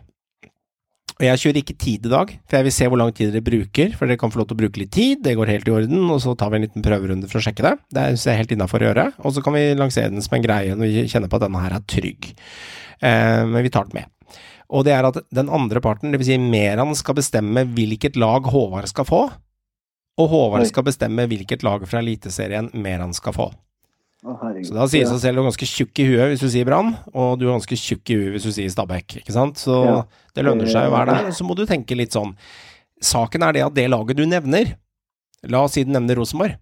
Og 1.20 1.26
jeg 1.26 1.40
kjører 1.42 1.60
ikke 1.60 1.76
tid 1.76 2.06
i 2.08 2.12
dag, 2.14 2.30
for 2.48 2.56
jeg 2.56 2.66
vil 2.68 2.74
se 2.78 2.86
hvor 2.88 3.00
lang 3.00 3.10
tid 3.12 3.32
dere 3.34 3.44
bruker. 3.44 3.96
For 3.98 4.08
dere 4.08 4.20
kan 4.20 4.32
få 4.32 4.40
lov 4.40 4.50
til 4.50 4.56
å 4.56 4.60
bruke 4.62 4.80
litt 4.80 4.94
tid, 4.96 5.20
det 5.26 5.34
går 5.36 5.52
helt 5.52 5.68
i 5.68 5.74
orden, 5.74 6.06
og 6.08 6.22
så 6.24 6.32
tar 6.38 6.52
vi 6.52 6.60
en 6.60 6.64
liten 6.64 6.86
prøverunde 6.86 7.28
for 7.28 7.42
å 7.42 7.44
sjekke 7.44 7.66
det. 7.66 7.74
Det 7.92 8.04
er 8.06 8.14
jeg 8.14 8.32
er 8.32 8.40
helt 8.40 8.54
innafor 8.56 8.80
å 8.80 8.88
gjøre. 8.88 9.04
Og 9.20 9.34
så 9.36 9.44
kan 9.44 9.58
vi 9.58 9.66
lansere 9.76 10.14
den 10.14 10.24
som 10.24 10.38
en 10.38 10.46
greie 10.46 10.78
når 10.78 10.88
vi 10.88 11.04
kjenner 11.12 11.28
på 11.28 11.36
at 11.36 11.44
denne 11.44 11.60
her 11.66 11.76
er 11.76 11.84
trygg. 11.92 12.30
Eh, 13.00 13.42
men 13.52 13.66
vi 13.66 13.72
tar 13.74 13.90
den 13.90 14.00
med. 14.00 14.08
Og 14.70 14.84
det 14.86 14.92
er 14.94 15.08
at 15.08 15.18
den 15.34 15.48
andre 15.50 15.80
parten, 15.82 16.12
dvs. 16.14 16.28
Si 16.30 16.36
Meran, 16.38 16.94
skal 16.94 17.16
bestemme 17.18 17.64
hvilket 17.74 18.18
lag 18.20 18.46
Håvard 18.52 18.86
skal 18.90 19.06
få. 19.08 19.24
Og 20.20 20.28
Håvard 20.30 20.66
skal 20.68 20.86
bestemme 20.86 21.26
hvilket 21.30 21.64
lag 21.66 21.82
fra 21.90 22.02
Eliteserien 22.02 22.70
Meran 22.78 23.14
skal 23.16 23.34
få. 23.34 23.48
Å. 24.20 24.34
Så 24.66 24.74
da 24.76 24.84
sier 24.90 25.06
det 25.06 25.14
seg 25.14 25.20
selv 25.22 25.38
du 25.38 25.40
er 25.40 25.46
ganske 25.48 25.66
tjukk 25.70 26.00
i 26.02 26.04
huet 26.10 26.26
hvis 26.34 26.42
du 26.44 26.50
sier 26.52 26.66
Brann, 26.68 26.90
og 27.16 27.38
du 27.40 27.46
er 27.46 27.54
ganske 27.54 27.78
tjukk 27.80 28.10
i 28.12 28.18
huet 28.20 28.34
hvis 28.34 28.44
du 28.50 28.52
sier 28.52 28.68
Stabæk, 28.72 29.16
ikke 29.22 29.32
sant? 29.32 29.56
Så 29.56 29.78
Ja. 29.86 29.94
det 30.36 30.44
lønner 30.44 30.68
seg 30.68 30.90
å 30.90 30.92
være 30.92 31.14
der. 31.16 31.30
Så 31.32 31.46
må 31.48 31.56
du 31.56 31.64
tenke 31.64 31.96
litt 31.96 32.12
sånn. 32.12 32.34
Saken 33.00 33.42
er 33.42 33.52
det 33.56 33.62
at 33.64 33.74
det 33.74 33.88
laget 33.88 34.16
du 34.20 34.26
nevner, 34.28 34.76
la 35.48 35.62
oss 35.64 35.72
si 35.72 35.84
du 35.84 35.90
nevner 35.90 36.20
Rosenborg, 36.20 36.58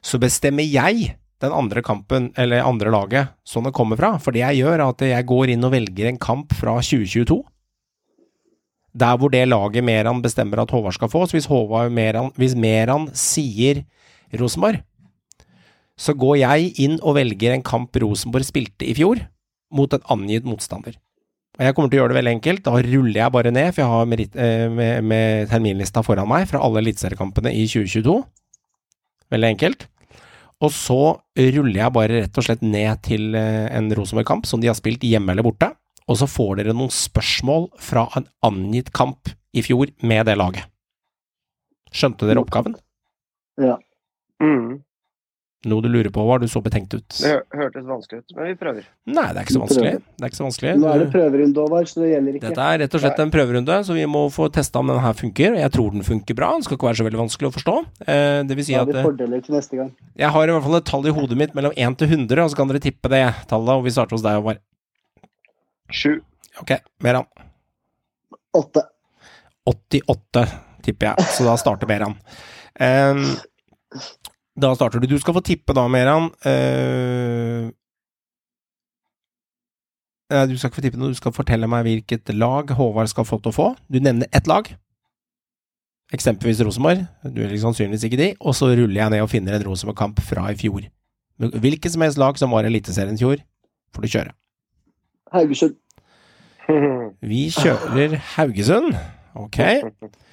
så 0.00 0.20
bestemmer 0.22 0.62
jeg 0.62 1.16
den 1.44 1.52
andre 1.52 1.82
kampen, 1.84 2.30
eller 2.40 2.64
andre 2.64 2.92
laget, 2.92 3.34
sånn 3.44 3.68
det 3.68 3.74
kommer 3.76 3.98
fra. 4.00 4.14
For 4.22 4.32
det 4.32 4.42
jeg 4.42 4.62
gjør, 4.62 4.78
er 4.78 4.86
at 4.86 5.04
jeg 5.04 5.28
går 5.28 5.52
inn 5.52 5.66
og 5.68 5.74
velger 5.74 6.08
en 6.08 6.20
kamp 6.22 6.54
fra 6.56 6.78
2022. 6.80 7.38
Der 8.96 9.16
hvor 9.20 9.32
det 9.32 9.44
laget 9.50 9.84
Meran 9.84 10.22
bestemmer 10.24 10.62
at 10.62 10.72
Håvard 10.72 10.96
skal 10.96 11.10
få. 11.12 11.26
Så 11.28 11.36
hvis, 11.36 11.48
Håvard 11.50 11.92
Meran, 11.92 12.30
hvis 12.40 12.56
Meran 12.56 13.10
sier 13.12 13.84
Rosenborg, 14.40 14.80
så 15.96 16.12
går 16.16 16.38
jeg 16.42 16.72
inn 16.84 16.96
og 17.02 17.16
velger 17.16 17.54
en 17.54 17.64
kamp 17.64 17.96
Rosenborg 18.00 18.48
spilte 18.48 18.88
i 18.88 18.94
fjor, 18.96 19.20
mot 19.72 19.92
en 19.92 20.08
angitt 20.12 20.48
motstander. 20.48 20.96
Og 21.56 21.64
jeg 21.64 21.76
kommer 21.76 21.92
til 21.92 21.98
å 21.98 22.02
gjøre 22.02 22.12
det 22.12 22.18
veldig 22.18 22.32
enkelt. 22.36 22.62
Da 22.66 22.80
ruller 22.84 23.16
jeg 23.16 23.32
bare 23.32 23.52
ned, 23.52 23.70
for 23.72 23.82
jeg 23.82 23.92
har 23.92 24.08
meritt, 24.08 24.34
eh, 24.36 24.66
med, 24.68 25.04
med 25.08 25.48
terminlista 25.52 26.02
foran 26.04 26.28
meg 26.28 26.44
fra 26.50 26.60
alle 26.64 26.82
eliteseriekampene 26.84 27.52
i 27.56 27.64
2022. 27.64 28.16
Veldig 29.32 29.52
enkelt. 29.54 29.86
Og 30.64 30.72
så 30.72 31.00
ruller 31.36 31.80
jeg 31.82 31.92
bare 31.92 32.20
rett 32.22 32.38
og 32.40 32.46
slett 32.46 32.62
ned 32.64 33.02
til 33.04 33.34
eh, 33.36 33.66
en 33.76 33.90
Rosenborg-kamp 33.92 34.46
som 34.48 34.62
de 34.62 34.70
har 34.70 34.78
spilt 34.78 35.04
hjemme 35.04 35.34
eller 35.34 35.44
borte. 35.44 35.68
Og 36.06 36.20
så 36.20 36.28
får 36.30 36.60
dere 36.60 36.76
noen 36.76 36.92
spørsmål 36.92 37.68
fra 37.82 38.06
en 38.16 38.28
angitt 38.46 38.92
kamp 38.96 39.28
i 39.56 39.64
fjor 39.66 39.90
med 40.06 40.24
det 40.28 40.36
laget. 40.38 40.64
Skjønte 41.92 42.28
dere 42.28 42.42
oppgaven? 42.44 42.76
Ja. 43.60 43.76
Mm. 44.42 44.85
Noe 45.66 45.82
du 45.82 45.88
lurer 45.90 46.12
på, 46.14 46.22
var 46.28 46.38
du 46.42 46.46
så 46.50 46.60
betenkt 46.62 46.94
ut? 46.94 47.06
Det 47.18 47.32
hørtes 47.58 47.86
vanskelig 47.88 48.22
ut, 48.22 48.34
men 48.36 48.50
vi 48.52 48.56
prøver. 48.60 48.84
Nei, 49.10 49.24
det 49.32 49.40
er 49.40 49.46
ikke 49.46 49.56
så 49.56 49.62
vanskelig. 49.64 49.92
Det 49.98 50.22
er 50.22 50.30
ikke 50.30 50.38
så 50.38 50.46
vanskelig. 50.46 50.74
Nå 50.78 50.90
er 50.92 51.02
det 51.02 51.08
prøverunde, 51.14 51.64
over, 51.64 51.88
så 51.90 52.02
det 52.04 52.10
gjelder 52.12 52.38
ikke. 52.38 52.44
Dette 52.46 52.66
er 52.66 52.80
rett 52.84 52.96
og 52.98 53.02
slett 53.02 53.22
en 53.24 53.32
prøverunde, 53.34 53.78
så 53.88 53.96
vi 53.96 54.06
må 54.10 54.22
få 54.34 54.46
testa 54.54 54.82
om 54.82 54.92
den 54.92 55.00
her 55.02 55.16
funker. 55.18 55.58
Jeg 55.58 55.74
tror 55.74 55.96
den 55.96 56.06
funker 56.06 56.38
bra, 56.38 56.52
den 56.54 56.66
skal 56.66 56.78
ikke 56.78 56.90
være 56.90 57.00
så 57.00 57.08
veldig 57.08 57.22
vanskelig 57.24 57.50
å 57.50 57.54
forstå. 57.56 57.76
Eh, 58.06 58.38
det 58.46 58.58
vil 58.60 58.68
si 58.68 58.78
at 58.78 58.92
vi 58.92 58.98
eh, 59.02 59.90
jeg 60.16 60.32
har 60.32 60.48
i 60.48 60.54
hvert 60.54 60.66
fall 60.68 60.78
et 60.78 60.88
tall 60.88 61.10
i 61.10 61.14
hodet 61.16 61.38
mitt 61.40 61.56
mellom 61.58 61.74
1 61.74 61.98
til 62.00 62.12
100, 62.14 62.44
og 62.44 62.52
så 62.52 62.60
kan 62.60 62.70
dere 62.70 62.82
tippe 62.86 63.10
det 63.12 63.24
tallet, 63.50 63.74
og 63.74 63.86
vi 63.86 63.94
starter 63.94 64.16
hos 64.16 64.24
deg, 64.24 64.38
Håvard. 64.38 64.62
Sju. 65.90 66.12
Ok, 66.62 66.76
Meran. 67.04 67.26
Åtte. 68.56 68.86
88, 69.66 70.46
tipper 70.86 71.10
jeg, 71.10 71.26
så 71.34 71.46
da 71.48 71.56
starter 71.58 71.90
Meran. 71.90 72.14
Ehm, 72.78 73.24
da 74.56 74.72
starter 74.76 75.02
du. 75.02 75.08
Du 75.10 75.18
skal 75.20 75.36
få 75.36 75.42
tippe 75.44 75.74
da, 75.76 75.84
Meran. 75.92 76.30
Uh, 76.46 77.68
du 80.50 80.56
skal 80.56 80.70
ikke 80.70 80.80
få 80.80 80.84
tippe 80.88 80.98
noe, 80.98 81.12
du 81.14 81.18
skal 81.18 81.34
fortelle 81.34 81.68
meg 81.70 81.84
hvilket 81.86 82.32
lag 82.34 82.72
Håvard 82.74 83.12
skal 83.12 83.28
få 83.28 83.38
til 83.42 83.52
å 83.52 83.56
få. 83.56 83.68
Du 83.92 84.00
nevner 84.02 84.30
ett 84.34 84.48
lag. 84.50 84.72
Eksempelvis 86.14 86.62
Rosenborg. 86.66 87.04
Du 87.34 87.42
er 87.44 87.54
sannsynligvis 87.62 88.06
ikke 88.08 88.20
de. 88.20 88.28
Og 88.40 88.56
så 88.58 88.70
ruller 88.72 89.00
jeg 89.00 89.12
ned 89.14 89.24
og 89.24 89.30
finner 89.30 89.58
en 89.58 89.66
Rosenborg-kamp 89.66 90.22
fra 90.24 90.48
i 90.52 90.58
fjor. 90.58 90.86
Hvilket 91.36 91.92
som 91.92 92.02
helst 92.02 92.18
lag 92.18 92.38
som 92.40 92.54
var 92.54 92.64
i 92.64 92.70
Eliteserien 92.70 93.18
i 93.18 93.20
fjor, 93.20 93.42
får 93.94 94.06
du 94.06 94.12
kjøre. 94.14 94.36
Haugesund. 95.34 95.76
Vi 97.22 97.42
kjører 97.54 98.16
Haugesund. 98.34 98.94
Ok. 99.36 99.60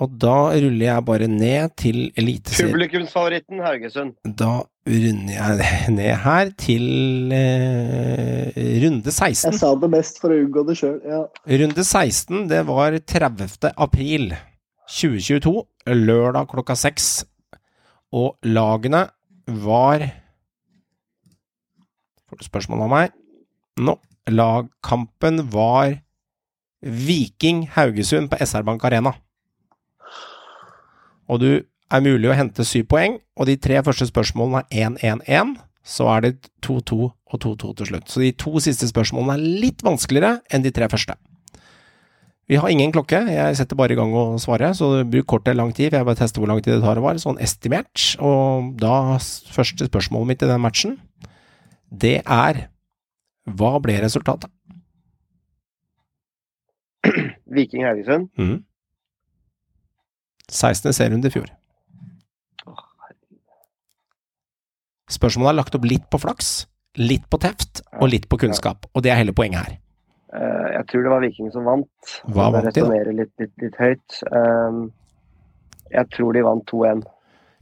Og 0.00 0.12
da 0.22 0.36
ruller 0.54 0.86
jeg 0.86 1.04
bare 1.04 1.26
ned 1.28 1.74
til 1.76 1.98
Eliteserien. 2.18 2.72
Publikumsfavoritten 2.72 3.60
Haugesund. 3.60 4.14
Da 4.24 4.62
runder 4.88 5.34
jeg 5.34 5.90
ned 5.98 6.14
her 6.24 6.52
til 6.60 7.34
eh, 7.36 8.60
runde 8.84 9.12
16. 9.12 9.50
Jeg 9.50 9.60
sa 9.60 9.74
det 9.82 9.90
mest 9.92 10.22
for 10.22 10.32
å 10.32 10.38
unngå 10.40 10.64
det 10.70 10.78
sjøl. 10.80 10.96
Ja. 11.04 11.20
Runde 11.62 11.84
16, 11.84 12.46
det 12.50 12.62
var 12.70 12.96
30. 12.96 13.74
april 13.76 14.30
2022, 14.90 15.54
lørdag 16.00 16.48
klokka 16.50 16.78
seks. 16.78 17.10
Og 18.16 18.34
lagene 18.42 19.04
var 19.46 20.08
Får 22.30 22.38
du 22.38 22.46
spørsmål 22.46 22.84
av 22.86 22.90
meg? 22.92 23.14
Nå. 23.82 23.96
Lagkampen 24.30 25.40
var 25.50 25.96
Viking 26.80 27.64
Haugesund 27.74 28.30
på 28.30 28.38
SR 28.38 28.62
Bank 28.66 28.84
Arena. 28.86 29.12
Og 31.30 31.40
du 31.42 31.50
er 31.90 32.04
mulig 32.04 32.30
å 32.30 32.36
hente 32.36 32.66
syv 32.66 32.88
poeng, 32.90 33.18
og 33.38 33.48
de 33.48 33.56
tre 33.60 33.80
første 33.86 34.08
spørsmålene 34.10 34.64
er 34.70 34.90
1-1-1. 34.90 35.56
Så 35.90 36.06
er 36.12 36.26
det 36.26 36.32
2-2 36.66 36.96
og 37.08 37.40
2-2 37.40 37.72
til 37.78 37.88
slutt. 37.88 38.10
Så 38.12 38.20
de 38.22 38.30
to 38.36 38.60
siste 38.62 38.88
spørsmålene 38.90 39.38
er 39.38 39.60
litt 39.64 39.84
vanskeligere 39.86 40.42
enn 40.52 40.66
de 40.66 40.72
tre 40.74 40.90
første. 40.92 41.16
Vi 42.50 42.58
har 42.58 42.72
ingen 42.72 42.90
klokke, 42.90 43.20
jeg 43.30 43.56
setter 43.56 43.78
bare 43.78 43.94
i 43.94 43.98
gang 43.98 44.10
å 44.10 44.34
svare, 44.42 44.72
så 44.74 45.04
bruk 45.06 45.28
kortet 45.30 45.54
lang 45.54 45.70
tid, 45.70 45.92
for 45.92 46.00
jeg 46.00 46.08
bare 46.08 46.18
tester 46.18 46.42
hvor 46.42 46.50
lang 46.50 46.58
tid 46.58 46.74
det 46.74 46.82
tar 46.82 46.98
å 46.98 47.04
være, 47.04 47.22
sånn 47.22 47.38
estimert. 47.42 47.94
Og 48.18 48.72
da, 48.82 49.20
første 49.54 49.86
spørsmålet 49.86 50.32
mitt 50.32 50.42
i 50.42 50.48
den 50.50 50.62
matchen, 50.62 50.96
det 51.90 52.16
er 52.26 52.64
hva 53.46 53.76
ble 53.82 54.00
resultatet? 54.02 54.50
Viking 57.50 57.86
Haugesund. 57.86 58.28
Mhm. 58.38 58.58
16. 60.50 60.92
serierunde 60.92 61.30
i 61.30 61.34
fjor. 61.34 61.50
Spørsmålet 65.10 65.50
er 65.50 65.58
lagt 65.58 65.74
opp 65.74 65.86
litt 65.90 66.06
på 66.10 66.20
flaks, 66.22 66.50
litt 67.00 67.24
på 67.30 67.38
teft 67.42 67.82
og 67.98 68.10
litt 68.12 68.28
på 68.30 68.38
kunnskap, 68.38 68.86
og 68.94 69.02
det 69.02 69.10
er 69.10 69.18
hele 69.18 69.34
poenget 69.34 69.64
her. 69.64 69.78
Eh, 70.30 70.66
jeg 70.76 70.86
tror 70.90 71.06
det 71.06 71.10
var 71.10 71.24
Viking 71.24 71.50
som 71.50 71.66
vant. 71.66 72.12
Hva 72.30 72.50
vant 72.54 72.70
de, 72.70 72.84
da? 72.84 73.00
litt, 73.10 73.32
litt, 73.42 73.54
litt 73.62 73.78
høyt. 73.80 74.20
Um, 74.30 74.84
jeg 75.90 76.06
tror 76.14 76.36
de 76.36 76.44
vant 76.46 76.70
2-1. 76.70 77.02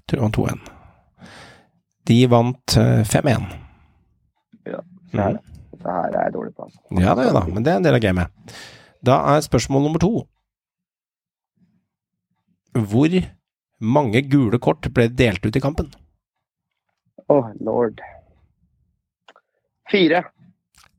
Tror 0.08 0.20
de 0.20 0.26
vant 0.26 0.40
2-1. 0.42 0.74
De 2.08 2.18
vant 2.28 2.76
eh, 2.80 3.04
5-1. 3.08 3.48
Ja, 4.68 4.82
Det 5.12 5.22
her, 5.22 5.38
det 5.72 5.86
her 5.88 6.10
er 6.12 6.26
jeg 6.26 6.34
dårlig 6.34 6.52
på, 6.56 6.66
altså. 6.68 6.80
Ja 7.00 7.14
det 7.16 7.30
er 7.30 7.36
da, 7.36 7.46
men 7.48 7.64
det 7.64 7.72
er 7.72 7.80
en 7.80 7.86
del 7.88 7.96
av 7.96 8.04
gamet. 8.04 8.58
Da 9.04 9.22
er 9.32 9.44
spørsmål 9.44 9.86
nummer 9.88 10.02
to. 10.02 10.26
Hvor 12.78 13.14
mange 13.80 14.22
gule 14.30 14.58
kort 14.62 14.86
ble 14.94 15.08
delt 15.10 15.44
ut 15.46 15.56
i 15.56 15.62
kampen? 15.62 15.90
Åh, 17.28 17.50
lord. 17.60 18.00
Fire. 19.90 20.22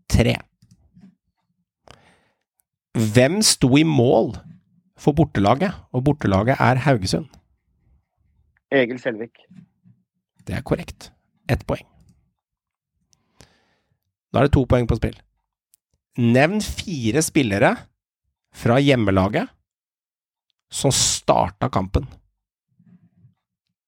Tre. 0.10 0.36
Hvem 3.00 3.40
sto 3.46 3.70
i 3.78 3.86
mål 3.88 4.34
for 5.00 5.16
bortelaget? 5.16 5.78
Og 5.94 6.04
bortelaget 6.04 6.60
er 6.60 6.82
Haugesund. 6.86 7.30
Egil 8.72 9.00
Selvik. 9.02 9.46
Det 10.46 10.58
er 10.58 10.66
korrekt. 10.66 11.12
Ett 11.50 11.66
poeng. 11.66 11.86
Da 14.30 14.42
er 14.42 14.50
det 14.50 14.54
to 14.54 14.66
poeng 14.70 14.86
på 14.90 14.98
spill. 15.00 15.16
Nevn 16.20 16.60
fire 16.62 17.22
spillere 17.26 17.72
fra 18.54 18.78
hjemmelaget 18.82 19.50
som 20.70 20.92
starta 20.94 21.70
kampen. 21.70 22.06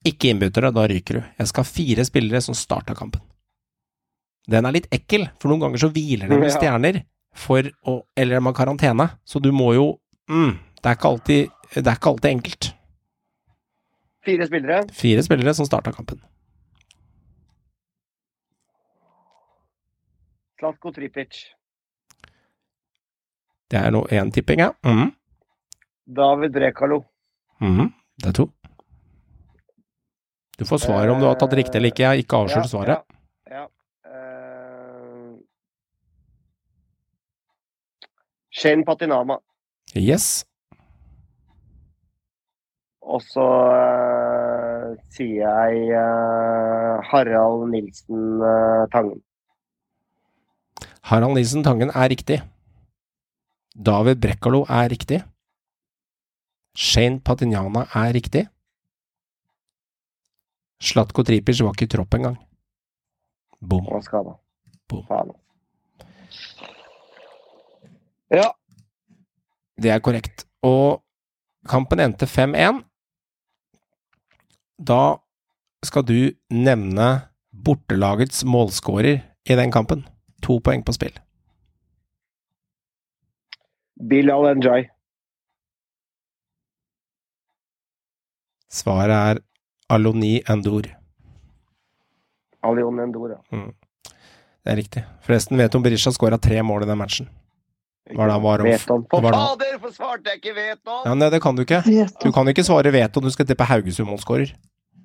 Ikke 0.06 0.32
innbyttere, 0.32 0.72
da 0.74 0.88
ryker 0.90 1.20
du. 1.20 1.22
Jeg 1.38 1.50
skal 1.52 1.64
ha 1.66 1.70
fire 1.70 2.06
spillere 2.08 2.42
som 2.42 2.58
starta 2.58 2.96
kampen. 2.98 3.22
Den 4.50 4.66
er 4.66 4.74
litt 4.74 4.90
ekkel, 4.94 5.28
for 5.38 5.52
noen 5.52 5.62
ganger 5.62 5.84
så 5.84 5.92
hviler 5.94 6.32
det 6.32 6.40
med 6.42 6.54
stjerner 6.54 7.04
for 7.38 7.64
å 7.88 8.02
Eller 8.18 8.42
med 8.44 8.56
karantene, 8.58 9.06
så 9.24 9.40
du 9.40 9.52
må 9.56 9.70
jo 9.78 9.86
mm, 10.28 10.58
det, 10.82 10.90
er 10.90 10.98
ikke 10.98 11.12
alltid, 11.14 11.54
det 11.78 11.86
er 11.86 11.96
ikke 12.00 12.12
alltid 12.12 12.30
enkelt. 12.32 12.72
Fire 14.26 14.48
spillere. 14.50 14.82
Fire 14.94 15.24
spillere 15.24 15.54
som 15.56 15.70
starta 15.70 15.94
kampen. 15.96 16.20
Slatko 20.60 20.92
Tripic. 20.94 21.40
Det 23.72 23.80
er 23.80 23.94
nå 23.96 24.04
én 24.12 24.34
tipping, 24.34 24.60
ja. 24.66 24.74
Mhm. 24.86 25.14
David 26.08 26.52
Brekalo. 26.54 27.04
Mhm, 27.62 27.94
Det 28.22 28.28
er 28.28 28.34
to. 28.34 28.50
Du 30.60 30.66
får 30.66 30.78
svar 30.78 31.10
om 31.10 31.20
du 31.20 31.26
har 31.26 31.36
tatt 31.36 31.54
riktig 31.58 31.76
eller 31.80 31.90
ikke. 31.90 32.04
Jeg 32.04 32.08
har 32.08 32.20
ikke 32.22 32.38
avslørt 32.38 32.70
svaret. 32.70 33.02
Ja. 33.50 33.56
ja. 33.56 33.66
Uh... 34.06 35.40
Shane 38.52 38.86
Patinama. 38.86 39.40
Yes. 39.96 40.46
Og 43.02 43.24
så 43.26 43.42
uh, 43.42 44.94
sier 45.10 45.42
jeg 45.42 45.98
uh, 45.98 47.02
Harald 47.10 47.66
Nilsen 47.74 48.38
uh, 48.46 48.86
Tangen. 48.94 49.18
Harald 51.10 51.34
Nilsen 51.40 51.66
Tangen 51.66 51.90
er 51.90 52.10
riktig. 52.14 52.42
David 53.74 54.22
Brekkalo 54.22 54.66
er 54.70 54.92
riktig. 54.94 55.24
Shane 56.78 57.20
Patignana 57.20 57.86
er 57.94 58.14
riktig. 58.16 58.46
Slatko 60.82 61.24
Tripic 61.24 61.62
var 61.62 61.76
ikke 61.76 61.86
i 61.86 61.92
tropp 61.94 62.16
engang. 62.18 62.38
Bom. 63.62 63.86
Bom. 64.90 65.34
Ja. 68.32 68.48
Det 69.78 69.92
er 69.92 70.00
korrekt. 70.00 70.46
Og 70.64 71.04
kampen 71.70 72.00
endte 72.00 72.26
5-1. 72.26 72.82
Da 74.82 75.18
skal 75.86 76.06
du 76.08 76.32
nevne 76.50 77.10
bortelagets 77.52 78.44
målskårer 78.46 79.22
i 79.46 79.60
den 79.60 79.72
kampen. 79.72 80.08
To 80.42 80.58
poeng 80.64 80.82
på 80.86 80.96
spill. 80.98 81.14
Bilal 84.10 84.58
Njay. 84.58 84.88
Svaret 88.72 89.12
er 89.38 89.42
Aloni 89.92 90.38
Endor. 90.50 90.88
Alion 92.64 93.00
Endor, 93.04 93.34
ja. 93.36 93.62
Det 94.62 94.72
er 94.72 94.78
riktig. 94.78 95.04
Forresten, 95.26 95.58
vet 95.58 95.72
du 95.74 95.80
om 95.80 95.84
Berisha 95.86 96.12
skåra 96.14 96.38
tre 96.42 96.62
mål 96.64 96.86
i 96.86 96.90
den 96.92 97.00
matchen? 97.00 97.30
Var 98.12 98.28
det 98.28 98.34
han 98.36 98.42
var 98.44 98.60
om- 98.62 98.66
Vet. 98.68 98.82
For 98.82 99.02
fader, 99.10 99.78
hvorfor 99.80 99.94
svarte 99.96 100.30
jeg 100.30 100.42
ikke 100.42 100.54
Veton? 100.56 101.02
Ja, 101.06 101.14
nei, 101.16 101.30
det 101.30 101.42
kan 101.42 101.56
du 101.56 101.64
ikke. 101.64 101.82
Du 102.22 102.32
kan 102.32 102.46
ikke 102.48 102.64
svare 102.64 102.92
Veton, 102.94 103.24
du 103.24 103.32
skal 103.32 103.46
tippe 103.46 103.66
Haugesund-målskårer. 103.66 104.54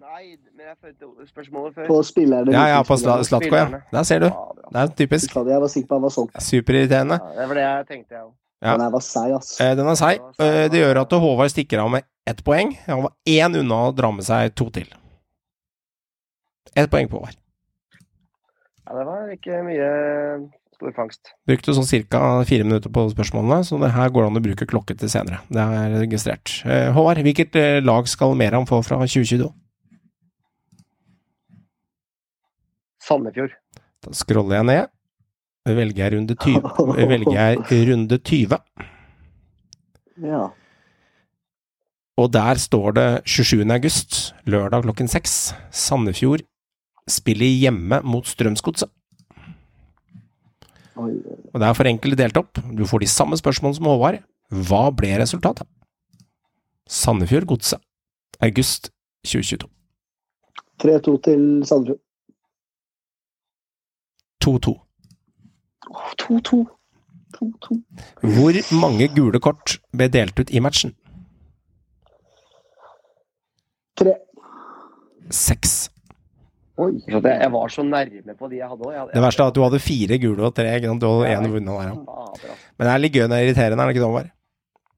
Nei, 0.01 0.37
men 0.57 0.67
jeg 0.67 0.77
følte 0.83 1.27
spørsmålet 1.31 1.75
før. 1.75 1.87
På 1.87 2.03
spillerne. 2.05 2.53
Ja, 2.53 2.67
ja, 2.69 2.83
på. 2.83 2.97
Slatko, 2.99 3.55
ja. 3.57 3.81
Der 3.93 4.03
ser 4.03 4.19
du. 4.21 4.27
Det 4.73 4.77
er 4.83 4.87
typisk. 4.97 5.35
Jeg 5.35 5.61
var 5.61 5.69
sikker 5.69 5.89
på 5.89 5.95
han 5.95 6.03
var 6.03 6.11
solgt. 6.11 6.43
Superirriterende. 6.43 7.21
Ja, 7.23 7.41
det 7.41 7.49
var 7.49 7.55
det 7.55 7.63
jeg 7.63 7.87
tenkte, 7.89 8.11
jeg 8.15 8.23
òg. 8.25 8.33
Ja. 8.67 8.75
Den 8.77 8.85
her 8.89 8.93
var 8.97 9.05
seig, 9.07 9.33
ass. 9.37 9.55
Eh, 9.63 9.73
Den 9.79 9.87
er 9.93 9.99
seig. 10.01 10.21
Eh, 10.43 10.67
Det 10.73 10.81
gjør 10.83 11.01
at 11.05 11.15
Håvard 11.23 11.53
stikker 11.55 11.83
av 11.85 11.91
med 11.95 12.05
ett 12.27 12.43
poeng. 12.45 12.75
Han 12.87 13.05
var 13.07 13.13
én 13.31 13.55
unna 13.63 13.81
å 13.87 13.95
dra 13.95 14.11
med 14.13 14.27
seg 14.27 14.55
to 14.59 14.69
til. 14.75 14.89
Ett 16.75 16.91
poeng 16.91 17.09
på 17.09 17.21
Håvard. 17.21 17.37
Ja, 18.87 18.95
det 18.99 19.05
var 19.09 19.31
ikke 19.35 19.63
mye 19.67 19.91
stor 20.77 20.93
fangst. 20.95 21.31
Brukte 21.49 21.73
sånn 21.75 21.87
ca. 22.11 22.21
fire 22.45 22.65
minutter 22.67 22.91
på 22.93 23.07
spørsmålene, 23.15 23.65
så 23.65 23.79
det 23.81 23.93
her 23.95 24.11
går 24.13 24.27
an 24.29 24.37
å 24.39 24.43
bruke 24.45 24.67
klokke 24.69 24.97
til 24.99 25.09
senere. 25.09 25.41
Det 25.49 25.63
er 25.63 25.95
registrert. 26.03 26.59
Eh, 26.67 26.91
Håvard, 26.93 27.23
hvilket 27.25 27.57
lag 27.83 28.07
skal 28.11 28.35
Meram 28.37 28.67
få 28.69 28.83
fra 28.85 28.99
2022? 29.07 29.49
Sandefjord. 33.07 33.55
Da 34.03 34.13
scroller 34.17 34.59
jeg 34.61 34.67
ned. 34.71 34.93
Velger 35.67 36.05
jeg 36.05 36.15
runde 36.15 36.35
20. 36.35 37.09
Velger 37.11 37.39
jeg 37.41 37.89
runde 37.91 38.19
20. 38.19 38.59
Ja. 40.23 40.45
Og 42.17 42.33
der 42.33 42.55
står 42.55 42.95
det 42.97 43.09
27. 43.29 43.65
august, 43.73 44.35
lørdag 44.47 44.83
klokken 44.87 45.09
seks. 45.09 45.55
Sandefjord 45.71 46.41
spiller 47.09 47.47
hjemme 47.47 48.01
mot 48.05 48.27
Strømsgodset. 48.27 48.89
Og 50.97 51.61
det 51.61 51.67
er 51.67 51.77
for 51.77 51.85
enkelt 51.91 52.17
delt 52.19 52.39
opp. 52.41 52.57
Du 52.79 52.87
får 52.89 53.05
de 53.05 53.11
samme 53.11 53.37
spørsmålene 53.37 53.77
som 53.77 53.91
Håvard. 53.91 54.23
Hva 54.49 54.87
ble 54.97 55.13
resultatet? 55.21 55.67
Sandefjord 56.89 57.47
Godset. 57.51 57.83
August 58.41 58.91
2022. 59.27 59.69
3-2 60.81 61.17
til 61.27 61.45
Sandefjord. 61.69 62.01
2-2. 64.45 64.86
Åh, 65.91 66.13
2-2. 66.23 66.63
2-2. 67.37 67.81
Hvor 68.37 68.61
mange 68.81 69.09
gule 69.13 69.41
kort 69.43 69.77
ble 69.97 70.09
delt 70.13 70.39
ut 70.41 70.51
i 70.51 70.63
matchen? 70.63 70.95
3. 73.97 74.15
Seks. 75.33 75.77
Oi. 76.77 76.93
Så 77.09 77.21
det, 77.25 77.33
jeg 77.41 77.53
var 77.55 77.73
så 77.73 77.83
nærme 77.87 78.35
på 78.37 78.49
de 78.53 78.59
jeg 78.61 78.69
hadde 78.69 78.89
òg. 78.89 79.13
Det 79.15 79.23
verste 79.25 79.45
er 79.45 79.53
at 79.53 79.57
du 79.57 79.63
hadde 79.65 79.81
fire 79.81 80.19
gule 80.21 80.45
og 80.45 80.53
tre. 80.57 80.69
ikke 80.77 80.91
sant? 80.91 81.01
Du 81.01 81.09
hadde 81.09 81.33
én 81.33 81.53
vunnet 81.55 81.73
der. 81.73 81.93
ja. 82.45 82.57
Men 82.77 82.89
det 82.89 82.93
er 82.93 83.03
litt 83.03 83.17
gøy 83.17 83.25
og 83.25 83.37
irriterende, 83.39 83.83
er 83.83 83.89
det 83.89 83.95
ikke 83.95 84.03
det, 84.03 84.11
Håvard? 84.11 84.33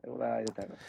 Jo, 0.09 0.17
det 0.19 0.31
er 0.31 0.41
irriterende. 0.43 0.81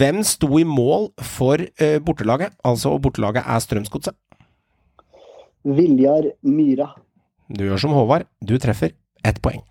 Hvem 0.00 0.22
sto 0.28 0.48
i 0.60 0.64
mål 0.68 1.06
for 1.24 1.60
uh, 1.60 1.98
bortelaget? 2.04 2.56
Altså, 2.64 2.94
bortelaget 3.00 3.44
er 3.44 3.62
Strømsgodset. 3.64 4.16
Viljar 5.64 6.30
Myra. 6.48 6.88
Du 7.52 7.64
gjør 7.66 7.80
som 7.84 7.92
Håvard. 7.96 8.24
Du 8.40 8.56
treffer 8.60 8.94
ett 9.24 9.42
poeng. 9.42 9.62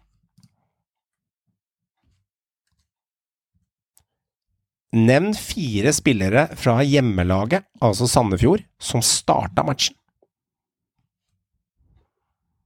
Nevn 4.91 5.33
fire 5.37 5.93
spillere 5.93 6.47
fra 6.57 6.79
hjemmelaget, 6.81 7.67
altså 7.81 8.07
Sandefjord, 8.09 8.63
som 8.81 9.03
starta 9.05 9.63
matchen. 9.63 9.95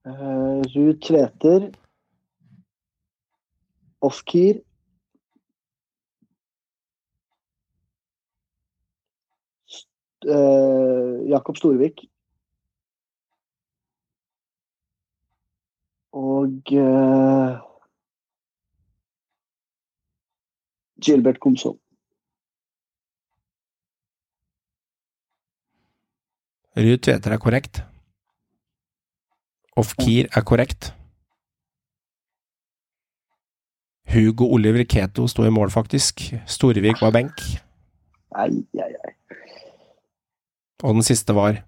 Uh, 0.07 0.63
Ruud 0.75 1.01
Tveter. 1.03 1.69
Ofkir. 4.03 4.61
St- 9.67 10.27
eh, 10.27 11.29
Jakob 11.31 11.57
Storvik. 11.57 12.03
Og 16.13 16.73
uh, 16.77 17.57
Gilbert 21.01 21.39
Komsom. 21.41 21.79
Ruud 26.77 27.01
Tveter 27.05 27.33
er 27.33 27.41
korrekt. 27.41 27.83
Ofkir 29.77 30.29
er 30.29 30.45
korrekt. 30.45 30.93
Hugo 34.13 34.45
Oliver 34.53 34.85
Keto 34.85 35.27
sto 35.27 35.45
i 35.45 35.53
mål, 35.53 35.73
faktisk. 35.73 36.21
Storvik 36.45 37.01
var 37.01 37.13
benk. 37.13 37.41
Ai, 38.37 38.49
ai, 38.77 38.93
ai. 39.05 39.13
Og 40.83 40.93
den 40.93 41.05
siste 41.05 41.33
var 41.35 41.63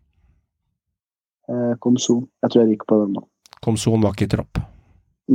Eh, 1.46 1.76
Komsom. 1.78 2.24
Jeg 2.42 2.52
tror 2.52 2.62
jeg 2.62 2.70
gikk 2.74 2.88
på 2.90 2.96
den 3.04 3.12
nå. 3.14 3.22
Komson 3.64 4.04
var 4.04 4.16
ikke 4.16 4.28
i 4.28 4.34
tropp. 4.36 4.62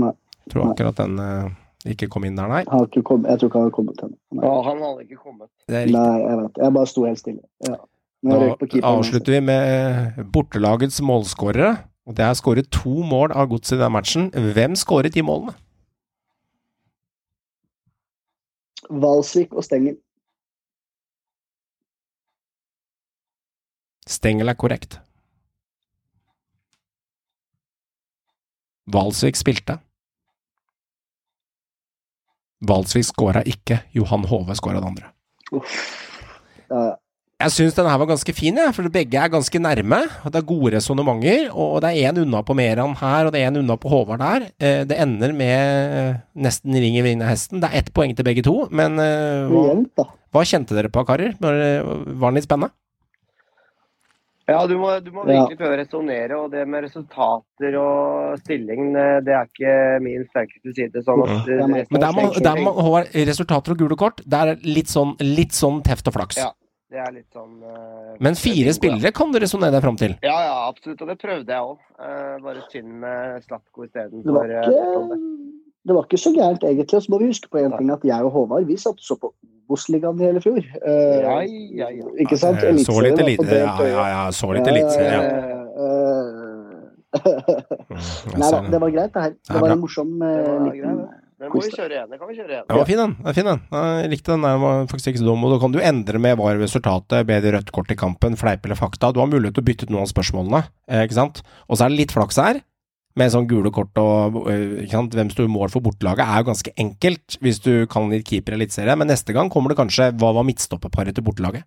Nei. 0.00 0.12
Tror 0.50 0.70
akkurat 0.72 0.98
den 0.98 1.18
eh, 1.22 1.50
ikke 1.94 2.08
kom 2.12 2.26
inn 2.28 2.36
der, 2.36 2.50
nei. 2.50 2.64
Han 2.68 2.88
ikke 2.88 3.02
kommet, 3.06 3.30
jeg 3.30 3.40
tror 3.40 3.50
ikke 3.50 3.58
han 3.60 3.66
hadde 3.68 3.76
kommet 3.76 4.02
ennå. 4.04 4.42
Ja, 4.42 4.52
han 4.66 4.82
hadde 4.84 5.06
ikke 5.06 5.20
kommet. 5.22 5.48
Det 5.66 5.78
er. 5.84 5.92
Nei, 5.94 6.18
jeg 6.20 6.40
vet. 6.42 6.60
Jeg 6.64 6.76
bare 6.76 6.90
sto 6.90 7.06
helt 7.06 7.22
stille. 7.22 7.42
Ja. 7.68 7.78
Jeg 8.20 8.36
Da 8.36 8.52
altså. 8.52 8.80
avslutter 8.84 9.32
vi 9.32 9.40
med 9.40 10.24
bortelagets 10.32 11.00
målskårere. 11.00 11.70
Og 12.08 12.16
det 12.16 12.24
er 12.24 12.34
skåret 12.36 12.68
to 12.74 13.02
mål 13.06 13.32
av 13.32 13.48
godset 13.48 13.78
i 13.78 13.80
den 13.80 13.92
matchen. 13.94 14.30
Hvem 14.34 14.74
skåret 14.76 15.14
de 15.14 15.22
målene? 15.22 15.54
Valsvik 18.90 19.52
og 19.54 19.64
Stengel. 19.64 19.96
Stengel 24.10 24.50
er 24.50 24.58
korrekt. 24.58 24.98
Valsvik 28.92 29.38
spilte. 29.38 29.78
Valsvik 32.66 33.06
skåra 33.08 33.44
ikke. 33.48 33.80
Johan 33.96 34.26
Hove 34.28 34.56
skåra 34.58 34.82
det 34.82 34.90
andre. 34.90 35.12
Jeg 37.40 37.52
syns 37.54 37.72
denne 37.72 37.88
her 37.88 38.00
var 38.02 38.10
ganske 38.10 38.32
fin, 38.36 38.58
ja, 38.60 38.66
for 38.76 38.84
begge 38.92 39.16
er 39.16 39.30
ganske 39.32 39.60
nærme. 39.64 40.02
og 40.26 40.32
Det 40.32 40.42
er 40.42 40.48
gode 40.50 40.74
resonnementer, 40.74 41.46
og 41.56 41.78
det 41.80 41.94
er 41.94 42.10
én 42.10 42.20
unna 42.20 42.42
på 42.44 42.52
Meran 42.58 42.92
her, 43.00 43.26
og 43.26 43.32
det 43.32 43.40
er 43.40 43.48
én 43.48 43.56
unna 43.62 43.78
på 43.80 43.88
Håvard 43.88 44.20
der. 44.20 44.44
Eh, 44.60 44.82
Det 44.84 44.98
ender 45.00 45.32
med 45.32 45.56
eh, 45.96 46.18
nesten 46.36 46.76
ring 46.76 46.98
i 47.00 47.04
vinner 47.06 47.30
hesten. 47.32 47.62
Det 47.62 47.70
er 47.70 47.78
ett 47.80 47.88
poeng 47.96 48.12
til 48.14 48.24
begge 48.28 48.44
to, 48.44 48.68
men 48.70 49.00
eh, 49.00 49.48
hva, 49.48 50.04
hva 50.36 50.44
kjente 50.44 50.76
dere 50.76 50.92
på, 50.92 51.06
karer? 51.08 51.32
Var 51.40 52.28
den 52.28 52.36
litt 52.36 52.44
spennende? 52.44 52.74
Ja, 54.50 54.60
du 54.66 54.76
må, 54.80 54.92
du 55.04 55.10
må 55.14 55.24
virkelig 55.28 55.58
prøve 55.60 55.76
å 55.76 55.80
resonnere, 55.80 56.38
og 56.38 56.50
det 56.54 56.66
med 56.68 56.84
resultater 56.86 57.76
og 57.80 58.38
stilling, 58.42 58.94
eh, 58.98 59.18
det 59.26 59.36
er 59.36 59.48
ikke 59.48 59.74
min 60.04 60.24
sterkeste 60.30 60.74
side. 60.76 61.04
Sånn 61.06 61.24
at 61.26 61.50
Ja, 61.50 61.66
men- 61.66 61.86
der 61.86 62.16
må, 62.16 62.24
der 62.34 62.62
må 62.62 62.74
Håvard, 62.74 63.12
resultater 63.14 63.72
og 63.72 63.78
gule 63.78 63.96
kort, 63.96 64.22
det 64.26 64.40
er 64.40 64.56
litt 64.66 64.90
sånn, 64.90 65.14
litt 65.20 65.56
sånn 65.56 65.82
teft 65.86 66.08
og 66.08 66.14
flaks. 66.18 66.38
Ja. 66.42 66.52
Det 66.90 66.98
er 66.98 67.12
litt 67.14 67.30
sånn 67.30 67.62
uh, 67.62 68.16
Men 68.18 68.34
fire 68.34 68.72
spillere 68.74 69.12
kan 69.14 69.30
du 69.30 69.38
resonnere 69.38 69.70
deg 69.76 69.82
fram 69.84 69.96
til. 69.96 70.16
Ja, 70.26 70.40
ja, 70.42 70.56
absolutt. 70.66 71.00
Og 71.04 71.06
det 71.06 71.20
prøvde 71.22 71.46
jeg 71.46 71.62
òg. 71.62 71.78
bare 72.42 72.64
synd 72.72 72.90
med 73.04 73.44
Slatko 73.44 73.84
istedenfor. 73.86 74.50
ikke 74.50 75.59
det 75.86 75.94
var 75.96 76.04
ikke 76.04 76.20
så 76.20 76.32
gærent 76.34 76.64
egentlig. 76.66 76.96
Og 76.98 77.02
så 77.06 77.12
må 77.12 77.18
vi 77.22 77.30
huske 77.30 77.48
på 77.50 77.58
en 77.62 77.72
ting 77.78 77.90
at 77.94 78.02
jeg 78.04 78.26
og 78.26 78.34
Håvard 78.34 78.66
vi 78.68 78.76
satt 78.80 79.00
så 79.00 79.16
på 79.20 79.32
Obos-ligaen 79.70 80.18
i 80.20 80.26
hele 80.26 80.42
fjor. 80.42 80.58
Uh, 80.82 81.20
Ja, 81.22 81.36
ja, 81.46 81.88
ja. 81.94 82.10
Ikke 82.20 82.36
sant? 82.40 82.58
Eh, 82.66 82.76
Så 82.82 82.96
litt 83.04 83.18
Eliteserien 83.22 83.68
var 83.70 83.80
elite, 83.80 83.88
ja, 83.88 84.02
ja, 84.02 84.08
ja, 84.16 84.22
så 84.34 84.50
litt 84.56 84.66
eliteserie, 84.66 85.14
ja. 85.14 85.22
Eh, 85.22 85.56
Mm, 87.10 87.16
jeg 88.30 88.38
Nei 88.38 88.50
da, 88.52 88.58
det. 88.70 88.78
var 88.82 88.92
greit, 88.94 89.10
det 89.14 89.22
her. 89.24 89.32
Det 89.48 89.60
var 89.64 89.72
en 89.74 89.80
morsom 89.82 90.12
Det 90.20 90.28
eh, 90.30 90.44
var 90.46 90.66
liten 90.70 91.00
Den 91.40 91.50
må 91.50 91.62
vi 91.64 91.70
kjøre 91.72 91.94
igjen. 91.96 92.10
Det 92.12 92.18
kan 92.20 92.28
vi 92.28 92.36
kjøre 92.36 92.52
igjen. 92.52 92.66
Den 92.68 92.78
var 92.78 92.84
fin, 92.90 93.00
den. 93.00 93.14
Den 93.24 93.34
fin, 93.38 93.48
den. 93.48 93.60
Jeg 93.72 94.10
likte 94.12 94.32
den. 94.34 94.42
Den 94.44 94.60
var 94.60 94.82
faktisk 94.92 95.10
ikke 95.10 95.22
så 95.22 95.28
dum. 95.30 95.44
Og 95.48 95.54
da 95.54 95.58
kan 95.62 95.72
du 95.74 95.78
endre 95.80 96.20
med 96.20 96.36
hva 96.38 96.52
resultatet, 96.58 97.24
be 97.26 97.38
det 97.40 97.54
rødt 97.56 97.72
kort 97.74 97.90
i 97.90 97.96
kampen, 97.98 98.36
fleip 98.38 98.68
eller 98.68 98.78
fakta. 98.78 99.10
Du 99.16 99.22
har 99.22 99.30
mulighet 99.30 99.56
til 99.56 99.64
å 99.64 99.68
bytte 99.70 99.88
ut 99.88 99.94
noen 99.94 100.04
av 100.04 100.10
spørsmålene, 100.12 100.60
eh, 100.92 101.06
ikke 101.08 101.16
sant. 101.16 101.40
Og 101.66 101.80
så 101.80 101.86
er 101.86 101.94
det 101.94 102.02
litt 102.02 102.12
flaks 102.14 102.36
her. 102.44 102.60
Med 103.18 103.32
sånn 103.34 103.48
gule 103.50 103.72
kort 103.74 103.96
og 103.98 104.36
eh, 104.52 104.84
ikke 104.84 104.94
sant? 104.94 105.14
hvem 105.18 105.30
står 105.32 105.48
i 105.48 105.50
mål 105.50 105.72
for 105.72 105.82
bortelaget, 105.82 106.22
er 106.22 106.44
jo 106.44 106.48
ganske 106.52 106.72
enkelt 106.78 107.38
hvis 107.42 107.58
du 107.64 107.72
kan 107.90 108.06
litt 108.12 108.24
keeper 108.28 108.54
i 108.54 108.60
Eliteserien. 108.60 108.98
Men 109.00 109.10
neste 109.10 109.34
gang 109.34 109.50
kommer 109.50 109.72
det 109.74 109.80
kanskje 109.80 110.12
hva 110.20 110.30
var 110.36 110.46
midtstopperparet 110.46 111.16
til 111.18 111.26
bortelaget? 111.26 111.66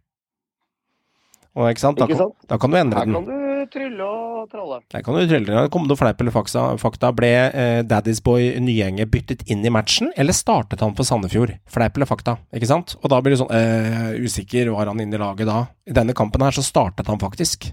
Og, 1.53 1.67
ikke 1.69 1.83
sant? 1.83 1.99
Da, 1.99 2.07
Ikke 2.07 2.15
kan- 2.17 2.31
sant? 2.31 2.47
da 2.49 2.57
kan 2.57 2.71
du 2.71 2.77
endre 2.79 2.97
Her 2.97 3.05
den. 3.05 3.13
kan 3.13 3.25
du 3.27 3.65
trylle 3.73 4.01
og 4.07 4.49
tralle. 4.49 4.79
Der 4.91 5.01
kan 5.05 5.13
du 5.13 5.27
trylle. 5.29 5.69
Kom 5.69 5.85
det 5.87 5.97
fleip 5.99 6.19
eller 6.23 6.31
fakta? 6.33 6.63
fakta? 6.81 7.11
Ble 7.15 7.29
eh, 7.53 7.83
Daddy's 7.83 8.23
Boy 8.23 8.55
Nyenge 8.59 9.05
byttet 9.05 9.43
inn 9.51 9.63
i 9.63 9.69
matchen, 9.69 10.09
eller 10.17 10.33
startet 10.33 10.79
han 10.81 10.95
for 10.95 11.03
Sandefjord? 11.05 11.53
Fleip 11.69 11.95
eller 11.99 12.09
fakta, 12.09 12.37
ikke 12.55 12.67
sant? 12.71 12.95
Og 13.03 13.09
da 13.13 13.19
blir 13.21 13.35
du 13.35 13.43
sånn 13.43 13.51
eh, 13.53 14.17
usikker, 14.25 14.71
var 14.73 14.87
han 14.89 14.99
inne 14.99 15.13
i 15.15 15.21
laget 15.21 15.45
da? 15.47 15.67
I 15.87 15.93
denne 15.93 16.15
kampen 16.17 16.41
her 16.41 16.51
så 16.51 16.63
startet 16.65 17.05
han 17.07 17.19
faktisk, 17.21 17.69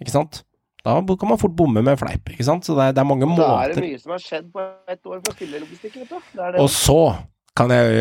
ikke 0.00 0.14
sant? 0.14 0.44
Da 0.86 1.16
kan 1.18 1.30
man 1.32 1.38
fort 1.40 1.54
bomme 1.58 1.82
med 1.82 1.98
fleip, 1.98 2.28
ikke 2.30 2.44
sant? 2.46 2.66
Så 2.66 2.76
det 2.78 2.84
er, 2.84 2.92
det 2.94 3.02
er 3.02 3.08
mange 3.08 3.26
Da 3.26 3.46
er 3.64 3.72
det 3.72 3.80
måter. 3.80 3.86
mye 3.88 3.98
som 3.98 4.12
har 4.14 4.22
skjedd 4.22 4.52
på 4.54 4.66
ett 4.86 5.08
år 5.10 5.18
for 5.24 5.34
spillerlogistikk, 5.34 5.96
vet 6.04 6.12
du. 6.12 6.20
Det 6.36 6.52
det. 6.54 6.60
Og 6.62 6.70
så 6.70 7.00
kan 7.56 7.72
jeg 7.72 7.92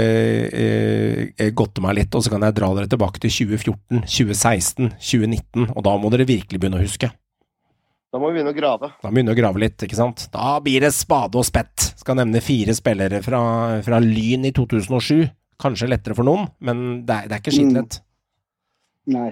eh, 0.53 1.21
eh, 1.39 1.51
godte 1.55 1.81
meg 1.81 1.95
litt, 1.97 2.13
og 2.13 2.21
så 2.21 2.33
kan 2.33 2.43
jeg 2.45 2.55
dra 2.57 2.69
dere 2.77 2.91
tilbake 2.91 3.21
til 3.23 3.31
2014, 3.31 4.03
2016, 4.03 4.91
2019, 4.99 5.69
og 5.71 5.85
da 5.87 5.93
må 5.97 6.11
dere 6.13 6.27
virkelig 6.29 6.59
begynne 6.61 6.77
å 6.77 6.83
huske. 6.83 7.09
Da 8.13 8.19
må 8.21 8.29
vi 8.29 8.37
begynne 8.37 8.53
å 8.53 8.55
grave. 8.55 8.91
Da 9.01 9.09
begynner 9.09 9.33
vi 9.33 9.39
å 9.39 9.41
grave 9.41 9.63
litt, 9.63 9.81
ikke 9.87 9.97
sant. 9.97 10.27
Da 10.31 10.53
blir 10.63 10.85
det 10.85 10.93
spade 10.95 11.39
og 11.39 11.47
spett. 11.47 11.87
Skal 11.99 12.19
nevne 12.19 12.43
fire 12.43 12.75
spillere 12.77 13.23
fra, 13.25 13.41
fra 13.83 13.99
Lyn 14.03 14.45
i 14.47 14.53
2007. 14.55 15.25
Kanskje 15.59 15.89
lettere 15.89 16.15
for 16.15 16.27
noen, 16.27 16.45
men 16.63 16.85
det 17.07 17.15
er, 17.17 17.31
det 17.31 17.39
er 17.39 17.43
ikke 17.43 17.55
skittlett. 17.55 17.97
Nei. 19.15 19.31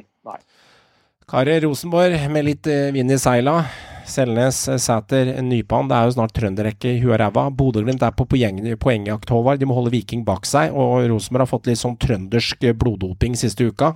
Kari 1.30 1.56
Rosenborg 1.64 2.28
med 2.32 2.46
litt 2.46 2.68
eh, 2.68 2.92
vind 2.94 3.12
i 3.12 3.18
seila. 3.20 3.62
Selnes, 4.10 4.58
eh, 4.68 4.80
Sæter, 4.82 5.30
Nypan. 5.42 5.88
Det 5.88 5.96
er 5.96 6.10
jo 6.10 6.16
snart 6.18 6.34
trønderrekke 6.36 6.92
i 6.92 7.00
huet 7.00 7.16
og 7.16 7.20
ræva. 7.22 7.46
Bodø-Glimt 7.56 8.04
er 8.04 8.12
på 8.18 8.26
poeng, 8.28 8.60
poengjakt, 8.82 9.32
Håvard. 9.32 9.62
De 9.62 9.70
må 9.70 9.78
holde 9.78 9.94
Viking 9.94 10.26
bak 10.28 10.48
seg. 10.50 10.76
Og 10.76 11.08
Rosenborg 11.12 11.46
har 11.46 11.52
fått 11.54 11.72
litt 11.72 11.80
sånn 11.80 11.98
trøndersk 12.02 12.68
eh, 12.68 12.76
bloddoping 12.76 13.40
siste 13.40 13.70
uka. 13.72 13.94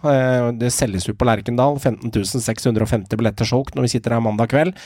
Det 0.57 0.71
selges 0.73 1.09
ut 1.09 1.19
på 1.19 1.27
Lerkendal. 1.27 1.81
15.650 1.83 3.19
billetter 3.19 3.49
solgt 3.49 3.75
når 3.75 3.89
vi 3.89 3.95
sitter 3.97 4.15
her 4.15 4.23
mandag 4.23 4.53
kveld. 4.53 4.77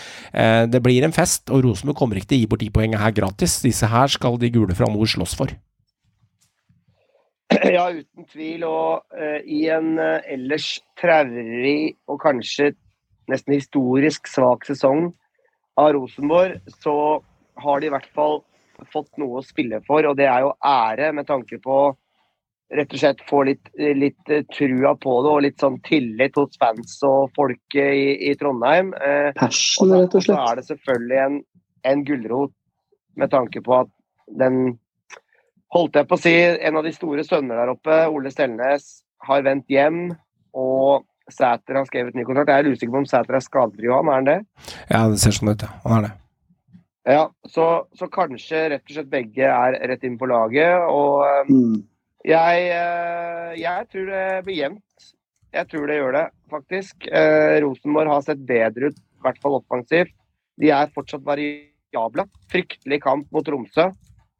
Det 0.71 0.81
blir 0.83 1.05
en 1.05 1.13
fest, 1.15 1.45
og 1.53 1.65
Rosenborg 1.67 1.99
kommer 1.99 2.17
ikke 2.17 2.33
til 2.33 2.41
å 2.41 2.43
gi 2.43 2.51
bort 2.53 2.65
de 2.65 2.71
poengene 2.73 3.01
her 3.03 3.13
gratis. 3.15 3.59
Disse 3.61 3.89
her 3.91 4.09
skal 4.11 4.41
de 4.41 4.49
gule 4.53 4.77
fra 4.77 4.89
nord 4.89 5.13
slåss 5.13 5.37
for. 5.37 5.53
Ja, 7.75 7.87
uten 7.91 8.27
tvil. 8.31 8.63
Og 8.67 9.03
uh, 9.17 9.39
i 9.43 9.65
en 9.73 9.97
uh, 9.99 10.21
ellers 10.29 10.73
traurig 10.99 11.95
og 12.07 12.21
kanskje 12.23 12.71
nesten 13.31 13.55
historisk 13.55 14.27
svak 14.27 14.65
sesong 14.67 15.11
av 15.79 15.93
Rosenborg, 15.95 16.59
så 16.83 16.95
har 17.61 17.79
de 17.79 17.87
i 17.87 17.93
hvert 17.93 18.09
fall 18.15 18.41
fått 18.91 19.11
noe 19.21 19.39
å 19.39 19.45
spille 19.45 19.77
for, 19.85 20.03
og 20.09 20.17
det 20.17 20.25
er 20.27 20.41
jo 20.43 20.55
ære 20.65 21.11
med 21.15 21.27
tanke 21.29 21.59
på 21.61 21.83
rett 22.71 22.93
og 22.95 23.01
slett 23.01 23.21
få 23.27 23.43
litt, 23.45 23.69
litt 23.77 24.31
eh, 24.31 24.45
trua 24.51 24.93
på 24.99 25.13
det 25.23 25.31
og 25.31 25.41
litt 25.45 25.59
sånn 25.61 25.77
tillit 25.85 26.37
hos 26.39 26.57
fans 26.59 26.97
og 27.07 27.33
folket 27.35 27.93
i, 27.93 28.05
i 28.31 28.35
Trondheim. 28.39 28.93
Så- 29.51 29.87
rett 29.91 30.15
og 30.15 30.21
Og 30.21 30.25
så 30.25 30.37
er 30.39 30.59
det 30.59 30.65
selvfølgelig 30.69 31.19
en, 31.25 31.37
en 31.91 32.05
gulrot 32.07 32.55
med 33.19 33.31
tanke 33.31 33.61
på 33.63 33.75
at 33.83 33.91
den 34.39 34.79
Holdt 35.71 35.95
jeg 35.95 36.07
på 36.09 36.17
å 36.17 36.19
si, 36.21 36.33
en 36.35 36.77
av 36.79 36.83
de 36.83 36.91
store 36.95 37.23
sønner 37.23 37.61
der 37.61 37.71
oppe, 37.71 37.99
Ole 38.11 38.31
Stelnes, 38.33 38.89
har 39.27 39.43
vendt 39.45 39.69
hjem. 39.71 40.09
Og 40.57 41.05
Sæter 41.31 41.77
har 41.79 41.85
skrevet 41.87 42.15
ny 42.17 42.25
kontrakt. 42.27 42.49
Jeg 42.51 42.65
er 42.65 42.73
usikker 42.73 42.91
på 42.91 42.99
om 43.05 43.07
Sæter 43.07 43.37
er 43.37 43.45
skadefri, 43.45 43.87
Johan. 43.87 44.09
Er 44.11 44.17
han 44.19 44.27
det? 44.27 44.39
Ja, 44.91 45.05
det 45.07 45.21
ser 45.21 45.35
sånn 45.37 45.53
ut, 45.53 45.63
ja. 45.63 45.69
Han 45.85 45.95
er 45.99 46.07
det. 46.09 46.11
Ja, 47.15 47.21
så, 47.49 47.67
så 47.97 48.09
kanskje 48.13 48.65
rett 48.75 48.83
og 48.83 48.93
slett 48.97 49.09
begge 49.09 49.47
er 49.47 49.77
rett 49.89 50.03
inn 50.05 50.19
på 50.19 50.27
laget. 50.29 50.83
Og 50.91 51.23
eh, 51.25 51.47
Mm. 51.49 51.79
jeg, 52.27 52.67
eh, 52.75 53.55
jeg 53.61 53.87
tror 53.93 54.11
det 54.11 54.25
blir 54.45 54.59
jevnt. 54.59 55.07
Jeg 55.55 55.67
tror 55.71 55.87
det 55.87 55.97
gjør 56.01 56.13
det, 56.19 56.25
faktisk. 56.51 57.07
Eh, 57.07 57.55
Rosenborg 57.63 58.11
har 58.11 58.21
sett 58.27 58.43
bedre 58.47 58.91
ut, 58.91 58.99
i 58.99 59.23
hvert 59.25 59.39
fall 59.43 59.57
offensivt. 59.57 60.13
De 60.61 60.69
er 60.75 60.91
fortsatt 60.93 61.23
variable. 61.25 62.27
Fryktelig 62.51 63.01
kamp 63.03 63.31
mot 63.31 63.47
Tromsø. 63.47 63.87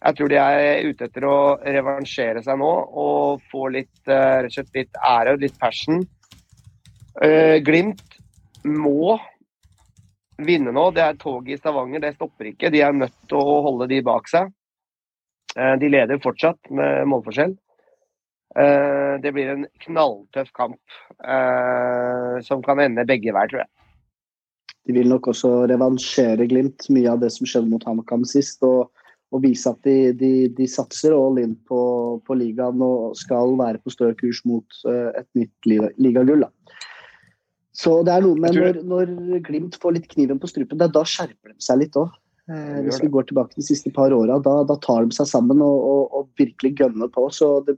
Jeg 0.02 0.18
tror 0.18 0.32
de 0.32 0.38
er 0.41 0.88
ute 0.90 1.06
etter 1.06 1.26
å 1.30 1.38
revansjere 1.61 2.41
seg 2.41 2.57
nå 2.57 2.69
og 3.02 3.44
få 3.52 3.68
litt, 3.76 3.99
eh, 4.07 4.41
rett 4.41 4.49
og 4.49 4.56
slett 4.56 4.80
litt 4.80 4.98
ære 4.98 5.36
og 5.36 5.44
litt 5.44 5.60
passion. 5.61 6.02
Eh, 7.22 7.60
Glimt 7.61 8.18
må 8.65 9.19
vinne 10.41 10.73
nå. 10.73 10.88
Det 10.95 11.03
er 11.06 11.19
toget 11.22 11.53
i 11.53 11.57
Stavanger, 11.60 12.02
det 12.02 12.15
stopper 12.15 12.49
ikke. 12.49 12.72
De 12.73 12.82
er 12.82 12.98
nødt 12.98 13.14
til 13.30 13.38
å 13.38 13.60
holde 13.68 13.88
de 13.91 14.02
bak 14.02 14.28
seg. 14.28 14.49
Eh, 15.56 15.76
De 15.78 15.90
leder 15.90 16.18
fortsatt 16.18 16.72
med 16.72 17.06
målforskjell. 17.06 17.57
Det 18.52 19.32
blir 19.32 19.48
en 19.48 19.65
knalltøff 19.80 20.49
kamp 20.52 20.80
som 22.44 22.61
kan 22.61 22.82
ende 22.84 23.06
begge 23.07 23.32
veier, 23.32 23.48
tror 23.48 23.61
jeg. 23.61 23.69
De 24.84 24.91
vil 24.91 25.07
nok 25.07 25.30
også 25.32 25.69
revansjere 25.72 26.49
Glimt, 26.49 26.90
mye 26.90 27.14
av 27.14 27.22
det 27.22 27.32
som 27.32 27.48
skjedde 27.48 27.69
mot 27.72 27.86
HamKam 27.88 28.26
sist. 28.28 28.60
Og, 28.68 28.90
og 29.32 29.44
vise 29.45 29.72
at 29.72 29.80
de, 29.88 30.12
de, 30.18 30.32
de 30.58 30.68
satser 30.68 31.16
all 31.16 31.40
in 31.40 31.53
på, 31.68 31.82
på 32.28 32.36
ligaen 32.36 32.82
og 32.84 33.16
skal 33.20 33.56
være 33.60 33.80
på 33.84 33.94
stø 33.94 34.12
kurs 34.20 34.41
mot 34.48 34.82
eh, 34.91 35.22
et 35.22 35.30
nytt 35.40 35.70
ligagull. 36.02 36.44
Så 37.72 38.02
det 38.06 38.14
er 38.14 38.26
noe 38.26 38.36
med 38.36 38.58
når, 38.60 38.82
når 38.84 39.14
Glimt 39.48 39.78
får 39.80 39.95
litt 39.95 40.10
kniven 40.12 40.41
på 40.41 40.49
strupen, 40.52 40.78
det 40.78 40.90
er 40.90 40.98
da 40.98 41.06
skjerper 41.08 41.53
de 41.53 41.64
seg 41.64 41.80
litt 41.80 41.95
òg. 41.99 42.12
Eh, 42.52 42.82
hvis 42.84 42.99
vi 43.03 43.12
går 43.14 43.30
tilbake 43.30 43.56
de 43.56 43.66
siste 43.66 43.94
par 43.95 44.12
åra, 44.16 44.41
da, 44.44 44.58
da 44.68 44.76
tar 44.84 45.08
de 45.08 45.16
seg 45.16 45.30
sammen 45.30 45.64
og, 45.64 45.80
og, 45.94 46.03
og 46.20 46.41
virkelig 46.41 46.76
gønner 46.82 47.12
på. 47.14 47.30
Så 47.32 47.53
det 47.68 47.78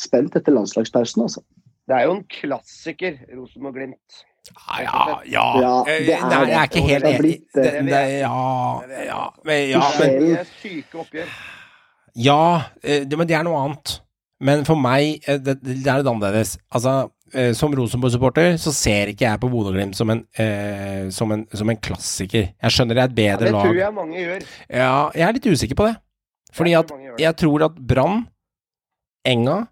spent 0.00 0.36
etter 0.36 0.52
landslagspausen, 0.52 1.24
altså. 1.24 1.40
Det 1.88 1.96
er 1.96 2.06
jo 2.08 2.18
en 2.18 2.24
klassiker, 2.32 3.18
Rosenborg-Glimt. 3.32 4.24
Ja, 4.52 4.80
ja, 4.84 5.20
ja. 5.24 5.44
Ja, 5.60 5.72
Eh, 5.88 6.04
det 6.06 6.14
er 6.18 6.24
Nei, 6.28 6.40
jeg 6.50 6.58
er 6.58 6.68
ikke 6.68 6.82
helt 6.88 7.04
Det 7.04 7.10
enig. 7.14 7.20
blitt 7.22 7.46
det. 7.54 7.62
Det, 7.64 7.84
det, 7.88 8.02
ja, 8.20 8.82
ja, 9.06 9.20
men, 9.44 9.70
ja, 9.70 9.82
men. 9.98 11.24
Ja, 12.14 12.62
eh, 12.82 13.04
det, 13.08 13.18
men 13.18 13.26
det 13.30 13.36
er 13.38 13.44
noe 13.46 13.60
annet. 13.64 14.00
Men 14.44 14.64
for 14.68 14.76
meg, 14.78 15.22
eh, 15.26 15.38
det, 15.40 15.56
det 15.64 15.86
er 15.88 16.02
litt 16.02 16.10
annerledes. 16.10 16.56
Altså, 16.74 16.94
eh, 17.32 17.52
som 17.56 17.72
Rosenborg-supporter 17.74 18.56
så 18.60 18.72
ser 18.76 19.10
ikke 19.14 19.26
jeg 19.26 19.40
på 19.42 19.50
Bodø-Glimt 19.50 19.96
som, 19.98 20.10
en, 20.12 20.22
eh, 20.38 21.08
som, 21.14 21.32
som 21.54 21.70
en 21.72 21.80
klassiker. 21.80 22.50
Jeg 22.52 22.74
skjønner 22.76 22.94
det 23.00 23.02
er 23.02 23.08
et 23.08 23.18
Ja, 23.18 23.36
bedre 23.38 23.50
det 23.50 23.54
tror 23.56 23.80
jeg 23.80 23.94
mange 23.96 24.20
gjør. 24.20 24.46
Ja, 24.68 24.94
jeg 25.16 25.28
er 25.28 25.38
litt 25.38 25.50
usikker 25.54 25.78
på 25.80 25.88
det. 25.88 25.96
Fordi 26.54 26.76
at 26.78 26.92
det. 26.92 27.14
jeg 27.24 27.36
tror 27.40 27.64
at 27.66 27.78
Brann, 27.90 28.26
Enga, 29.26 29.64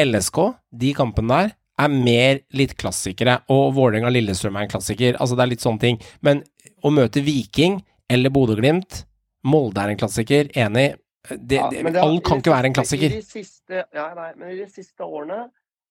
LSK, 0.00 0.38
de 0.80 0.94
kampene 0.96 1.28
der, 1.42 1.56
er 1.80 1.92
mer 1.92 2.40
litt 2.56 2.76
klassikere. 2.80 3.40
Og 3.52 3.74
Vålerenga-Lillestrøm 3.76 4.58
er 4.58 4.66
en 4.66 4.72
klassiker. 4.72 5.16
Altså, 5.18 5.38
det 5.38 5.44
er 5.44 5.52
litt 5.52 5.64
sånne 5.64 5.82
ting. 5.82 6.00
Men 6.26 6.42
å 6.84 6.92
møte 6.94 7.22
Viking 7.24 7.80
eller 8.10 8.32
Bodø-Glimt, 8.34 9.04
Molde 9.48 9.80
er 9.80 9.94
en 9.94 10.00
klassiker, 10.00 10.50
enig. 10.58 10.90
Det, 11.28 11.56
Ja, 11.56 11.68
det, 11.70 11.96
alt 12.00 12.24
kan 12.24 12.40
ikke 12.40 12.52
være 12.52 12.70
en 12.70 12.76
klassiker. 12.76 13.12
I 13.12 13.20
de 13.20 13.24
siste, 13.24 13.84
ja, 13.94 14.06
nei, 14.16 14.30
men 14.36 14.54
i 14.54 14.60
de 14.62 14.68
siste 14.72 15.04
årene 15.04 15.50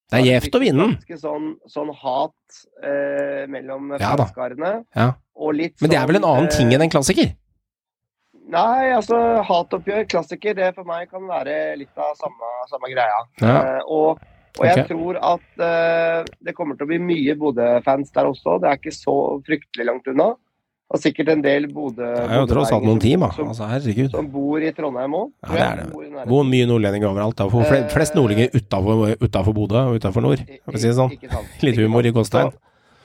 Det 0.10 0.18
er 0.20 0.26
gjevt 0.26 0.57
å 0.57 0.61
vinne 0.64 0.88
den. 0.88 1.20
Sånn, 1.22 1.52
sånn 1.70 1.91
hat 2.02 2.64
eh, 2.82 3.45
mellom 3.52 3.94
Ja 4.02 4.16
fanskarene. 4.18 4.72
Ja. 4.98 5.11
Men 5.40 5.91
det 5.94 5.99
er 5.99 6.10
vel 6.10 6.18
en 6.18 6.26
sånn, 6.26 6.32
annen 6.32 6.49
ting 6.53 6.72
eh, 6.72 6.78
enn 6.78 6.88
en 6.88 6.94
klassiker? 6.94 7.30
Nei, 8.49 8.90
altså 8.95 9.20
hatoppgjør, 9.45 10.07
klassiker, 10.10 10.57
det 10.57 10.72
for 10.74 10.88
meg 10.90 11.11
kan 11.11 11.28
være 11.30 11.78
litt 11.78 12.02
av 12.02 12.16
samme, 12.18 12.49
samme 12.72 12.90
greia. 12.90 13.22
Ja. 13.44 13.56
Eh, 13.60 13.82
og, 13.86 14.24
og 14.60 14.68
jeg 14.68 14.76
okay. 14.76 14.90
tror 14.91 15.18
at 15.23 15.64
uh, 15.64 16.30
det 16.44 16.53
kommer 16.57 16.77
til 16.77 16.86
å 16.86 16.91
bli 16.91 16.99
mye 17.02 17.36
Bodø-fans 17.40 18.14
der 18.15 18.30
også. 18.30 18.60
Det 18.60 18.69
er 18.69 18.80
ikke 18.81 18.95
så 18.95 19.15
fryktelig 19.48 19.88
langt 19.88 20.10
unna. 20.11 20.34
Og 20.90 20.98
sikkert 20.98 21.30
en 21.36 21.41
del 21.45 21.68
Bodø 21.69 22.02
Det 22.02 22.23
er 22.26 22.40
jo 22.41 22.48
tross 22.49 22.72
alt 22.73 22.86
noen 22.88 23.02
timer. 23.02 23.34
som, 23.36 23.52
Altså, 23.52 23.68
herregud. 23.69 24.10
som 24.10 24.30
bor 24.34 24.64
i 24.65 24.72
Trondheim 24.73 25.18
òg. 25.19 25.27
Ja, 25.45 25.52
det 25.52 25.65
er 25.65 25.84
det. 25.84 26.23
Hvor 26.31 26.48
mye 26.49 26.69
nordlendinger 26.69 27.11
overalt. 27.11 27.38
Da. 27.38 27.45
Fle- 27.45 27.84
flest 27.94 28.18
nordlendinger 28.18 28.57
utafor 29.22 29.53
Bodø 29.53 29.84
og 29.84 29.99
utafor 30.02 30.26
nord, 30.26 30.41
for 30.65 30.80
å 30.80 30.81
si 30.81 30.90
det 30.90 30.98
sånn. 30.98 31.14
Litt 31.68 31.77
humor 31.77 32.10
i 32.10 32.14
Gåstein. 32.15 32.49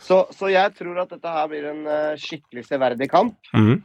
Så, 0.05 0.25
så 0.37 0.51
jeg 0.53 0.73
tror 0.77 1.03
at 1.05 1.13
dette 1.13 1.33
her 1.33 1.49
blir 1.49 1.69
en 1.71 1.85
uh, 1.89 2.17
skikkelig 2.21 2.65
severdig 2.69 3.09
kamp. 3.13 3.37
Mm. 3.57 3.83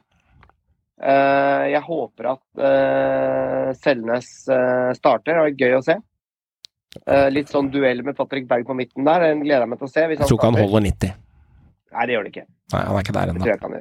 Uh, 1.00 1.64
jeg 1.72 1.84
håper 1.86 2.34
at 2.34 2.44
uh, 2.60 3.70
Selnes 3.80 4.32
eh, 4.52 4.90
starter. 4.98 5.38
Det 5.38 5.52
er 5.52 5.60
gøy 5.60 5.78
å 5.78 5.84
se. 5.86 5.96
Eh, 6.98 7.28
litt 7.30 7.52
sånn 7.54 7.70
duell 7.70 8.02
med 8.06 8.18
Patrick 8.18 8.48
Berg 8.50 8.66
på 8.68 8.76
midten 8.78 9.06
der. 9.06 9.28
Den 9.30 9.44
gleder 9.46 9.66
jeg 9.66 9.72
meg 9.72 9.82
til 9.82 9.90
å 9.90 9.92
se. 9.92 10.06
Hvis 10.10 10.22
Jeg 10.22 10.30
tror 10.32 10.40
ikke 10.40 10.50
han 10.50 10.62
holder 10.64 10.86
90. 10.88 11.18
Nei, 11.90 12.06
det 12.06 12.16
gjør 12.16 12.26
det 12.26 12.34
ikke. 12.34 12.46
Nei, 12.74 12.82
han 12.86 12.98
er 12.98 13.06
ikke 13.06 13.16
der 13.18 13.32
ennå. 13.34 13.80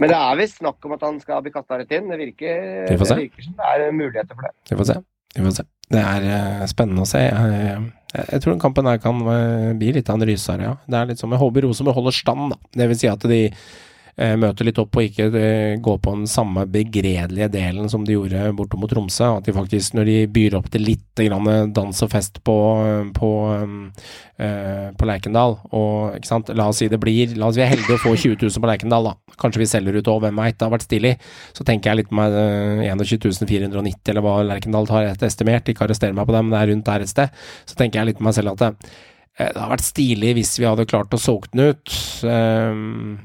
Men 0.00 0.12
det 0.12 0.16
er 0.16 0.40
visst 0.40 0.60
snakk 0.60 0.88
om 0.88 0.96
at 0.96 1.04
han 1.04 1.20
skal 1.20 1.44
bli 1.44 1.52
kasta 1.52 1.80
rett 1.80 1.92
inn. 1.96 2.08
Det 2.08 2.18
virker, 2.20 2.60
det 2.88 2.96
virker 3.00 3.44
som 3.44 3.56
det 3.58 3.70
er 3.74 3.92
muligheter 3.92 4.36
for 4.36 4.48
det. 4.48 4.54
Vi 4.70 4.78
får 4.80 4.88
se. 4.88 4.96
Vi 5.36 5.44
får 5.44 5.56
se. 5.58 5.66
Det 5.90 6.00
er 6.00 6.26
uh, 6.30 6.64
spennende 6.70 7.04
å 7.04 7.08
se. 7.08 7.20
Jeg, 7.26 7.52
jeg, 8.14 8.24
jeg 8.32 8.42
tror 8.42 8.54
den 8.54 8.62
kampen 8.62 8.88
her 8.88 9.00
kan 9.02 9.20
uh, 9.26 9.70
bli 9.78 9.92
litt 9.96 10.08
av 10.08 10.18
en 10.18 10.26
rysere, 10.28 10.68
ja. 10.68 10.74
Det 10.86 10.98
er 10.98 11.10
litt 11.10 11.20
som 11.20 11.32
Jeg 11.34 11.42
håper 11.42 11.66
Rosenborg 11.66 11.98
holder 11.98 12.16
stand, 12.16 12.54
da. 12.54 12.60
Det 12.80 12.88
vil 12.92 13.00
si 13.00 13.10
at 13.10 13.26
de 13.28 13.40
møter 14.20 14.66
litt 14.68 14.78
opp 14.80 14.96
og 14.98 15.06
ikke 15.06 15.30
gå 15.80 15.90
går 15.90 15.98
på 16.04 16.14
den 16.14 16.26
samme 16.26 16.66
begredelige 16.70 17.48
delen 17.52 17.88
som 17.88 18.04
de 18.04 18.16
gjorde 18.16 18.52
bortom 18.56 18.86
Tromsø. 18.88 19.36
At 19.38 19.46
de 19.46 19.54
faktisk, 19.54 19.94
når 19.94 20.08
de 20.08 20.16
byr 20.30 20.56
opp 20.58 20.70
til 20.70 20.84
litt 20.86 21.22
dans 21.74 22.02
og 22.02 22.10
fest 22.10 22.40
på, 22.46 22.56
på, 23.16 23.30
eh, 24.38 24.86
på 24.96 25.08
Lerkendal 25.08 25.58
og? 25.70 26.18
La 26.54 26.68
oss 26.68 26.80
si 26.80 26.88
det 26.88 27.00
blir 27.00 27.34
La 27.36 27.48
oss 27.48 27.56
si 27.56 27.60
vi 27.60 27.66
er 27.66 27.74
heldige 27.74 27.98
å 27.98 28.02
få 28.02 28.14
20 28.16 28.38
000 28.40 28.62
på 28.62 28.70
Lerkendal, 28.70 29.10
da. 29.10 29.36
Kanskje 29.40 29.62
vi 29.62 29.68
selger 29.70 29.98
ut 29.98 30.10
òg, 30.10 30.22
hvem 30.24 30.40
veit. 30.40 30.58
Det 30.58 30.66
har 30.66 30.74
vært 30.74 30.86
stilig. 30.86 31.14
Så 31.56 31.66
tenker 31.66 31.92
jeg 31.92 32.04
litt 32.04 32.16
med 32.16 32.36
eh, 32.40 32.88
21 32.88 33.44
490, 33.44 34.00
eller 34.12 34.24
hva 34.24 34.40
Lerkendal 34.46 34.90
har 34.94 35.12
estimert. 35.26 35.68
Ikke 35.68 35.86
arrester 35.86 36.14
meg 36.16 36.28
på 36.28 36.36
det, 36.36 36.44
men 36.46 36.54
det 36.54 36.62
er 36.62 36.74
rundt 36.74 36.90
der 36.90 37.06
et 37.06 37.12
sted. 37.12 37.40
Så 37.68 37.78
tenker 37.78 38.00
jeg 38.00 38.12
litt 38.12 38.22
med 38.22 38.30
meg 38.30 38.38
selv 38.38 38.54
at 38.54 38.64
det, 38.64 38.72
eh, 38.74 39.06
det 39.38 39.56
har 39.56 39.70
vært 39.70 39.84
stilig 39.86 40.34
hvis 40.36 40.50
vi 40.60 40.66
hadde 40.68 40.84
klart 40.90 41.14
å 41.16 41.18
solgt 41.20 41.52
den 41.54 41.70
ut. 41.72 41.92
Eh, 42.28 42.80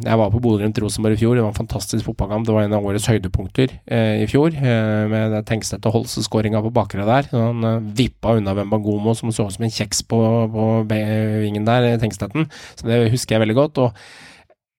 Jeg 0.05 0.19
var 0.21 0.29
på 0.31 0.39
Bodø-Glimt-Rosenborg 0.39 1.17
i 1.17 1.19
fjor. 1.19 1.35
Det 1.35 1.43
var 1.43 1.51
en 1.51 1.57
fantastisk 1.57 2.05
fotballkamp. 2.07 2.45
Det 2.47 2.53
var 2.55 2.63
en 2.63 2.75
av 2.77 2.85
årets 2.87 3.07
høydepunkter 3.11 3.73
eh, 3.83 4.21
i 4.23 4.27
fjor, 4.31 4.55
eh, 4.55 5.07
med 5.11 5.35
Tengstedt 5.49 5.83
og 5.89 5.97
Holse-skåringa 5.97 6.61
på 6.63 6.71
bakre 6.77 7.03
der. 7.09 7.27
Han 7.33 7.63
eh, 7.67 7.81
vippa 7.99 8.37
unna 8.39 8.53
Wembangomo, 8.55 9.15
som 9.17 9.33
så 9.35 9.49
ut 9.49 9.57
som 9.57 9.65
en 9.67 9.73
kjeks 9.75 10.05
på, 10.07 10.21
på 10.53 10.67
vingen 10.87 11.67
der, 11.67 11.89
eh, 11.89 11.97
Tengstedten. 11.99 12.47
Så 12.79 12.87
det 12.87 13.01
husker 13.11 13.35
jeg 13.35 13.43
veldig 13.43 13.57
godt. 13.59 13.81
og 13.83 13.99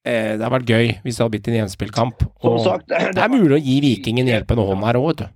eh, 0.07 0.39
det 0.39 0.45
har 0.47 0.55
vært 0.57 0.73
gøy 0.73 0.95
hvis 1.03 1.19
det 1.19 1.25
hadde 1.27 1.35
blitt 1.37 1.53
en 1.53 1.59
gjenspillkamp. 1.61 2.25
Og 2.47 2.63
sagt, 2.65 2.89
det 3.19 3.21
er 3.27 3.35
mulig 3.35 3.59
å 3.59 3.61
gi 3.61 3.77
Vikingen 3.85 4.31
hjelpende 4.33 4.65
hånd 4.71 4.89
her 4.89 5.03
òg, 5.03 5.11
vet 5.13 5.27
du. 5.27 5.29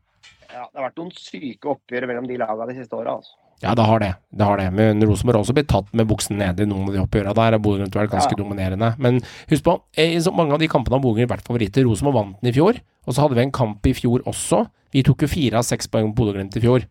Ja, 0.55 0.65
det 0.65 0.81
har 0.81 0.89
vært 0.89 0.99
noen 1.03 1.13
syke 1.19 1.75
oppgjør 1.77 2.09
mellom 2.09 2.31
de 2.31 2.41
lagene 2.41 2.73
de 2.73 2.81
siste 2.81 2.97
åra. 2.97 3.19
Altså. 3.21 3.37
Ja, 3.63 3.75
det 3.77 3.85
har 3.85 3.99
det. 4.01 4.15
det 4.35 4.45
har 4.47 4.57
det. 4.57 4.73
Men 4.73 5.03
Rosenborg 5.05 5.37
har 5.37 5.45
også 5.45 5.53
blitt 5.55 5.69
tatt 5.69 5.91
med 5.93 6.09
buksen 6.09 6.39
nede 6.41 6.63
i 6.65 6.67
noen 6.67 6.89
av 6.89 6.95
de 6.95 7.03
oppgjørene 7.03 7.35
der. 7.37 7.53
har 7.53 7.59
Bodø-Glimt 7.61 7.95
har 7.95 8.07
vært 8.07 8.15
ganske 8.15 8.33
Ja. 8.33 8.43
dominerende. 8.43 8.95
Men 8.99 9.21
husk 9.51 9.63
på, 9.65 9.81
i 9.99 10.17
så 10.19 10.33
mange 10.35 10.53
av 10.55 10.59
de 10.59 10.69
kampene 10.69 10.97
har 10.97 11.03
Bodø-Glimt 11.05 11.29
vært 11.29 11.45
favoritter. 11.45 11.85
Rosenborg 11.85 12.15
vant 12.15 12.41
den 12.41 12.49
i 12.51 12.53
fjor, 12.57 12.81
og 13.07 13.15
så 13.15 13.21
hadde 13.21 13.35
vi 13.37 13.43
en 13.43 13.53
kamp 13.53 13.85
i 13.87 13.93
fjor 13.93 14.23
også. 14.25 14.67
Vi 14.93 15.03
tok 15.03 15.21
jo 15.23 15.29
fire 15.29 15.55
av 15.59 15.63
seks 15.65 15.87
poeng 15.89 16.15
på 16.15 16.25
Bodø-Glimt 16.25 16.57
i 16.57 16.61
fjor. 16.61 16.85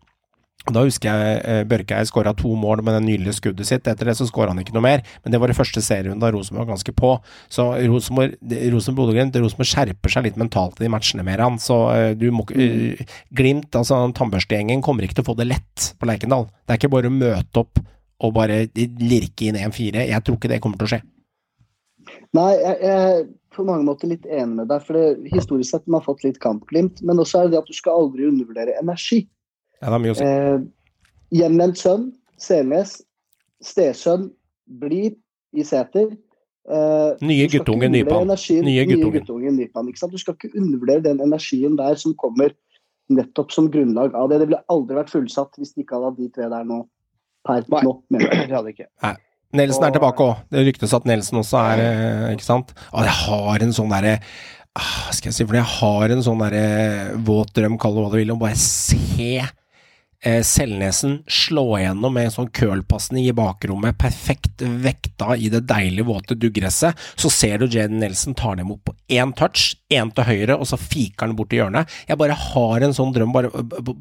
Da 0.68 0.82
husker 0.84 1.08
jeg 1.08 1.36
eh, 1.48 1.62
Børkeid 1.68 2.08
skåra 2.10 2.34
to 2.36 2.50
mål 2.58 2.82
med 2.84 2.92
det 2.98 3.04
nydelige 3.06 3.38
skuddet 3.38 3.68
sitt. 3.68 3.86
Etter 3.88 4.10
det 4.10 4.14
så 4.18 4.26
skåra 4.28 4.52
han 4.52 4.60
ikke 4.60 4.74
noe 4.76 4.84
mer, 4.84 5.04
men 5.24 5.32
det 5.32 5.40
var 5.40 5.48
det 5.48 5.56
første 5.56 5.80
serien 5.82 6.20
da 6.20 6.28
Rosenborg 6.34 6.66
var 6.66 6.74
ganske 6.74 6.94
på. 6.96 7.14
Så 7.48 7.66
Rosenborg, 7.88 8.36
Rosenborg 8.74 9.16
skjerper 9.70 10.12
seg 10.12 10.28
litt 10.28 10.40
mentalt 10.40 10.76
i 10.80 10.84
de 10.84 10.92
matchene 10.92 11.24
mer, 11.26 11.40
han. 11.40 11.56
Så 11.62 11.78
eh, 11.94 12.10
du 12.18 12.28
må 12.34 12.44
eh, 12.52 13.00
Glimt, 13.36 13.72
altså 13.72 14.02
tannbørstegjengen, 14.16 14.84
kommer 14.84 15.06
ikke 15.06 15.20
til 15.20 15.24
å 15.24 15.30
få 15.32 15.38
det 15.40 15.48
lett 15.48 15.90
på 15.96 16.10
Lerkendal. 16.10 16.50
Det 16.66 16.76
er 16.76 16.82
ikke 16.82 16.92
bare 16.92 17.08
å 17.08 17.16
møte 17.16 17.64
opp 17.64 17.80
og 18.20 18.36
bare 18.36 18.66
lirke 18.76 19.48
inn 19.48 19.56
1-4. 19.56 20.04
Jeg 20.10 20.26
tror 20.26 20.36
ikke 20.36 20.52
det 20.52 20.60
kommer 20.60 20.80
til 20.80 20.90
å 20.90 20.92
skje. 20.92 21.02
Nei, 22.36 22.50
jeg, 22.60 22.76
jeg 22.84 23.28
på 23.56 23.64
mange 23.66 23.86
måter 23.88 24.10
litt 24.10 24.28
enig 24.28 24.60
med 24.60 24.70
deg. 24.70 24.84
for 24.84 24.96
det, 24.96 25.32
Historisk 25.32 25.72
sett 25.72 25.88
man 25.88 26.02
har 26.02 26.06
fått 26.06 26.24
litt 26.26 26.40
kampglimt, 26.42 27.00
men 27.02 27.20
også 27.22 27.40
er 27.40 27.48
det 27.48 27.56
det 27.56 27.62
at 27.64 27.70
du 27.70 27.76
skal 27.76 28.04
aldri 28.04 28.28
undervurdere 28.28 28.76
energi. 28.80 29.24
Ja, 29.80 29.86
det 29.88 29.92
har 29.96 30.02
mye 30.04 30.14
å 30.14 30.18
si. 30.18 30.24
Eh, 30.24 30.58
hjemvendt 31.40 31.80
sønn, 31.80 32.10
senes, 32.40 32.98
stesønn, 33.64 34.30
blir 34.80 35.14
i 35.56 35.64
seter. 35.66 36.12
Eh, 36.70 37.12
Nye 37.24 37.46
guttungen 37.50 37.90
Nypan. 37.92 38.26
energien- 38.28 38.64
Nye 38.64 38.84
guttungen. 38.86 39.20
guttungen 39.24 39.56
Nypan. 39.56 39.88
Ikke 39.88 39.98
sant? 39.98 40.12
Du 40.12 40.18
skal 40.18 40.34
ikke 40.34 40.52
undervurdere 40.54 41.02
den 41.02 41.18
energien 41.18 41.76
der 41.76 41.94
som 41.96 42.14
kommer 42.14 42.50
nettopp 43.10 43.50
som 43.52 43.70
grunnlag 43.70 44.14
av 44.14 44.28
det. 44.30 44.38
Det 44.40 44.48
ville 44.48 44.62
aldri 44.70 44.94
vært 45.00 45.10
fullsatt 45.10 45.56
hvis 45.58 45.74
de 45.74 45.82
ikke 45.82 45.96
hadde 45.96 46.10
hatt 46.10 46.20
de 46.20 46.28
tre 46.28 46.48
der 46.48 46.64
nå. 46.64 46.86
Per 47.46 47.64
Nei. 47.72 47.80
nå, 47.82 48.02
mener 48.10 48.28
jeg. 48.28 48.48
Det 48.48 48.56
hadde 48.56 48.72
ikke. 48.74 48.86
Nelson 49.52 49.84
er 49.84 49.90
tilbake 49.96 50.22
òg. 50.22 50.36
Det 50.52 50.66
ryktes 50.68 50.92
at 50.94 51.06
Nelson 51.08 51.40
også 51.40 51.58
er 51.72 51.80
eh, 51.82 52.34
Ikke 52.36 52.44
sant? 52.46 52.74
Og 52.92 53.02
jeg 53.02 53.16
har 53.24 53.64
en 53.64 53.72
sånn 53.74 53.90
derre 53.90 54.20
ah, 54.76 55.08
Skal 55.10 55.30
jeg 55.32 55.34
si 55.34 55.44
for 55.44 55.56
det? 55.56 55.64
Jeg 55.64 55.72
har 55.80 56.12
en 56.14 56.22
sånn 56.22 56.38
derre 56.38 57.16
våt 57.26 57.50
drøm, 57.56 57.78
kall 57.80 57.96
det 57.96 58.04
hva 58.04 58.12
du 58.12 58.18
vil, 58.20 58.30
om 58.30 58.38
bare 58.38 58.54
se 58.60 59.40
eh, 60.24 60.42
Selnesen 60.46 61.22
slå 61.26 61.64
igjennom 61.78 62.14
med 62.14 62.28
en 62.28 62.34
sånn 62.34 62.50
curlpasning 62.56 63.26
i 63.28 63.34
bakrommet, 63.36 63.98
perfekt 64.00 64.62
vekta 64.62 65.36
i 65.36 65.50
det 65.52 65.62
deilige, 65.70 66.06
våte 66.08 66.36
duggresset. 66.38 66.98
Så 67.14 67.30
ser 67.32 67.60
du 67.60 67.68
Jaden 67.68 68.00
Nelson 68.02 68.36
tar 68.38 68.56
dem 68.56 68.68
imot 68.68 68.84
på 68.84 68.96
én 69.08 69.34
touch, 69.36 69.74
én 69.92 70.12
til 70.14 70.28
høyre, 70.28 70.58
og 70.58 70.68
så 70.70 70.78
fiker 70.80 71.26
han 71.28 71.36
bort 71.38 71.54
i 71.54 71.60
hjørnet. 71.60 72.00
Jeg 72.08 72.20
bare 72.20 72.38
har 72.38 72.86
en 72.86 72.96
sånn 72.96 73.14
drøm. 73.16 73.32
Bare, 73.36 73.52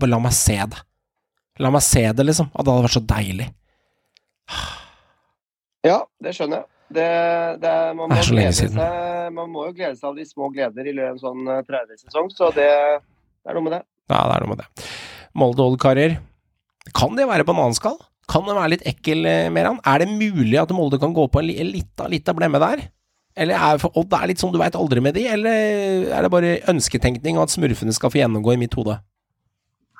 la 0.07 0.21
meg 0.23 0.35
se 0.35 0.57
det. 0.59 0.83
La 1.59 1.71
meg 1.73 1.83
se 1.83 2.05
det, 2.15 2.25
liksom. 2.25 2.51
At 2.53 2.65
det 2.65 2.73
hadde 2.73 2.87
vært 2.87 2.97
så 2.97 3.05
deilig. 3.13 3.49
Ja, 5.87 6.01
det 6.23 6.35
skjønner 6.35 6.61
jeg. 6.63 6.71
Det, 6.89 7.05
det, 7.61 7.71
man, 7.93 8.07
må 8.09 8.15
Det 8.15 8.23
er 8.23 8.25
så 8.25 8.35
lenge 8.35 8.53
siden. 8.57 8.79
Seg, 8.79 9.33
man 9.35 9.51
må 9.53 9.67
jo 9.67 9.75
glede 9.77 9.93
seg 9.99 10.07
av 10.09 10.15
de 10.17 10.23
små 10.25 10.47
gleder 10.55 10.87
i 10.89 10.93
løpet 10.97 11.11
av 11.11 11.17
en 11.19 11.21
sånn 11.21 11.51
eh, 11.53 11.59
30-sesong, 11.67 12.31
så 12.33 12.49
det, 12.55 12.65
det 12.65 13.51
er 13.51 13.59
noe 13.59 13.65
med 13.67 13.75
det. 13.77 13.81
Ja, 14.09 14.23
det 14.23 14.33
er 14.33 14.45
noe 14.45 14.51
med 14.55 14.63
det. 14.63 14.87
Molde 15.39 15.63
Old 15.65 15.79
karer. 15.81 16.19
Kan 16.95 17.15
det 17.17 17.27
være 17.29 17.47
bananskall? 17.47 17.97
Kan 18.29 18.45
det 18.45 18.55
være 18.57 18.73
litt 18.75 18.85
ekkel, 18.87 19.25
eh, 19.25 19.49
Meran? 19.53 19.79
Er 19.87 20.03
det 20.03 20.11
mulig 20.11 20.59
at 20.61 20.71
Molde 20.75 20.99
kan 21.01 21.15
gå 21.15 21.25
på 21.31 21.41
en 21.41 21.47
li- 21.49 21.59
en 21.59 21.71
lita, 21.73 22.07
lita 22.11 22.35
blemme 22.37 22.61
der? 22.61 22.85
Eller 23.39 23.55
er 23.55 23.79
for 23.81 23.95
Odd 23.97 24.13
er 24.13 24.27
litt 24.29 24.41
sånn 24.41 24.51
du 24.51 24.59
veit 24.59 24.75
aldri 24.75 25.01
med 25.01 25.15
de, 25.15 25.25
eller 25.31 26.09
er 26.11 26.25
det 26.25 26.31
bare 26.33 26.59
ønsketenkning 26.71 27.37
og 27.37 27.45
at 27.47 27.53
smurfene 27.53 27.93
skal 27.95 28.11
få 28.11 28.19
gjennomgå 28.19 28.53
i 28.53 28.59
mitt 28.59 28.75
hode? 28.77 28.97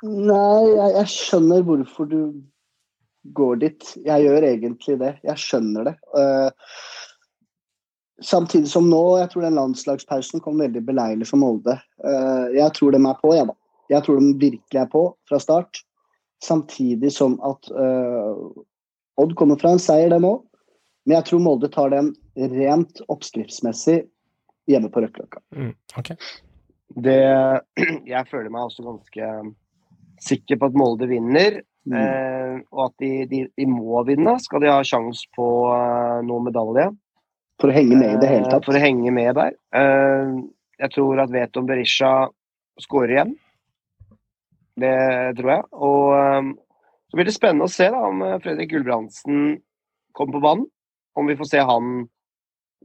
Nei, 0.03 0.63
jeg, 0.69 0.95
jeg 0.95 1.11
skjønner 1.13 1.65
hvorfor 1.67 2.09
du 2.09 2.19
går 3.35 3.61
dit. 3.63 3.93
Jeg 4.05 4.25
gjør 4.25 4.47
egentlig 4.47 4.97
det. 5.01 5.13
Jeg 5.27 5.43
skjønner 5.43 5.89
det. 5.89 5.95
Uh, 6.15 6.49
samtidig 8.23 8.71
som 8.71 8.87
nå, 8.91 9.01
jeg 9.21 9.31
tror 9.31 9.47
den 9.47 9.59
landslagspausen 9.59 10.43
kom 10.43 10.59
veldig 10.63 10.83
beleilig 10.87 11.27
for 11.29 11.41
Molde. 11.41 11.77
Uh, 12.03 12.47
jeg 12.55 12.75
tror 12.77 12.95
de 12.95 13.01
er 13.03 13.19
på, 13.21 13.33
jeg, 13.35 13.49
da. 13.49 13.58
Jeg 13.89 14.05
tror 14.05 14.19
de 14.19 14.33
virkelig 14.39 14.81
er 14.81 14.89
på 14.91 15.03
fra 15.29 15.39
start. 15.41 15.81
Samtidig 16.43 17.11
som 17.15 17.39
at 17.43 17.71
eh, 17.73 18.43
Odd 19.19 19.33
kommer 19.35 19.59
fra 19.59 19.73
en 19.75 19.81
seier, 19.83 20.11
dem 20.13 20.27
òg. 20.27 20.45
Men 21.07 21.17
jeg 21.17 21.29
tror 21.29 21.41
Molde 21.43 21.67
tar 21.73 21.91
den 21.91 22.13
rent 22.53 23.01
oppskriftsmessig 23.11 24.03
hjemme 24.69 24.91
på 24.93 25.01
Røkkeløkka. 25.03 25.41
Mm, 25.57 25.73
okay. 25.99 26.15
det. 26.95 27.17
Jeg 28.13 28.29
føler 28.29 28.53
meg 28.53 28.69
også 28.69 28.85
ganske 28.85 29.31
sikker 30.23 30.59
på 30.61 30.69
at 30.69 30.77
Molde 30.77 31.09
vinner, 31.09 31.59
Mm. 31.89 31.95
eh, 31.95 32.55
og 32.75 32.89
at 32.89 32.95
de, 33.01 33.11
de, 33.29 33.43
de 33.57 33.65
må 33.69 34.03
vinne. 34.07 34.35
Skal 34.43 34.61
de 34.63 34.71
ha 34.71 34.81
sjanse 34.85 35.25
på 35.35 35.45
uh, 35.71 36.19
noe 36.25 36.43
medalje. 36.45 36.89
For 37.59 37.71
å 37.71 37.75
henge 37.75 37.97
med 37.97 38.13
i 38.13 38.19
det 38.21 38.29
hele 38.29 38.45
Eh, 38.45 38.51
tatt. 38.51 38.67
For 38.67 38.77
å 38.77 38.81
henge 38.83 39.11
med 39.15 39.35
der. 39.35 39.55
Eh, 39.75 40.33
jeg 40.79 40.93
tror 40.95 41.23
at 41.23 41.33
Veton 41.33 41.67
Berisha 41.67 42.11
skårer 42.79 43.15
igjen. 43.15 43.33
Det 44.81 44.95
tror 45.39 45.51
jeg. 45.53 45.65
Og 45.75 46.03
eh, 46.17 46.51
så 47.09 47.17
blir 47.19 47.29
det 47.29 47.35
spennende 47.35 47.67
å 47.67 47.73
se 47.73 47.89
da, 47.93 48.03
om 48.09 48.23
eh, 48.25 48.37
Fredrik 48.43 48.71
Gulbrandsen 48.73 49.59
kommer 50.17 50.37
på 50.37 50.43
banen. 50.45 50.65
Om 51.19 51.29
vi 51.29 51.37
får 51.39 51.51
se 51.51 51.63
han 51.65 51.93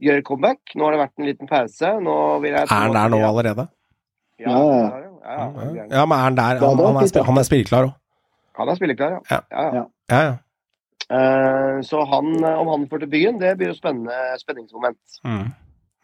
gjøre 0.03 0.25
comeback. 0.27 0.75
Nå 0.75 0.87
har 0.87 0.95
det 0.95 1.03
vært 1.05 1.21
en 1.21 1.29
liten 1.29 1.49
pause. 1.49 1.91
Nå 2.03 2.15
vil 2.43 2.55
jeg 2.57 2.67
Er 2.67 2.73
han 2.73 2.95
der 2.95 3.11
nå 3.13 3.21
allerede? 3.23 3.69
Ja, 4.41 4.55
Ja, 5.25 5.45
ja. 5.49 5.85
ja, 5.89 6.01
men 6.05 6.17
er 6.17 6.25
han 6.27 6.35
der? 6.37 6.59
Han, 6.61 6.81
han, 6.83 6.97
er, 7.01 7.23
han 7.25 7.39
er 7.39 7.45
spilleklar 7.47 7.87
òg. 7.87 7.93
Han 8.59 8.69
er 8.71 8.77
spilleklar, 8.77 9.15
ja. 9.15 9.21
Ja. 9.31 9.39
ja, 9.51 9.63
ja. 9.75 9.85
Ja, 10.11 10.19
ja. 10.27 10.35
Eh, 11.05 11.81
så 11.85 12.01
han, 12.09 12.43
eh, 12.43 12.59
om 12.59 12.67
han 12.71 12.87
får 12.89 13.03
til 13.03 13.11
byen, 13.11 13.39
det 13.41 13.55
blir 13.59 13.71
jo 13.71 13.77
spennende 13.77 14.15
spenningsmoment. 14.41 15.19
Mm. 15.25 15.47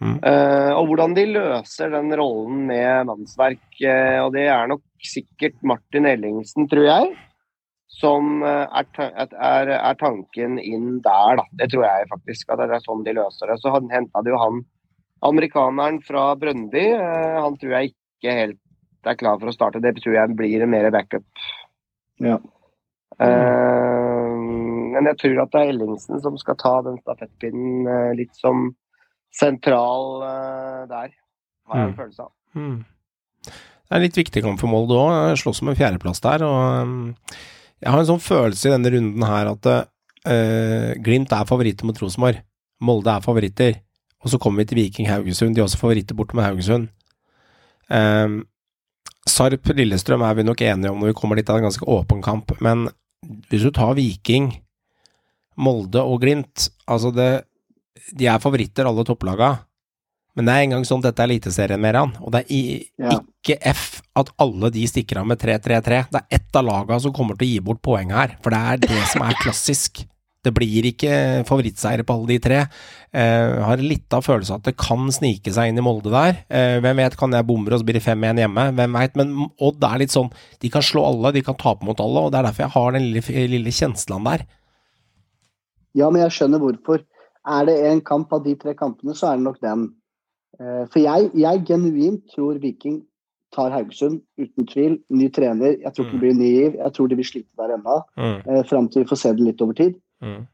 Eh, 0.01 0.72
og 0.73 0.89
hvordan 0.89 1.15
de 1.18 1.26
løser 1.30 1.93
den 1.93 2.13
rollen 2.18 2.65
med 2.69 3.05
mannsverk. 3.09 3.65
uh, 3.85 4.26
og 4.26 4.31
det 4.34 4.47
er 4.49 4.69
nok 4.69 4.81
sikkert 5.07 5.57
Martin 5.65 6.06
Ellingsen, 6.10 6.68
tror 6.72 6.86
jeg, 6.88 7.11
som 7.91 8.44
eh, 8.48 8.82
er, 8.82 9.30
er, 9.36 9.73
er 9.78 9.98
tanken 9.99 10.60
inn 10.60 11.02
der, 11.06 11.41
da. 11.41 11.45
Det 11.60 11.72
tror 11.73 11.86
jeg 11.88 12.10
faktisk. 12.11 12.49
At 12.53 12.64
det 12.64 12.78
er 12.78 12.86
sånn 12.86 13.03
de 13.07 13.15
løser 13.18 13.52
det. 13.52 13.60
Så 13.61 13.73
henta 13.76 14.23
de 14.23 14.34
jo 14.34 14.40
han 14.41 14.61
amerikaneren 15.28 15.99
fra 16.06 16.32
Brøndby. 16.40 16.86
eh, 16.95 17.38
han 17.41 17.57
tror 17.61 17.78
jeg 17.78 17.94
ikke 17.94 18.38
helt 18.38 18.60
er 19.06 19.18
klar 19.18 19.40
for 19.41 19.49
å 19.49 19.56
starte. 19.56 19.82
Det 19.82 19.95
tror 19.99 20.15
jeg 20.15 20.36
blir 20.38 20.65
mer 20.69 20.90
backup. 20.94 21.45
Ja. 22.22 22.38
Uh, 23.22 24.30
men 24.94 25.06
jeg 25.10 25.18
tror 25.19 25.41
at 25.44 25.52
det 25.53 25.60
er 25.61 25.72
Ellingsen 25.73 26.22
som 26.23 26.38
skal 26.41 26.57
ta 26.57 26.73
den 26.86 26.95
stafettpinnen 27.02 27.90
uh, 27.90 28.14
litt 28.18 28.34
som 28.38 28.72
sentral 29.36 30.23
uh, 30.23 30.88
der, 30.90 31.11
har 31.69 31.82
jeg 31.82 31.88
en 31.88 31.91
Mm. 31.91 31.98
følelse 31.98 32.23
av. 32.23 32.32
Mm. 32.56 32.80
Det 33.91 33.97
er 33.97 33.99
en 33.99 34.05
litt 34.07 34.18
viktig 34.22 34.41
kamp 34.45 34.61
for 34.61 34.72
Molde 34.72 34.95
òg. 34.95 35.34
Slåss 35.35 35.59
om 35.65 35.73
en 35.73 35.76
fjerdeplass 35.76 36.23
der. 36.23 36.45
og 36.47 36.88
um, 36.88 36.93
Jeg 37.84 37.91
har 37.91 37.99
en 37.99 38.07
sånn 38.07 38.22
følelse 38.23 38.69
i 38.69 38.72
denne 38.72 38.91
runden 38.93 39.26
her 39.27 39.49
at 39.51 39.68
uh, 39.68 40.93
Glimt 41.03 41.34
er 41.35 41.49
favoritter 41.49 41.89
mot 41.89 41.99
Rosenborg. 41.99 42.39
Molde 42.80 43.11
er 43.11 43.26
favoritter. 43.26 43.81
Og 44.23 44.31
så 44.31 44.39
kommer 44.39 44.63
vi 44.63 44.69
til 44.69 44.80
Viking 44.80 45.09
Haugesund. 45.11 45.57
De 45.57 45.59
er 45.59 45.65
også 45.65 45.81
favoritter 45.81 46.15
borte 46.15 46.39
med 46.39 46.47
Haugesund. 46.47 46.88
Um, 47.91 48.45
Sarp 49.27 49.68
Lillestrøm 49.76 50.23
er 50.23 50.39
vi 50.39 50.47
nok 50.47 50.63
enige 50.63 50.95
om 50.95 51.03
når 51.03 51.11
vi 51.11 51.18
kommer 51.19 51.35
dit. 51.35 51.49
Det 51.49 51.51
er 51.51 51.59
en 51.59 51.68
ganske 51.68 51.91
åpen 51.91 52.23
kamp. 52.23 52.55
Men 52.63 52.88
hvis 53.51 53.68
du 53.68 53.73
tar 53.76 53.97
Viking, 53.99 54.53
Molde 55.59 55.99
og 55.99 56.23
Glimt 56.23 56.69
Altså, 56.88 57.11
det, 57.11 57.43
de 58.15 58.31
er 58.31 58.39
favoritter, 58.39 58.88
alle 58.88 59.03
topplaga. 59.03 59.57
Men 60.36 60.48
det 60.48 60.53
er 60.53 60.66
engang 60.66 60.86
sånn 60.88 61.02
dette 61.03 61.20
er 61.20 61.28
Eliteserien, 61.28 61.82
Meran. 61.82 62.14
Og 62.24 62.32
det 62.32 62.45
er 62.45 62.53
i, 62.56 62.62
Ja. 62.98 63.20
ikke 63.20 63.58
F 63.74 64.02
at 64.16 64.30
alle 64.40 64.70
de 64.72 64.86
stikker 64.88 65.20
av 65.20 65.28
med 65.28 65.40
3-3-3. 65.40 66.08
Det 66.12 66.22
er 66.22 66.38
ett 66.40 66.56
av 66.56 66.64
laga 66.66 66.99
som 67.02 67.12
kommer 67.12 67.38
til 67.38 67.48
å 67.48 67.52
gi 67.52 67.60
bort 67.60 67.82
poeng 67.82 68.12
her. 68.12 68.38
For 68.41 68.49
det 68.49 68.60
er 68.60 68.78
det 68.78 69.03
som 69.12 69.22
er 69.24 69.34
klassisk. 69.44 70.06
Det 70.44 70.53
blir 70.56 70.88
ikke 70.90 71.45
favorittseiere 71.45 72.02
på 72.03 72.16
alle 72.16 72.28
de 72.32 72.40
tre. 72.40 72.68
Eh, 73.14 73.62
har 73.62 73.78
litt 73.78 74.12
av 74.12 74.24
følelsen 74.26 74.56
at 74.56 74.64
det 74.64 74.78
kan 74.78 75.06
snike 75.14 75.52
seg 75.53 75.70
inn 75.70 75.78
i 75.78 75.82
Molde 75.86 76.10
der. 76.10 76.40
Eh, 76.49 76.80
hvem 76.82 76.95
vet, 76.98 77.18
kan 77.18 77.30
jeg 77.32 77.45
bomre 77.45 77.74
og 77.74 77.82
så 77.84 77.86
blir 77.86 77.99
det 77.99 78.03
5-1 78.08 78.40
hjemme? 78.41 78.74
Hvem 78.74 78.98
vet, 78.98 79.16
men 79.16 79.36
Odd 79.60 79.84
er 79.84 79.99
litt 79.99 80.10
sånn 80.10 80.32
De 80.60 80.70
kan 80.70 80.82
slå 80.82 81.06
alle, 81.06 81.34
de 81.34 81.44
kan 81.44 81.53
tape 81.56 81.84
mot 81.86 81.99
alle, 81.99 82.26
og 82.26 82.32
det 82.32 82.40
er 82.40 82.44
derfor 82.49 82.64
jeg 82.66 82.74
har 82.74 82.91
den 82.91 83.12
lille, 83.12 83.48
lille 83.52 83.70
kjenslen 83.70 84.24
der. 84.26 84.48
Ja, 85.94 86.10
men 86.10 86.22
jeg 86.24 86.32
skjønner 86.32 86.62
hvorfor. 86.64 87.03
Er 87.45 87.66
det 87.66 87.76
en 87.91 88.02
kamp 88.02 88.32
av 88.34 88.44
de 88.45 88.56
tre 88.56 88.74
kampene, 88.78 89.14
så 89.18 89.32
er 89.32 89.38
det 89.38 89.45
nok 89.45 89.60
den. 89.62 89.90
Eh, 90.62 90.84
For 90.94 91.00
jeg, 91.02 91.32
jeg 91.42 91.64
genuint 91.68 92.22
tror 92.36 92.60
Viking 92.62 93.02
tar 93.52 93.72
Haugesund, 93.74 94.22
uten 94.40 94.68
tvil. 94.70 95.00
Ny 95.12 95.28
trener. 95.36 95.74
Jeg 95.82 95.94
tror 95.94 96.06
ikke 96.06 96.20
det 96.20 96.22
blir 96.22 96.38
ny 96.38 96.52
giv. 96.54 96.76
Jeg 96.80 96.94
tror 96.96 97.08
de 97.12 97.16
vil 97.20 97.26
slite 97.28 97.58
der 97.60 97.74
ennå, 97.78 97.98
Mm, 98.18 98.38
eh, 98.48 98.64
fram 98.70 98.88
til 98.90 99.04
vi 99.04 99.10
får 99.10 99.18
se 99.18 99.34
det 99.34 99.44
litt 99.50 99.62
over 99.62 99.74
tid. 99.74 99.96
mm. 100.24 100.46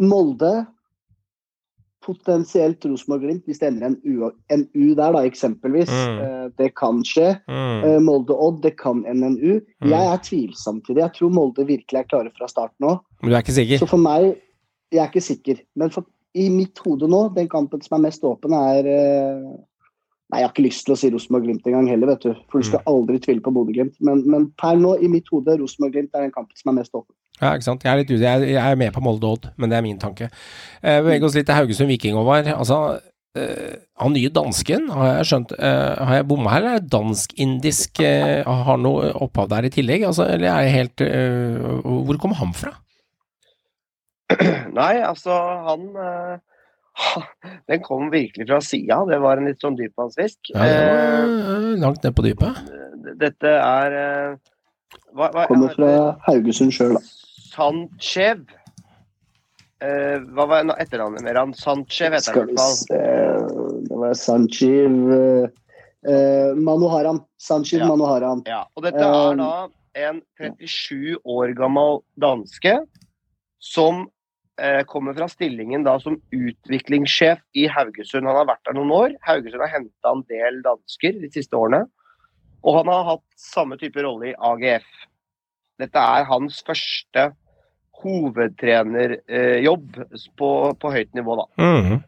Molde, 0.00 0.66
potensielt 2.04 2.84
Rosenborg-Glimt, 2.86 3.44
hvis 3.48 3.58
det 3.58 3.68
ender 3.72 3.88
en 3.90 3.96
U, 4.06 4.28
en 4.54 4.62
U 4.74 4.84
der, 4.94 5.12
da, 5.16 5.24
eksempelvis. 5.26 5.90
Mm. 5.90 6.18
Eh, 6.22 6.44
Det 6.58 6.68
kan 6.78 7.02
skje. 7.04 7.40
Mm. 7.48 7.82
Eh, 7.84 7.98
Molde-Odd, 8.00 8.62
det 8.62 8.76
kan 8.78 9.02
NNU. 9.04 9.58
Mm. 9.82 9.88
Jeg 9.90 10.12
er 10.12 10.22
tvilsom 10.24 10.78
til 10.86 10.94
det. 10.96 11.02
Jeg 11.02 11.12
tror 11.18 11.30
Molde 11.34 11.66
virkelig 11.66 11.98
er 12.00 12.06
klare 12.08 12.30
fra 12.38 12.46
start 12.48 12.72
nå. 12.80 12.98
Men 13.22 13.30
du 13.30 13.36
er 13.36 13.42
ikke 13.42 13.52
sikker? 13.58 13.78
Så 13.82 13.88
for 13.88 13.98
meg 13.98 14.36
Jeg 14.90 15.02
er 15.02 15.08
ikke 15.10 15.20
sikker. 15.20 15.58
Men 15.76 15.90
for, 15.90 16.06
i 16.36 16.48
mitt 16.52 16.78
hode 16.84 17.08
nå, 17.10 17.28
den 17.36 17.48
kampen 17.50 17.80
som 17.84 17.98
er 17.98 18.08
mest 18.08 18.24
åpen, 18.26 18.54
er 18.56 18.92
eh, 18.92 19.48
Nei, 20.28 20.42
jeg 20.42 20.44
har 20.44 20.52
ikke 20.52 20.66
lyst 20.66 20.84
til 20.84 20.92
å 20.92 20.96
si 21.00 21.08
Rosenborg-Glimt 21.08 21.64
engang 21.70 21.86
heller, 21.88 22.10
vet 22.10 22.24
du. 22.26 22.40
For 22.52 22.60
du 22.60 22.66
skal 22.68 22.82
aldri 22.90 23.16
tvile 23.24 23.40
på 23.40 23.52
Bodø-Glimt. 23.56 23.94
Men, 24.04 24.20
men 24.28 24.42
per 24.60 24.76
nå, 24.76 24.90
i 25.00 25.08
mitt 25.08 25.30
hode, 25.32 25.54
Rosenborg-Glimt 25.56 26.12
er 26.12 26.26
den 26.26 26.34
kampen 26.34 26.52
som 26.58 26.68
er 26.68 26.82
mest 26.82 26.92
åpen. 26.92 27.14
Ja, 27.38 27.54
ikke 27.54 27.64
sant. 27.64 27.86
Jeg 27.86 27.94
er 27.94 28.02
litt. 28.02 28.12
Jeg, 28.12 28.50
jeg 28.50 28.60
er 28.60 28.76
med 28.76 28.92
på 28.92 29.00
Molde 29.06 29.30
Odd, 29.30 29.48
men 29.56 29.72
det 29.72 29.78
er 29.78 29.86
min 29.86 30.00
tanke. 30.02 30.28
Eh, 30.82 30.98
Beveg 31.00 31.24
oss 31.24 31.38
litt 31.38 31.48
til 31.48 31.56
Haugesund 31.56 31.88
Viking, 31.88 32.18
Håvard. 32.20 32.50
Altså, 32.52 32.98
eh, 33.40 33.78
han 34.02 34.14
nye 34.18 34.34
dansken, 34.36 34.90
har 34.92 35.14
jeg 35.14 35.30
skjønt 35.30 35.54
eh, 35.56 35.94
Har 36.10 36.18
jeg 36.18 36.28
bomma 36.28 36.52
her, 36.52 36.60
eller 36.60 36.76
er 36.76 36.84
det 36.84 36.92
dansk-indisk 36.92 38.02
eh, 38.04 38.44
Har 38.68 38.84
noe 38.84 39.08
opphav 39.16 39.48
der 39.54 39.70
i 39.70 39.72
tillegg? 39.72 40.04
Altså, 40.10 40.28
eller 40.28 40.50
er 40.52 40.66
jeg 40.66 40.76
helt 40.76 41.06
eh, 41.08 41.72
Hvor 41.86 42.20
kom 42.20 42.36
han 42.36 42.52
fra? 42.52 42.74
Nei, 44.78 44.94
altså, 45.00 45.34
han 45.68 45.88
uh, 45.96 46.36
Den 47.70 47.82
kom 47.84 48.10
virkelig 48.12 48.48
fra 48.48 48.60
sida. 48.64 49.00
Det 49.08 49.20
var 49.22 49.40
en 49.40 49.48
litt 49.48 49.62
sånn 49.64 49.78
dypvannsfisk. 49.78 50.52
Ja, 50.52 50.66
Eh, 50.66 51.24
eh, 51.24 51.72
langt 51.80 52.04
ned 52.04 52.16
på 52.16 52.24
dypet. 52.26 52.58
Dette 53.18 53.54
er 53.54 53.96
uh, 53.96 54.36
hva, 55.16 55.30
hva, 55.32 55.46
Kommer 55.48 55.74
fra 55.76 55.92
Haugesund 56.28 56.74
sjøl, 56.74 56.96
da. 56.98 57.02
Sanchev. 57.48 58.44
Eh, 59.78 60.18
hva 60.34 60.44
var 60.50 60.72
etternavnet 60.74 61.22
mer? 61.22 61.38
Han 61.38 61.54
Sanchev 61.54 62.16
heter 62.16 62.32
Skal 62.32 62.44
han 62.44 62.52
i 62.52 62.58
hvert 62.58 62.84
fall. 62.90 63.80
Det 63.88 64.02
var 64.02 64.18
Sanchev 64.18 65.00
Manoharam. 66.58 67.22
Sanchiv 67.42 67.82
Ja. 67.82 67.88
Manoharan. 67.90 68.42
Ja, 68.46 68.62
og 68.74 68.84
dette 68.86 69.02
er 69.02 69.38
da 69.38 69.52
en 69.98 70.20
37 70.38 71.18
år 71.26 71.54
gammel 71.58 72.00
danske 72.20 72.74
som 73.62 74.06
kommer 74.90 75.14
fra 75.14 75.28
stillingen 75.30 75.84
da 75.86 75.94
som 76.02 76.16
utviklingssjef 76.34 77.40
i 77.54 77.68
Haugesund. 77.70 78.26
Han 78.26 78.40
har 78.40 78.48
vært 78.48 78.64
der 78.66 78.74
noen 78.78 78.90
år. 78.94 79.14
Haugesund 79.26 79.62
har 79.62 79.70
henta 79.70 80.12
en 80.12 80.24
del 80.30 80.58
dansker 80.64 81.20
de 81.22 81.30
siste 81.34 81.54
årene. 81.58 81.84
Og 82.66 82.80
han 82.80 82.90
har 82.90 83.04
hatt 83.12 83.26
samme 83.38 83.78
type 83.78 84.02
rolle 84.02 84.32
i 84.32 84.38
AGF. 84.50 84.88
Dette 85.78 86.02
er 86.18 86.26
hans 86.26 86.58
første 86.66 87.28
hovedtrenerjobb 88.02 90.00
på, 90.38 90.50
på 90.78 90.92
høyt 90.94 91.14
nivå, 91.18 91.38
da. 91.38 91.46
Mhm. 91.62 92.02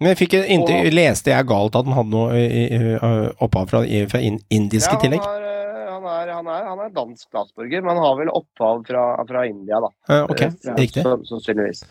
Men 0.00 0.10
jeg 0.10 0.18
fikk 0.24 0.34
Og- 0.42 0.92
leste 0.92 1.30
jeg 1.30 1.46
galt 1.46 1.76
at 1.78 1.84
han 1.86 1.94
hadde 1.94 2.10
noe 2.10 2.34
i- 2.34 2.98
opphav 3.40 3.68
fra, 3.70 3.82
fra 4.10 4.20
in- 4.20 4.40
indisk 4.50 4.90
i 4.90 4.94
Ja, 4.96 5.00
tillegg? 5.00 5.20
han, 5.22 5.42
er, 5.44 5.52
eh, 5.54 5.92
han, 5.94 6.06
er, 6.06 6.32
han, 6.34 6.46
er, 6.46 6.64
han 6.68 6.78
er 6.86 6.90
dansk 6.90 7.28
statsborger, 7.28 7.80
men 7.84 7.94
han 7.96 8.02
har 8.04 8.16
vel 8.18 8.28
opphav 8.34 8.82
fra, 8.86 9.04
fra 9.28 9.44
India, 9.46 9.78
da. 9.80 9.88
Eh, 10.10 10.24
ok, 10.24 10.42
Eh, 10.42 10.74
riktig. 10.76 11.04
Sannsynligvis. 11.04 11.84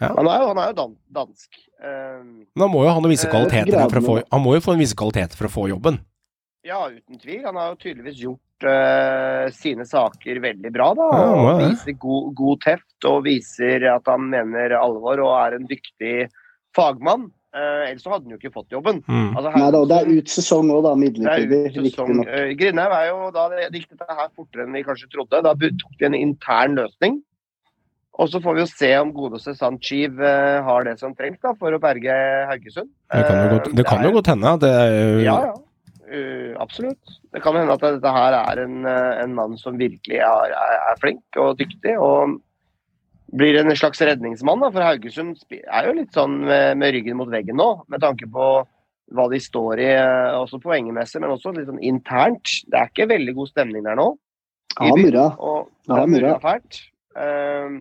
Ja. 0.00 0.12
Han 0.14 0.28
er 0.30 0.38
jo, 0.38 0.46
han 0.52 0.58
er 0.62 0.66
jo 0.70 0.76
dan 0.78 0.92
dansk. 1.12 1.48
Uh, 1.78 2.22
Men 2.54 2.62
han 2.66 2.70
må 2.70 2.84
jo 2.84 2.90
ha 2.90 3.00
noen 3.00 3.10
visse 3.10 3.26
Eh, 3.26 3.30
kvaliteter 3.32 3.74
uh, 3.74 4.00
få, 4.02 4.22
han 4.30 4.42
må 4.42 4.54
jo 4.54 4.60
få 4.62 4.72
en 4.74 4.78
visse 4.82 4.94
kvaliteter 4.98 5.34
for 5.38 5.46
å 5.46 5.50
få 5.50 5.68
jobben. 5.70 5.98
ja, 6.64 6.86
uten 6.90 7.18
tvil. 7.18 7.42
Han 7.44 7.54
har 7.56 7.70
jo 7.72 7.76
tydeligvis 7.82 8.18
gjort 8.22 8.66
uh, 8.66 9.48
sine 9.50 9.84
saker 9.86 10.38
veldig 10.42 10.72
bra, 10.74 10.92
da. 10.94 11.08
Ja, 11.10 11.34
og 11.34 11.60
viser 11.62 11.94
god, 11.98 12.34
god 12.34 12.60
teft, 12.60 13.04
og 13.06 13.24
viser 13.24 13.86
at 13.94 14.06
han 14.06 14.28
mener 14.30 14.74
alvor 14.78 15.18
og 15.22 15.34
er 15.46 15.56
en 15.56 15.66
dyktig 15.66 16.28
fagmann. 16.76 17.30
Eh, 17.56 17.84
ellers 17.88 18.02
så 18.04 18.10
hadde 18.12 18.26
han 18.26 18.34
jo 18.34 18.38
ikke 18.38 18.52
fått 18.52 18.74
jobben. 18.74 18.98
Mm. 19.08 19.30
Altså, 19.32 19.52
Nei 19.54 19.68
da, 19.72 19.80
det 19.88 19.98
er 19.98 20.10
ut 20.18 20.32
sesong 20.32 20.72
òg, 20.74 20.82
da, 20.84 20.90
er 20.92 21.00
midlertidig. 21.00 21.94
Uh. 21.96 22.18
Eh, 22.26 22.50
Grindhaug 22.58 22.96
er 22.98 23.06
jo 23.08 23.30
da 23.32 23.46
det 23.54 23.70
det 23.72 23.80
gikk 23.80 23.94
dette 23.94 24.16
her 24.18 24.28
fortere 24.36 24.66
enn 24.66 24.76
vi 24.76 24.84
kanskje 24.84 25.08
trodde. 25.14 25.40
Da 25.46 25.54
tok 25.56 25.94
de 25.96 26.08
en 26.10 26.18
intern 26.18 26.76
løsning. 26.76 27.22
Og 28.18 28.28
så 28.28 28.40
får 28.42 28.56
vi 28.56 28.62
jo 28.64 28.68
se 28.68 28.90
om 28.98 29.12
godeste 29.14 29.54
Sanchiv 29.54 30.18
uh, 30.20 30.58
har 30.66 30.84
det 30.84 30.96
som 31.00 31.14
trengs 31.16 31.38
da, 31.40 31.54
for 31.56 31.72
å 31.72 31.80
berge 31.80 32.12
Haugesund. 32.50 32.90
Det 33.14 33.22
kan 33.24 33.38
jo 33.38 33.54
godt, 33.54 33.86
kan 33.86 34.04
jo 34.04 34.12
godt 34.18 34.30
hende 34.34 34.54
det 34.66 34.74
er- 34.74 35.24
Ja, 35.24 35.38
ja. 35.48 35.56
Uh, 36.08 36.52
absolutt. 36.60 37.16
Det 37.32 37.40
kan 37.44 37.56
hende 37.56 37.76
at 37.76 37.84
dette 37.84 38.12
her 38.12 38.34
er 38.34 38.62
en, 38.64 38.84
en 38.88 39.34
mann 39.36 39.56
som 39.60 39.78
virkelig 39.78 40.20
er, 40.24 40.52
er, 40.56 40.76
er 40.90 41.00
flink 41.00 41.40
og 41.40 41.56
dyktig. 41.60 41.94
Og 42.00 42.40
blir 43.36 43.58
en 43.60 43.76
slags 43.76 44.00
redningsmann, 44.00 44.62
da, 44.62 44.70
for 44.72 44.84
Haugesund 44.84 45.36
er 45.52 45.88
jo 45.88 45.94
litt 45.98 46.16
sånn 46.16 46.40
med, 46.46 46.78
med 46.80 46.94
ryggen 46.96 47.18
mot 47.18 47.30
veggen 47.32 47.58
nå, 47.60 47.68
med 47.92 48.00
tanke 48.04 48.28
på 48.32 48.48
hva 49.16 49.24
de 49.32 49.40
står 49.40 49.80
i, 49.80 49.90
eh, 49.96 50.36
også 50.36 50.60
poengemessig, 50.60 51.20
men 51.22 51.32
også 51.32 51.54
litt 51.56 51.68
sånn 51.68 51.82
internt. 51.84 52.58
Det 52.68 52.76
er 52.76 52.90
ikke 52.90 53.08
veldig 53.08 53.34
god 53.38 53.52
stemning 53.52 53.86
der 53.86 53.96
nå. 54.00 54.10
Ja, 54.76 54.90
byen, 54.92 55.06
murra. 55.06 55.26
Og 55.40 55.70
det 55.88 55.94
Ja, 55.96 56.02
er 56.02 56.12
murra 56.12 56.34
fælt. 56.42 56.80
Um, 57.18 57.78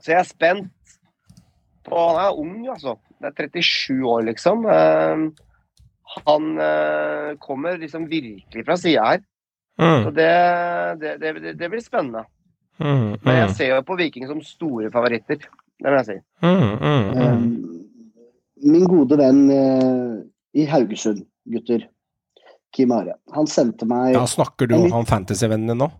så 0.00 0.14
jeg 0.14 0.18
er 0.18 0.26
spent 0.26 0.96
på 1.86 2.00
Han 2.00 2.18
er 2.24 2.38
ung, 2.40 2.56
altså. 2.68 2.96
Det 3.20 3.28
er 3.28 3.48
37 3.60 4.02
år, 4.08 4.24
liksom. 4.26 4.64
Uh, 4.64 5.28
han 6.26 6.48
uh, 6.58 7.36
kommer 7.44 7.78
liksom 7.78 8.08
virkelig 8.10 8.64
fra 8.64 8.76
sida 8.76 9.04
her. 9.12 9.24
Så 9.78 10.10
Mm, 10.10 10.14
det, 10.14 11.20
det, 11.20 11.34
det, 11.38 11.52
det 11.58 11.68
blir 11.70 11.80
spennende. 11.80 12.24
Mm, 12.78 13.18
Men 13.24 13.36
jeg 13.36 13.48
mm, 13.50 13.54
ser 13.58 13.70
jo 13.74 13.82
på 13.86 13.96
Viking 13.98 14.26
som 14.30 14.40
store 14.44 14.90
favoritter. 14.94 15.38
Det 15.78 15.86
vil 15.86 15.98
jeg 16.00 16.06
si. 16.08 16.16
mm, 16.42 16.72
mm, 16.80 17.06
mm. 17.14 17.22
Um, 17.22 17.84
Min 18.72 18.88
gode 18.90 19.14
venn 19.20 19.44
eh, 19.54 20.14
i 20.58 20.64
Haugesund, 20.66 21.20
gutter, 21.46 21.84
Kim 22.74 22.90
Are, 22.92 23.14
han 23.32 23.46
sendte 23.46 23.86
meg 23.86 24.16
Ja, 24.16 24.24
snakker 24.26 24.66
du 24.66 24.74
om 24.74 24.90
han 24.92 25.06
fantasyvennen 25.06 25.70
din 25.70 25.78
nå? 25.78 25.90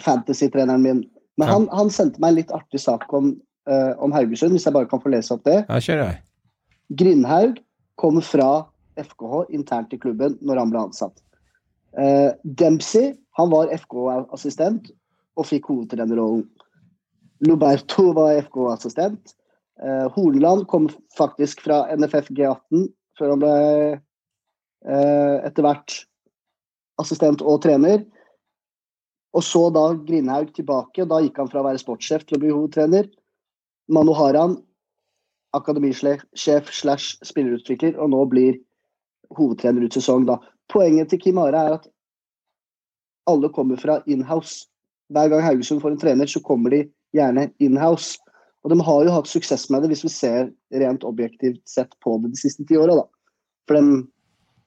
fantasy-treneren 0.00 0.80
min. 0.82 1.02
Men 1.36 1.48
Ja. 1.48 1.52
han, 1.58 1.68
han 1.76 1.90
sendte 1.92 2.20
meg 2.22 2.30
en 2.32 2.38
litt 2.40 2.52
artig 2.56 2.80
sak 2.80 3.04
om, 3.12 3.34
uh, 3.68 3.92
om 3.98 4.12
Haugesund, 4.14 4.54
hvis 4.56 4.64
jeg 4.64 4.72
bare 4.72 4.88
kan 4.88 5.00
få 5.02 5.10
lese 5.12 5.34
opp 5.34 5.44
det. 5.44 5.58
Ja, 5.68 5.76
kjør 5.82 6.00
jeg. 6.06 6.20
Grindhaug 6.96 7.58
kommer 8.00 8.24
fra 8.24 8.48
FKH 8.96 9.44
internt 9.54 9.92
i 9.92 9.98
klubben 10.00 10.38
når 10.40 10.62
han 10.62 10.72
ble 10.72 10.86
ansatt. 10.88 11.20
Uh, 11.98 12.30
Dempsey 12.44 13.12
han 13.36 13.50
var 13.52 13.68
FK-assistent 13.76 14.88
og 15.40 15.48
fikk 15.48 15.70
hovedtrenerrollen. 15.72 16.44
Loberto 17.48 18.10
var 18.16 18.36
FK-assistent. 18.44 19.34
Eh, 19.80 20.06
Horneland 20.12 20.66
kom 20.68 20.90
faktisk 21.16 21.64
fra 21.64 21.86
NFF 21.96 22.28
G18 22.36 22.88
før 23.18 23.34
han 23.34 23.42
ble 23.42 23.54
eh, 23.96 25.36
etter 25.48 25.64
hvert 25.64 25.96
assistent 27.00 27.40
og 27.40 27.62
trener. 27.64 28.04
Og 29.36 29.44
så 29.46 29.68
da 29.72 29.86
Grindhaug 29.94 30.52
tilbake. 30.56 31.02
og 31.02 31.12
Da 31.12 31.20
gikk 31.24 31.38
han 31.40 31.50
fra 31.52 31.62
å 31.62 31.68
være 31.70 31.80
sportssjef 31.80 32.26
til 32.26 32.36
å 32.36 32.42
bli 32.42 32.52
hovedtrener. 32.52 33.08
Manoharan 33.90 34.58
akademisjef 35.56 36.70
slash 36.70 37.16
spillerutvikler, 37.26 37.96
og 37.98 38.12
nå 38.12 38.24
blir 38.30 38.58
hovedtrener 39.34 39.86
ut 39.86 39.96
sesong, 39.96 40.26
da. 40.28 40.38
Poenget 40.70 41.10
til 41.10 41.22
Kim 41.22 41.40
Are 41.42 41.64
er 41.66 41.78
at 41.78 41.88
alle 43.30 43.50
kommer 43.54 43.78
fra 43.80 44.00
inhouse. 44.06 44.69
Hver 45.10 45.30
gang 45.32 45.42
Haugesund 45.42 45.82
får 45.82 45.94
en 45.94 46.00
trener, 46.00 46.30
så 46.30 46.42
kommer 46.44 46.74
de 46.74 46.84
gjerne 47.16 47.48
inhouse. 47.62 48.18
Og 48.64 48.72
de 48.72 48.76
har 48.84 49.04
jo 49.06 49.14
hatt 49.14 49.30
suksess 49.30 49.68
med 49.72 49.82
det, 49.82 49.92
hvis 49.94 50.04
vi 50.04 50.12
ser 50.12 50.50
rent 50.82 51.06
objektivt 51.08 51.62
sett 51.68 51.94
på 52.04 52.18
det 52.22 52.34
de 52.34 52.40
siste 52.40 52.66
ti 52.68 52.76
åra. 52.78 52.98
For 53.68 53.78
de 53.78 54.02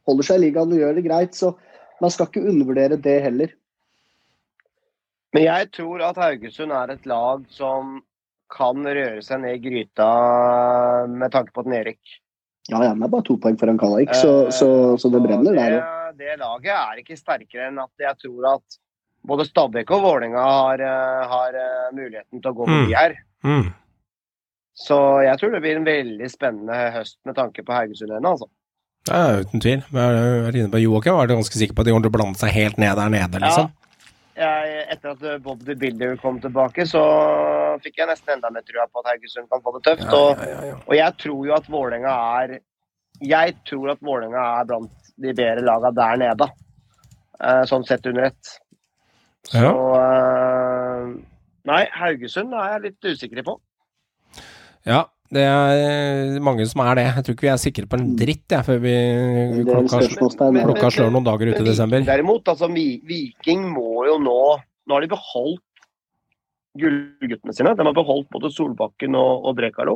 holder 0.09 0.27
seg 0.27 0.39
i 0.39 0.47
ligaen 0.47 0.73
og 0.73 0.81
gjør 0.81 0.97
det 0.97 1.05
greit, 1.05 1.37
så 1.37 1.53
man 2.01 2.11
skal 2.11 2.27
ikke 2.27 2.47
undervurdere 2.49 2.97
det 2.99 3.19
heller. 3.23 3.53
Men 5.33 5.45
jeg 5.45 5.69
tror 5.77 6.03
at 6.09 6.19
Haugesund 6.21 6.73
er 6.75 6.93
et 6.93 7.07
lag 7.09 7.45
som 7.53 8.01
kan 8.53 8.85
røre 8.85 9.21
seg 9.25 9.41
ned 9.41 9.57
i 9.57 9.63
gryta 9.63 10.09
med 11.09 11.33
tanke 11.33 11.53
på 11.55 11.63
et 11.63 11.71
nedrykk. 11.73 12.19
Ja, 12.69 12.79
ja, 12.79 12.93
det 12.95 13.07
er 13.07 13.11
bare 13.11 13.25
to 13.27 13.35
poeng 13.41 13.57
foran 13.59 13.79
Kallik, 13.81 14.13
så, 14.15 14.51
så, 14.53 14.67
så 14.99 15.09
det 15.11 15.23
brenner 15.25 15.57
der. 15.57 15.77
Eh, 15.79 16.03
Det, 16.13 16.27
det 16.29 16.39
laget 16.39 16.75
er 16.75 17.01
ikke 17.01 17.17
sterkere 17.19 17.67
enn 17.71 17.81
at 17.81 18.05
jeg 18.05 18.19
tror 18.21 18.49
at 18.53 18.77
både 19.27 19.45
Stabæk 19.47 19.91
og 19.95 20.01
Vålerenga 20.03 20.41
har, 20.43 20.81
eh, 20.83 21.27
har 21.31 21.55
eh, 21.59 21.93
muligheten 21.95 22.41
til 22.41 22.51
å 22.51 22.55
gå 22.57 22.65
forbi 22.67 22.91
Mm. 22.91 22.97
her. 22.99 23.15
Mm. 23.43 23.73
Så 24.75 24.97
jeg 25.23 25.37
tror 25.39 25.51
det 25.53 25.61
blir 25.61 25.77
en 25.77 25.85
veldig 25.85 26.29
spennende 26.31 26.77
høst 26.95 27.17
med 27.25 27.35
tanke 27.37 27.63
på 27.63 27.73
Haugesund 27.75 28.11
ennå, 28.11 28.31
altså. 28.33 28.49
Ja, 29.07 29.39
uten 29.43 29.59
tvil. 29.61 29.81
På 29.91 30.79
Joakim 30.81 31.13
var 31.17 31.27
ganske 31.27 31.59
sikker 31.59 31.75
på 31.75 31.83
at 31.83 31.85
de 31.85 31.91
kommer 31.93 32.07
til 32.07 32.13
å 32.13 32.17
blande 32.17 32.39
seg 32.39 32.53
helt 32.55 32.77
ned 32.81 32.95
der 32.97 33.09
nede, 33.13 33.39
liksom. 33.43 33.71
Jeg, 34.33 34.85
etter 34.89 35.11
at 35.13 35.21
eh, 35.29 35.37
Bob 35.45 35.61
the 35.67 35.75
Builder 35.77 36.15
kom 36.17 36.39
tilbake, 36.41 36.87
så 36.89 37.03
fikk 37.83 37.99
jeg 38.01 38.09
nesten 38.09 38.33
enda 38.37 38.49
mer 38.49 38.63
trua 38.65 38.87
på 38.89 39.03
at 39.03 39.11
Haugesund 39.13 39.49
kan 39.51 39.61
få 39.61 39.75
det 39.77 39.83
tøft. 39.91 40.09
og, 40.09 40.41
og 40.87 40.95
jeg 40.97 41.17
tror 41.21 41.45
jo 41.45 41.53
at 41.53 41.67
Vålerenga 41.69 42.15
er 42.41 42.59
Jeg 43.21 43.53
tror 43.69 43.91
at 43.93 44.01
Vålerenga 44.01 44.41
er 44.59 44.65
blant 44.65 44.89
de 45.21 45.33
bedre 45.37 45.61
laga 45.61 45.91
der 45.93 46.17
nede, 46.17 46.47
eh, 47.39 47.61
sånn 47.69 47.85
sett 47.85 48.07
under 48.09 48.23
ett. 48.31 48.55
Så 49.49 49.59
eh, 49.63 51.09
Nei, 51.67 51.81
Haugesund 51.95 52.53
er 52.59 52.73
jeg 52.75 52.81
litt 52.89 53.07
usikker 53.13 53.43
på. 53.47 53.57
Ja, 54.87 55.05
det 55.33 55.43
er 55.47 56.39
mange 56.43 56.65
som 56.67 56.81
er 56.83 56.97
det. 56.99 57.05
Jeg 57.07 57.23
tror 57.25 57.35
ikke 57.37 57.47
vi 57.47 57.51
er 57.53 57.61
sikre 57.61 57.87
på 57.89 57.99
en 57.99 58.09
dritt 58.19 58.51
jeg, 58.51 58.65
før 58.67 58.81
vi 58.83 58.95
klokka. 59.69 60.01
Men- 60.51 60.67
klokka 60.67 60.89
slår 60.91 61.11
noen 61.15 61.27
dager 61.27 61.53
ute 61.53 61.61
i 61.63 61.67
desember. 61.69 62.03
Derimot, 62.07 62.43
altså 62.51 62.67
Viking 62.73 63.63
må 63.71 64.05
jo 64.09 64.17
nå 64.21 64.37
Nå 64.83 64.97
har 64.97 64.99
de 65.05 65.07
beholdt 65.13 65.61
gullguttene 66.75 67.53
sine. 67.55 67.71
De 67.77 67.85
har 67.87 67.93
beholdt 67.95 68.27
både 68.33 68.49
Solbakken 68.51 69.15
og, 69.15 69.45
og 69.47 69.55
Brekalo. 69.55 69.93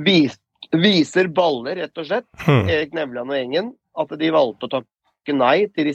Vis, 0.00 0.38
viser 0.72 1.28
baller, 1.28 1.76
rett 1.82 2.00
og 2.00 2.06
slett, 2.08 2.24
Hmm. 2.46 2.64
Erik 2.72 2.94
Nevland 2.96 3.28
og 3.28 3.36
gjengen, 3.36 3.68
at 4.00 4.14
de 4.16 4.30
valgte 4.32 4.64
å 4.64 4.72
takke 4.78 5.34
nei 5.36 5.66
til 5.76 5.90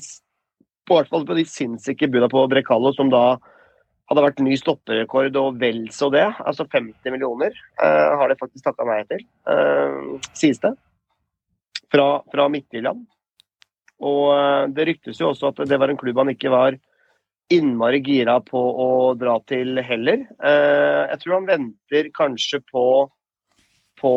på 0.87 0.97
hvert 0.97 1.11
fall 1.11 1.25
på 1.27 1.37
de 1.37 1.45
sinnssyke 1.47 2.09
buda 2.11 2.29
på 2.31 2.43
Brekalo, 2.51 2.91
som 2.95 3.11
da 3.13 3.37
hadde 4.11 4.23
vært 4.25 4.41
ny 4.43 4.55
stopperekord 4.59 5.37
og 5.39 5.59
vel 5.61 5.85
så 5.95 6.09
det. 6.13 6.25
Altså 6.43 6.67
50 6.67 7.13
millioner 7.13 7.53
uh, 7.81 8.19
har 8.19 8.29
de 8.29 8.39
faktisk 8.39 8.65
takka 8.67 8.87
nei 8.87 9.01
til, 9.09 9.23
uh, 9.49 10.19
sies 10.35 10.61
det. 10.63 10.73
Fra, 11.93 12.23
fra 12.33 12.47
Midtjylland. 12.51 13.03
Og 14.03 14.23
uh, 14.33 14.65
det 14.73 14.89
ryktes 14.89 15.21
jo 15.21 15.31
også 15.31 15.53
at 15.53 15.63
det 15.69 15.79
var 15.79 15.93
en 15.93 15.99
klubb 15.99 16.19
han 16.23 16.33
ikke 16.33 16.51
var 16.53 16.77
innmari 17.53 17.99
gira 18.03 18.39
på 18.43 18.59
å 18.59 18.89
dra 19.19 19.37
til 19.49 19.77
heller. 19.85 20.25
Uh, 20.41 21.09
jeg 21.13 21.23
tror 21.23 21.37
han 21.37 21.49
venter 21.51 22.09
kanskje 22.17 22.59
på, 22.73 22.85
på 24.01 24.13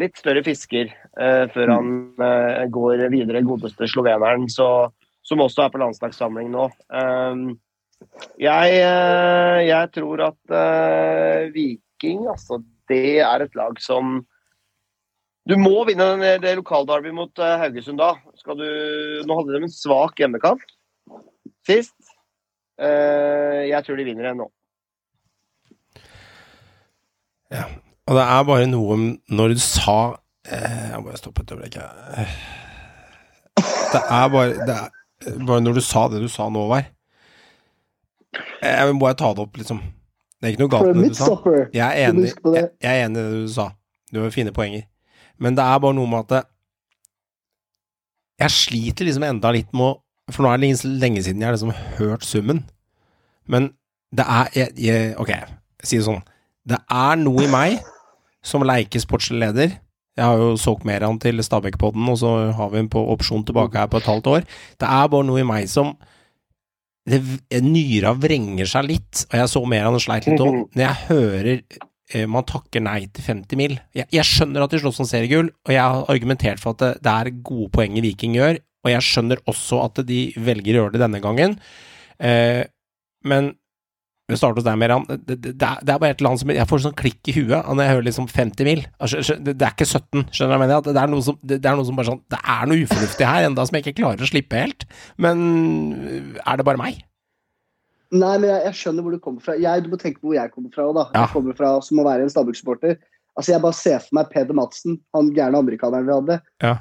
litt 0.00 0.20
større 0.20 0.44
fisker 0.46 0.92
før 1.50 1.70
han 1.74 1.88
eh, 2.22 2.60
går 2.72 3.00
videre, 3.10 3.40
godeste 3.44 3.84
sloveneren, 3.90 4.44
så, 4.48 4.86
som 5.30 5.42
også 5.44 5.64
er 5.64 5.72
på 5.74 5.80
landslagssamling 5.82 6.50
nå. 6.52 6.66
Eh, 6.90 7.44
jeg, 8.42 8.76
eh, 8.80 9.60
jeg 9.68 9.92
tror 9.94 10.26
at 10.30 10.54
eh, 10.58 11.48
Viking, 11.54 12.26
altså, 12.32 12.60
det 12.90 13.20
er 13.22 13.46
et 13.46 13.56
lag 13.58 13.78
som 13.82 14.20
du 15.48 15.56
må 15.58 15.84
vinne 15.88 16.04
den, 16.14 16.42
det 16.42 16.52
lokalderbyet 16.58 17.16
mot 17.16 17.42
eh, 17.42 17.56
Haugesund 17.62 18.00
da. 18.00 18.12
Du, 18.44 18.66
nå 19.26 19.38
hadde 19.38 19.56
de 19.56 19.62
en 19.64 19.72
svak 19.72 20.20
hjemmekamp 20.20 20.62
sist. 21.66 21.96
Eh, 22.80 23.68
jeg 23.70 23.84
tror 23.86 24.00
de 24.00 24.06
vinner 24.08 24.30
den 24.30 24.42
nå. 24.42 24.48
Og 28.10 28.16
det 28.16 28.22
er 28.24 28.46
bare 28.46 28.68
noe 28.70 28.94
om 28.94 29.02
når 29.34 29.52
du 29.54 29.60
sa 29.62 29.96
eh, 30.46 30.86
Jeg 30.92 31.00
må 31.00 31.08
bare 31.08 31.18
stoppe 31.18 31.42
et 31.42 31.52
øyeblikk. 31.54 31.76
eh. 31.80 32.32
Det 33.90 34.02
er 34.06 34.28
bare 34.30 34.66
Det 34.66 34.76
er 34.76 34.99
bare 35.20 35.60
når 35.60 35.78
du 35.78 35.82
sa 35.84 36.06
det 36.08 36.22
du 36.22 36.28
sa 36.32 36.48
nå, 36.52 36.66
var 36.70 36.86
Jeg 38.62 38.94
må 38.94 39.02
bare 39.04 39.18
ta 39.18 39.32
det 39.34 39.42
opp, 39.44 39.58
liksom. 39.58 39.80
Det 40.40 40.48
er 40.48 40.54
ikke 40.54 40.62
noe 40.62 40.72
galt 40.72 40.94
med 40.94 41.02
det 41.04 41.12
du 41.12 41.18
sa. 41.18 41.34
Jeg 41.74 41.84
er 41.84 42.08
enig, 42.08 42.30
jeg, 42.30 42.70
jeg 42.80 42.90
er 42.90 43.04
enig 43.04 43.20
i 43.20 43.24
det 43.24 43.42
du 43.44 43.52
sa. 43.52 43.66
Du 44.10 44.22
har 44.22 44.32
fine 44.34 44.52
poenger. 44.56 44.86
Men 45.40 45.56
det 45.56 45.64
er 45.64 45.82
bare 45.82 45.96
noe 45.96 46.08
med 46.08 46.24
at 46.24 46.32
det, 46.34 46.42
Jeg 48.40 48.54
sliter 48.54 49.04
liksom 49.08 49.24
enda 49.26 49.52
litt 49.52 49.72
med 49.76 49.84
å 49.90 50.32
For 50.32 50.44
nå 50.44 50.52
er 50.52 50.60
det 50.62 50.84
lenge, 50.86 51.22
siden 51.26 51.42
jeg 51.42 51.48
har 51.48 51.56
liksom 51.56 51.74
hørt 51.98 52.24
summen. 52.24 52.64
Men 53.50 53.72
det 54.14 54.24
er 54.24 54.52
jeg, 54.54 54.74
jeg, 54.78 55.14
Ok, 55.20 55.32
si 55.82 55.98
det 55.98 56.06
sånn. 56.06 56.22
Det 56.68 56.78
er 56.78 57.18
noe 57.18 57.44
i 57.44 57.50
meg 57.50 57.80
som 58.46 58.62
leker 58.64 59.02
sportslig 59.02 59.40
leder. 59.42 59.74
Jeg 60.18 60.26
har 60.26 60.40
jo 60.40 60.54
solgt 60.60 60.86
mer 60.88 61.04
av 61.06 61.14
den 61.14 61.20
til 61.22 61.42
Stabæk-podden, 61.44 62.08
og 62.10 62.18
så 62.20 62.30
har 62.56 62.72
vi 62.72 62.80
en 62.82 62.90
på 62.92 63.02
opsjon 63.12 63.44
tilbake 63.46 63.78
her 63.78 63.90
på 63.90 64.00
et 64.00 64.08
halvt 64.10 64.30
år. 64.32 64.48
Det 64.80 64.88
er 64.88 65.12
bare 65.12 65.26
noe 65.28 65.42
i 65.42 65.46
meg 65.46 65.68
som 65.70 65.94
det, 67.08 67.20
Nyra 67.64 68.12
vrenger 68.18 68.68
seg 68.68 68.90
litt, 68.90 69.22
og 69.30 69.38
jeg 69.40 69.52
så 69.52 69.62
mer 69.68 69.86
av 69.86 69.94
han 69.96 70.02
sleit 70.02 70.26
litt 70.28 70.42
òg. 70.42 70.58
Når 70.76 70.84
jeg 70.84 71.06
hører 71.08 71.52
eh, 71.54 72.26
man 72.28 72.46
takker 72.48 72.84
nei 72.84 72.98
til 73.08 73.24
50 73.24 73.58
mil 73.60 73.76
Jeg, 73.96 74.06
jeg 74.12 74.26
skjønner 74.28 74.66
at 74.66 74.74
de 74.74 74.82
slåss 74.82 75.00
om 75.04 75.08
seriegull, 75.08 75.52
og 75.66 75.74
jeg 75.74 75.80
har 75.80 76.10
argumentert 76.12 76.62
for 76.62 76.76
at 76.76 76.82
det, 76.82 76.90
det 77.06 77.14
er 77.14 77.32
gode 77.46 77.70
poeng 77.74 77.96
Viking 78.04 78.36
gjør, 78.36 78.60
og 78.84 78.92
jeg 78.92 79.06
skjønner 79.06 79.42
også 79.50 79.80
at 79.86 80.02
de 80.08 80.20
velger 80.40 80.76
å 80.76 80.84
gjøre 80.84 80.96
det 80.96 81.02
denne 81.06 81.22
gangen. 81.24 81.56
Eh, 82.20 82.62
men 83.30 83.54
vi 84.30 84.38
starter 84.38 84.60
hos 84.60 84.66
deg, 84.66 84.78
Meran. 84.80 85.04
Det, 85.10 85.36
det, 85.36 85.52
det, 85.58 85.66
er, 85.66 85.98
bare 85.98 86.14
et 86.14 86.22
eller 86.22 86.32
annet 86.32 86.42
som 86.42 86.52
Jeg 86.54 86.68
får 86.70 86.82
sånn 86.86 86.96
klikk 86.98 87.30
i 87.30 87.34
huet 87.36 87.68
når 87.68 87.82
jeg 87.84 87.92
hører 87.94 88.06
liksom 88.08 88.30
50 88.30 88.68
mil. 88.68 88.82
Altså, 89.02 89.36
det, 89.36 89.56
er 89.58 89.74
ikke 89.74 89.88
17, 89.88 90.26
skjønner 90.30 90.56
jeg 90.56 90.62
mener? 90.64 90.82
Det 90.86 91.02
er 91.02 91.12
noe 91.12 91.26
som, 91.26 91.38
det, 91.42 91.60
det 91.60 91.70
er 91.70 91.78
noe 91.78 91.88
som 91.88 92.00
bare 92.00 92.10
sånn 92.12 92.24
Det 92.30 92.40
er 92.56 92.70
noe 92.70 92.86
ufornuftig 92.86 93.28
her, 93.30 93.46
enda 93.50 93.66
som 93.68 93.78
jeg 93.78 93.86
ikke 93.86 94.00
klarer 94.00 94.26
å 94.26 94.30
slippe 94.30 94.64
helt. 94.64 94.88
Men 95.20 95.46
er 96.40 96.60
det 96.60 96.66
bare 96.68 96.80
meg? 96.80 97.04
Nei, 98.10 98.34
men 98.42 98.48
jeg, 98.48 98.62
jeg 98.66 98.78
skjønner 98.80 99.06
hvor 99.06 99.14
du 99.14 99.22
kommer 99.22 99.44
fra. 99.44 99.54
Jeg, 99.60 99.84
du 99.84 99.92
må 99.92 99.98
tenke 100.00 100.18
på 100.18 100.30
hvor 100.30 100.38
jeg 100.38 100.50
kommer 100.54 100.74
fra. 100.74 100.88
òg, 100.88 100.96
Da. 100.98 101.06
Ja. 101.14 101.24
Jeg 101.24 101.34
kommer 101.36 101.58
fra 101.58 101.72
som 101.86 102.02
å 102.02 102.06
være 102.06 102.26
en 102.26 102.32
Stabæk-supporter. 102.32 102.98
Altså, 103.38 103.52
jeg 103.52 103.62
bare 103.62 103.78
ser 103.78 104.00
for 104.02 104.18
meg 104.18 104.32
Peder 104.32 104.56
Madsen, 104.58 104.98
han 105.14 105.30
gærne 105.36 105.60
amerikaneren 105.62 106.08
vi 106.08 106.16
hadde. 106.16 106.40
Ja. 106.64 106.74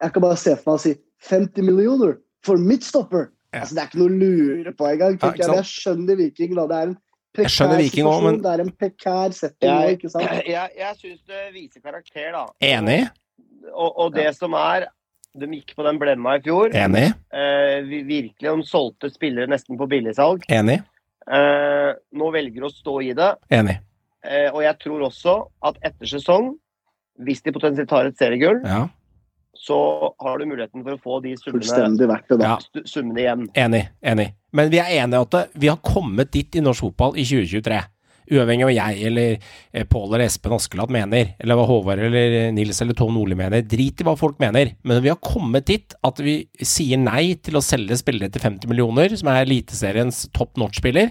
Jeg 0.00 0.14
kan 0.14 0.24
bare 0.24 0.38
se 0.40 0.54
for 0.56 0.72
meg 0.72 0.78
å 0.78 0.82
si 0.86 0.94
50 1.28 1.66
millioner 1.68 2.16
for 2.46 2.60
midtstopper! 2.60 3.28
Ja. 3.52 3.60
Altså, 3.64 3.74
det 3.74 3.82
er 3.82 3.88
ikke 3.90 3.98
noe 3.98 4.10
å 4.10 4.18
lure 4.20 4.72
på 4.78 4.86
engang. 4.92 5.16
Ja, 5.22 5.30
jeg. 5.34 5.54
jeg 5.56 5.64
skjønner 5.70 6.16
Viking. 6.20 6.54
da. 6.54 6.66
Det 6.70 6.76
er 6.76 6.82
en 6.90 6.96
Jeg 7.38 7.46
skjønner 7.50 7.76
prekær 7.76 7.82
Viking 7.82 8.06
også, 8.06 8.20
situasjon. 8.20 8.24
men- 8.30 8.42
Det 8.42 8.50
er 8.52 8.60
en 8.64 8.72
prekær 8.82 9.34
setting 9.34 9.70
Jeg, 9.70 9.98
ikke 9.98 10.10
sant? 10.10 10.30
jeg, 10.54 10.70
jeg 10.78 10.96
syns 11.00 11.20
det 11.26 11.42
viser 11.54 11.80
karakter, 11.82 12.32
da. 12.32 12.46
Enig? 12.62 13.10
Og, 13.74 13.90
og 13.98 14.14
det 14.14 14.34
som 14.36 14.54
er 14.54 14.86
De 15.38 15.46
gikk 15.46 15.76
på 15.78 15.84
den 15.86 15.98
blemma 16.00 16.36
i 16.38 16.40
fjor. 16.42 16.72
Enig? 16.74 17.12
Eh, 17.32 17.82
vi 17.86 18.00
virkelig 18.02 18.50
De 18.56 18.64
solgte 18.66 19.10
spillere 19.12 19.46
nesten 19.46 19.78
på 19.78 19.86
billigsalg. 19.88 20.42
Enig? 20.50 20.80
Eh, 21.30 21.92
nå 22.18 22.30
velger 22.34 22.64
å 22.66 22.70
stå 22.72 22.96
i 23.06 23.12
det. 23.14 23.28
Enig. 23.54 23.76
Eh, 24.24 24.48
og 24.50 24.62
jeg 24.64 24.78
tror 24.82 25.04
også 25.06 25.34
at 25.62 25.76
etter 25.86 26.06
sesong, 26.10 26.56
hvis 27.22 27.42
de 27.42 27.52
potensielt 27.52 27.88
tar 27.88 28.06
et 28.06 28.16
seriegull, 28.18 28.58
Ja. 28.66 28.88
Så 29.60 29.76
har 30.18 30.40
du 30.40 30.48
muligheten 30.48 30.84
for 30.86 30.96
å 30.96 31.00
få 31.04 31.20
de 31.24 31.34
summene, 31.36 32.08
verdt 32.08 32.30
det, 32.32 32.38
da. 32.40 32.54
Ja. 32.56 32.82
summene 32.88 33.20
igjen. 33.20 33.48
Enig, 33.60 33.82
enig. 34.00 34.30
Men 34.56 34.70
vi 34.72 34.80
er 34.80 34.92
enige 35.02 35.20
at 35.26 35.56
vi 35.60 35.68
har 35.68 35.82
kommet 35.84 36.32
dit 36.32 36.56
i 36.56 36.62
norsk 36.64 36.86
fotball 36.86 37.18
i 37.20 37.26
2023. 37.28 37.80
Uavhengig 38.30 38.64
av 38.64 38.70
hva 38.70 38.76
jeg 38.76 39.08
eller 39.10 39.32
eh, 39.34 39.84
Pål 39.90 40.14
eller 40.14 40.24
Espen 40.28 40.54
Askeladd 40.54 40.92
mener, 40.94 41.32
eller 41.42 41.58
hva 41.58 41.66
Håvard 41.66 42.00
eller 42.06 42.36
eh, 42.38 42.48
Nils 42.54 42.80
eller 42.80 42.96
Tom 42.96 43.12
Nordli 43.18 43.36
mener. 43.36 43.64
Drit 43.66 44.00
i 44.00 44.06
hva 44.06 44.14
folk 44.18 44.38
mener. 44.40 44.72
Men 44.86 45.02
vi 45.04 45.12
har 45.12 45.20
kommet 45.20 45.66
dit 45.68 45.96
at 46.06 46.22
vi 46.24 46.38
sier 46.62 47.00
nei 47.02 47.34
til 47.42 47.58
å 47.58 47.64
selge 47.64 47.98
spillere 48.00 48.32
til 48.32 48.44
50 48.46 48.70
millioner, 48.70 49.12
som 49.18 49.32
er 49.32 49.42
Eliteseriens 49.44 50.28
top 50.36 50.56
notch-spiller. 50.62 51.10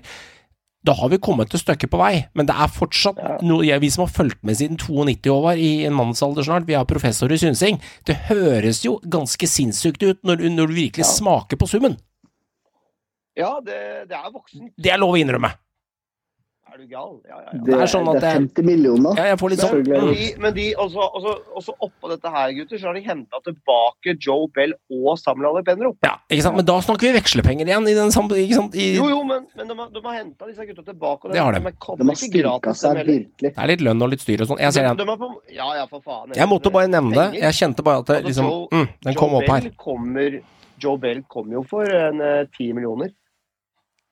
Da 0.89 0.95
har 0.97 1.11
vi 1.11 1.19
kommet 1.21 1.53
et 1.53 1.61
stykke 1.61 1.85
på 1.91 1.99
vei, 2.01 2.23
men 2.33 2.47
det 2.49 2.55
er 2.57 2.71
fortsatt 2.73 3.19
noe 3.45 3.61
jeg, 3.67 3.81
Vi 3.83 3.91
som 3.93 4.07
har 4.07 4.13
fulgt 4.13 4.39
med 4.41 4.57
siden 4.57 4.79
92 4.81 5.29
år, 5.29 5.59
i 5.61 5.85
en 5.85 5.93
mannsalder 5.93 6.47
snart, 6.47 6.65
vi 6.65 6.73
har 6.73 6.87
professor 6.89 7.29
i 7.29 7.37
synsing. 7.37 7.77
Det 8.09 8.15
høres 8.31 8.81
jo 8.81 8.95
ganske 9.05 9.45
sinnssykt 9.45 10.01
ut 10.01 10.23
når, 10.25 10.47
når 10.49 10.71
du 10.71 10.77
virkelig 10.79 11.05
smaker 11.05 11.61
på 11.61 11.69
summen. 11.69 11.99
Ja, 13.37 13.59
det, 13.61 13.77
det 14.09 14.17
er 14.17 14.31
voksent. 14.33 14.73
Det 14.81 14.91
er 14.91 14.97
lov 14.97 15.13
å 15.13 15.21
innrømme. 15.21 15.53
Er 16.79 16.85
du 16.85 16.91
gal? 16.93 17.15
Ja, 17.27 17.37
ja, 17.43 17.49
ja. 17.51 17.59
Det, 17.65 17.73
er 17.75 17.89
sånn 17.91 18.07
at 18.07 18.21
det 18.23 18.27
er 18.29 18.35
50 18.39 18.63
millioner. 18.63 19.17
Ja, 19.19 19.23
jeg 19.33 19.39
får 19.41 19.51
litt 19.51 19.59
sånn 19.59 19.81
Men 19.83 20.05
de, 20.15 20.27
men 20.39 20.53
de 20.55 20.65
også, 20.79 21.07
også, 21.19 21.33
også 21.59 21.73
oppå 21.83 22.11
dette 22.13 22.31
her, 22.31 22.53
gutter, 22.55 22.79
så 22.79 22.87
har 22.87 22.95
de 22.95 23.01
henta 23.03 23.41
tilbake 23.43 24.13
Joe 24.23 24.47
Bell 24.55 24.71
og 24.95 25.17
Samuel 25.19 25.57
Albenro. 25.59 25.91
Ja, 26.05 26.13
ikke 26.31 26.45
sant? 26.45 26.55
Men 26.55 26.67
da 26.69 26.77
snakker 26.85 27.09
vi 27.09 27.11
vekslepenger 27.17 27.67
igjen 27.73 27.89
i 27.91 27.95
den 27.97 28.13
samme 28.15 28.37
ikke 28.39 28.55
sant? 28.61 28.77
I, 28.79 28.87
Jo, 28.95 29.09
jo, 29.11 29.19
men, 29.27 29.43
men 29.59 29.67
de, 29.73 29.77
har- 29.81 29.89
de 29.97 30.03
har 30.07 30.15
henta 30.21 30.47
disse 30.47 30.69
gutta 30.69 30.85
tilbake. 30.87 31.27
Og 31.27 31.33
Det 31.35 31.43
har 31.43 31.59
de. 31.59 31.59
de 31.59 31.97
De 31.99 32.07
har 32.13 32.21
styrka 32.23 32.75
seg 32.85 33.01
virkelig. 33.03 33.51
Det 33.51 33.57
er 33.65 33.73
litt 33.73 33.83
lønn 33.89 34.01
og 34.07 34.13
litt 34.15 34.23
styr 34.23 34.45
og 34.45 34.53
sånn. 34.53 34.63
Jeg 34.63 34.73
ser 34.79 34.87
De, 34.87 34.95
den. 34.95 35.11
de 35.11 35.17
på, 35.25 35.31
ja, 35.51 35.67
ja, 35.81 35.85
for 35.91 35.99
faen. 36.05 36.31
Jeg 36.39 36.47
måtte 36.47 36.71
bare 36.71 36.87
nevne 36.87 37.11
det. 37.19 37.41
Jeg 37.43 37.59
kjente 37.59 37.83
bare 37.83 38.05
at 38.05 38.13
det 38.13 38.21
Altså, 38.23 38.29
liksom 38.29 38.45
Joe- 38.47 38.67
mm, 38.71 38.87
Den 39.03 39.19
kom 39.19 39.35
Joe 39.35 39.41
opp 39.43 39.51
her. 39.51 39.61
Bell 39.67 39.75
kommer, 39.83 40.39
Joe 40.79 40.97
Bell 40.97 41.23
kom 41.27 41.51
jo 41.51 41.63
for 41.67 41.83
en 41.83 42.21
eh, 42.23 42.45
ti 42.55 42.71
millioner. 42.71 43.11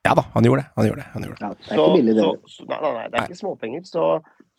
Ja 0.05 0.13
da, 0.15 0.23
han 0.33 0.43
gjorde 0.45 0.61
det. 0.61 0.69
Han 0.75 0.85
gjorde 0.87 1.01
det. 1.01 1.07
Han 1.13 1.23
gjorde 1.23 1.37
det. 1.39 1.45
Ja, 1.45 1.49
det 1.53 1.71
er 1.71 1.75
Så, 1.75 1.85
ikke 1.87 1.97
billig, 1.97 2.15
det. 2.15 2.23
så, 2.23 2.53
så, 2.53 2.65
nei, 2.69 2.77
nei, 2.81 2.91
nei, 2.97 3.07
det 3.11 3.19
er 3.19 3.25
ikke 3.27 3.39
småpenger. 3.41 3.83
Så, 3.89 4.03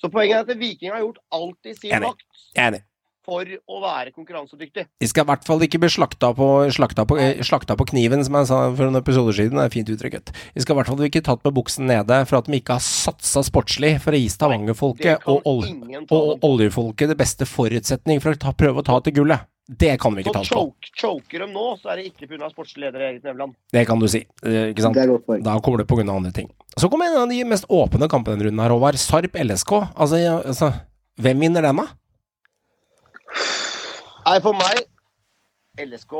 så 0.03 0.11
poenget 0.13 0.37
er 0.37 0.45
at 0.55 0.61
Viking 0.61 0.93
har 0.93 1.01
gjort 1.05 1.19
alt 1.39 1.71
i 1.71 1.75
sin 1.79 1.95
makt 2.05 2.43
enig. 2.59 2.83
For 3.29 3.45
å 3.69 3.81
være 3.83 4.13
konkurransedyktig. 4.17 4.87
De 5.03 5.09
skal 5.11 5.27
i 5.27 5.29
hvert 5.29 5.45
fall 5.49 5.65
ikke 5.67 5.81
bli 5.83 5.91
slakta 5.93 6.31
på, 6.37 6.49
slakta, 6.75 7.05
på, 7.09 7.19
eh, 7.21 7.43
slakta 7.45 7.77
på 7.77 7.89
kniven, 7.91 8.25
som 8.25 8.39
jeg 8.41 8.49
sa 8.49 8.61
for 8.73 8.89
noen 8.89 9.03
episoder 9.03 9.37
siden. 9.37 9.61
Det 9.61 9.67
er 9.67 9.75
fint 9.75 9.93
uttrykket. 9.93 10.33
De 10.55 10.65
skal 10.65 10.75
i 10.75 10.79
hvert 10.81 10.91
fall 10.93 11.05
ikke 11.09 11.25
tatt 11.27 11.45
med 11.45 11.57
buksen 11.59 11.89
nede 11.91 12.23
for 12.29 12.41
at 12.41 12.49
de 12.49 12.57
ikke 12.57 12.79
har 12.79 12.85
satsa 12.85 13.45
sportslig 13.47 13.99
for 14.05 14.17
å 14.17 14.23
gi 14.23 14.33
Stavanger-folket 14.33 15.29
og, 15.29 15.45
ol 15.45 15.63
og 16.09 16.49
oljefolket 16.49 17.13
det 17.13 17.19
beste 17.21 17.49
forutsetning 17.49 18.23
for 18.25 18.33
å 18.33 18.41
ta, 18.41 18.55
prøve 18.57 18.81
å 18.81 18.87
ta 18.87 18.99
til 19.05 19.21
gullet. 19.21 19.45
Det 19.69 19.99
kan 20.01 20.15
vi 20.17 20.23
ikke 20.25 20.33
ta 20.33 20.41
oss 20.41 20.49
på. 20.49 20.63
choke, 20.63 20.93
choker 20.97 21.43
de 21.45 21.51
nå, 21.53 21.67
så 21.77 21.93
er 21.93 22.01
det 22.01 22.09
ikke 22.09 22.31
pga. 22.31 22.49
sportslig 22.49 22.87
leder 22.87 23.03
Erik 23.11 23.27
Nevland. 23.27 23.53
Det 23.77 23.85
kan 23.85 24.01
du 24.01 24.09
si. 24.09 24.23
Eh, 24.41 24.71
Ikke 24.73 24.87
sant? 24.87 24.97
Det 24.97 25.03
er 25.05 25.11
godt 25.13 25.27
poeng. 25.27 25.43
Da 25.45 25.59
kommer 25.61 25.83
det 25.85 26.09
av 26.09 26.17
andre 26.17 26.33
ting. 26.33 26.49
Så 26.79 26.89
kommer 26.89 27.11
en 27.11 27.19
av 27.21 27.29
de 27.29 27.43
mest 27.45 27.67
åpne 27.69 28.09
kampene 28.09 28.39
denne 28.39 28.49
runden 28.49 28.65
her, 28.65 28.73
Håvard. 28.73 28.97
Sarp 28.97 29.37
LSK. 29.37 29.73
Altså, 29.93 30.17
altså 30.41 30.73
Hvem 31.21 31.41
vinner 31.43 31.67
den, 31.67 31.77
da? 31.77 31.87
Nei, 34.29 34.39
for 34.45 34.57
meg 34.59 34.85
LSK 35.79 36.15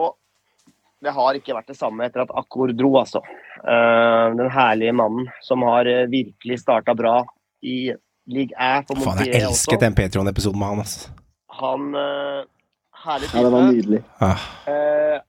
Det 1.05 1.13
har 1.15 1.39
ikke 1.39 1.55
vært 1.57 1.71
det 1.73 1.77
samme 1.79 2.07
etter 2.07 2.25
at 2.25 2.33
Akkor 2.41 2.73
dro, 2.77 2.93
altså. 3.01 3.23
Eh, 3.63 4.27
den 4.39 4.51
herlige 4.55 4.95
mannen 4.97 5.29
som 5.45 5.63
har 5.67 5.89
eh, 5.91 6.07
virkelig 6.11 6.61
starta 6.63 6.95
bra 6.99 7.21
i 7.63 7.93
League 8.29 8.55
Æ 8.55 8.85
for 8.87 9.01
Faen, 9.03 9.25
jeg 9.27 9.43
elsket 9.43 9.81
den 9.83 9.97
Petron-episoden 9.97 10.61
med 10.61 10.73
han, 10.75 10.85
altså. 10.85 11.15
Han 11.59 11.89
Herlig 11.95 13.29
Herlig 13.31 13.31
Ja, 13.33 13.43
det 13.47 13.53
var 13.55 13.73
nydelig. 13.73 14.03
Ah, 14.21 14.45
Eh, 14.69 15.21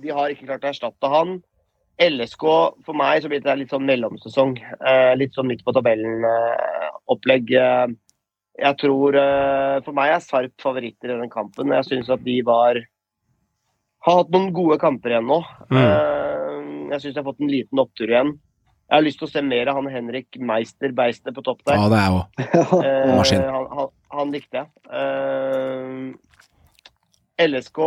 de 0.00 0.12
har 0.16 0.32
ikke 0.32 0.46
klart 0.48 0.64
å 0.64 0.70
erstatte 0.72 1.10
han. 1.12 1.40
LSK, 2.00 2.44
for 2.86 2.96
meg 2.96 3.20
så 3.20 3.28
blir 3.28 3.42
det 3.44 3.56
litt 3.60 3.72
sånn 3.72 3.84
mellomsesong. 3.84 4.54
Eh, 4.80 5.12
litt 5.20 5.36
sånn 5.36 5.50
midt 5.50 5.60
på 5.66 5.74
tabellen-opplegg. 5.76 7.52
Jeg 8.58 8.76
tror 8.80 9.14
eh, 9.16 9.76
For 9.86 9.92
meg 9.96 10.10
er 10.16 10.20
Sarp 10.24 10.52
favoritter 10.60 11.10
i 11.14 11.18
den 11.20 11.30
kampen. 11.32 11.70
Jeg 11.76 11.84
syns 11.86 12.10
at 12.12 12.24
de 12.26 12.36
var 12.44 12.74
Har 14.06 14.16
hatt 14.22 14.32
noen 14.34 14.50
gode 14.56 14.76
kamper 14.82 15.10
igjen 15.14 15.28
nå. 15.30 15.38
Mm. 15.70 15.78
Eh, 15.80 16.58
jeg 16.94 17.00
syns 17.04 17.14
de 17.14 17.20
har 17.20 17.28
fått 17.30 17.42
en 17.44 17.52
liten 17.52 17.78
opptur 17.82 18.08
igjen. 18.10 18.32
Jeg 18.90 18.96
har 18.96 19.04
lyst 19.06 19.18
til 19.22 19.28
å 19.28 19.30
se 19.30 19.42
mer 19.46 19.68
av 19.70 19.76
han 19.78 19.86
Henrik 19.92 20.34
Meister 20.42 20.90
Beister 20.98 21.32
på 21.36 21.44
topp 21.46 21.60
der. 21.68 21.76
ja, 21.78 21.86
det 21.92 21.98
er 22.00 22.08
jo 22.10 22.20
Eh, 22.80 23.12
Maskin. 23.14 23.44
han, 23.46 23.66
han, 23.76 23.88
han 24.16 24.32
likte 24.34 24.54
jeg. 24.64 24.68
Eh, 24.90 25.86
LSK 27.46 27.78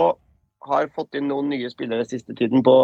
har 0.69 0.87
fått 0.95 1.15
inn 1.19 1.27
noen 1.27 1.49
nye 1.51 1.67
spillere 1.73 2.05
siste 2.07 2.31
tiden 2.39 2.63
på, 2.63 2.75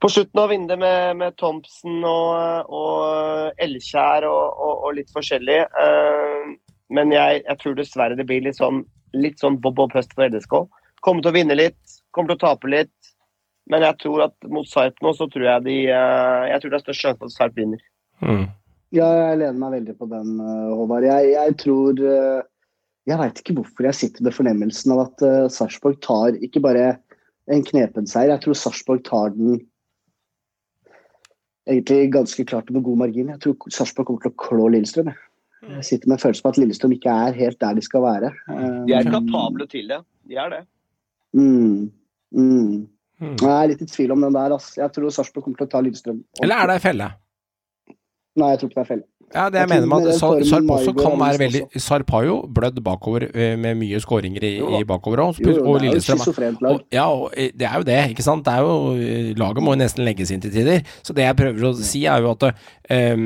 på 0.00 0.06
slutten 0.10 0.40
av 0.40 0.48
vinduet 0.54 0.80
med, 0.80 1.16
med 1.20 1.36
Thompson 1.36 2.00
og, 2.08 2.72
og 2.72 3.52
Elkjær 3.60 4.24
og, 4.30 4.44
og, 4.64 4.74
og 4.88 4.96
litt 5.02 5.12
forskjellig. 5.12 5.60
Eh, 5.68 6.48
men 6.92 7.12
jeg, 7.14 7.42
jeg 7.46 7.60
tror 7.60 7.76
dessverre 7.78 8.18
det 8.18 8.26
blir 8.28 8.44
litt 8.44 8.58
sånn, 8.58 8.82
litt 9.16 9.40
sånn 9.40 9.60
bob-bob 9.62 9.94
høst 9.96 10.12
for 10.16 10.28
LSK. 10.28 10.64
Kommer 11.04 11.24
til 11.24 11.32
å 11.32 11.36
vinne 11.36 11.56
litt, 11.56 11.98
kommer 12.12 12.32
til 12.32 12.40
å 12.40 12.44
tape 12.48 12.70
litt. 12.72 12.92
Men 13.72 13.84
jeg 13.86 13.96
tror 14.02 14.26
at 14.26 14.48
mot 14.52 14.68
Sarp 14.68 14.98
nå, 15.04 15.14
så 15.16 15.26
tror 15.32 15.46
jeg 15.46 15.64
de 15.64 15.76
eh, 15.88 16.42
Jeg 16.50 16.60
tror 16.60 16.72
det 16.72 16.76
er 16.76 16.82
størst 16.84 17.00
sjanse 17.00 17.20
for 17.22 17.32
at 17.32 17.36
Sarp 17.36 17.56
vinner. 17.56 17.80
mm. 18.20 18.44
Ja, 18.94 19.08
jeg 19.18 19.38
lener 19.40 19.58
meg 19.58 19.72
veldig 19.80 19.94
på 19.98 20.06
den, 20.06 20.34
eh, 20.38 20.74
Håvard. 20.78 21.06
Jeg, 21.08 21.30
jeg 21.32 21.54
tror 21.62 22.02
eh, 22.12 22.42
Jeg 23.08 23.20
veit 23.20 23.40
ikke 23.40 23.56
hvorfor 23.58 23.88
jeg 23.88 23.98
sitter 23.98 24.26
med 24.26 24.36
fornemmelsen 24.36 24.92
av 24.94 25.00
at 25.02 25.24
uh, 25.26 25.48
Sarpsborg 25.52 25.98
tar 26.04 26.38
ikke 26.40 26.62
bare 26.64 26.94
en 27.52 27.64
knepen 27.66 28.06
seier, 28.08 28.30
jeg 28.32 28.40
tror 28.40 28.56
Sarpsborg 28.56 29.02
tar 29.04 29.34
den 29.34 29.58
egentlig 31.68 32.14
ganske 32.14 32.46
klart 32.48 32.70
og 32.72 32.78
med 32.78 32.86
god 32.86 33.02
margin. 33.02 33.28
Jeg 33.34 33.42
tror 33.44 33.68
Sarpsborg 33.68 34.08
kommer 34.08 34.24
til 34.24 34.32
å 34.32 34.40
klå 34.40 34.70
Lillestrøm. 34.72 35.10
Jeg. 35.12 35.20
Jeg 35.68 35.84
sitter 35.84 36.08
med 36.08 36.18
følelsen 36.20 36.24
følelse 36.24 36.42
på 36.44 36.48
at 36.52 36.58
Lillestrøm 36.60 36.92
ikke 36.96 37.12
er 37.26 37.36
helt 37.38 37.60
der 37.60 37.74
de 37.74 37.82
skal 37.84 38.02
være. 38.04 38.30
Eh, 38.50 38.80
De 38.88 38.96
er 38.98 39.10
kapable 39.10 39.66
til 39.70 39.88
det. 39.88 40.00
De 40.28 40.36
er 40.36 40.48
det. 40.52 40.62
Mm, 41.32 41.90
mm. 42.32 42.88
Mm. 43.20 43.36
Jeg 43.40 43.50
er 43.50 43.68
litt 43.70 43.82
i 43.82 43.86
tvil 43.86 44.12
om 44.12 44.24
den 44.26 44.34
der. 44.34 44.52
Altså. 44.56 44.80
Jeg 44.80 44.92
tror 44.92 45.12
Sarpsborg 45.14 45.44
kommer 45.46 45.60
til 45.62 45.68
å 45.68 45.72
ta 45.72 45.82
Lillestrøm. 45.84 46.22
Eller 46.42 46.62
er 46.62 46.70
det 46.70 46.78
ei 46.78 46.84
felle? 46.84 47.10
Nei, 48.36 48.48
jeg 48.50 48.58
tror 48.60 48.68
ikke 48.70 48.80
det 48.80 48.84
er 48.84 48.88
felle. 48.94 49.04
Ja, 49.34 49.44
det 49.50 49.58
jeg, 49.58 49.68
Jeg 49.68 49.68
mener 49.70 49.86
med 49.88 50.08
at 50.08 50.18
Sar- 50.20 50.42
Sarp 50.46 50.68
også 50.70 50.92
kan 50.94 51.14
være 51.18 51.38
veldig 51.40 51.80
Sarp 51.82 52.10
har 52.10 52.24
jo 52.26 52.34
blødd 52.54 52.76
bakover 52.84 53.24
eh, 53.34 53.54
med 53.58 53.78
mye 53.80 53.98
skåringer 54.02 54.44
i, 54.46 54.50
i 54.78 54.82
bakover 54.86 55.22
òg, 55.24 55.38
og 55.64 55.80
Lillestrøm 55.80 56.20
Og, 56.70 56.82
ja, 56.92 57.06
og 57.10 57.32
eh, 57.36 57.50
det 57.56 57.66
er 57.66 57.78
jo 57.80 57.86
det, 57.88 57.96
ikke 58.12 58.26
sant. 58.26 58.44
Det 58.44 58.52
er 58.52 58.60
jo, 58.66 58.74
eh, 58.98 59.32
laget 59.40 59.62
må 59.64 59.74
jo 59.74 59.80
nesten 59.80 60.04
legges 60.04 60.30
inn 60.34 60.42
til 60.44 60.52
tider. 60.54 60.82
Så 61.02 61.16
det 61.16 61.24
jeg 61.24 61.38
prøver 61.40 61.66
å 61.70 61.72
si, 61.78 62.04
er 62.06 62.20
jo 62.22 62.34
at, 62.34 62.46
eh, 62.90 63.24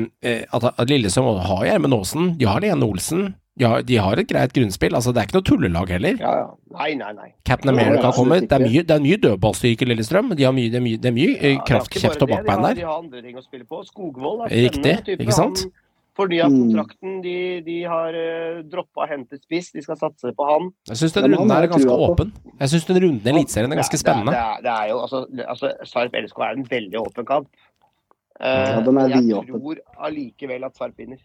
at, 0.53 0.69
at 0.71 0.89
Lillestrøm 0.89 1.29
har 1.45 1.65
Gjermund 1.67 1.99
Aasen, 1.99 2.31
de 2.39 2.47
har 2.49 2.61
Lene 2.63 2.85
Olsen. 2.89 3.33
Har, 3.67 3.81
de 3.83 3.95
har 3.97 4.19
et 4.21 4.27
greit 4.29 4.53
grunnspill. 4.55 4.93
altså 4.95 5.11
Det 5.13 5.19
er 5.21 5.27
ikke 5.27 5.37
noe 5.39 5.47
tullelag 5.49 5.89
heller. 5.89 6.15
Ja, 6.21 6.31
ja. 6.37 6.47
Nei, 6.77 6.93
nei, 6.95 7.11
nei. 7.17 7.29
Captain 7.45 7.73
America 7.73 8.11
kommer. 8.15 8.39
Det 8.39 8.51
er 8.55 8.63
mye, 8.63 8.83
det 8.87 8.95
er 8.95 9.03
mye 9.03 9.17
dødballstyrke 9.19 9.83
i 9.83 9.89
Lillestrøm. 9.91 10.31
De 10.37 10.43
har 10.47 10.53
mye, 10.55 10.69
det 10.71 10.79
er 10.79 10.85
mye, 10.85 10.97
det 10.97 11.09
er 11.11 11.15
mye 11.17 11.35
eh, 11.39 11.53
Ja, 11.57 11.63
kraft, 11.67 11.89
det 11.91 11.97
er 11.97 11.99
ikke 11.99 12.07
kjeft 12.07 12.23
og 12.23 12.29
bakbein 12.35 12.63
der. 12.67 12.73
De 12.79 12.85
har 12.87 12.97
andre 13.03 13.21
ting 13.25 13.37
å 13.37 13.43
spille 13.43 13.65
på. 13.67 13.83
Skogvold 13.89 14.45
er 14.47 14.55
Riktig, 14.55 14.79
spennende 14.79 15.05
type. 15.11 15.23
ikke 15.27 15.35
sant? 15.37 15.63
Han 15.65 15.77
fornya 16.19 16.47
Mm. 16.49 16.55
kontrakten. 16.59 17.21
De, 17.23 17.35
de 17.63 17.75
har 17.87 18.11
uh, 18.11 18.61
droppa 18.67 19.05
å 19.05 19.07
hente 19.07 19.37
spiss. 19.39 19.71
De 19.71 19.81
skal 19.81 19.95
satse 20.01 20.33
på 20.35 20.47
han. 20.49 20.71
Jeg 20.89 20.97
syns 20.99 21.13
den 21.15 21.31
runden 21.31 21.51
er 21.55 21.67
ganske 21.71 21.95
åpen. 21.95 22.33
Jeg 22.59 22.69
syns 22.73 22.85
den 22.89 22.99
runden 23.05 23.23
i 23.27 23.31
Eliteserien 23.37 23.71
er 23.71 23.79
ganske 23.79 23.99
spennende. 24.01 24.33
Det, 24.35 24.39
er- 24.39 24.61
det, 24.61 24.67
er, 24.67 24.67
det 24.67 24.75
er 24.75 24.89
jo 24.89 24.99
altså, 25.05 25.21
altså 25.47 25.71
Sarp 25.87 26.17
LSK 26.19 26.39
er 26.43 26.57
en 26.57 26.67
veldig 26.69 26.99
åpen 27.05 27.25
kamp. 27.25 27.47
Uh, 28.39 28.45
Ja, 28.45 28.79
den 28.83 28.97
er 28.97 29.09
jeg 29.15 29.47
tror 29.47 29.79
allikevel 30.07 30.63
at 30.67 30.75
Sarp 30.79 30.95
vinner. 30.99 31.19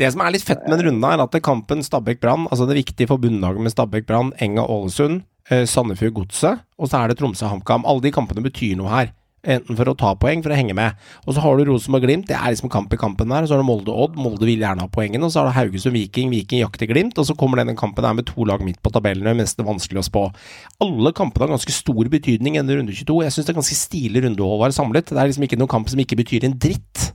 Det 0.00 0.08
som 0.12 0.22
er 0.24 0.34
litt 0.34 0.46
fett 0.46 0.66
med 0.66 0.78
den 0.78 0.90
runden, 0.90 1.06
er 1.06 1.22
at 1.22 1.42
kampen 1.46 1.84
Stabæk-Brann, 1.86 2.48
altså 2.50 2.66
det 2.68 2.80
viktige 2.80 3.10
for 3.10 3.22
bunnlaget 3.22 3.62
med 3.62 3.74
Stabæk-Brann, 3.74 4.34
Enga-Ålesund, 4.42 5.22
eh, 5.50 5.64
Sandefjord-Godset, 5.68 6.66
og 6.78 6.90
så 6.90 7.02
er 7.02 7.08
det 7.08 7.20
Tromsø-HamKam. 7.20 7.86
Alle 7.86 8.06
de 8.06 8.14
kampene 8.14 8.44
betyr 8.44 8.76
noe 8.80 8.90
her. 8.90 9.14
Enten 9.40 9.72
for 9.72 9.88
å 9.88 9.94
ta 9.96 10.10
poeng, 10.20 10.42
for 10.44 10.52
å 10.52 10.56
henge 10.56 10.74
med. 10.76 10.96
Og 11.24 11.32
så 11.32 11.40
har 11.40 11.56
du 11.56 11.64
Rosenborg-Glimt, 11.64 12.26
det 12.28 12.36
er 12.36 12.52
liksom 12.52 12.68
kamp 12.72 12.92
i 12.92 12.98
kampen 13.00 13.30
der. 13.32 13.46
Så 13.48 13.56
har 13.56 13.62
du 13.62 13.68
Molde-Odd, 13.68 14.18
Molde 14.20 14.44
vil 14.44 14.60
gjerne 14.60 14.84
ha 14.84 14.90
poengene. 14.92 15.24
Og 15.24 15.32
så 15.32 15.40
har 15.40 15.48
du 15.48 15.56
Haugesund-Viking, 15.56 16.28
Viking 16.34 16.60
jakter 16.60 16.90
Glimt. 16.90 17.16
Og 17.16 17.24
så 17.24 17.36
kommer 17.38 17.62
denne 17.62 17.76
kampen 17.78 18.04
der 18.04 18.18
med 18.18 18.28
to 18.28 18.44
lag 18.44 18.60
midt 18.60 18.82
på 18.84 18.92
tabellen, 18.92 19.30
er 19.30 19.38
mest 19.38 19.56
vanskelig 19.64 20.02
å 20.02 20.08
spå. 20.10 20.26
Alle 20.84 21.14
kampene 21.16 21.48
har 21.48 21.54
ganske 21.54 21.72
stor 21.72 22.12
betydning 22.12 22.60
i 22.60 22.64
runde 22.66 22.92
22. 22.92 23.22
Jeg 23.24 23.32
syns 23.32 23.48
det 23.48 23.54
er 23.54 23.60
ganske 23.62 23.80
stilig 23.80 24.24
runde, 24.26 24.44
Håvard, 24.44 24.76
samlet. 24.76 25.08
Det 25.08 25.16
er 25.16 25.32
liksom 25.32 25.48
ikke 25.48 25.60
noen 25.62 25.72
kamp 25.72 25.88
som 25.88 26.04
ikke 26.04 26.20
betyr 26.20 26.44
en 26.44 26.58
dritt. 26.60 27.08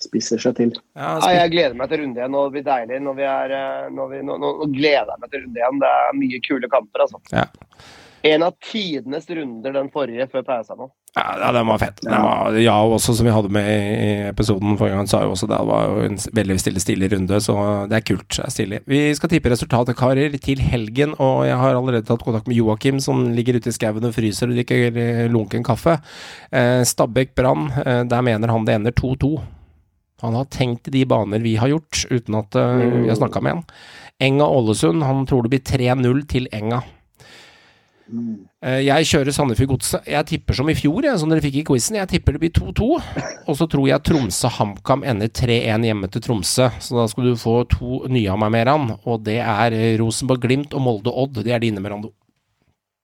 Spisser 0.00 0.40
seg 0.40 0.56
til. 0.56 0.74
Ja, 0.96 1.18
Ja, 1.20 1.32
jeg 1.42 1.54
gleder 1.54 1.76
meg 1.76 1.90
til 1.92 2.02
runde 2.04 2.20
igjen. 2.20 2.36
Det 2.36 2.52
blir 2.56 2.68
deilig 2.68 3.00
når 3.04 3.18
vi 3.18 3.26
er 3.28 3.56
eh, 3.56 3.88
når 3.92 4.12
vi, 4.14 4.20
nå, 4.24 4.36
nå, 4.40 4.52
nå 4.62 4.68
gleder 4.72 5.12
jeg 5.12 5.24
meg 5.24 5.32
til 5.32 5.44
runde 5.44 5.60
igjen. 5.60 5.82
Det 5.82 5.90
er 5.96 6.20
mye 6.22 6.44
kule 6.46 6.70
kamper, 6.72 7.06
altså. 7.06 7.20
Ja. 7.34 7.46
En 8.22 8.42
av 8.44 8.56
tidenes 8.60 9.28
runder 9.32 9.72
den 9.72 9.88
forrige 9.92 10.26
før 10.28 10.42
pausa 10.44 10.74
nå. 10.76 10.90
Ja, 11.16 11.50
den 11.52 11.66
var 11.66 11.78
fett. 11.80 12.02
Den 12.04 12.22
var, 12.22 12.54
ja, 12.60 12.74
og 12.84 12.98
også 12.98 13.14
som 13.16 13.26
vi 13.26 13.32
hadde 13.32 13.50
med 13.50 13.66
i 13.66 14.10
episoden 14.28 14.76
forrige 14.78 14.98
gang, 14.98 15.08
sa 15.10 15.22
jo 15.24 15.32
også 15.34 15.48
det 15.50 15.58
var 15.66 15.86
jo 15.88 16.02
en 16.06 16.18
veldig 16.38 16.56
stille, 16.60 16.82
stille 16.84 17.08
runde, 17.10 17.40
så 17.42 17.54
det 17.90 17.96
er 17.98 18.04
kult. 18.12 18.28
Det 18.36 18.44
er 18.44 18.54
stilig. 18.54 18.80
Vi 18.90 19.00
skal 19.18 19.32
tippe 19.32 19.50
resultatet, 19.50 19.98
karer, 19.98 20.36
til 20.40 20.60
helgen, 20.62 21.16
og 21.18 21.46
jeg 21.48 21.56
har 21.58 21.78
allerede 21.78 22.06
tatt 22.06 22.22
kontakt 22.26 22.50
med 22.50 22.60
Joakim, 22.60 23.00
som 23.02 23.24
ligger 23.34 23.58
ute 23.58 23.72
i 23.72 23.74
skauen 23.74 24.06
og 24.06 24.14
fryser 24.14 24.52
og 24.52 24.60
drikker 24.60 25.00
eh, 25.00 25.24
lunken 25.32 25.64
kaffe. 25.66 25.96
Eh, 26.52 26.84
Stabæk 26.86 27.34
Brann, 27.34 27.72
eh, 27.82 28.04
der 28.10 28.22
mener 28.26 28.52
han 28.52 28.68
det 28.68 28.78
ender 28.78 28.94
2-2. 29.00 29.32
Han 30.22 30.36
har 30.38 30.48
tenkt 30.52 30.88
i 30.90 30.94
de 30.98 31.04
baner 31.08 31.42
vi 31.44 31.56
har 31.60 31.72
gjort, 31.72 32.04
uten 32.10 32.38
at 32.40 32.56
eh, 32.58 32.86
vi 33.04 33.08
har 33.08 33.18
snakka 33.18 33.42
med 33.44 33.58
han. 33.58 33.66
Enga 34.20 34.46
Ålesund, 34.46 35.02
han 35.06 35.26
tror 35.28 35.46
det 35.46 35.54
blir 35.54 35.64
3-0 35.64 36.24
til 36.28 36.48
Enga. 36.52 36.82
Eh, 38.60 38.80
Jeg 38.84 39.06
kjører 39.06 39.32
Sandefjord 39.32 39.70
Godset. 39.74 40.06
Jeg 40.10 40.26
tipper 40.28 40.56
som 40.58 40.68
i 40.70 40.76
fjor, 40.76 41.04
jeg, 41.06 41.18
som 41.22 41.30
dere 41.30 41.44
fikk 41.44 41.60
i 41.60 41.66
quizen. 41.68 41.98
Jeg 42.00 42.10
tipper 42.10 42.36
det 42.36 42.42
blir 42.42 42.54
2-2. 42.56 42.88
Og 43.48 43.58
så 43.58 43.68
tror 43.70 43.86
jeg 43.88 44.04
Tromsø 44.06 44.50
HamKam 44.56 45.04
ender 45.08 45.30
3-1 45.30 45.86
hjemme 45.88 46.10
til 46.12 46.24
Tromsø. 46.26 46.70
Så 46.82 46.98
da 46.98 47.06
skal 47.10 47.30
du 47.30 47.36
få 47.40 47.60
to 47.70 48.02
nye 48.10 48.32
av 48.32 48.40
meg, 48.42 48.52
Meran. 48.58 48.90
Og 49.06 49.22
det 49.28 49.38
er 49.44 49.76
eh, 49.76 49.94
Rosenborg 50.02 50.42
Glimt 50.44 50.74
og 50.74 50.84
Molde 50.84 51.14
Odd. 51.14 51.44
Det 51.46 51.54
er 51.54 51.62
dine, 51.62 51.82
Merando. 51.84 52.12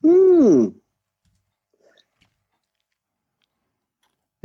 Mm. 0.04 0.74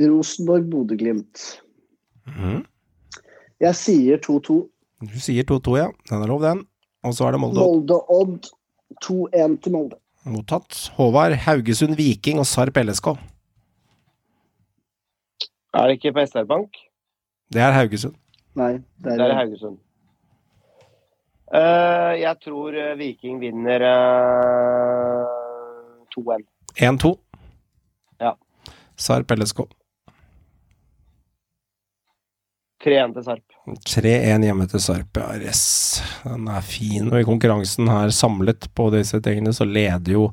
Rosenborg, 0.01 0.69
Bodø-Glimt. 0.71 1.43
Mhm. 2.35 2.61
Jeg 3.61 3.75
sier 3.77 4.17
2-2. 4.17 4.55
Du 5.01 5.19
sier 5.21 5.43
2-2, 5.43 5.75
ja. 5.77 5.87
Den 6.09 6.21
er 6.23 6.27
lov, 6.29 6.41
den. 6.41 6.63
Og 7.03 7.13
så 7.17 7.25
er 7.27 7.31
det 7.35 7.39
Molde 7.41 7.61
Molde-Odd 7.61 8.49
2-1 9.03 9.59
til 9.63 9.71
Molde. 9.73 9.95
mottatt. 10.25 10.91
Håvard, 10.97 11.33
Haugesund 11.45 11.95
Viking 11.97 12.37
og 12.39 12.45
Sarp 12.45 12.77
LSK. 12.77 13.07
Er 15.73 15.87
det 15.87 15.97
ikke 15.97 16.13
på 16.13 16.25
SR 16.27 16.45
Bank? 16.45 16.75
Det 17.53 17.61
er 17.61 17.71
Haugesund. 17.73 18.15
Nei, 18.55 18.73
det 19.01 19.17
Det 19.17 19.21
er 19.21 19.31
er 19.31 19.35
Haugesund. 19.39 19.77
Uh, 21.53 22.13
jeg 22.19 22.35
tror 22.45 22.75
eh, 22.79 22.97
Viking 22.99 23.39
vinner 23.41 23.81
uh, 23.83 25.25
2-1. 26.15 26.45
1-2. 26.79 27.11
Ja. 28.21 28.31
Sarp 28.95 29.31
LSK. 29.35 29.59
3-1 32.81 33.13
til 33.15 33.25
Sarp. 33.27 33.45
3-1 33.87 34.47
hjemme 34.47 34.65
til 34.71 34.81
Sarp, 34.83 35.21
ja. 35.21 35.37
Yes. 35.37 35.63
Den 36.25 36.49
er 36.49 36.65
fin. 36.65 37.07
Og 37.11 37.19
i 37.21 37.27
konkurransen 37.27 37.89
her 37.91 38.11
samlet 38.15 38.67
på 38.77 38.89
disse 38.95 39.21
tingene, 39.23 39.53
så 39.53 39.67
leder 39.69 40.17
jo 40.17 40.27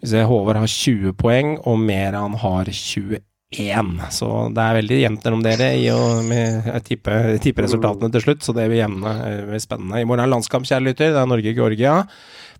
vi 0.00 0.08
ser 0.08 0.24
Håvard 0.24 0.56
har 0.56 0.70
20 0.70 1.12
poeng, 1.20 1.58
og 1.68 1.76
Meran 1.80 2.38
har 2.40 2.70
21. 2.72 3.20
Så 4.14 4.28
det 4.56 4.62
er 4.64 4.76
veldig 4.78 5.00
jevnt 5.02 5.26
mellom 5.26 5.42
dere. 5.44 5.66
I 5.76 5.90
å 5.92 6.80
tipper 6.86 7.66
resultatene 7.66 8.08
til 8.14 8.24
slutt, 8.24 8.46
så 8.46 8.54
det 8.56 8.68
blir 8.70 8.80
jevne. 8.80 9.12
Blir 9.50 9.60
spennende. 9.60 10.00
I 10.00 10.06
morgen 10.08 10.24
er 10.24 10.32
landskamp, 10.32 10.64
kjære 10.68 10.86
lytter. 10.86 11.12
Det 11.12 11.20
er 11.20 11.28
Norge-Georgia 11.28 11.98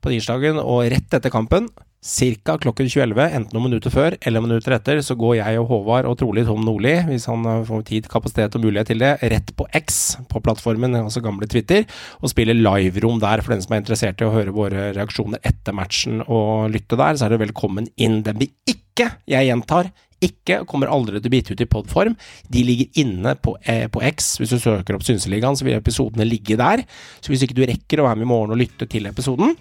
på 0.02 0.12
tirsdagen. 0.14 0.60
Og 0.62 0.88
rett 0.92 1.16
etter 1.16 1.32
kampen, 1.32 1.68
ca. 2.00 2.56
klokken 2.56 2.88
2011, 2.88 3.26
enten 3.36 3.56
noen 3.56 3.66
minutter 3.68 3.92
før 3.92 4.16
eller 4.24 4.40
minutter 4.40 4.72
etter, 4.72 5.02
så 5.04 5.16
går 5.20 5.36
jeg 5.42 5.60
og 5.60 5.68
Håvard, 5.68 6.08
og 6.08 6.16
trolig 6.20 6.46
Tom 6.48 6.62
Nordli, 6.64 6.94
hvis 7.10 7.28
han 7.28 7.44
eh, 7.44 7.64
får 7.68 7.86
tid, 7.90 8.08
kapasitet 8.08 8.56
og 8.56 8.64
mulighet 8.64 8.88
til 8.92 9.04
det, 9.04 9.12
rett 9.20 9.52
på 9.56 9.68
X 9.76 10.00
på 10.30 10.40
plattformen, 10.40 10.96
altså 10.96 11.20
gamle 11.24 11.48
Twitter, 11.50 11.84
og 12.20 12.32
spiller 12.32 12.56
liverom 12.56 13.20
der 13.20 13.44
for 13.44 13.52
den 13.52 13.64
som 13.64 13.76
er 13.76 13.82
interessert 13.82 14.22
i 14.22 14.28
å 14.28 14.32
høre 14.32 14.56
våre 14.56 14.90
reaksjoner 14.96 15.44
etter 15.44 15.76
matchen 15.76 16.24
og 16.24 16.70
lytte 16.72 16.96
der, 16.96 17.20
så 17.20 17.28
er 17.28 17.34
det 17.34 17.44
velkommen 17.44 17.90
inn. 18.00 18.22
Den 18.24 18.40
blir 18.40 18.54
ikke, 18.70 19.12
jeg 19.28 19.50
gjentar, 19.52 19.92
ikke, 20.24 20.62
kommer 20.68 20.90
aldri 20.92 21.20
til 21.20 21.28
å 21.28 21.32
bite 21.32 21.54
ut 21.56 21.62
i 21.64 21.68
podform. 21.68 22.16
De 22.52 22.64
ligger 22.64 23.00
inne 23.00 23.34
på, 23.40 23.56
eh, 23.64 23.86
på 23.92 24.02
X. 24.08 24.38
Hvis 24.40 24.52
du 24.52 24.60
søker 24.60 24.96
opp 24.96 25.04
Synseligaen, 25.04 25.56
så 25.56 25.64
vil 25.64 25.76
episodene 25.76 26.28
ligge 26.28 26.56
der. 26.60 26.84
Så 27.20 27.32
hvis 27.32 27.44
ikke 27.44 27.56
du 27.56 27.64
rekker 27.68 28.00
å 28.00 28.08
være 28.08 28.20
med 28.20 28.28
i 28.28 28.32
morgen 28.32 28.52
og 28.56 28.60
lytte 28.60 28.88
til 28.88 29.08
episoden, 29.08 29.56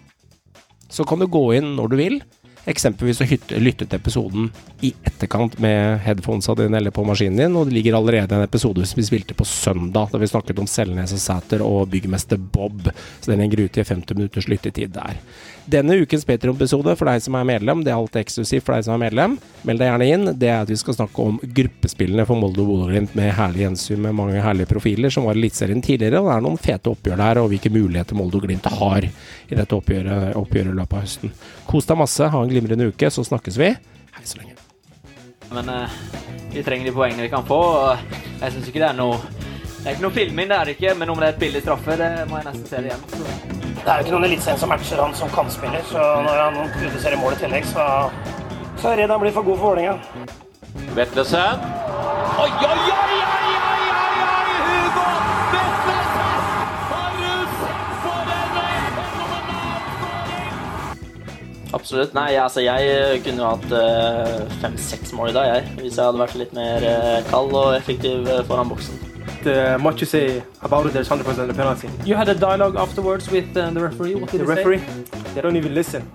så 0.89 1.05
kan 1.07 1.21
du 1.21 1.29
gå 1.29 1.45
inn 1.57 1.75
når 1.77 1.91
du 1.91 1.97
vil. 1.99 2.19
Eksempelvis 2.69 3.21
å 3.23 3.27
lytte 3.57 3.85
til 3.87 3.97
episoden 3.97 4.49
i 4.85 4.91
etterkant 5.07 5.55
med 5.63 6.01
headphonesa 6.03 6.53
dine 6.59 6.77
eller 6.77 6.93
på 6.93 7.05
maskinen 7.07 7.39
din, 7.39 7.55
og 7.57 7.69
det 7.69 7.77
ligger 7.77 7.97
allerede 7.97 8.35
en 8.35 8.45
episode 8.45 8.83
som 8.85 8.99
vi 8.99 9.07
spilte 9.07 9.37
på 9.37 9.47
søndag, 9.47 10.11
da 10.11 10.19
vi 10.21 10.29
snakket 10.29 10.59
om 10.61 10.67
Selnes 10.69 11.15
og 11.15 11.23
Sæter 11.23 11.63
og 11.65 11.87
byggmester 11.93 12.37
Bob, 12.37 12.91
så 13.21 13.31
den 13.31 13.41
ligger 13.45 13.63
ute 13.65 13.81
i 13.81 13.87
50 13.87 14.19
minutters 14.19 14.49
lyttetid 14.51 14.93
der. 14.97 15.17
Denne 15.69 15.99
ukens 16.01 16.25
Patreon-episode 16.25 16.95
for 16.97 17.05
deg 17.05 17.21
som 17.21 17.35
er 17.37 17.45
medlem, 17.45 17.83
det 17.85 17.91
er 17.91 17.99
alt 17.99 18.15
eksklusivt 18.17 18.65
for 18.65 18.73
deg 18.73 18.87
som 18.87 18.95
er 18.95 19.03
medlem. 19.03 19.35
Meld 19.67 19.81
deg 19.81 19.89
gjerne 19.91 20.07
inn. 20.09 20.29
Det 20.41 20.47
er 20.49 20.63
at 20.63 20.71
vi 20.71 20.77
skal 20.79 20.95
snakke 20.97 21.21
om 21.21 21.35
gruppespillene 21.43 22.25
for 22.25 22.41
Molde 22.41 22.63
og 22.63 22.71
Bodø-Glimt 22.71 23.13
med 23.17 23.29
herlig 23.37 23.67
gjensyn 23.67 24.01
med 24.01 24.15
mange 24.17 24.41
herlige 24.41 24.71
profiler 24.71 25.13
som 25.13 25.27
var 25.27 25.37
i 25.37 25.43
Eliteserien 25.43 25.83
tidligere. 25.85 26.23
Og 26.23 26.31
det 26.31 26.37
er 26.37 26.45
noen 26.47 26.57
fete 26.61 26.89
oppgjør 26.89 27.21
der, 27.21 27.41
og 27.43 27.51
hvilke 27.51 27.73
muligheter 27.75 28.17
Molde 28.17 28.39
og 28.39 28.47
Glimt 28.47 28.69
har 28.79 29.05
i 29.05 29.59
dette 29.59 29.77
oppgjøret, 29.77 30.31
oppgjøret 30.39 30.73
i 30.73 30.79
løpet 30.79 30.97
av 30.97 31.05
høsten. 31.05 31.35
Kos 31.69 31.91
deg 31.91 32.01
masse, 32.01 32.31
ha 32.33 32.41
en 32.41 32.55
glimrende 32.55 32.89
uke, 32.89 33.11
så 33.13 33.27
snakkes 33.27 33.61
vi. 33.61 33.69
Hei 34.15 34.25
så 34.25 34.41
lenge. 34.41 34.57
Men 35.53 35.69
uh, 35.69 35.99
vi 36.49 36.65
trenger 36.65 36.89
de 36.89 36.97
poengene 36.97 37.27
vi 37.27 37.33
kan 37.35 37.45
få. 37.45 37.61
og 37.83 38.17
Jeg 38.39 38.55
syns 38.55 38.73
ikke 38.73 38.81
det 38.81 38.89
er 38.89 38.97
noe 38.97 39.48
Det 39.79 39.87
er 39.87 39.95
ikke 39.95 40.03
noe 40.03 40.11
filming, 40.11 40.49
det 40.51 40.55
er 40.57 40.67
det 40.67 40.73
ikke, 40.75 40.91
men 40.99 41.09
om 41.13 41.21
det 41.21 41.27
er 41.29 41.33
et 41.37 41.39
billig 41.39 41.61
straffe, 41.63 41.93
det 41.95 42.07
må 42.27 42.35
jeg 42.35 42.45
nesten 42.49 42.65
se 42.67 42.79
det 42.83 42.89
igjen. 42.89 43.03
Så. 43.13 43.19
Det 43.79 43.87
er 43.87 44.01
jo 44.01 44.03
ikke 44.03 44.11
noen 44.11 44.25
eliteserien 44.27 44.59
som 44.59 44.69
matcher 44.73 44.99
han 44.99 45.13
som 45.15 45.29
kantspiller, 45.31 45.85
så 45.87 46.03
når 46.25 46.41
han 46.41 46.57
produserer 46.73 47.15
mål 47.21 47.37
i 47.37 47.39
tillegg, 47.39 47.67
så, 47.69 47.85
så 48.75 48.89
er 48.89 48.91
jeg 48.91 48.99
redd 49.05 49.13
han 49.15 49.21
blir 49.23 49.31
for 49.37 49.47
god 49.47 49.61
for 49.61 49.69
Vålerenga. 49.69 49.95
Vetlesen. 50.97 51.63
Oi, 52.43 52.49
oi, 52.49 52.67
oi, 52.67 52.91
oi, 52.91 53.21
oi, 53.23 53.55
oi, 53.55 53.55
oi, 53.71 53.87
Hugo 54.67 55.05
Vetlesen! 55.55 56.35
Har 56.91 57.15
du 57.15 57.31
sett 57.63 57.95
for 58.03 58.33
en 58.35 58.53
Absolutt. 61.79 62.17
Nei, 62.19 62.31
altså 62.35 62.67
jeg 62.67 63.23
kunne 63.23 63.45
jo 63.45 63.53
hatt 63.53 63.77
eh, 63.79 64.57
fem-seks 64.59 65.15
mål 65.15 65.31
i 65.31 65.37
dag, 65.39 65.53
jeg. 65.53 65.71
Hvis 65.79 65.95
jeg 65.95 66.03
hadde 66.03 66.25
vært 66.25 66.41
litt 66.43 66.57
mer 66.57 66.89
eh, 66.91 67.21
kald 67.31 67.55
og 67.55 67.77
effektiv 67.79 68.27
eh, 68.27 68.43
foran 68.51 68.75
boksen. 68.75 69.08
Uh, 69.45 69.77
much 69.77 69.93
um, 69.95 69.99
you 69.99 70.05
say 70.05 70.43
about 70.61 70.85
it, 70.85 70.93
there's 70.93 71.09
100% 71.09 71.47
the 71.47 71.53
penalty. 71.53 71.89
You 72.05 72.15
had 72.15 72.29
a 72.29 72.35
dialogue 72.35 72.75
afterwards 72.75 73.29
with 73.29 73.55
uh, 73.55 73.69
the 73.71 73.81
referee. 73.81 74.15
What 74.15 74.31
did 74.31 74.41
the 74.41 74.45
referee? 74.45 74.79
Say? 74.79 75.03
They 75.33 75.41
don't 75.41 75.55
even 75.55 75.73
listen. 75.73 76.09